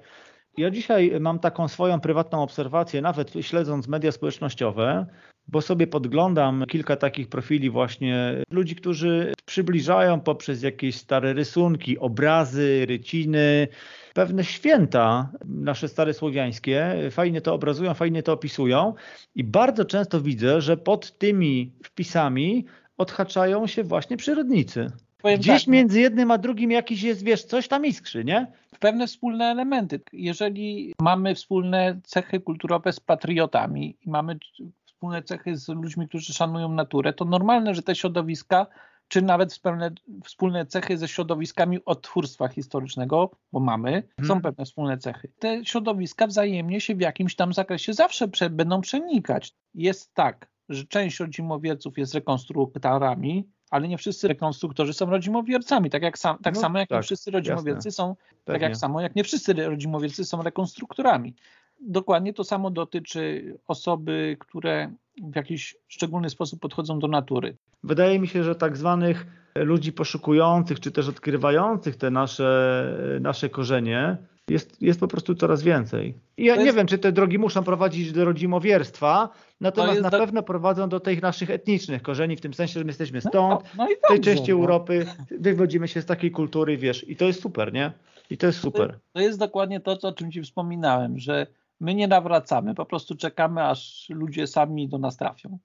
Ja 0.56 0.70
dzisiaj 0.70 1.12
mam 1.20 1.38
taką 1.38 1.68
swoją 1.68 2.00
prywatną 2.00 2.42
obserwację, 2.42 3.02
nawet 3.02 3.32
śledząc 3.40 3.88
media 3.88 4.12
społecznościowe, 4.12 5.06
bo 5.48 5.60
sobie 5.60 5.86
podglądam 5.86 6.64
kilka 6.68 6.96
takich 6.96 7.28
profili 7.28 7.70
właśnie 7.70 8.42
ludzi, 8.50 8.76
którzy 8.76 9.32
przybliżają 9.52 10.20
poprzez 10.20 10.62
jakieś 10.62 10.96
stare 10.96 11.32
rysunki, 11.32 11.98
obrazy, 11.98 12.86
ryciny, 12.88 13.68
pewne 14.14 14.44
święta 14.44 15.32
nasze 15.44 15.88
stare 15.88 16.14
słowiańskie, 16.14 16.94
fajnie 17.10 17.40
to 17.40 17.54
obrazują, 17.54 17.94
fajnie 17.94 18.22
to 18.22 18.32
opisują 18.32 18.94
i 19.34 19.44
bardzo 19.44 19.84
często 19.84 20.20
widzę, 20.20 20.60
że 20.60 20.76
pod 20.76 21.18
tymi 21.18 21.72
wpisami 21.84 22.64
odhaczają 22.96 23.66
się 23.66 23.84
właśnie 23.84 24.16
przyrodnicy. 24.16 24.92
Powiem 25.22 25.40
Gdzieś 25.40 25.64
tak, 25.64 25.72
między 25.72 26.00
jednym 26.00 26.30
a 26.30 26.38
drugim 26.38 26.70
jakiś 26.70 27.02
jest, 27.02 27.24
wiesz, 27.24 27.44
coś 27.44 27.68
tam 27.68 27.86
iskrzy, 27.86 28.24
nie? 28.24 28.46
pewne 28.82 29.06
wspólne 29.06 29.44
elementy. 29.44 30.00
Jeżeli 30.12 30.94
mamy 31.00 31.34
wspólne 31.34 32.00
cechy 32.04 32.40
kulturowe 32.40 32.92
z 32.92 33.00
patriotami 33.00 33.96
i 34.06 34.10
mamy 34.10 34.38
wspólne 34.86 35.22
cechy 35.22 35.56
z 35.56 35.68
ludźmi, 35.68 36.08
którzy 36.08 36.32
szanują 36.32 36.68
naturę, 36.68 37.12
to 37.12 37.24
normalne, 37.24 37.74
że 37.74 37.82
te 37.82 37.94
środowiska, 37.94 38.66
czy 39.12 39.22
nawet 39.22 39.52
wspólne, 39.52 39.90
wspólne 40.24 40.66
cechy 40.66 40.98
ze 40.98 41.08
środowiskami 41.08 41.84
odtwórstwa 41.84 42.48
historycznego, 42.48 43.30
bo 43.52 43.60
mamy, 43.60 44.02
są 44.18 44.22
Mhm. 44.22 44.40
pewne 44.42 44.64
wspólne 44.64 44.98
cechy. 44.98 45.32
Te 45.38 45.64
środowiska 45.64 46.26
wzajemnie 46.26 46.80
się 46.80 46.94
w 46.94 47.00
jakimś 47.00 47.36
tam 47.36 47.52
zakresie 47.52 47.92
zawsze 47.92 48.28
prze, 48.28 48.50
będą 48.50 48.80
przenikać. 48.80 49.54
Jest 49.74 50.14
tak, 50.14 50.50
że 50.68 50.84
część 50.84 51.20
rodzimowierców 51.20 51.98
jest 51.98 52.14
rekonstruktorami, 52.14 53.48
ale 53.70 53.88
nie 53.88 53.98
wszyscy 53.98 54.28
rekonstruktorzy 54.28 54.92
są 54.92 55.06
rodzimowiercami, 55.06 55.90
tak, 55.90 56.02
jak 56.02 56.18
sam, 56.18 56.38
tak 56.42 56.54
No, 56.54 56.60
samo 56.60 56.78
jak 56.78 56.90
nie 56.90 56.96
tak, 56.96 57.04
wszyscy 57.04 57.30
rodzimowiercy 57.30 57.90
są 57.90 58.16
tak 58.16 58.44
Pewnie. 58.44 58.62
jak 58.62 58.76
samo, 58.76 59.00
jak 59.00 59.16
nie 59.16 59.24
wszyscy 59.24 59.52
rodzimowiercy 59.52 60.24
są 60.24 60.42
rekonstruktorami. 60.42 61.34
Dokładnie 61.80 62.32
to 62.32 62.44
samo 62.44 62.70
dotyczy 62.70 63.54
osoby, 63.66 64.36
które 64.40 64.92
w 65.22 65.36
jakiś 65.36 65.76
szczególny 65.88 66.30
sposób 66.30 66.60
podchodzą 66.60 66.98
do 66.98 67.08
natury. 67.08 67.56
Wydaje 67.84 68.18
mi 68.18 68.28
się, 68.28 68.44
że 68.44 68.54
tak 68.54 68.76
zwanych 68.76 69.26
ludzi 69.54 69.92
poszukujących, 69.92 70.80
czy 70.80 70.90
też 70.90 71.08
odkrywających 71.08 71.96
te 71.96 72.10
nasze, 72.10 73.18
nasze 73.20 73.48
korzenie 73.50 74.16
jest, 74.48 74.82
jest 74.82 75.00
po 75.00 75.08
prostu 75.08 75.34
coraz 75.34 75.62
więcej. 75.62 76.14
I 76.36 76.44
ja 76.44 76.54
To 76.54 76.60
nie 76.60 76.66
jest- 76.66 76.76
wiem, 76.76 76.86
czy 76.86 76.98
te 76.98 77.12
drogi 77.12 77.38
muszą 77.38 77.62
prowadzić 77.64 78.12
do 78.12 78.24
rodzimowierstwa, 78.24 79.28
natomiast 79.60 79.92
jest 79.92 80.02
na 80.02 80.10
do- 80.10 80.18
pewno 80.18 80.42
prowadzą 80.42 80.88
do 80.88 81.00
tych 81.00 81.22
naszych 81.22 81.50
etnicznych 81.50 82.02
korzeni, 82.02 82.36
w 82.36 82.40
tym 82.40 82.54
sensie, 82.54 82.72
że 82.80 82.84
my 82.84 82.88
jesteśmy 82.88 83.20
stąd, 83.20 83.60
no 83.78 83.88
i 83.90 83.96
w 83.96 84.08
tej 84.08 84.20
części 84.20 84.50
no. 84.52 84.56
Europy, 84.58 85.06
wywodzimy 85.38 85.88
się 85.88 86.02
z 86.02 86.06
takiej 86.06 86.30
kultury, 86.30 86.76
wiesz, 86.76 87.08
i 87.08 87.16
to 87.16 87.24
jest 87.24 87.42
super, 87.42 87.72
nie? 87.72 87.92
I 88.30 88.36
to 88.38 88.46
jest 88.46 88.58
super. 88.58 88.98
To 89.12 89.20
jest 89.20 89.38
dokładnie 89.38 89.80
to, 89.80 89.98
o 90.02 90.12
czym 90.12 90.32
Ci 90.32 90.42
wspominałem, 90.42 91.18
że 91.18 91.46
my 91.80 91.94
nie 91.94 92.08
nawracamy, 92.08 92.74
po 92.74 92.86
prostu 92.86 93.16
czekamy, 93.16 93.64
aż 93.64 94.06
ludzie 94.10 94.46
sami 94.46 94.88
do 94.88 94.98
nas 94.98 95.16
trafią. 95.16 95.58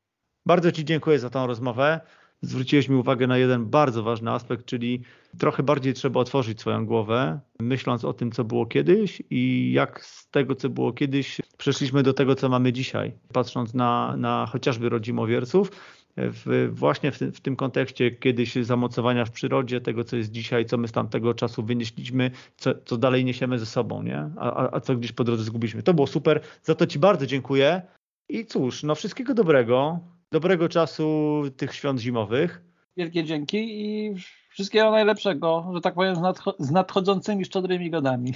Bardzo 0.47 0.71
Ci 0.71 0.85
dziękuję 0.85 1.19
za 1.19 1.29
tą 1.29 1.47
rozmowę. 1.47 2.01
Zwróciłeś 2.41 2.89
mi 2.89 2.95
uwagę 2.95 3.27
na 3.27 3.37
jeden 3.37 3.65
bardzo 3.65 4.03
ważny 4.03 4.31
aspekt, 4.31 4.65
czyli 4.65 5.01
trochę 5.37 5.63
bardziej 5.63 5.93
trzeba 5.93 6.19
otworzyć 6.19 6.59
swoją 6.59 6.85
głowę, 6.85 7.39
myśląc 7.59 8.05
o 8.05 8.13
tym, 8.13 8.31
co 8.31 8.43
było 8.43 8.65
kiedyś 8.65 9.21
i 9.29 9.71
jak 9.73 10.05
z 10.05 10.29
tego, 10.29 10.55
co 10.55 10.69
było 10.69 10.93
kiedyś, 10.93 11.41
przeszliśmy 11.57 12.03
do 12.03 12.13
tego, 12.13 12.35
co 12.35 12.49
mamy 12.49 12.73
dzisiaj. 12.73 13.13
Patrząc 13.33 13.73
na, 13.73 14.17
na 14.17 14.45
chociażby 14.51 14.89
rodzimowierców, 14.89 15.71
w, 16.17 16.69
właśnie 16.71 17.11
w 17.11 17.19
tym, 17.19 17.31
w 17.31 17.41
tym 17.41 17.55
kontekście 17.55 18.11
kiedyś 18.11 18.55
zamocowania 18.55 19.25
w 19.25 19.31
przyrodzie, 19.31 19.81
tego, 19.81 20.03
co 20.03 20.15
jest 20.15 20.31
dzisiaj, 20.31 20.65
co 20.65 20.77
my 20.77 20.87
z 20.87 20.91
tamtego 20.91 21.33
czasu 21.33 21.63
wynieśliśmy, 21.63 22.31
co, 22.57 22.73
co 22.85 22.97
dalej 22.97 23.25
niesiemy 23.25 23.59
ze 23.59 23.65
sobą, 23.65 24.03
nie? 24.03 24.29
A, 24.37 24.75
a, 24.75 24.79
co 24.79 24.95
gdzieś 24.95 25.11
po 25.11 25.23
drodze 25.23 25.43
zgubiliśmy. 25.43 25.83
To 25.83 25.93
było 25.93 26.07
super. 26.07 26.41
Za 26.63 26.75
to 26.75 26.87
Ci 26.87 26.99
bardzo 26.99 27.25
dziękuję. 27.25 27.81
I 28.29 28.45
cóż, 28.45 28.83
no 28.83 28.95
wszystkiego 28.95 29.33
dobrego. 29.33 29.99
Dobrego 30.31 30.69
czasu 30.69 31.41
tych 31.57 31.75
świąt 31.75 31.99
zimowych. 31.99 32.61
Wielkie 32.97 33.23
dzięki 33.23 33.57
i 33.85 34.15
wszystkiego 34.49 34.91
najlepszego, 34.91 35.71
że 35.73 35.81
tak 35.81 35.93
powiem, 35.93 36.15
z, 36.15 36.19
nadcho- 36.19 36.55
z 36.59 36.71
nadchodzącymi 36.71 37.45
szczodrymi 37.45 37.89
godami. 37.91 38.33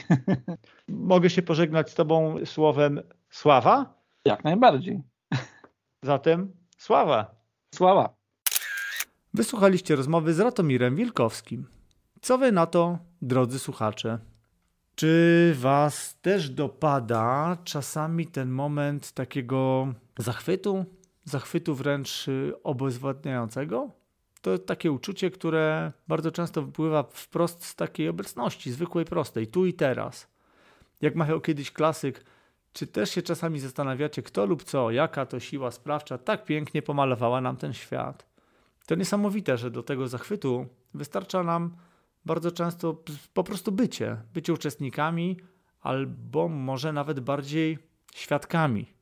Mogę 0.88 1.30
się 1.30 1.42
pożegnać 1.42 1.92
z 1.92 1.96
Tobą 1.96 2.36
słowem 2.46 3.02
sława? 3.30 3.94
Jak 4.26 4.44
najbardziej. 4.44 5.02
Zatem 6.04 6.52
sława. 6.78 7.36
Sława. 7.76 8.16
Wysłuchaliście 9.34 9.96
rozmowy 9.96 10.34
z 10.34 10.40
Ratomirem 10.40 10.96
Wilkowskim. 10.96 11.68
Co 12.22 12.38
Wy 12.38 12.52
na 12.52 12.66
to, 12.66 12.98
drodzy 13.22 13.60
słuchacze? 13.60 14.20
Czy 14.96 15.54
Was 15.60 16.18
też 16.22 16.50
dopada 16.50 17.58
czasami 17.64 18.28
ten 18.28 18.50
moment 18.50 19.12
takiego 19.12 19.88
zachwytu? 20.18 20.86
Zachwytu 21.32 21.76
wręcz 21.76 22.28
y, 22.28 22.54
obezwładniającego? 22.64 23.92
To 24.42 24.58
takie 24.58 24.92
uczucie, 24.92 25.32
które 25.32 25.92
bardzo 26.08 26.32
często 26.32 26.62
wypływa 26.62 27.04
wprost 27.04 27.66
z 27.66 27.76
takiej 27.76 28.10
obecności, 28.10 28.72
zwykłej, 28.72 29.06
prostej, 29.06 29.48
tu 29.48 29.66
i 29.66 29.74
teraz. 29.74 30.28
Jak 31.02 31.16
mawiał 31.16 31.42
kiedyś 31.42 31.72
klasyk, 31.72 32.26
czy 32.74 32.88
też 32.88 33.12
się 33.12 33.22
czasami 33.22 33.60
zastanawiacie, 33.60 34.24
kto 34.24 34.46
lub 34.46 34.64
co, 34.64 34.92
jaka 34.92 35.26
to 35.26 35.40
siła 35.40 35.72
sprawcza 35.72 36.18
tak 36.18 36.46
pięknie 36.46 36.82
pomalowała 36.82 37.42
nam 37.42 37.58
ten 37.58 37.74
świat? 37.74 38.26
To 38.86 38.96
niesamowite, 38.96 39.58
że 39.58 39.72
do 39.72 39.84
tego 39.84 40.08
zachwytu 40.08 40.66
wystarcza 40.94 41.44
nam 41.44 41.76
bardzo 42.26 42.52
często 42.52 43.04
po 43.34 43.44
prostu 43.44 43.72
bycie, 43.72 44.18
bycie 44.34 44.54
uczestnikami, 44.54 45.38
albo 45.82 46.48
może 46.48 46.94
nawet 46.94 47.20
bardziej 47.20 47.78
świadkami. 48.16 49.01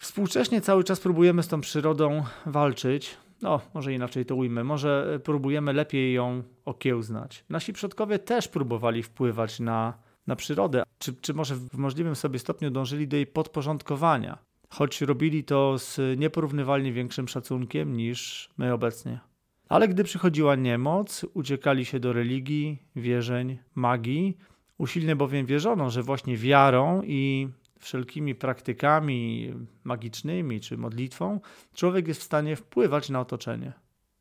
Współcześnie 0.00 0.60
cały 0.60 0.84
czas 0.84 1.00
próbujemy 1.00 1.42
z 1.42 1.48
tą 1.48 1.60
przyrodą 1.60 2.24
walczyć. 2.46 3.16
No, 3.42 3.60
może 3.74 3.92
inaczej 3.92 4.26
to 4.26 4.34
ujmę, 4.34 4.64
może 4.64 5.12
e, 5.14 5.18
próbujemy 5.18 5.72
lepiej 5.72 6.14
ją 6.14 6.42
okiełznać. 6.64 7.44
Nasi 7.48 7.72
przodkowie 7.72 8.18
też 8.18 8.48
próbowali 8.48 9.02
wpływać 9.02 9.60
na, 9.60 9.94
na 10.26 10.36
przyrodę, 10.36 10.82
czy, 10.98 11.14
czy 11.14 11.34
może 11.34 11.54
w 11.54 11.74
możliwym 11.78 12.16
sobie 12.16 12.38
stopniu 12.38 12.70
dążyli 12.70 13.08
do 13.08 13.16
jej 13.16 13.26
podporządkowania, 13.26 14.38
choć 14.68 15.00
robili 15.00 15.44
to 15.44 15.78
z 15.78 16.18
nieporównywalnie 16.18 16.92
większym 16.92 17.28
szacunkiem 17.28 17.96
niż 17.96 18.50
my 18.58 18.72
obecnie. 18.72 19.20
Ale 19.68 19.88
gdy 19.88 20.04
przychodziła 20.04 20.54
niemoc, 20.54 21.26
uciekali 21.34 21.84
się 21.84 22.00
do 22.00 22.12
religii, 22.12 22.78
wierzeń, 22.96 23.58
magii. 23.74 24.36
Usilnie 24.78 25.16
bowiem 25.16 25.46
wierzono, 25.46 25.90
że 25.90 26.02
właśnie 26.02 26.36
wiarą 26.36 27.02
i 27.02 27.48
wszelkimi 27.80 28.34
praktykami 28.34 29.52
magicznymi 29.84 30.60
czy 30.60 30.76
modlitwą 30.76 31.40
człowiek 31.74 32.08
jest 32.08 32.20
w 32.20 32.24
stanie 32.24 32.56
wpływać 32.56 33.10
na 33.10 33.20
otoczenie. 33.20 33.72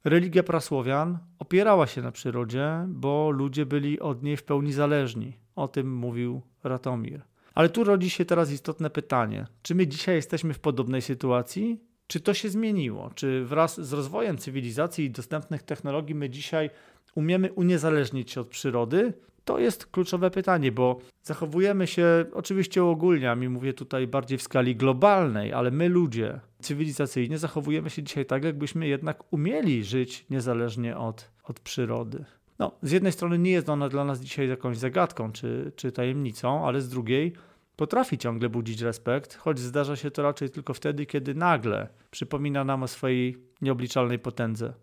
Religia 0.03 0.43
prasłowian 0.43 1.17
opierała 1.39 1.87
się 1.87 2.01
na 2.01 2.11
przyrodzie, 2.11 2.85
bo 2.87 3.31
ludzie 3.31 3.65
byli 3.65 3.99
od 3.99 4.23
niej 4.23 4.37
w 4.37 4.43
pełni 4.43 4.73
zależni. 4.73 5.37
O 5.55 5.67
tym 5.67 5.95
mówił 5.95 6.41
Ratomir. 6.63 7.21
Ale 7.53 7.69
tu 7.69 7.83
rodzi 7.83 8.09
się 8.09 8.25
teraz 8.25 8.51
istotne 8.51 8.89
pytanie: 8.89 9.47
czy 9.61 9.75
my 9.75 9.87
dzisiaj 9.87 10.15
jesteśmy 10.15 10.53
w 10.53 10.59
podobnej 10.59 11.01
sytuacji? 11.01 11.79
Czy 12.07 12.19
to 12.19 12.33
się 12.33 12.49
zmieniło? 12.49 13.11
Czy 13.15 13.45
wraz 13.45 13.81
z 13.81 13.93
rozwojem 13.93 14.37
cywilizacji 14.37 15.05
i 15.05 15.11
dostępnych 15.11 15.63
technologii 15.63 16.15
my 16.15 16.29
dzisiaj 16.29 16.69
umiemy 17.15 17.53
uniezależnić 17.53 18.31
się 18.31 18.41
od 18.41 18.47
przyrody? 18.47 19.13
To 19.49 19.59
jest 19.59 19.85
kluczowe 19.85 20.31
pytanie, 20.31 20.71
bo 20.71 20.99
zachowujemy 21.23 21.87
się, 21.87 22.25
oczywiście 22.33 22.83
uogólniam 22.83 23.43
i 23.43 23.49
mówię 23.49 23.73
tutaj 23.73 24.07
bardziej 24.07 24.37
w 24.37 24.41
skali 24.41 24.75
globalnej, 24.75 25.53
ale 25.53 25.71
my 25.71 25.89
ludzie 25.89 26.39
cywilizacyjnie 26.61 27.37
zachowujemy 27.37 27.89
się 27.89 28.03
dzisiaj 28.03 28.25
tak, 28.25 28.43
jakbyśmy 28.43 28.87
jednak 28.87 29.33
umieli 29.33 29.83
żyć 29.83 30.25
niezależnie 30.29 30.97
od, 30.97 31.31
od 31.43 31.59
przyrody. 31.59 32.25
No, 32.59 32.71
z 32.81 32.91
jednej 32.91 33.11
strony 33.11 33.39
nie 33.39 33.51
jest 33.51 33.69
ona 33.69 33.89
dla 33.89 34.05
nas 34.05 34.19
dzisiaj 34.19 34.49
jakąś 34.49 34.77
zagadką 34.77 35.31
czy, 35.31 35.71
czy 35.75 35.91
tajemnicą, 35.91 36.67
ale 36.67 36.81
z 36.81 36.89
drugiej 36.89 37.33
potrafi 37.75 38.17
ciągle 38.17 38.49
budzić 38.49 38.81
respekt, 38.81 39.35
choć 39.35 39.59
zdarza 39.59 39.95
się 39.95 40.11
to 40.11 40.23
raczej 40.23 40.49
tylko 40.49 40.73
wtedy, 40.73 41.05
kiedy 41.05 41.35
nagle 41.35 41.87
przypomina 42.11 42.63
nam 42.63 42.83
o 42.83 42.87
swojej 42.87 43.37
nieobliczalnej 43.61 44.19
potędze. 44.19 44.73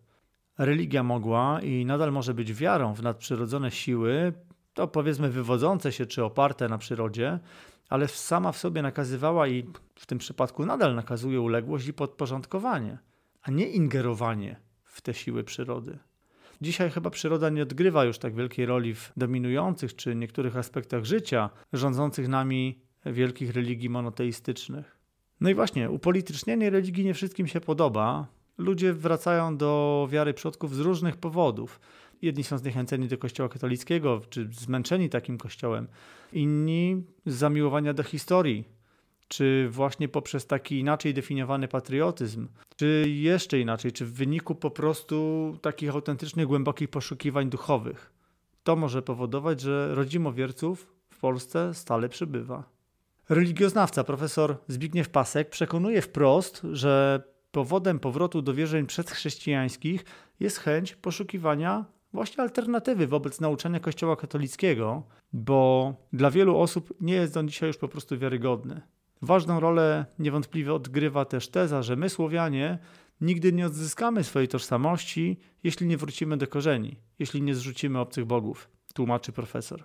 Religia 0.59 1.03
mogła 1.03 1.61
i 1.63 1.85
nadal 1.85 2.13
może 2.13 2.35
być 2.35 2.55
wiarą 2.55 2.95
w 2.95 3.03
nadprzyrodzone 3.03 3.71
siły, 3.71 4.33
to 4.77 4.89
powiedzmy 4.89 5.31
wywodzące 5.31 5.93
się 5.93 6.07
czy 6.07 6.25
oparte 6.25 6.69
na 6.69 6.79
przyrodzie, 6.79 7.39
ale 7.89 8.09
sama 8.09 8.53
w 8.53 8.59
sobie 8.59 8.83
nakazywała 8.83 9.49
i 9.49 9.67
w 9.95 10.07
tym 10.07 10.19
przypadku 10.19 10.67
nadal 10.67 10.95
nakazuje 10.95 11.41
uległość 11.41 11.87
i 11.87 11.93
podporządkowanie, 11.93 12.99
a 13.43 13.51
nie 13.51 13.69
ingerowanie 13.69 14.57
w 14.85 15.01
te 15.01 15.15
siły 15.15 15.45
przyrody. 15.45 15.99
Dzisiaj 16.61 16.91
chyba 16.91 17.11
przyroda 17.11 17.51
nie 17.51 17.63
odgrywa 17.63 18.05
już 18.05 18.19
tak 18.19 18.35
wielkiej 18.35 18.67
roli 18.67 18.95
w 18.95 19.13
dominujących 19.17 19.97
czy 19.97 20.15
niektórych 20.15 20.57
aspektach 20.57 21.05
życia 21.05 21.51
rządzących 21.73 22.29
nami 22.29 22.81
wielkich 23.07 23.55
religii 23.55 23.89
monoteistycznych. 23.89 24.97
No 25.41 25.51
i 25.51 25.55
właśnie, 25.55 25.91
upolitycznienie 25.91 26.71
religii 26.71 27.05
nie 27.05 27.15
wszystkim 27.15 27.47
się 27.47 27.61
podoba. 27.61 28.27
Ludzie 28.59 28.93
wracają 28.93 29.57
do 29.57 30.09
wiary 30.11 30.35
przodków 30.35 30.75
z 30.75 30.81
różnych 30.81 31.17
powodów. 31.17 31.81
Jedni 32.23 32.45
są 32.45 32.59
zniechęceni 32.59 33.09
do 33.09 33.19
kościoła 33.19 33.49
katolickiego, 33.49 34.21
czy 34.31 34.49
zmęczeni 34.53 35.09
takim 35.09 35.39
kościołem, 35.39 35.89
inni 36.33 37.05
z 37.27 37.35
zamiłowania 37.35 37.95
do 37.95 38.03
historii, 38.03 38.65
czy 39.29 39.69
właśnie 39.71 40.09
poprzez 40.09 40.47
taki 40.47 40.79
inaczej 40.79 41.15
definiowany 41.15 41.69
patriotyzm, 41.69 42.49
czy 42.77 43.05
jeszcze 43.09 43.61
inaczej, 43.61 43.93
czy 43.93 44.05
w 44.05 44.13
wyniku 44.13 44.55
po 44.55 44.71
prostu 44.71 45.59
takich 45.63 45.91
autentycznych, 45.91 46.47
głębokich 46.47 46.89
poszukiwań 46.89 47.51
duchowych. 47.51 48.13
To 48.65 48.77
może 48.77 49.03
powodować, 49.03 49.61
że 49.61 49.95
rodzimowierców 49.95 50.93
w 51.11 51.19
Polsce 51.19 51.75
stale 51.75 52.09
przybywa. 52.09 52.77
Religioznawca 53.29 54.05
profesor 54.05 54.57
Zbigniew 54.69 55.09
Pasek 55.09 55.51
przekonuje 55.51 56.03
wprost, 56.03 56.67
że 56.73 57.23
powodem 57.51 57.99
powrotu 57.99 58.43
do 58.43 58.55
wierzeń 58.55 58.87
przedchrześcijańskich 58.87 60.05
jest 60.41 60.59
chęć 60.59 60.95
poszukiwania 60.95 61.85
właśnie 62.17 62.43
alternatywy 62.43 63.07
wobec 63.07 63.41
nauczania 63.41 63.81
Kościoła 63.81 64.17
katolickiego, 64.17 65.03
bo 65.33 65.95
dla 66.13 66.31
wielu 66.31 66.59
osób 66.59 66.95
nie 67.01 67.15
jest 67.15 67.37
on 67.37 67.49
dzisiaj 67.49 67.67
już 67.67 67.77
po 67.77 67.89
prostu 67.89 68.19
wiarygodny. 68.19 68.81
Ważną 69.23 69.61
rolę 69.61 70.07
niewątpliwie 70.19 70.75
odgrywa 70.75 71.25
też 71.25 71.49
teza, 71.49 71.83
że 71.83 71.97
my, 71.97 72.09
Słowianie, 72.09 72.79
nigdy 73.21 73.53
nie 73.53 73.67
odzyskamy 73.67 74.25
swojej 74.25 74.49
tożsamości, 74.49 75.41
jeśli 75.65 75.87
nie 75.87 75.97
wrócimy 75.97 76.37
do 76.37 76.47
korzeni, 76.47 76.97
jeśli 77.19 77.43
nie 77.43 77.55
zrzucimy 77.55 77.99
obcych 77.99 78.25
bogów, 78.25 78.69
tłumaczy 78.95 79.33
profesor. 79.33 79.85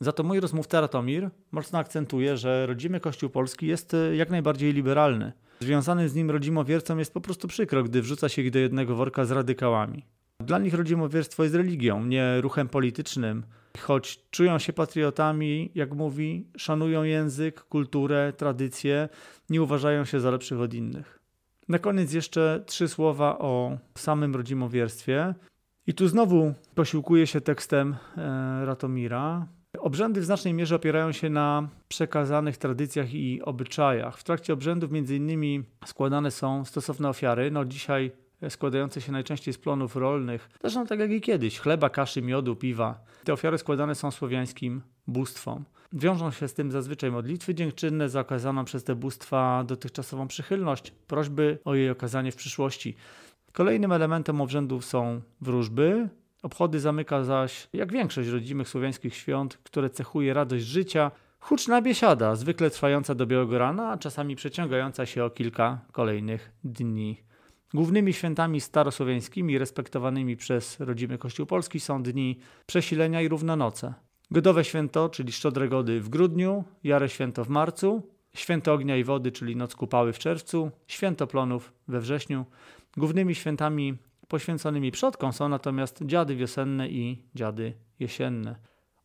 Za 0.00 0.12
to 0.12 0.22
mój 0.22 0.40
rozmówca 0.40 0.80
Ratomir 0.80 1.30
mocno 1.52 1.78
akcentuje, 1.78 2.36
że 2.36 2.66
rodzimy 2.66 3.00
Kościół 3.00 3.30
Polski 3.30 3.66
jest 3.66 3.94
e, 3.94 4.16
jak 4.16 4.30
najbardziej 4.30 4.72
liberalny. 4.72 5.32
Związany 5.60 6.08
z 6.08 6.14
nim 6.14 6.30
rodzimowiercom 6.30 6.98
jest 6.98 7.14
po 7.14 7.20
prostu 7.20 7.48
przykro, 7.48 7.84
gdy 7.84 8.02
wrzuca 8.02 8.28
się 8.28 8.42
ich 8.42 8.50
do 8.50 8.58
jednego 8.58 8.96
worka 8.96 9.24
z 9.24 9.30
radykałami. 9.30 10.15
Dla 10.40 10.58
nich 10.58 10.74
rodzimowierstwo 10.74 11.42
jest 11.42 11.54
religią, 11.54 12.04
nie 12.04 12.40
ruchem 12.40 12.68
politycznym. 12.68 13.42
Choć 13.78 14.30
czują 14.30 14.58
się 14.58 14.72
patriotami, 14.72 15.70
jak 15.74 15.94
mówi, 15.94 16.46
szanują 16.56 17.02
język, 17.02 17.60
kulturę, 17.60 18.32
tradycje, 18.36 19.08
nie 19.50 19.62
uważają 19.62 20.04
się 20.04 20.20
za 20.20 20.30
lepszych 20.30 20.60
od 20.60 20.74
innych. 20.74 21.18
Na 21.68 21.78
koniec 21.78 22.12
jeszcze 22.12 22.62
trzy 22.66 22.88
słowa 22.88 23.38
o 23.38 23.78
samym 23.94 24.34
rodzimowierstwie. 24.34 25.34
I 25.86 25.94
tu 25.94 26.08
znowu 26.08 26.54
posiłkuję 26.74 27.26
się 27.26 27.40
tekstem 27.40 27.96
e, 28.16 28.66
Ratomira. 28.66 29.46
Obrzędy 29.78 30.20
w 30.20 30.24
znacznej 30.24 30.54
mierze 30.54 30.76
opierają 30.76 31.12
się 31.12 31.30
na 31.30 31.68
przekazanych 31.88 32.56
tradycjach 32.56 33.14
i 33.14 33.42
obyczajach. 33.42 34.18
W 34.18 34.24
trakcie 34.24 34.52
obrzędów 34.52 34.90
między 34.90 35.16
innymi 35.16 35.62
składane 35.86 36.30
są 36.30 36.64
stosowne 36.64 37.08
ofiary. 37.08 37.50
No 37.50 37.64
dzisiaj 37.64 38.12
składające 38.48 39.00
się 39.00 39.12
najczęściej 39.12 39.54
z 39.54 39.58
plonów 39.58 39.96
rolnych, 39.96 40.48
zresztą 40.60 40.86
tak 40.86 40.98
jak 40.98 41.10
i 41.10 41.20
kiedyś, 41.20 41.58
chleba, 41.58 41.90
kaszy, 41.90 42.22
miodu, 42.22 42.56
piwa. 42.56 43.04
Te 43.24 43.32
ofiary 43.32 43.58
składane 43.58 43.94
są 43.94 44.10
słowiańskim 44.10 44.82
bóstwom. 45.06 45.64
Wiążą 45.92 46.30
się 46.30 46.48
z 46.48 46.54
tym 46.54 46.70
zazwyczaj 46.70 47.10
modlitwy 47.10 47.54
dziękczynne 47.54 48.08
za 48.08 48.20
okazaną 48.20 48.64
przez 48.64 48.84
te 48.84 48.94
bóstwa 48.94 49.64
dotychczasową 49.64 50.28
przychylność, 50.28 50.90
prośby 51.06 51.58
o 51.64 51.74
jej 51.74 51.90
okazanie 51.90 52.32
w 52.32 52.36
przyszłości. 52.36 52.96
Kolejnym 53.52 53.92
elementem 53.92 54.40
obrzędów 54.40 54.84
są 54.84 55.20
wróżby. 55.40 56.08
Obchody 56.42 56.80
zamyka 56.80 57.24
zaś, 57.24 57.68
jak 57.72 57.92
większość 57.92 58.28
rodzimych 58.28 58.68
słowiańskich 58.68 59.14
świąt, 59.14 59.58
które 59.62 59.90
cechuje 59.90 60.34
radość 60.34 60.64
życia, 60.64 61.10
huczna 61.40 61.82
biesiada, 61.82 62.36
zwykle 62.36 62.70
trwająca 62.70 63.14
do 63.14 63.26
białego 63.26 63.58
rana, 63.58 63.90
a 63.90 63.98
czasami 63.98 64.36
przeciągająca 64.36 65.06
się 65.06 65.24
o 65.24 65.30
kilka 65.30 65.78
kolejnych 65.92 66.52
dni. 66.64 67.25
Głównymi 67.74 68.12
świętami 68.12 68.60
starosłowiańskimi 68.60 69.58
respektowanymi 69.58 70.36
przez 70.36 70.80
rodzimy 70.80 71.18
Kościół 71.18 71.46
Polski 71.46 71.80
są 71.80 72.02
dni 72.02 72.38
przesilenia 72.66 73.22
i 73.22 73.28
równonoce. 73.28 73.94
Godowe 74.30 74.64
święto, 74.64 75.08
czyli 75.08 75.32
Szczodre 75.32 75.68
Gody 75.68 76.00
w 76.00 76.08
grudniu, 76.08 76.64
Jare 76.84 77.08
Święto 77.08 77.44
w 77.44 77.48
marcu, 77.48 78.02
Święto 78.34 78.72
Ognia 78.72 78.96
i 78.96 79.04
Wody, 79.04 79.32
czyli 79.32 79.56
Noc 79.56 79.74
Kupały 79.74 80.12
w 80.12 80.18
czerwcu, 80.18 80.70
Święto 80.86 81.26
Plonów 81.26 81.72
we 81.88 82.00
wrześniu. 82.00 82.44
Głównymi 82.96 83.34
świętami 83.34 83.94
poświęconymi 84.28 84.90
przodkom 84.90 85.32
są 85.32 85.48
natomiast 85.48 86.06
dziady 86.06 86.36
wiosenne 86.36 86.88
i 86.88 87.22
dziady 87.34 87.72
jesienne. 87.98 88.56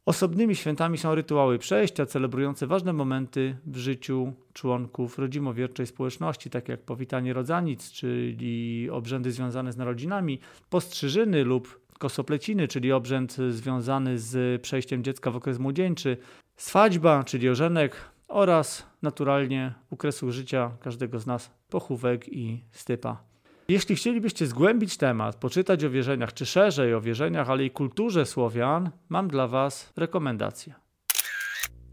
Osobnymi 0.05 0.55
świętami 0.55 0.97
są 0.97 1.15
rytuały 1.15 1.59
przejścia, 1.59 2.05
celebrujące 2.05 2.67
ważne 2.67 2.93
momenty 2.93 3.57
w 3.65 3.77
życiu 3.77 4.33
członków 4.53 5.19
rodzimowierczej 5.19 5.87
społeczności, 5.87 6.49
takie 6.49 6.71
jak 6.71 6.81
powitanie 6.81 7.33
rodzanic, 7.33 7.91
czyli 7.91 8.89
obrzędy 8.89 9.31
związane 9.31 9.71
z 9.71 9.77
narodzinami, 9.77 10.39
postrzyżyny 10.69 11.43
lub 11.43 11.81
kosopleciny, 11.99 12.67
czyli 12.67 12.91
obrzęd 12.91 13.37
związany 13.49 14.19
z 14.19 14.61
przejściem 14.61 15.03
dziecka 15.03 15.31
w 15.31 15.35
okres 15.35 15.59
młodzieńczy, 15.59 16.17
swadźba, 16.57 17.23
czyli 17.23 17.49
ożenek 17.49 17.95
oraz 18.27 18.87
naturalnie 19.01 19.73
u 19.89 19.97
kresu 19.97 20.31
życia 20.31 20.71
każdego 20.79 21.19
z 21.19 21.25
nas 21.25 21.51
pochówek 21.69 22.33
i 22.33 22.63
stypa. 22.71 23.30
Jeśli 23.71 23.95
chcielibyście 23.95 24.47
zgłębić 24.47 24.97
temat, 24.97 25.35
poczytać 25.35 25.83
o 25.83 25.89
wierzeniach, 25.89 26.33
czy 26.33 26.45
szerzej 26.45 26.93
o 26.93 27.01
wierzeniach, 27.01 27.49
ale 27.49 27.65
i 27.65 27.71
kulturze 27.71 28.25
Słowian, 28.25 28.89
mam 29.09 29.27
dla 29.27 29.47
Was 29.47 29.93
rekomendację. 29.97 30.73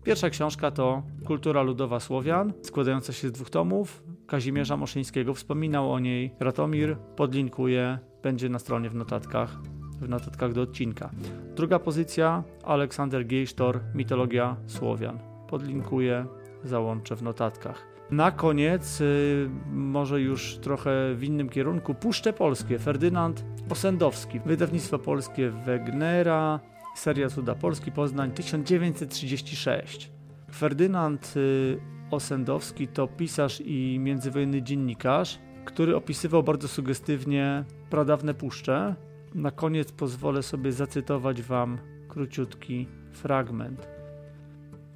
Pierwsza 0.04 0.30
książka 0.30 0.70
to 0.70 1.02
Kultura 1.26 1.62
Ludowa 1.62 2.00
Słowian, 2.00 2.52
składająca 2.62 3.12
się 3.12 3.28
z 3.28 3.32
dwóch 3.32 3.50
tomów. 3.50 4.02
Kazimierza 4.26 4.76
Moszyńskiego 4.76 5.34
wspominał 5.34 5.92
o 5.92 5.98
niej 5.98 6.34
Ratomir, 6.40 6.96
podlinkuje, 7.16 7.98
będzie 8.22 8.48
na 8.48 8.58
stronie 8.58 8.90
w 8.90 8.94
notatkach, 8.94 9.58
w 10.00 10.08
notatkach 10.08 10.52
do 10.52 10.62
odcinka. 10.62 11.10
Druga 11.56 11.78
pozycja 11.78 12.44
Aleksander 12.64 13.26
Gejsztor, 13.26 13.80
Mitologia 13.94 14.56
Słowian. 14.66 15.18
Podlinkuję, 15.48 16.26
załączę 16.64 17.16
w 17.16 17.22
notatkach. 17.22 17.97
Na 18.10 18.30
koniec, 18.30 19.00
y, 19.00 19.50
może 19.72 20.20
już 20.20 20.58
trochę 20.58 21.14
w 21.14 21.24
innym 21.24 21.48
kierunku, 21.48 21.94
Puszcze 21.94 22.32
Polskie, 22.32 22.78
Ferdynand 22.78 23.44
Osendowski, 23.70 24.40
wydawnictwo 24.40 24.98
polskie 24.98 25.50
Wegnera, 25.50 26.60
seria 26.96 27.28
Cuda 27.28 27.54
Polski, 27.54 27.92
Poznań, 27.92 28.30
1936. 28.30 30.10
Ferdynand 30.54 31.34
y, 31.36 31.80
Osendowski 32.10 32.88
to 32.88 33.06
pisarz 33.06 33.62
i 33.64 33.98
międzywojenny 33.98 34.62
dziennikarz, 34.62 35.38
który 35.64 35.96
opisywał 35.96 36.42
bardzo 36.42 36.68
sugestywnie 36.68 37.64
pradawne 37.90 38.34
puszcze. 38.34 38.94
Na 39.34 39.50
koniec 39.50 39.92
pozwolę 39.92 40.42
sobie 40.42 40.72
zacytować 40.72 41.42
Wam 41.42 41.78
króciutki 42.08 42.88
fragment. 43.12 43.97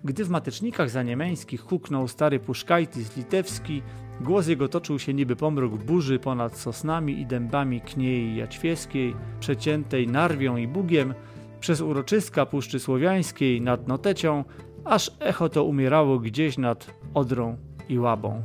Gdy 0.04 0.24
w 0.24 0.30
matecznikach 0.30 0.90
zaniemeńskich 0.90 1.60
huknął 1.60 2.08
stary 2.08 2.40
Puszkajtis 2.40 3.16
litewski, 3.16 3.82
głos 4.20 4.46
jego 4.46 4.68
toczył 4.68 4.98
się 4.98 5.14
niby 5.14 5.36
pomrok 5.36 5.72
burzy 5.72 6.18
ponad 6.18 6.58
sosnami 6.58 7.20
i 7.20 7.26
dębami 7.26 7.80
kniei 7.80 8.36
jaćwieskiej, 8.36 9.16
przeciętej 9.40 10.08
narwią 10.08 10.56
i 10.56 10.68
bugiem, 10.68 11.14
przez 11.60 11.80
uroczyska 11.80 12.46
Puszczy 12.46 12.80
Słowiańskiej 12.80 13.60
nad 13.60 13.88
Notecią, 13.88 14.44
aż 14.84 15.10
echo 15.20 15.48
to 15.48 15.64
umierało 15.64 16.18
gdzieś 16.18 16.58
nad 16.58 16.94
Odrą 17.14 17.56
i 17.88 17.98
Łabą. 17.98 18.42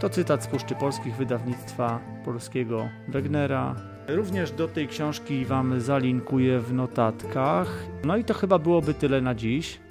To 0.00 0.08
cytat 0.08 0.44
z 0.44 0.46
Puszczy 0.46 0.74
Polskich 0.74 1.16
wydawnictwa 1.16 2.00
polskiego 2.24 2.88
Wegnera. 3.08 3.74
Również 4.08 4.52
do 4.52 4.68
tej 4.68 4.88
książki 4.88 5.44
Wam 5.44 5.80
zalinkuję 5.80 6.60
w 6.60 6.72
notatkach. 6.72 7.86
No 8.04 8.16
i 8.16 8.24
to 8.24 8.34
chyba 8.34 8.58
byłoby 8.58 8.94
tyle 8.94 9.20
na 9.20 9.34
dziś. 9.34 9.85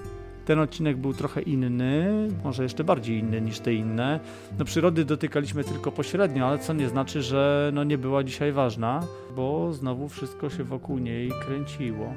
Ten 0.46 0.60
odcinek 0.60 0.98
był 0.98 1.14
trochę 1.14 1.42
inny, 1.42 2.28
może 2.44 2.64
jeszcze 2.64 2.84
bardziej 2.84 3.20
inny 3.20 3.42
niż 3.42 3.60
te 3.60 3.74
inne. 3.74 4.20
No 4.60 4.66
przyrody 4.66 5.06
dotykaliśmy 5.06 5.64
tylko 5.64 5.92
pośrednio, 5.92 6.48
ale 6.48 6.60
co 6.60 6.74
nie 6.74 6.90
znaczy, 6.90 7.22
że 7.22 7.72
no 7.74 7.84
nie 7.84 7.98
była 7.98 8.24
dzisiaj 8.24 8.52
ważna, 8.52 9.04
bo 9.36 9.74
znowu 9.74 10.10
wszystko 10.10 10.50
się 10.50 10.64
wokół 10.64 10.98
niej 10.98 11.32
kręciło. 11.48 12.14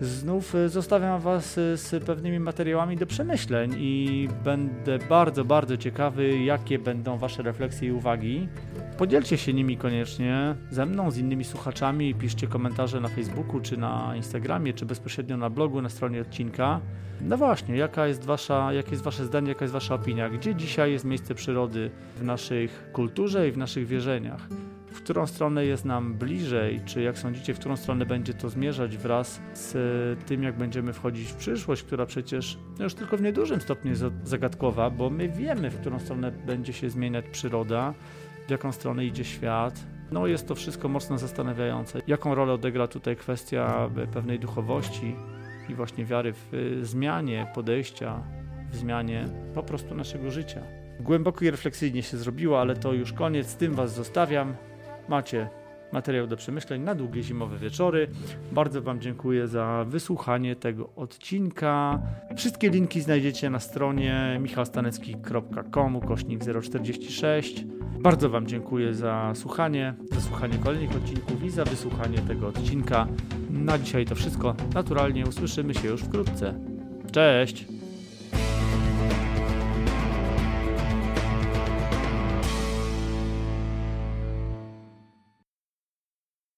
Znów 0.00 0.54
e, 0.54 0.68
zostawiam 0.68 1.20
Was 1.20 1.58
e, 1.58 1.76
z 1.76 2.04
pewnymi 2.04 2.40
materiałami 2.40 2.96
do 2.96 3.06
przemyśleń 3.06 3.74
i 3.78 4.28
będę 4.44 4.98
bardzo, 4.98 5.44
bardzo 5.44 5.76
ciekawy, 5.76 6.38
jakie 6.38 6.78
będą 6.78 7.18
Wasze 7.18 7.42
refleksje 7.42 7.88
i 7.88 7.92
uwagi. 7.92 8.48
Podzielcie 8.98 9.38
się 9.38 9.52
nimi 9.52 9.76
koniecznie 9.76 10.54
ze 10.70 10.86
mną, 10.86 11.10
z 11.10 11.18
innymi 11.18 11.44
słuchaczami, 11.44 12.14
piszcie 12.14 12.46
komentarze 12.46 13.00
na 13.00 13.08
Facebooku, 13.08 13.60
czy 13.60 13.76
na 13.76 14.12
Instagramie, 14.16 14.72
czy 14.72 14.86
bezpośrednio 14.86 15.36
na 15.36 15.50
blogu, 15.50 15.82
na 15.82 15.88
stronie 15.88 16.20
odcinka. 16.20 16.80
No 17.20 17.36
właśnie, 17.36 17.76
jaka 17.76 18.06
jest 18.06 18.24
wasza, 18.24 18.72
jakie 18.72 18.90
jest 18.90 19.02
Wasze 19.02 19.24
zdanie, 19.24 19.48
jaka 19.48 19.64
jest 19.64 19.74
Wasza 19.74 19.94
opinia? 19.94 20.28
Gdzie 20.28 20.54
dzisiaj 20.54 20.92
jest 20.92 21.04
miejsce 21.04 21.34
przyrody 21.34 21.90
w 22.16 22.24
naszej 22.24 22.68
kulturze 22.92 23.48
i 23.48 23.52
w 23.52 23.58
naszych 23.58 23.86
wierzeniach? 23.86 24.48
W 24.90 25.02
którą 25.02 25.26
stronę 25.26 25.64
jest 25.64 25.84
nam 25.84 26.14
bliżej, 26.14 26.80
czy 26.84 27.02
jak 27.02 27.18
sądzicie, 27.18 27.54
w 27.54 27.58
którą 27.58 27.76
stronę 27.76 28.06
będzie 28.06 28.34
to 28.34 28.48
zmierzać 28.48 28.96
wraz 28.96 29.40
z 29.54 29.74
tym, 30.26 30.42
jak 30.42 30.56
będziemy 30.56 30.92
wchodzić 30.92 31.28
w 31.28 31.34
przyszłość, 31.34 31.82
która 31.82 32.06
przecież 32.06 32.58
no 32.78 32.84
już 32.84 32.94
tylko 32.94 33.16
w 33.16 33.22
niedużym 33.22 33.60
stopniu 33.60 33.90
jest 33.90 34.04
zagadkowa, 34.24 34.90
bo 34.90 35.10
my 35.10 35.28
wiemy, 35.28 35.70
w 35.70 35.80
którą 35.80 35.98
stronę 35.98 36.32
będzie 36.32 36.72
się 36.72 36.90
zmieniać 36.90 37.24
przyroda, 37.32 37.94
w 38.46 38.50
jaką 38.50 38.72
stronę 38.72 39.04
idzie 39.04 39.24
świat. 39.24 39.86
No 40.12 40.26
jest 40.26 40.48
to 40.48 40.54
wszystko 40.54 40.88
mocno 40.88 41.18
zastanawiające. 41.18 42.02
Jaką 42.06 42.34
rolę 42.34 42.52
odegra 42.52 42.88
tutaj 42.88 43.16
kwestia 43.16 43.90
pewnej 44.12 44.38
duchowości 44.38 45.16
i 45.68 45.74
właśnie 45.74 46.04
wiary 46.04 46.32
w 46.32 46.80
zmianie 46.82 47.46
podejścia, 47.54 48.22
w 48.72 48.76
zmianie 48.76 49.24
po 49.54 49.62
prostu 49.62 49.94
naszego 49.94 50.30
życia. 50.30 50.62
Głęboko 51.00 51.44
i 51.44 51.50
refleksyjnie 51.50 52.02
się 52.02 52.16
zrobiło, 52.16 52.60
ale 52.60 52.76
to 52.76 52.92
już 52.92 53.12
koniec. 53.12 53.46
Z 53.46 53.56
tym 53.56 53.74
Was 53.74 53.94
zostawiam 53.94 54.54
macie 55.10 55.48
materiał 55.92 56.26
do 56.26 56.36
przemyśleń 56.36 56.82
na 56.82 56.94
długie 56.94 57.22
zimowe 57.22 57.58
wieczory. 57.58 58.08
Bardzo 58.52 58.82
Wam 58.82 59.00
dziękuję 59.00 59.48
za 59.48 59.84
wysłuchanie 59.88 60.56
tego 60.56 60.90
odcinka. 60.96 62.02
Wszystkie 62.36 62.70
linki 62.70 63.00
znajdziecie 63.00 63.50
na 63.50 63.60
stronie 63.60 64.38
michałstanecki.com 64.40 66.00
kośnik 66.00 66.40
046. 66.62 67.64
Bardzo 68.00 68.30
Wam 68.30 68.46
dziękuję 68.46 68.94
za 68.94 69.32
słuchanie, 69.34 69.94
za 70.12 70.20
słuchanie 70.20 70.58
kolejnych 70.58 70.96
odcinków 70.96 71.44
i 71.44 71.50
za 71.50 71.64
wysłuchanie 71.64 72.18
tego 72.18 72.48
odcinka. 72.48 73.06
Na 73.50 73.78
dzisiaj 73.78 74.04
to 74.04 74.14
wszystko. 74.14 74.54
Naturalnie 74.74 75.26
usłyszymy 75.26 75.74
się 75.74 75.88
już 75.88 76.02
wkrótce. 76.02 76.54
Cześć! 77.12 77.79